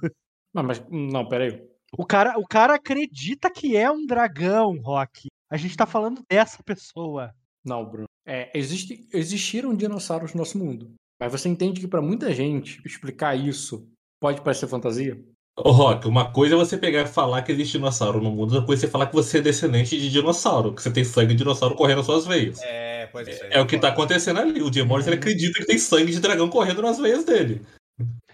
Não, 0.54 0.62
mas, 0.62 0.84
não, 0.90 1.26
peraí. 1.26 1.66
O 1.98 2.06
cara, 2.06 2.38
o 2.38 2.46
cara 2.46 2.76
acredita 2.76 3.50
que 3.50 3.78
é 3.78 3.90
um 3.90 4.06
dragão, 4.06 4.78
Rock. 4.82 5.30
A 5.50 5.56
gente 5.56 5.78
tá 5.78 5.86
falando 5.86 6.22
dessa 6.30 6.62
pessoa. 6.64 7.34
Não, 7.64 7.86
Bruno. 7.86 8.08
É, 8.26 8.52
existe, 8.58 9.08
existiram 9.14 9.74
dinossauros 9.74 10.34
no 10.34 10.40
nosso 10.40 10.58
mundo. 10.58 10.94
Mas 11.20 11.32
você 11.32 11.48
entende 11.48 11.80
que 11.80 11.88
pra 11.88 12.02
muita 12.02 12.34
gente 12.34 12.82
explicar 12.86 13.36
isso 13.36 13.88
pode 14.20 14.42
parecer 14.42 14.68
fantasia? 14.68 15.24
Ô, 15.58 15.72
Rock, 15.72 16.06
uma 16.06 16.30
coisa 16.30 16.54
é 16.54 16.58
você 16.58 16.78
pegar 16.78 17.04
e 17.04 17.08
falar 17.08 17.42
que 17.42 17.52
existe 17.52 17.74
dinossauro 17.74 18.22
no 18.22 18.30
mundo, 18.30 18.54
outra 18.54 18.66
coisa 18.66 18.82
é 18.82 18.88
você 18.88 18.92
falar 18.92 19.08
que 19.08 19.16
você 19.16 19.38
é 19.38 19.42
descendente 19.42 19.98
de 19.98 20.10
dinossauro, 20.10 20.74
que 20.76 20.82
você 20.82 20.92
tem 20.92 21.06
sangue 21.06 21.30
de 21.30 21.38
dinossauro 21.38 21.76
correndo 21.76 21.98
nas 21.98 22.06
suas 22.06 22.26
veias. 22.26 22.62
É, 22.62 23.08
pois 23.08 23.26
é. 23.26 23.50
É 23.52 23.62
o 23.62 23.66
que 23.66 23.78
tá 23.78 23.88
acontecendo 23.88 24.42
ali. 24.42 24.62
O 24.62 24.72
Jim 24.72 24.84
Morrison 24.84 25.12
ele 25.12 25.18
acredita 25.18 25.60
que 25.60 25.66
tem 25.66 25.78
sangue 25.78 26.12
de 26.12 26.20
dragão 26.20 26.50
correndo 26.50 26.82
nas 26.82 26.98
veias 26.98 27.24
dele. 27.24 27.62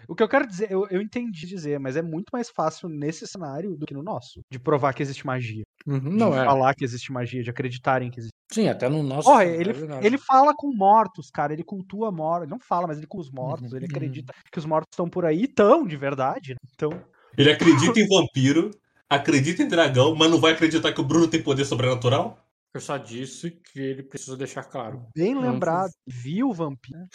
O 0.07 0.15
que 0.15 0.23
eu 0.23 0.27
quero 0.27 0.47
dizer, 0.47 0.69
eu, 0.71 0.87
eu 0.89 0.99
entendi 0.99 1.45
dizer, 1.45 1.79
mas 1.79 1.95
é 1.95 2.01
muito 2.01 2.31
mais 2.33 2.49
fácil 2.49 2.89
nesse 2.89 3.27
cenário 3.27 3.77
do 3.77 3.85
que 3.85 3.93
no 3.93 4.01
nosso. 4.01 4.41
De 4.51 4.59
provar 4.59 4.93
que 4.93 5.03
existe 5.03 5.25
magia. 5.25 5.63
Uhum, 5.85 5.99
de 5.99 6.17
não 6.17 6.37
é. 6.37 6.43
falar 6.43 6.73
que 6.73 6.83
existe 6.83 7.11
magia, 7.13 7.43
de 7.43 7.49
acreditarem 7.49 8.09
que 8.09 8.19
existe. 8.19 8.33
Sim, 8.51 8.67
até 8.67 8.89
no 8.89 9.03
nosso. 9.03 9.29
Porra, 9.29 9.45
cenário, 9.45 9.71
ele, 9.71 10.07
ele 10.07 10.17
fala 10.17 10.53
com 10.53 10.75
mortos, 10.75 11.29
cara. 11.29 11.53
Ele 11.53 11.63
cultua 11.63 12.11
mortos. 12.11 12.43
Ele 12.43 12.51
não 12.51 12.59
fala, 12.59 12.87
mas 12.87 12.97
ele 12.97 13.07
com 13.07 13.19
os 13.19 13.31
mortos. 13.31 13.71
Uhum, 13.71 13.77
Ele 13.77 13.85
uhum. 13.85 13.91
acredita 13.91 14.33
que 14.51 14.59
os 14.59 14.65
mortos 14.65 14.89
estão 14.91 15.07
por 15.07 15.23
aí. 15.23 15.43
Estão, 15.43 15.85
de 15.85 15.95
verdade. 15.95 16.55
né? 16.55 16.57
Então, 16.73 16.89
Ele 17.37 17.51
acredita 17.51 17.99
em 17.99 18.07
vampiro, 18.07 18.71
acredita 19.09 19.63
em 19.63 19.67
dragão, 19.67 20.15
mas 20.15 20.29
não 20.29 20.39
vai 20.39 20.53
acreditar 20.53 20.91
que 20.93 21.01
o 21.01 21.03
Bruno 21.05 21.27
tem 21.27 21.41
poder 21.41 21.65
sobrenatural? 21.65 22.37
Eu 22.73 22.79
só 22.81 22.97
disse 22.97 23.51
que 23.51 23.79
ele 23.79 24.03
precisa 24.03 24.37
deixar 24.37 24.63
claro. 24.63 25.05
bem 25.15 25.33
Não, 25.35 25.41
lembrado. 25.41 25.91
Viu 26.07 26.49
o 26.49 26.53
vampiro. 26.53 27.05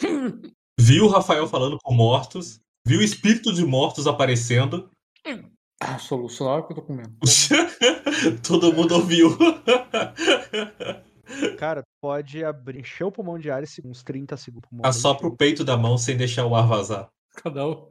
Viu 0.79 1.05
o 1.05 1.09
Rafael 1.09 1.47
falando 1.47 1.77
com 1.83 1.93
mortos, 1.93 2.59
viu 2.85 2.99
o 2.99 3.03
espírito 3.03 3.51
de 3.51 3.65
mortos 3.65 4.05
aparecendo. 4.05 4.89
Ah, 5.81 5.97
soluço 5.99 6.43
na 6.43 6.51
hora 6.51 6.63
que 6.63 6.71
eu 6.73 6.75
tô 6.75 6.81
comendo. 6.83 7.15
Todo 8.47 8.73
mundo 8.73 8.95
ouviu. 8.95 9.35
Cara, 11.57 11.83
pode 12.01 12.43
abrir, 12.43 12.79
encher 12.79 13.03
o 13.05 13.11
pulmão 13.11 13.37
de 13.37 13.49
ar 13.51 13.63
esse- 13.63 13.81
uns 13.85 14.03
30 14.03 14.37
segundos. 14.37 14.67
Assopra 14.83 15.27
o 15.27 15.35
peito 15.35 15.63
da 15.63 15.75
mão 15.77 15.97
sem 15.97 16.15
deixar 16.15 16.45
o 16.45 16.55
ar 16.55 16.67
vazar. 16.67 17.09
Cada 17.35 17.67
um. 17.67 17.87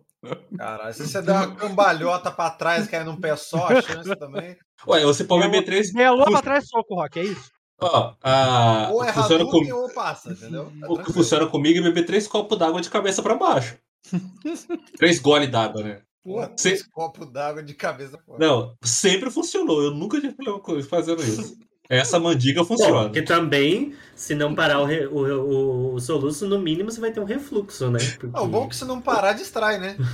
Caralho, 0.56 0.94
se 0.94 1.06
você 1.06 1.20
der 1.22 1.32
uma 1.32 1.54
cambalhota 1.54 2.30
pra 2.30 2.50
trás, 2.50 2.86
cair 2.86 3.04
num 3.04 3.20
pé 3.20 3.36
só, 3.36 3.66
a 3.68 3.82
chance 3.82 4.14
também. 4.16 4.56
Ué, 4.86 5.04
você 5.04 5.24
pode 5.24 5.44
beber 5.44 5.64
três. 5.64 5.92
Meia 5.92 6.10
lua 6.10 6.26
pra 6.26 6.42
trás, 6.42 6.68
soco, 6.68 6.94
Rock, 6.94 7.18
é 7.20 7.24
isso? 7.24 7.50
Ó, 7.80 8.14
a... 8.22 8.88
Ou 8.90 9.04
é 9.04 9.12
funciona, 9.12 9.44
com... 9.44 9.72
Ou 9.74 9.92
passa, 9.92 10.32
entendeu? 10.32 10.72
Tá 10.80 10.86
o 10.88 11.02
que 11.02 11.12
funciona 11.12 11.46
comigo 11.46 11.78
é 11.78 11.82
beber 11.82 12.06
três 12.06 12.26
copos 12.26 12.58
d'água 12.58 12.80
de 12.80 12.88
cabeça 12.88 13.22
pra 13.22 13.34
baixo. 13.34 13.76
três 14.96 15.18
gole 15.18 15.46
d'água, 15.46 15.82
né? 15.82 16.02
Pô, 16.24 16.46
três 16.48 16.86
copos 16.88 17.30
d'água 17.30 17.62
de 17.62 17.74
cabeça 17.74 18.18
fora. 18.18 18.38
Não, 18.44 18.74
sempre 18.82 19.30
funcionou. 19.30 19.82
Eu 19.82 19.92
nunca 19.92 20.20
tive 20.20 20.34
problema 20.34 20.58
com 20.60 20.82
fazendo 20.82 21.22
isso. 21.22 21.56
Essa 21.88 22.18
mandiga 22.18 22.64
funciona. 22.64 23.04
Porque 23.04 23.22
também, 23.22 23.94
se 24.14 24.34
não 24.34 24.54
parar 24.54 24.80
o, 24.80 24.84
re- 24.84 25.06
o, 25.06 25.18
o- 25.18 25.94
o 25.94 26.00
soluço, 26.00 26.46
no 26.46 26.58
mínimo 26.58 26.90
você 26.90 27.00
vai 27.00 27.12
ter 27.12 27.20
um 27.20 27.24
refluxo, 27.24 27.90
né? 27.90 27.98
Porque... 28.18 28.28
Ah, 28.34 28.42
o 28.42 28.48
bom 28.48 28.64
é 28.64 28.68
que 28.68 28.76
se 28.76 28.84
não 28.84 29.00
parar, 29.00 29.32
distrai, 29.34 29.78
né? 29.78 29.96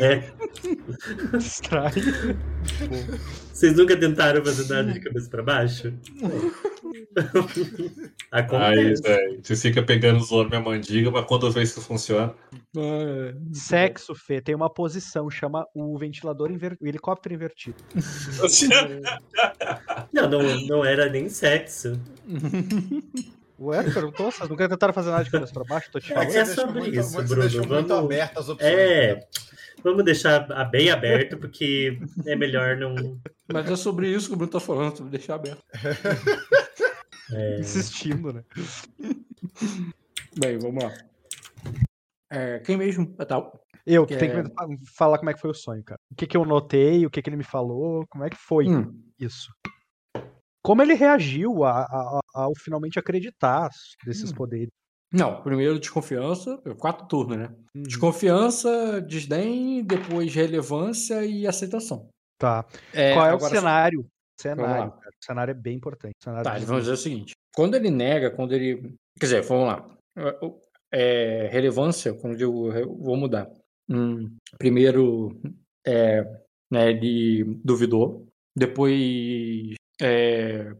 É. 0.00 0.22
Distrai. 1.36 1.92
Vocês 3.52 3.76
nunca 3.76 3.94
tentaram 3.96 4.42
fazer 4.44 4.72
nada 4.72 4.92
de 4.92 5.00
cabeça 5.00 5.28
pra 5.28 5.42
baixo? 5.42 5.92
Aí, 8.30 8.42
Acontece. 8.42 9.02
velho, 9.02 9.40
você 9.42 9.56
fica 9.56 9.82
pegando 9.82 10.18
os 10.18 10.32
olhos 10.32 10.50
minha 10.50 10.60
mandiga, 10.60 11.10
mas 11.10 11.24
quando 11.26 11.50
vê 11.50 11.62
isso 11.62 11.80
funciona. 11.80 12.34
Sexo, 13.52 14.14
Fê, 14.14 14.40
tem 14.40 14.54
uma 14.54 14.68
posição, 14.68 15.30
chama 15.30 15.66
o 15.74 15.96
ventilador 15.98 16.50
invertido, 16.50 16.84
o 16.84 16.88
helicóptero 16.88 17.34
invertido. 17.34 17.76
Não, 20.12 20.30
não, 20.30 20.66
não 20.66 20.84
era 20.84 21.10
nem 21.10 21.28
sexo. 21.28 22.00
Ué, 23.58 23.82
perguntou? 23.84 24.30
Vocês 24.30 24.48
nunca 24.48 24.68
tentaram 24.68 24.92
fazer 24.92 25.10
nada 25.10 25.24
de 25.24 25.30
cabeça 25.30 25.52
pra 25.52 25.64
baixo? 25.64 25.90
Tô 25.90 25.98
te 25.98 26.12
É, 26.12 26.14
falando. 26.14 26.30
é 26.30 26.32
deixou 26.44 26.54
sobre 26.66 26.80
muito- 26.80 26.98
isso, 27.00 27.10
você 27.12 27.26
Bruno, 27.26 27.40
deixou 27.42 27.66
muito 27.66 27.88
vamos- 27.88 28.04
abertas 28.04 28.38
as 28.44 28.48
opções. 28.50 28.72
É. 28.72 29.28
Vamos 29.82 30.04
deixar 30.04 30.40
bem 30.70 30.90
aberto, 30.90 31.38
porque 31.38 31.98
é 32.26 32.36
melhor 32.36 32.76
não. 32.76 33.18
Mas 33.52 33.70
é 33.70 33.76
sobre 33.76 34.08
isso 34.10 34.28
que 34.28 34.34
o 34.34 34.36
Bruno 34.36 34.52
tá 34.52 34.60
falando, 34.60 34.96
sobre 34.96 35.10
deixar 35.12 35.36
aberto. 35.36 35.62
é, 37.32 37.60
Insistindo, 37.60 38.32
né? 38.32 38.44
Bem, 40.38 40.58
vamos 40.58 40.82
lá. 40.84 40.92
É, 42.30 42.58
quem 42.58 42.76
mesmo? 42.76 43.14
Ah, 43.18 43.24
tá. 43.24 43.50
Eu 43.86 44.04
que 44.04 44.14
Que 44.14 44.20
tenho 44.20 44.40
é- 44.40 44.42
que 44.42 44.50
falar 44.96 45.16
como 45.18 45.30
é 45.30 45.34
que 45.34 45.40
foi 45.40 45.50
o 45.50 45.54
sonho, 45.54 45.82
cara. 45.84 46.00
O 46.10 46.14
que, 46.16 46.26
que 46.26 46.36
eu 46.36 46.44
notei, 46.44 47.06
o 47.06 47.10
que, 47.10 47.22
que 47.22 47.30
ele 47.30 47.36
me 47.36 47.44
falou, 47.44 48.04
como 48.10 48.24
é 48.24 48.28
que 48.30 48.36
foi 48.36 48.66
Hum, 48.68 48.92
isso. 49.18 49.48
Como 50.66 50.82
ele 50.82 50.94
reagiu 50.94 51.62
a- 51.64 51.82
a- 51.84 52.20
a- 52.34 52.42
ao 52.42 52.52
finalmente 52.58 52.98
acreditar 52.98 53.70
desses 54.04 54.32
Hum. 54.32 54.34
poderes. 54.34 54.68
Não, 55.12 55.40
primeiro 55.40 55.78
desconfiança, 55.78 56.60
quatro 56.80 57.06
turnos, 57.06 57.36
né? 57.38 57.54
Uhum. 57.76 57.82
Desconfiança, 57.84 59.00
desdém, 59.00 59.84
depois 59.84 60.34
relevância 60.34 61.24
e 61.24 61.46
aceitação. 61.46 62.08
Tá. 62.38 62.66
É, 62.92 63.14
Qual 63.14 63.26
é 63.26 63.34
o 63.34 63.38
cenário? 63.40 64.06
Cenário, 64.38 64.90
cara. 64.90 65.10
O 65.22 65.24
cenário 65.24 65.50
é 65.52 65.54
bem 65.54 65.76
importante. 65.76 66.14
Cenário 66.22 66.44
Tá, 66.44 66.58
de- 66.58 66.64
vamos 66.66 66.82
dizer 66.82 66.94
o 66.94 66.96
seguinte: 66.96 67.32
quando 67.54 67.76
ele 67.76 67.90
nega, 67.90 68.30
quando 68.30 68.52
ele. 68.52 68.94
Quer 69.18 69.26
dizer, 69.26 69.42
vamos 69.42 69.66
lá. 69.68 69.88
É, 70.92 71.48
relevância, 71.52 72.12
quando 72.14 72.32
eu 72.34 72.38
digo, 72.38 72.72
eu 72.72 72.96
vou 72.98 73.16
mudar. 73.16 73.48
Hum, 73.88 74.36
primeiro, 74.58 75.40
é, 75.86 76.22
né, 76.70 76.90
ele 76.90 77.44
duvidou, 77.64 78.26
depois 78.54 79.74
é, 80.00 80.72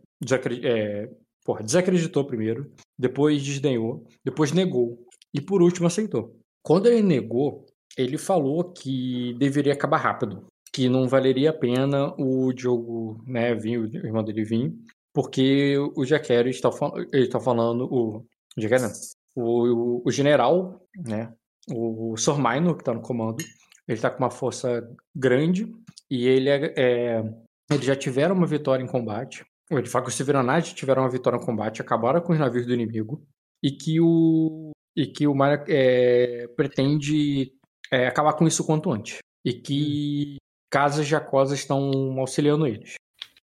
é, 0.62 1.10
porra, 1.44 1.62
desacreditou 1.62 2.24
primeiro, 2.24 2.70
depois 2.98 3.42
desdenhou, 3.42 4.06
depois 4.24 4.52
negou 4.52 4.98
e 5.32 5.40
por 5.40 5.62
último 5.62 5.86
aceitou. 5.86 6.36
Quando 6.62 6.86
ele 6.86 7.02
negou, 7.02 7.66
ele 7.96 8.18
falou 8.18 8.72
que 8.72 9.34
deveria 9.38 9.72
acabar 9.72 9.98
rápido, 9.98 10.46
que 10.72 10.88
não 10.88 11.08
valeria 11.08 11.50
a 11.50 11.54
pena 11.54 12.14
o 12.18 12.52
Diogo, 12.52 13.22
né, 13.26 13.54
vir, 13.54 13.78
o 13.78 13.86
irmão 13.86 14.24
dele 14.24 14.44
vir, 14.44 14.74
porque 15.14 15.76
o 15.94 16.04
Jaquero 16.04 16.48
está, 16.48 16.70
fal- 16.70 16.94
está 17.12 17.40
falando, 17.40 17.84
o, 17.90 18.18
o 18.56 18.60
Jaquero 18.60 18.82
não, 18.82 18.92
o, 19.34 20.02
o 20.04 20.10
general, 20.10 20.82
né, 20.94 21.32
o 21.70 22.16
Sormaino, 22.16 22.74
que 22.74 22.82
está 22.82 22.92
no 22.92 23.00
comando, 23.00 23.42
ele 23.88 23.96
está 23.96 24.10
com 24.10 24.18
uma 24.18 24.30
força 24.30 24.86
grande 25.14 25.72
e 26.10 26.26
ele 26.26 26.50
é, 26.50 26.74
é, 26.76 27.34
eles 27.70 27.84
já 27.84 27.96
tiveram 27.96 28.34
uma 28.34 28.46
vitória 28.46 28.82
em 28.82 28.86
combate. 28.86 29.44
Ele 29.70 29.86
fala 29.86 30.04
que 30.04 30.10
os 30.10 30.16
Severanades 30.16 30.72
tiveram 30.72 31.02
uma 31.02 31.10
vitória 31.10 31.36
em 31.36 31.44
combate, 31.44 31.82
acabaram 31.82 32.20
com 32.20 32.32
os 32.32 32.38
navios 32.38 32.66
do 32.66 32.74
inimigo 32.74 33.26
e 33.62 33.70
que 33.70 34.00
o 34.00 34.70
e 34.96 35.06
que 35.06 35.26
o 35.26 35.34
Maia 35.34 35.62
é, 35.68 36.48
pretende 36.56 37.52
é, 37.92 38.06
acabar 38.06 38.32
com 38.32 38.46
isso 38.46 38.64
quanto 38.64 38.90
antes 38.90 39.18
e 39.44 39.52
que 39.52 40.36
casas 40.70 41.06
jacosas 41.06 41.58
estão 41.58 41.90
auxiliando 42.18 42.66
eles. 42.66 42.94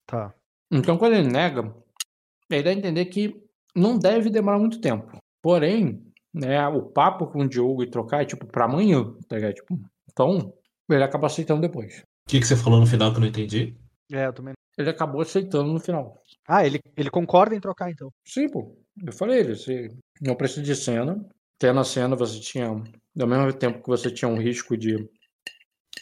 Tá. 0.07 0.33
Então, 0.71 0.97
quando 0.97 1.13
ele 1.13 1.27
nega, 1.27 1.73
ele 2.49 2.63
dá 2.63 2.69
a 2.71 2.73
entender 2.73 3.05
que 3.05 3.41
não 3.75 3.97
deve 3.97 4.29
demorar 4.29 4.57
muito 4.57 4.81
tempo. 4.81 5.17
Porém, 5.41 6.03
né, 6.33 6.67
o 6.67 6.81
papo 6.81 7.27
com 7.27 7.41
o 7.41 7.47
Diogo 7.47 7.83
e 7.83 7.89
trocar 7.89 8.23
é 8.23 8.25
tipo 8.25 8.45
pra 8.47 8.65
amanhã, 8.65 9.13
tá 9.27 9.35
ligado? 9.35 9.53
Tipo, 9.53 9.79
então, 10.11 10.53
ele 10.89 11.03
acaba 11.03 11.27
aceitando 11.27 11.61
depois. 11.61 11.99
O 11.99 12.29
que, 12.29 12.39
que 12.39 12.47
você 12.47 12.55
falou 12.55 12.79
no 12.79 12.87
final 12.87 13.11
que 13.11 13.17
eu 13.17 13.21
não 13.21 13.27
entendi? 13.27 13.77
É, 14.11 14.25
eu 14.25 14.33
também. 14.33 14.53
Ele 14.77 14.89
acabou 14.89 15.21
aceitando 15.21 15.71
no 15.71 15.79
final. 15.79 16.21
Ah, 16.47 16.65
ele, 16.65 16.79
ele 16.95 17.09
concorda 17.09 17.55
em 17.55 17.59
trocar, 17.59 17.89
então. 17.89 18.09
Sim, 18.25 18.49
pô. 18.49 18.77
Eu 19.05 19.11
falei, 19.13 19.39
ele, 19.39 19.55
você 19.55 19.89
não 20.21 20.35
precisa 20.35 20.61
de 20.61 20.75
cena. 20.75 21.25
Até 21.57 21.73
na 21.73 21.83
cena 21.83 22.15
você 22.15 22.39
tinha, 22.39 22.67
ao 22.67 23.27
mesmo 23.27 23.51
tempo 23.53 23.81
que 23.81 23.87
você 23.87 24.11
tinha 24.11 24.29
um 24.29 24.39
risco 24.39 24.77
de, 24.77 25.09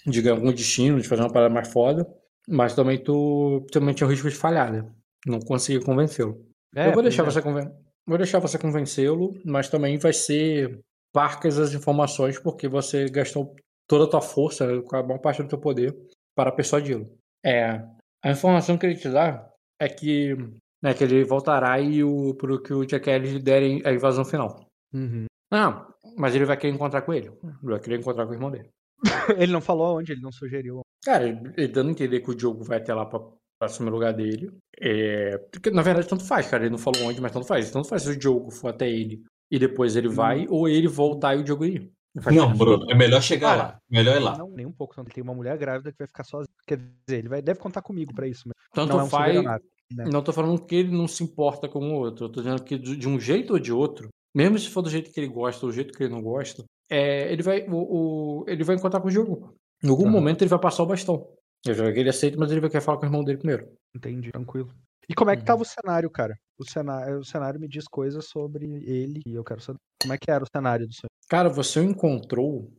de 0.06 0.22
ganhar 0.22 0.36
algum 0.36 0.52
destino, 0.52 0.99
de 0.99 1.07
fazer 1.07 1.22
uma 1.22 1.32
parada 1.32 1.53
mais 1.53 1.72
foda, 1.72 2.06
mas 2.48 2.76
também 2.76 3.02
tu 3.02 3.65
também 3.72 3.94
tinha 3.94 4.06
o 4.06 4.10
risco 4.10 4.30
de 4.30 4.36
falhar, 4.36 4.72
né? 4.72 4.86
Não 5.26 5.40
conseguir 5.40 5.84
convencê-lo. 5.84 6.45
É, 6.76 6.88
eu 6.90 6.94
vou 6.94 7.02
deixar 7.02 7.23
pois 7.23 7.34
você 7.34 7.41
conven... 7.41 7.72
vou 8.06 8.18
deixar 8.18 8.40
você 8.40 8.57
convencê-lo, 8.60 9.34
mas 9.45 9.69
também 9.69 9.98
vai 9.98 10.11
ser 10.11 10.80
parcas 11.14 11.57
as 11.57 11.73
informações 11.73 12.38
porque 12.38 12.68
você 12.68 13.06
gastou 13.06 13.56
toda 13.88 14.03
a 14.03 14.10
tua 14.10 14.22
força, 14.22 14.65
a 14.65 15.03
maior 15.03 15.19
parte 15.19 15.41
do 15.41 15.48
teu 15.48 15.57
poder 15.57 15.95
para 16.36 16.52
persuadi-lo. 16.52 17.10
É, 17.44 17.82
a 18.26 18.31
informação 18.31 18.76
que 18.76 18.88
ele 18.88 18.95
te 18.95 19.07
dá 19.07 19.47
é 19.80 19.88
que, 19.88 20.35
né, 20.81 20.95
que 20.95 21.03
ele 21.03 21.23
voltará 21.23 21.80
e 21.80 22.03
o 22.03 22.34
pro 22.34 22.60
que 22.60 22.73
o 22.73 22.81
Ellis 22.84 23.43
derem 23.43 23.84
a 23.85 23.93
invasão 23.93 24.26
final. 24.26 24.68
Uhum. 24.91 25.26
Ah, 25.53 25.88
mas 26.18 26.34
ele 26.34 26.45
vai 26.45 26.57
querer 26.57 26.73
encontrar 26.73 27.03
com 27.03 27.14
ele. 27.14 27.27
Ele 27.27 27.72
vai 27.72 27.80
querer 27.80 27.99
encontrar 27.99 28.26
com 28.26 28.31
o 28.31 28.34
irmão 28.34 28.49
dele. 28.49 28.69
Ele 29.38 29.52
não 29.52 29.61
falou 29.61 29.97
onde, 29.97 30.14
ele 30.14 30.22
não 30.22 30.31
sugeriu. 30.31 30.80
Cara, 31.03 31.27
ele, 31.27 31.53
ele 31.57 31.68
dando 31.68 31.89
a 31.89 31.91
entender 31.91 32.22
que 32.22 32.31
o 32.31 32.35
Diogo 32.35 32.64
vai 32.64 32.77
até 32.77 32.93
lá 32.93 33.06
pra, 33.06 33.19
pra 33.19 33.35
assumir 33.65 33.89
o 33.89 33.93
lugar 33.93 34.14
dele. 34.14 34.49
É, 34.80 35.38
porque, 35.52 35.69
na 35.69 35.81
verdade, 35.81 36.07
tanto 36.07 36.26
faz, 36.26 36.47
cara. 36.47 36.64
Ele 36.64 36.72
não 36.72 36.77
falou 36.77 37.03
onde, 37.03 37.22
mas 37.22 37.31
tanto 37.31 37.45
faz. 37.45 37.69
Tanto 37.69 37.89
faz 37.89 38.03
se 38.03 38.10
o 38.10 38.18
Diogo 38.18 38.49
for 38.49 38.69
até 38.69 38.89
ele 38.89 39.22
e 39.52 39.60
depois 39.60 39.95
ele 39.95 40.07
vai, 40.07 40.47
ou 40.49 40.68
ele 40.68 40.88
voltar 40.88 41.35
e 41.35 41.41
o 41.41 41.43
Diogo 41.43 41.65
ir. 41.65 41.91
Faz 42.21 42.35
Não, 42.35 42.51
diferença. 42.51 42.77
Bruno, 42.77 42.91
é 42.91 42.95
melhor 42.95 43.21
chegar 43.21 43.51
Ah, 43.53 43.55
lá. 43.55 43.79
Melhor 43.89 44.15
ir 44.17 44.19
lá. 44.19 44.37
Não, 44.37 44.49
nem 44.49 44.65
um 44.65 44.71
pouco. 44.71 44.99
Ele 44.99 45.09
tem 45.09 45.23
uma 45.23 45.33
mulher 45.33 45.57
grávida 45.57 45.91
que 45.91 45.97
vai 45.97 46.07
ficar 46.07 46.23
sozinha. 46.23 46.53
Quer 46.67 46.77
dizer, 46.77 47.19
ele 47.19 47.29
vai, 47.29 47.41
deve 47.41 47.59
contar 47.59 47.81
comigo 47.81 48.13
pra 48.13 48.27
isso. 48.27 48.43
Mas 48.47 48.55
Tanto 48.73 48.93
não 48.93 48.99
é 48.99 49.03
um 49.03 49.07
faz. 49.09 49.43
né? 49.43 50.05
Não 50.11 50.21
tô 50.23 50.33
falando 50.33 50.59
que 50.65 50.75
ele 50.75 50.91
não 50.95 51.07
se 51.07 51.23
importa 51.23 51.67
com 51.69 51.79
o 51.79 51.93
outro. 51.93 52.25
Eu 52.25 52.29
tô 52.31 52.41
dizendo 52.41 52.63
que 52.63 52.77
de 52.77 53.07
um 53.07 53.19
jeito 53.19 53.53
ou 53.53 53.59
de 53.59 53.71
outro, 53.71 54.09
mesmo 54.35 54.57
se 54.57 54.69
for 54.69 54.81
do 54.81 54.89
jeito 54.89 55.11
que 55.11 55.19
ele 55.19 55.27
gosta 55.27 55.65
ou 55.65 55.71
do 55.71 55.75
jeito 55.75 55.93
que 55.93 56.03
ele 56.03 56.13
não 56.13 56.21
gosta, 56.21 56.63
é, 56.89 57.31
ele, 57.31 57.43
vai, 57.43 57.67
o, 57.69 58.41
o- 58.41 58.45
ele 58.47 58.63
vai 58.63 58.75
encontrar 58.75 58.99
com 59.01 59.07
o 59.07 59.11
Diogo. 59.11 59.55
Em 59.83 59.89
algum 59.89 60.03
Aham. 60.03 60.11
momento 60.11 60.41
ele 60.41 60.49
vai 60.49 60.59
passar 60.59 60.83
o 60.83 60.87
bastão. 60.87 61.27
Eu 61.65 61.73
já 61.73 61.91
que 61.91 61.99
ele 61.99 62.09
aceita, 62.09 62.37
mas 62.37 62.51
ele 62.51 62.61
vai 62.61 62.69
querer 62.69 62.81
falar 62.83 62.97
com 62.97 63.03
o 63.05 63.07
irmão 63.07 63.23
dele 63.23 63.37
primeiro. 63.39 63.67
Entendi, 63.95 64.31
tranquilo. 64.31 64.69
E 65.10 65.14
como 65.14 65.30
é 65.32 65.36
que 65.36 65.41
Uhum. 65.41 65.45
tava 65.45 65.61
o 65.61 65.65
cenário, 65.65 66.10
cara? 66.10 66.36
O 66.57 66.64
cenário, 66.65 67.19
o 67.19 67.26
cenário 67.26 67.60
me 67.60 67.68
diz 67.68 67.86
coisas 67.88 68.26
sobre 68.27 68.65
ele 68.65 69.22
e 69.26 69.34
eu 69.36 69.44
quero 69.44 69.61
saber 69.61 69.77
como 70.02 70.14
é 70.14 70.18
que 70.18 70.32
era 70.32 70.44
o 70.44 70.48
cenário 70.48 70.88
do 70.88 70.94
sonho. 70.94 71.10
Cara, 71.30 71.49
você 71.49 71.82
encontrou. 71.84 72.69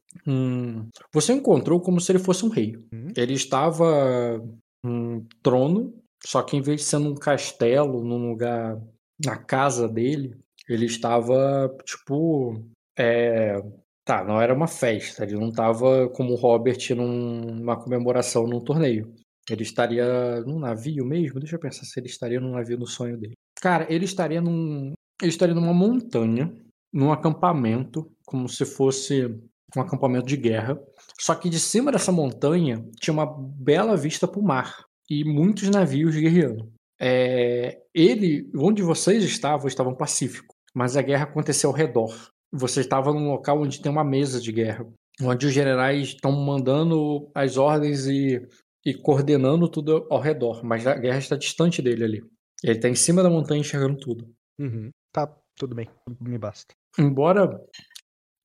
você 1.12 1.32
encontrou 1.32 1.80
como 1.80 2.00
se 2.00 2.10
ele 2.12 2.18
fosse 2.18 2.44
um 2.44 2.48
rei. 2.48 2.76
Hum. 2.92 3.08
Ele 3.16 3.34
estava 3.34 4.40
num 4.84 5.26
trono, 5.42 5.94
só 6.24 6.42
que 6.42 6.56
em 6.56 6.62
vez 6.62 6.80
de 6.80 6.86
ser 6.86 6.98
num 6.98 7.14
castelo, 7.14 8.02
num 8.04 8.30
lugar. 8.30 8.80
na 9.24 9.36
casa 9.36 9.88
dele, 9.88 10.36
ele 10.68 10.84
estava, 10.86 11.74
tipo. 11.84 12.54
É, 12.98 13.56
tá, 14.04 14.22
não 14.24 14.40
era 14.40 14.52
uma 14.54 14.66
festa. 14.66 15.24
Ele 15.24 15.34
não 15.36 15.48
estava 15.48 16.08
como 16.10 16.32
o 16.32 16.36
Robert 16.36 16.78
num- 16.94 17.54
numa 17.54 17.76
comemoração 17.82 18.46
num 18.46 18.60
torneio. 18.60 19.14
Ele 19.48 19.62
estaria 19.62 20.40
num 20.42 20.58
navio 20.58 21.04
mesmo? 21.04 21.38
Deixa 21.38 21.56
eu 21.56 21.60
pensar 21.60 21.84
se 21.84 21.98
ele 21.98 22.08
estaria 22.08 22.40
num 22.40 22.52
navio 22.52 22.78
no 22.78 22.86
sonho 22.86 23.16
dele. 23.16 23.34
Cara, 23.60 23.86
ele 23.88 24.04
estaria 24.04 24.40
num. 24.40 24.92
Ele 25.20 25.30
estaria 25.30 25.54
numa 25.54 25.72
montanha, 25.72 26.52
num 26.92 27.12
acampamento, 27.12 28.10
como 28.24 28.48
se 28.48 28.64
fosse 28.64 29.26
um 29.76 29.80
acampamento 29.80 30.26
de 30.26 30.36
guerra. 30.36 30.78
Só 31.18 31.34
que 31.34 31.48
de 31.48 31.58
cima 31.58 31.90
dessa 31.90 32.12
montanha 32.12 32.84
tinha 33.00 33.14
uma 33.14 33.26
bela 33.26 33.96
vista 33.96 34.28
para 34.28 34.40
o 34.40 34.44
mar 34.44 34.84
e 35.08 35.24
muitos 35.24 35.68
navios 35.70 36.14
guerreando. 36.14 36.70
É, 37.00 37.78
ele, 37.94 38.50
onde 38.56 38.82
vocês 38.82 39.22
estavam, 39.24 39.66
estava 39.66 39.90
no 39.90 39.96
Pacífico, 39.96 40.54
mas 40.74 40.96
a 40.96 41.02
guerra 41.02 41.24
aconteceu 41.24 41.70
ao 41.70 41.76
redor. 41.76 42.14
Você 42.52 42.80
estava 42.80 43.12
num 43.12 43.30
local 43.30 43.60
onde 43.60 43.80
tem 43.80 43.90
uma 43.90 44.04
mesa 44.04 44.40
de 44.40 44.52
guerra, 44.52 44.86
onde 45.20 45.46
os 45.46 45.52
generais 45.52 46.08
estão 46.08 46.32
mandando 46.32 47.30
as 47.34 47.56
ordens 47.56 48.06
e, 48.06 48.40
e 48.86 48.94
coordenando 48.94 49.68
tudo 49.68 50.06
ao 50.08 50.20
redor, 50.20 50.64
mas 50.64 50.86
a 50.86 50.94
guerra 50.94 51.18
está 51.18 51.36
distante 51.36 51.82
dele 51.82 52.04
ali. 52.04 52.22
Ele 52.62 52.76
está 52.78 52.88
em 52.88 52.94
cima 52.94 53.20
da 53.20 53.28
montanha 53.28 53.60
enxergando 53.60 53.98
tudo. 53.98 54.32
Uhum. 54.60 54.90
Tá, 55.12 55.26
tudo 55.56 55.74
bem. 55.74 55.88
Me 56.20 56.38
basta. 56.38 56.72
Embora 56.96 57.60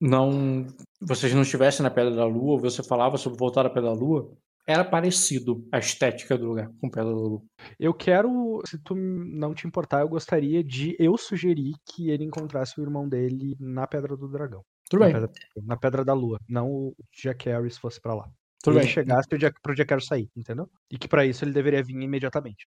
não 0.00 0.66
vocês 1.00 1.32
não 1.32 1.42
estivessem 1.42 1.84
na 1.84 1.90
Pedra 1.90 2.16
da 2.16 2.24
Lua, 2.24 2.58
você 2.58 2.82
falava 2.82 3.16
sobre 3.16 3.38
voltar 3.38 3.64
à 3.64 3.70
Pedra 3.70 3.90
da 3.90 3.96
Lua, 3.96 4.36
era 4.66 4.84
parecido 4.84 5.64
a 5.72 5.78
estética 5.78 6.36
do 6.36 6.46
lugar 6.46 6.68
com 6.80 6.90
Pedra 6.90 7.10
da 7.10 7.16
Lua. 7.16 7.42
Eu 7.78 7.94
quero, 7.94 8.60
se 8.66 8.78
tu 8.82 8.96
não 8.96 9.54
te 9.54 9.68
importar, 9.68 10.00
eu 10.00 10.08
gostaria 10.08 10.62
de 10.64 10.96
eu 10.98 11.16
sugerir 11.16 11.74
que 11.86 12.10
ele 12.10 12.24
encontrasse 12.24 12.80
o 12.80 12.82
irmão 12.82 13.08
dele 13.08 13.56
na 13.60 13.86
Pedra 13.86 14.16
do 14.16 14.28
Dragão. 14.28 14.62
Tudo 14.90 15.00
na, 15.00 15.06
bem, 15.06 15.14
pedra, 15.14 15.32
na 15.62 15.76
Pedra 15.76 16.04
da 16.04 16.14
Lua. 16.14 16.38
Não 16.48 16.68
o 16.68 16.94
Jack 17.22 17.48
Harris 17.48 17.78
fosse 17.78 18.00
pra 18.00 18.14
lá. 18.14 18.28
Tudo 18.62 18.74
ele 18.78 18.84
bem, 18.84 18.92
chegasse 18.92 19.28
pro 19.28 19.38
pro 19.62 19.74
Jack 19.74 19.90
Harris 19.90 20.06
sair, 20.06 20.28
entendeu? 20.36 20.68
E 20.90 20.98
que 20.98 21.08
pra 21.08 21.26
isso 21.26 21.44
ele 21.44 21.52
deveria 21.52 21.82
vir 21.82 22.00
imediatamente. 22.00 22.66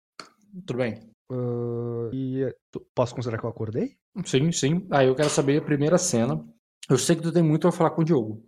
tudo 0.65 0.77
bem. 0.77 1.09
Ah, 1.31 2.09
e 2.11 2.53
posso 2.95 3.15
considerar 3.15 3.39
que 3.39 3.45
eu 3.45 3.49
acordei? 3.49 3.95
Sim, 4.25 4.51
sim. 4.51 4.85
Aí 4.91 5.07
eu 5.07 5.15
quero 5.15 5.29
saber 5.29 5.57
a 5.61 5.65
primeira 5.65 5.97
cena. 5.97 6.43
Eu 6.89 6.97
sei 6.97 7.15
que 7.15 7.21
tu 7.21 7.31
tem 7.31 7.41
muito 7.43 7.67
a 7.67 7.71
falar 7.71 7.91
com 7.91 8.01
o 8.01 8.05
Diogo. 8.05 8.43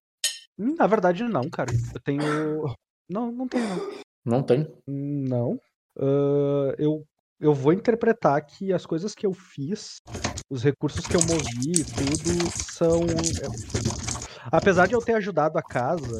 Na 0.57 0.87
verdade, 0.87 1.23
não, 1.23 1.49
cara. 1.49 1.71
Eu 1.93 1.99
tenho. 2.01 2.21
Não, 3.07 3.31
não 3.31 3.47
tenho, 3.47 3.67
não. 3.69 3.99
Não 4.25 4.41
tem? 4.43 4.67
Não. 4.87 5.59
Ah, 5.99 6.73
eu, 6.79 7.03
eu 7.39 7.53
vou 7.53 7.71
interpretar 7.71 8.43
que 8.43 8.73
as 8.73 8.83
coisas 8.83 9.13
que 9.13 9.27
eu 9.27 9.31
fiz, 9.33 9.97
os 10.49 10.63
recursos 10.63 11.05
que 11.05 11.15
eu 11.15 11.21
movi 11.21 11.81
e 11.81 11.83
tudo, 11.83 12.51
são. 12.73 13.01
é, 13.03 14.49
Apesar 14.51 14.87
de 14.87 14.95
eu 14.95 15.01
ter 15.01 15.13
ajudado 15.13 15.57
a 15.59 15.61
casa, 15.61 16.19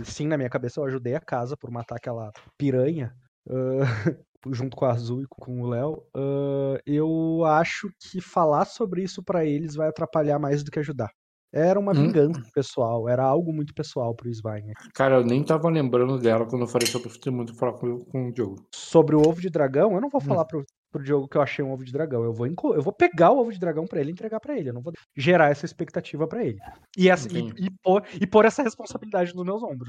e 0.00 0.04
sim, 0.04 0.26
na 0.26 0.36
minha 0.36 0.50
cabeça 0.50 0.80
eu 0.80 0.84
ajudei 0.84 1.14
a 1.14 1.20
casa 1.20 1.56
por 1.56 1.70
matar 1.70 1.96
aquela 1.96 2.32
piranha, 2.58 3.14
ah, 3.48 3.80
junto 4.52 4.76
com 4.76 4.84
a 4.86 4.92
Azul 4.92 5.22
e 5.22 5.26
com 5.28 5.60
o 5.62 5.68
Léo, 5.68 6.02
ah, 6.16 6.78
eu 6.86 7.44
acho 7.44 7.90
que 8.00 8.20
falar 8.20 8.64
sobre 8.66 9.02
isso 9.04 9.22
pra 9.22 9.44
eles 9.44 9.74
vai 9.74 9.88
atrapalhar 9.88 10.38
mais 10.38 10.62
do 10.64 10.70
que 10.70 10.78
ajudar. 10.80 11.10
Era 11.52 11.78
uma 11.80 11.92
Hum. 11.92 11.94
vingança 11.94 12.40
pessoal, 12.54 13.08
era 13.08 13.24
algo 13.24 13.52
muito 13.52 13.74
pessoal 13.74 14.14
pro 14.14 14.28
Svein. 14.30 14.72
Cara, 14.94 15.16
eu 15.16 15.24
nem 15.24 15.44
tava 15.44 15.68
lembrando 15.68 16.16
dela 16.20 16.46
quando 16.46 16.62
eu 16.62 16.68
falei 16.68 16.86
sobre 16.86 17.08
ter 17.18 17.30
muito 17.32 17.56
falar 17.56 17.72
com, 17.72 18.04
com 18.04 18.28
o 18.28 18.32
Diogo. 18.32 18.68
sobre 18.74 19.16
o 19.16 19.20
ovo 19.22 19.40
de 19.40 19.50
dragão, 19.50 19.92
eu 19.94 20.00
não 20.00 20.08
vou 20.08 20.20
Hum. 20.20 20.20
falar 20.20 20.44
pro, 20.44 20.64
pro 20.90 21.02
Diogo 21.02 21.28
que 21.28 21.36
eu 21.36 21.42
achei 21.42 21.64
um 21.64 21.72
ovo 21.72 21.84
de 21.84 21.92
dragão. 21.92 22.22
Eu 22.24 22.32
vou, 22.32 22.46
eu 22.46 22.82
vou 22.82 22.92
pegar 22.92 23.30
o 23.30 23.38
ovo 23.38 23.52
de 23.52 23.58
dragão 23.58 23.86
pra 23.86 24.00
ele 24.00 24.10
e 24.10 24.12
entregar 24.12 24.40
pra 24.40 24.56
ele. 24.56 24.70
Eu 24.70 24.74
não 24.74 24.82
vou 24.82 24.92
gerar 25.16 25.50
essa 25.50 25.64
expectativa 25.64 26.26
pra 26.26 26.44
ele. 26.44 26.58
E, 26.96 27.08
essa, 27.08 27.28
e, 27.32 27.48
e, 27.56 27.70
pôr, 27.82 28.04
e 28.20 28.26
pôr 28.26 28.44
essa 28.44 28.62
responsabilidade 28.62 29.34
nos 29.34 29.44
meus 29.44 29.62
ombros. 29.62 29.88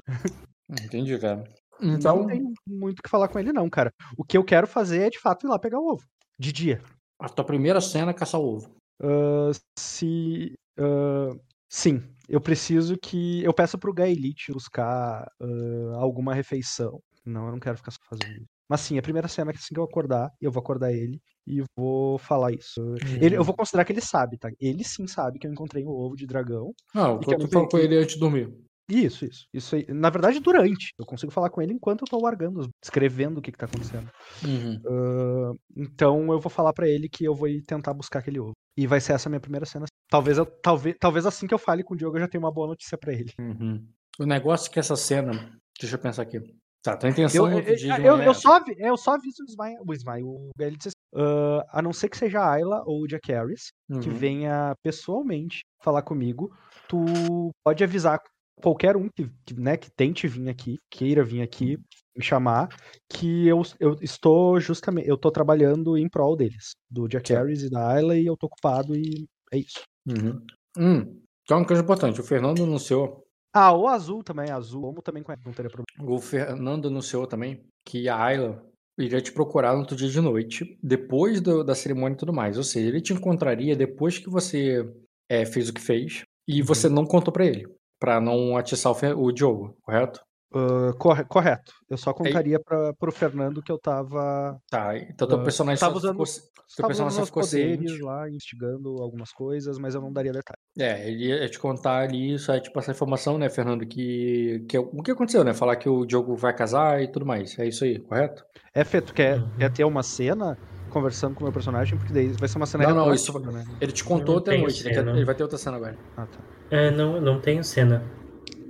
Entendi, 0.70 1.18
cara. 1.20 1.44
Então 1.82 2.18
não 2.18 2.28
tem 2.28 2.54
muito 2.68 3.00
o 3.00 3.04
que 3.04 3.10
falar 3.10 3.28
com 3.28 3.40
ele, 3.40 3.52
não, 3.52 3.70
cara. 3.70 3.92
O 4.16 4.24
que 4.24 4.38
eu 4.38 4.44
quero 4.44 4.68
fazer 4.68 5.02
é 5.04 5.10
de 5.10 5.20
fato 5.20 5.46
ir 5.46 5.50
lá 5.50 5.58
pegar 5.58 5.80
o 5.80 5.94
ovo. 5.94 6.04
De 6.40 6.52
dia. 6.52 6.82
a 7.20 7.28
tua 7.28 7.44
primeira 7.44 7.82
cena 7.82 8.12
é 8.12 8.14
caçar 8.14 8.40
o 8.40 8.56
ovo. 8.56 8.76
Ah, 9.02 9.52
se. 9.78 10.54
ah, 10.78 11.36
sim, 11.70 12.04
eu 12.32 12.42
preciso 12.42 12.98
que. 12.98 13.44
Eu 13.44 13.54
peço 13.54 13.78
pro 13.78 13.94
Gaelite 13.94 14.52
buscar 14.52 15.26
ah, 15.40 15.96
alguma 15.98 16.34
refeição. 16.34 17.02
Não, 17.26 17.46
eu 17.46 17.52
não 17.52 17.60
quero 17.60 17.78
ficar 17.78 17.92
só 17.92 18.00
fazendo 18.10 18.36
isso. 18.38 18.48
Mas 18.68 18.82
sim, 18.82 18.98
a 18.98 19.02
primeira 19.02 19.28
cena 19.28 19.52
é 19.52 19.54
que 19.54 19.60
assim 19.60 19.74
que 19.74 19.80
eu 19.80 19.84
acordar, 19.84 20.32
eu 20.40 20.50
vou 20.52 20.62
acordar 20.62 20.92
ele 20.94 21.22
e 21.46 21.62
vou 21.78 22.18
falar 22.18 22.52
isso. 22.54 22.82
Ele- 23.22 23.36
eu 23.38 23.44
vou 23.44 23.54
considerar 23.56 23.84
que 23.86 23.92
ele 23.92 24.02
sabe, 24.02 24.38
tá? 24.38 24.50
Ele 24.60 24.84
sim 24.84 25.06
sabe 25.08 25.38
que 25.38 25.46
eu 25.46 25.52
encontrei 25.52 25.84
o 25.84 25.90
ovo 25.90 26.16
de 26.16 26.26
dragão. 26.26 26.74
Que 27.20 27.26
eu 27.36 27.38
não 27.40 27.46
falou 27.54 27.68
com 27.68 27.78
ele 27.78 27.98
antes 27.98 28.14
de 28.16 28.20
dormir. 28.22 28.50
Isso, 28.92 29.26
isso. 29.26 29.46
Isso 29.54 29.76
aí. 29.76 29.86
Na 29.90 30.10
verdade, 30.10 30.40
durante. 30.40 30.92
Eu 31.00 31.06
consigo 31.06 31.32
falar 31.32 31.50
com 31.50 31.62
ele 31.62 31.74
enquanto 31.74 32.02
eu 32.02 32.08
tô 32.08 32.20
largando, 32.22 32.70
escrevendo 32.84 33.38
o 33.38 33.42
que, 33.42 33.52
que 33.52 33.58
tá 33.58 33.66
acontecendo. 33.66 34.10
Uhum. 34.46 34.82
Ah, 34.86 35.54
então 35.76 36.32
eu 36.32 36.40
vou 36.40 36.50
falar 36.50 36.74
pra 36.74 36.88
ele 36.88 37.08
que 37.10 37.24
eu 37.26 37.34
vou 37.34 37.48
ir 37.48 37.62
tentar 37.64 37.94
buscar 37.94 38.20
aquele 38.20 38.40
ovo. 38.40 38.52
E 38.78 38.86
vai 38.88 39.00
ser 39.00 39.14
essa 39.14 39.30
a 39.30 39.32
minha 39.32 39.40
primeira 39.40 39.66
cena. 39.66 39.86
Talvez, 40.10 40.38
eu, 40.38 40.46
talvez, 40.46 40.96
talvez 41.00 41.26
assim 41.26 41.48
que 41.48 41.54
eu 41.54 41.58
fale 41.60 41.84
com 41.84 41.94
o 41.94 41.98
Diogo 41.98 42.18
eu 42.18 42.22
já 42.22 42.28
tenha 42.28 42.42
uma 42.44 42.52
boa 42.52 42.68
notícia 42.68 42.98
pra 42.98 43.14
ele. 43.14 43.32
Uhum. 43.40 43.86
O 44.20 44.26
negócio 44.26 44.70
é 44.70 44.74
que 44.74 44.80
essa 44.80 44.96
cena. 44.96 45.32
Deixa 45.80 45.96
eu 45.96 46.00
pensar 46.00 46.24
aqui. 46.24 46.40
Tá, 46.84 46.98
tua 46.98 47.10
Eu, 47.10 47.12
intenção 47.12 47.48
eu, 47.50 47.56
outro 47.58 47.76
dia 47.76 47.94
de 47.96 48.02
eu, 48.06 48.18
manhã 48.18 48.26
eu 48.26 48.32
é- 48.32 48.34
só, 48.34 48.56
avi- 48.56 48.76
eu 48.80 48.98
só 48.98 49.14
aviso 49.14 49.44
o 49.44 49.46
Ismael, 49.52 49.84
o, 49.88 49.94
Ismael, 49.94 50.26
o 50.26 50.50
disse 50.58 50.88
assim, 50.90 51.24
ah, 51.24 51.66
a 51.74 51.82
não 51.82 51.94
ser 51.94 52.10
que 52.10 52.18
seja 52.18 52.40
a 52.40 52.52
Ayla 52.54 52.82
ou 52.88 53.04
o 53.04 53.08
Jack 53.08 53.32
Harris, 53.32 53.68
que 54.02 54.10
Uhum. 54.10 54.16
venha 54.16 54.74
pessoalmente 54.84 55.60
falar 55.84 56.02
comigo, 56.02 56.52
tu 56.88 57.52
pode 57.64 57.84
avisar 57.84 58.20
qualquer 58.62 58.96
um 58.96 59.10
que, 59.10 59.30
né, 59.58 59.76
que 59.78 59.90
tente 59.92 60.28
vir 60.28 60.50
aqui, 60.50 60.78
queira 60.90 61.24
vir 61.24 61.42
aqui 61.42 61.78
me 62.16 62.24
chamar, 62.24 62.68
que 63.10 63.48
eu, 63.48 63.62
eu 63.80 63.96
estou 64.02 64.60
justamente, 64.60 65.08
eu 65.08 65.18
tô 65.18 65.32
trabalhando 65.32 65.98
em 65.98 66.10
prol 66.10 66.36
deles, 66.36 66.72
do 66.90 67.08
Jack. 67.08 67.32
Harris 67.34 67.64
e 67.64 67.70
da 67.70 67.88
Ayla, 67.90 68.18
e 68.18 68.26
eu 68.26 68.36
tô 68.38 68.48
ocupado 68.48 68.96
e 68.96 69.26
é 69.52 69.58
isso. 69.58 69.82
Uhum. 70.08 70.46
Hum, 70.78 71.22
então 71.44 71.58
uma 71.60 71.66
coisa 71.66 71.82
importante, 71.82 72.20
o 72.20 72.24
Fernando 72.24 72.64
anunciou, 72.64 73.26
Ah, 73.54 73.74
o 73.76 73.88
Azul 73.88 74.24
também, 74.24 74.50
Azul, 74.52 74.82
como 74.82 75.02
também 75.02 75.24
conhece, 75.24 75.46
não 75.46 75.54
teria 75.54 75.70
problema. 75.72 76.16
o 76.16 76.20
Fernando 76.20 76.88
anunciou 76.88 77.26
também 77.28 77.66
que 77.86 78.08
a 78.10 78.18
Ayla 78.22 78.66
iria 79.00 79.22
te 79.22 79.32
procurar 79.32 79.74
no 79.74 79.80
outro 79.80 79.96
dia 79.96 80.10
de 80.10 80.22
noite, 80.22 80.78
depois 80.84 81.42
do- 81.42 81.64
da 81.64 81.74
cerimônia 81.74 82.14
e 82.14 82.18
tudo 82.18 82.32
mais. 82.34 82.58
Ou 82.58 82.64
seja, 82.64 82.88
ele 82.88 83.02
te 83.02 83.14
encontraria 83.14 83.76
depois 83.76 84.18
que 84.20 84.30
você 84.30 84.86
é, 85.30 85.46
fez 85.46 85.70
o 85.70 85.74
que 85.74 85.82
fez 85.82 86.24
e 86.48 86.60
Uhum. 86.62 86.66
você 86.68 86.88
não 86.90 87.06
contou 87.06 87.32
pra 87.34 87.46
ele, 87.46 87.66
Pra 88.02 88.20
não 88.20 88.58
atiçar 88.58 88.92
o, 88.92 89.24
o 89.24 89.32
Diogo, 89.32 89.78
correto? 89.84 90.20
Ah, 90.54 90.92
corre- 90.98 91.24
correto, 91.26 91.72
eu 91.90 91.96
só 91.98 92.12
contaria 92.14 92.60
para 92.60 92.94
pro 92.96 93.12
Fernando 93.12 93.62
que 93.62 93.72
eu 93.72 93.80
tava 93.80 94.58
Tá, 94.70 94.98
então 94.98 95.26
teu 95.28 95.42
personagem 95.44 95.80
tava 95.80 95.94
só 95.94 95.98
usando- 96.00 96.12
ficou, 96.14 96.26
teu 96.26 96.76
Tava 96.78 96.88
personagem 96.88 97.26
ficou 97.26 97.44
poderes 97.44 97.90
ciente. 97.92 98.02
lá, 98.04 98.30
instigando 98.30 99.02
algumas 99.02 99.32
coisas, 99.32 99.78
mas 99.78 99.94
eu 99.96 100.02
não 100.02 100.12
daria 100.12 100.32
detalhe. 100.34 100.58
É, 100.78 101.08
ele 101.10 101.28
ia 101.28 101.48
te 101.48 101.60
contar 101.60 102.00
ali, 102.00 102.38
só 102.40 102.56
ia 102.56 102.60
te 102.60 102.72
passar 102.72 102.92
informação, 102.92 103.38
né, 103.38 103.50
Fernando, 103.50 103.86
que, 103.86 104.66
que 104.68 104.76
é 104.76 104.80
o 104.80 105.04
que 105.04 105.12
aconteceu, 105.12 105.44
né? 105.44 105.54
Falar 105.54 105.76
que 105.78 105.88
o 105.88 106.06
Diogo 106.06 106.36
vai 106.36 106.54
casar 106.56 107.02
e 107.04 107.08
tudo 107.10 107.26
mais. 107.26 107.58
É 107.60 107.68
isso 107.68 107.84
aí, 107.86 108.00
correto? 108.00 108.44
É, 108.74 108.84
tu 108.84 109.14
quer, 109.14 109.38
Uhum. 109.38 109.50
quer 109.60 109.72
ter 109.72 109.84
uma 109.86 110.02
cena 110.04 110.58
conversando 110.90 111.36
com 111.36 111.42
o 111.42 111.44
meu 111.44 111.54
personagem? 111.54 111.98
Porque 111.98 112.12
daí 112.12 112.28
vai 112.34 112.50
ser 112.50 112.58
uma 112.58 112.66
cena 112.66 112.84
Não, 112.90 112.96
não, 113.06 113.14
isso- 113.14 113.38
né? 113.40 113.64
Ele 113.80 113.92
te 113.94 114.04
contou 114.04 114.42
tenho 114.42 114.64
noite, 114.64 114.82
cena. 114.84 115.12
ele 115.12 115.24
vai 115.24 115.36
ter 115.36 115.44
outra 115.44 115.58
cena 115.58 115.78
agora. 115.78 115.98
Ah, 116.18 116.26
tá. 116.26 116.40
É, 116.72 116.90
não, 116.92 117.16
eu 117.18 117.22
não 117.22 117.40
tenho 117.42 117.64
cena 117.64 118.04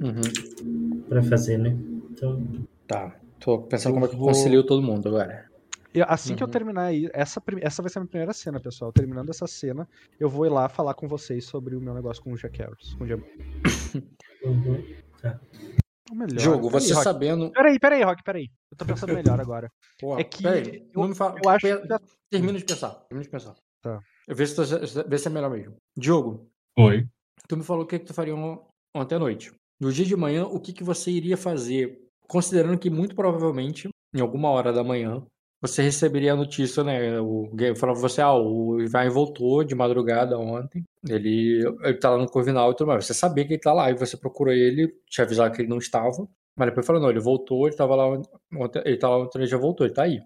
Uhum. 0.02 1.02
pra 1.08 1.22
fazer, 1.24 1.58
né? 1.58 1.70
Então, 2.12 2.44
Tá. 2.88 3.16
Tô 3.40 3.60
pensando 3.64 3.92
Eu 3.92 3.94
como 3.94 4.06
é 4.06 4.10
que 4.10 4.16
eu 4.16 4.20
vou- 4.20 4.28
concilio 4.28 4.66
todo 4.66 4.82
mundo 4.84 5.08
agora. 5.08 5.50
E 5.94 6.02
assim 6.02 6.36
que 6.36 6.44
eu 6.44 6.48
Uhum. 6.48 6.52
terminar 6.52 6.84
aí, 6.86 7.10
essa, 7.14 7.42
essa 7.62 7.82
vai 7.82 7.90
ser 7.90 8.00
a 8.00 8.02
minha 8.02 8.10
primeira 8.10 8.34
cena, 8.34 8.60
pessoal. 8.60 8.92
Terminando 8.94 9.30
essa 9.30 9.48
cena, 9.48 9.88
eu 10.20 10.30
vou 10.30 10.46
ir 10.46 10.50
lá 10.50 10.68
falar 10.70 10.94
com 10.94 11.08
vocês 11.08 11.46
sobre 11.46 11.76
o 11.76 11.82
meu 11.82 11.94
negócio 11.94 12.22
com 12.24 12.32
o 12.34 12.38
Jack 12.38 12.60
Harris. 12.60 12.94
Com 12.96 13.04
o 13.04 13.08
Jam... 13.08 13.20
uhum. 14.44 14.84
Ou 16.10 16.16
melhor. 16.18 16.40
Jogo, 16.40 16.68
peraí, 16.70 16.82
você 16.88 16.94
Rock. 16.94 17.04
sabendo. 17.04 17.52
Peraí, 17.52 17.80
peraí, 17.80 18.04
Rock, 18.04 18.24
peraí. 18.24 18.50
Eu 18.72 18.78
tô 18.78 18.86
pensando 18.86 19.14
melhor 19.38 19.40
agora. 19.40 19.72
Porra, 20.00 20.22
É 20.22 20.24
que 20.24 20.44
peraí, 20.44 20.84
eu- 20.94 21.08
não 21.08 21.16
fala. 21.16 21.40
eu 21.44 21.50
acho 21.50 21.66
pe- 21.66 21.82
que 21.88 21.98
Termina 22.30 22.58
de 22.58 22.66
pensar. 22.66 22.90
Termina 23.10 23.24
de 23.24 23.30
pensar. 23.30 23.56
Tá. 23.82 24.00
Vê 24.28 24.46
se, 24.46 24.56
tu- 24.56 25.08
vê 25.10 25.18
se 25.18 25.28
é 25.28 25.32
melhor 25.32 25.50
mesmo. 25.50 25.76
Diogo, 25.98 26.50
Oi. 26.78 27.08
Tu 27.48 27.58
me 27.58 27.64
falou 27.64 27.84
o 27.84 27.88
que, 27.88 28.00
que 28.00 28.06
tu 28.06 28.14
faria 28.14 28.36
on- 28.36 28.60
ontem 28.96 29.16
à 29.16 29.20
noite. 29.20 29.52
No 29.80 29.92
dia 29.92 30.06
de 30.06 30.16
manhã, 30.16 30.46
o 30.46 30.60
que, 30.60 30.74
que 30.74 30.84
você 30.84 31.12
iria 31.12 31.38
fazer? 31.38 32.00
Considerando 32.28 32.78
que 32.78 32.90
muito 32.90 33.16
provavelmente, 33.16 33.90
em 34.14 34.22
alguma 34.22 34.50
hora 34.50 34.72
da 34.72 34.84
manhã, 34.84 35.24
você 35.62 35.82
receberia 35.84 36.34
a 36.34 36.36
notícia, 36.36 36.84
né? 36.84 37.20
O 37.20 37.50
Game 37.54 37.78
falava 37.78 38.00
você, 38.00 38.22
ah, 38.22 38.34
o 38.34 38.82
Ivan 38.82 39.10
voltou 39.10 39.64
de 39.64 39.76
madrugada 39.76 40.38
ontem. 40.38 40.84
Ele, 41.08 41.64
ele 41.84 41.94
tá 42.00 42.10
lá 42.12 42.18
no 42.18 42.28
Corvinal 42.30 42.72
e 42.72 42.76
tudo 42.76 42.88
mais. 42.88 43.06
Você 43.06 43.14
sabia 43.14 43.46
que 43.46 43.54
ele 43.54 43.62
tá 43.62 43.74
lá 43.74 43.90
e 43.92 43.96
você 43.96 44.18
procurou 44.18 44.54
ele, 44.54 44.88
te 45.08 45.22
avisar 45.22 45.52
que 45.52 45.62
ele 45.62 45.70
não 45.70 45.78
estava. 45.78 46.28
Mas 46.56 46.70
depois 46.70 46.86
falou, 46.86 47.02
não, 47.02 47.10
ele 47.10 47.20
voltou, 47.20 47.68
ele 47.68 47.76
tava 47.76 47.96
lá 47.96 48.06
ontem, 48.08 48.82
ele 48.86 48.98
tá 48.98 49.10
lá 49.10 49.18
ontem, 49.20 49.40
ele 49.40 49.48
já 49.48 49.58
voltou, 49.58 49.86
ele 49.86 49.94
tá 49.94 50.04
aí. 50.04 50.20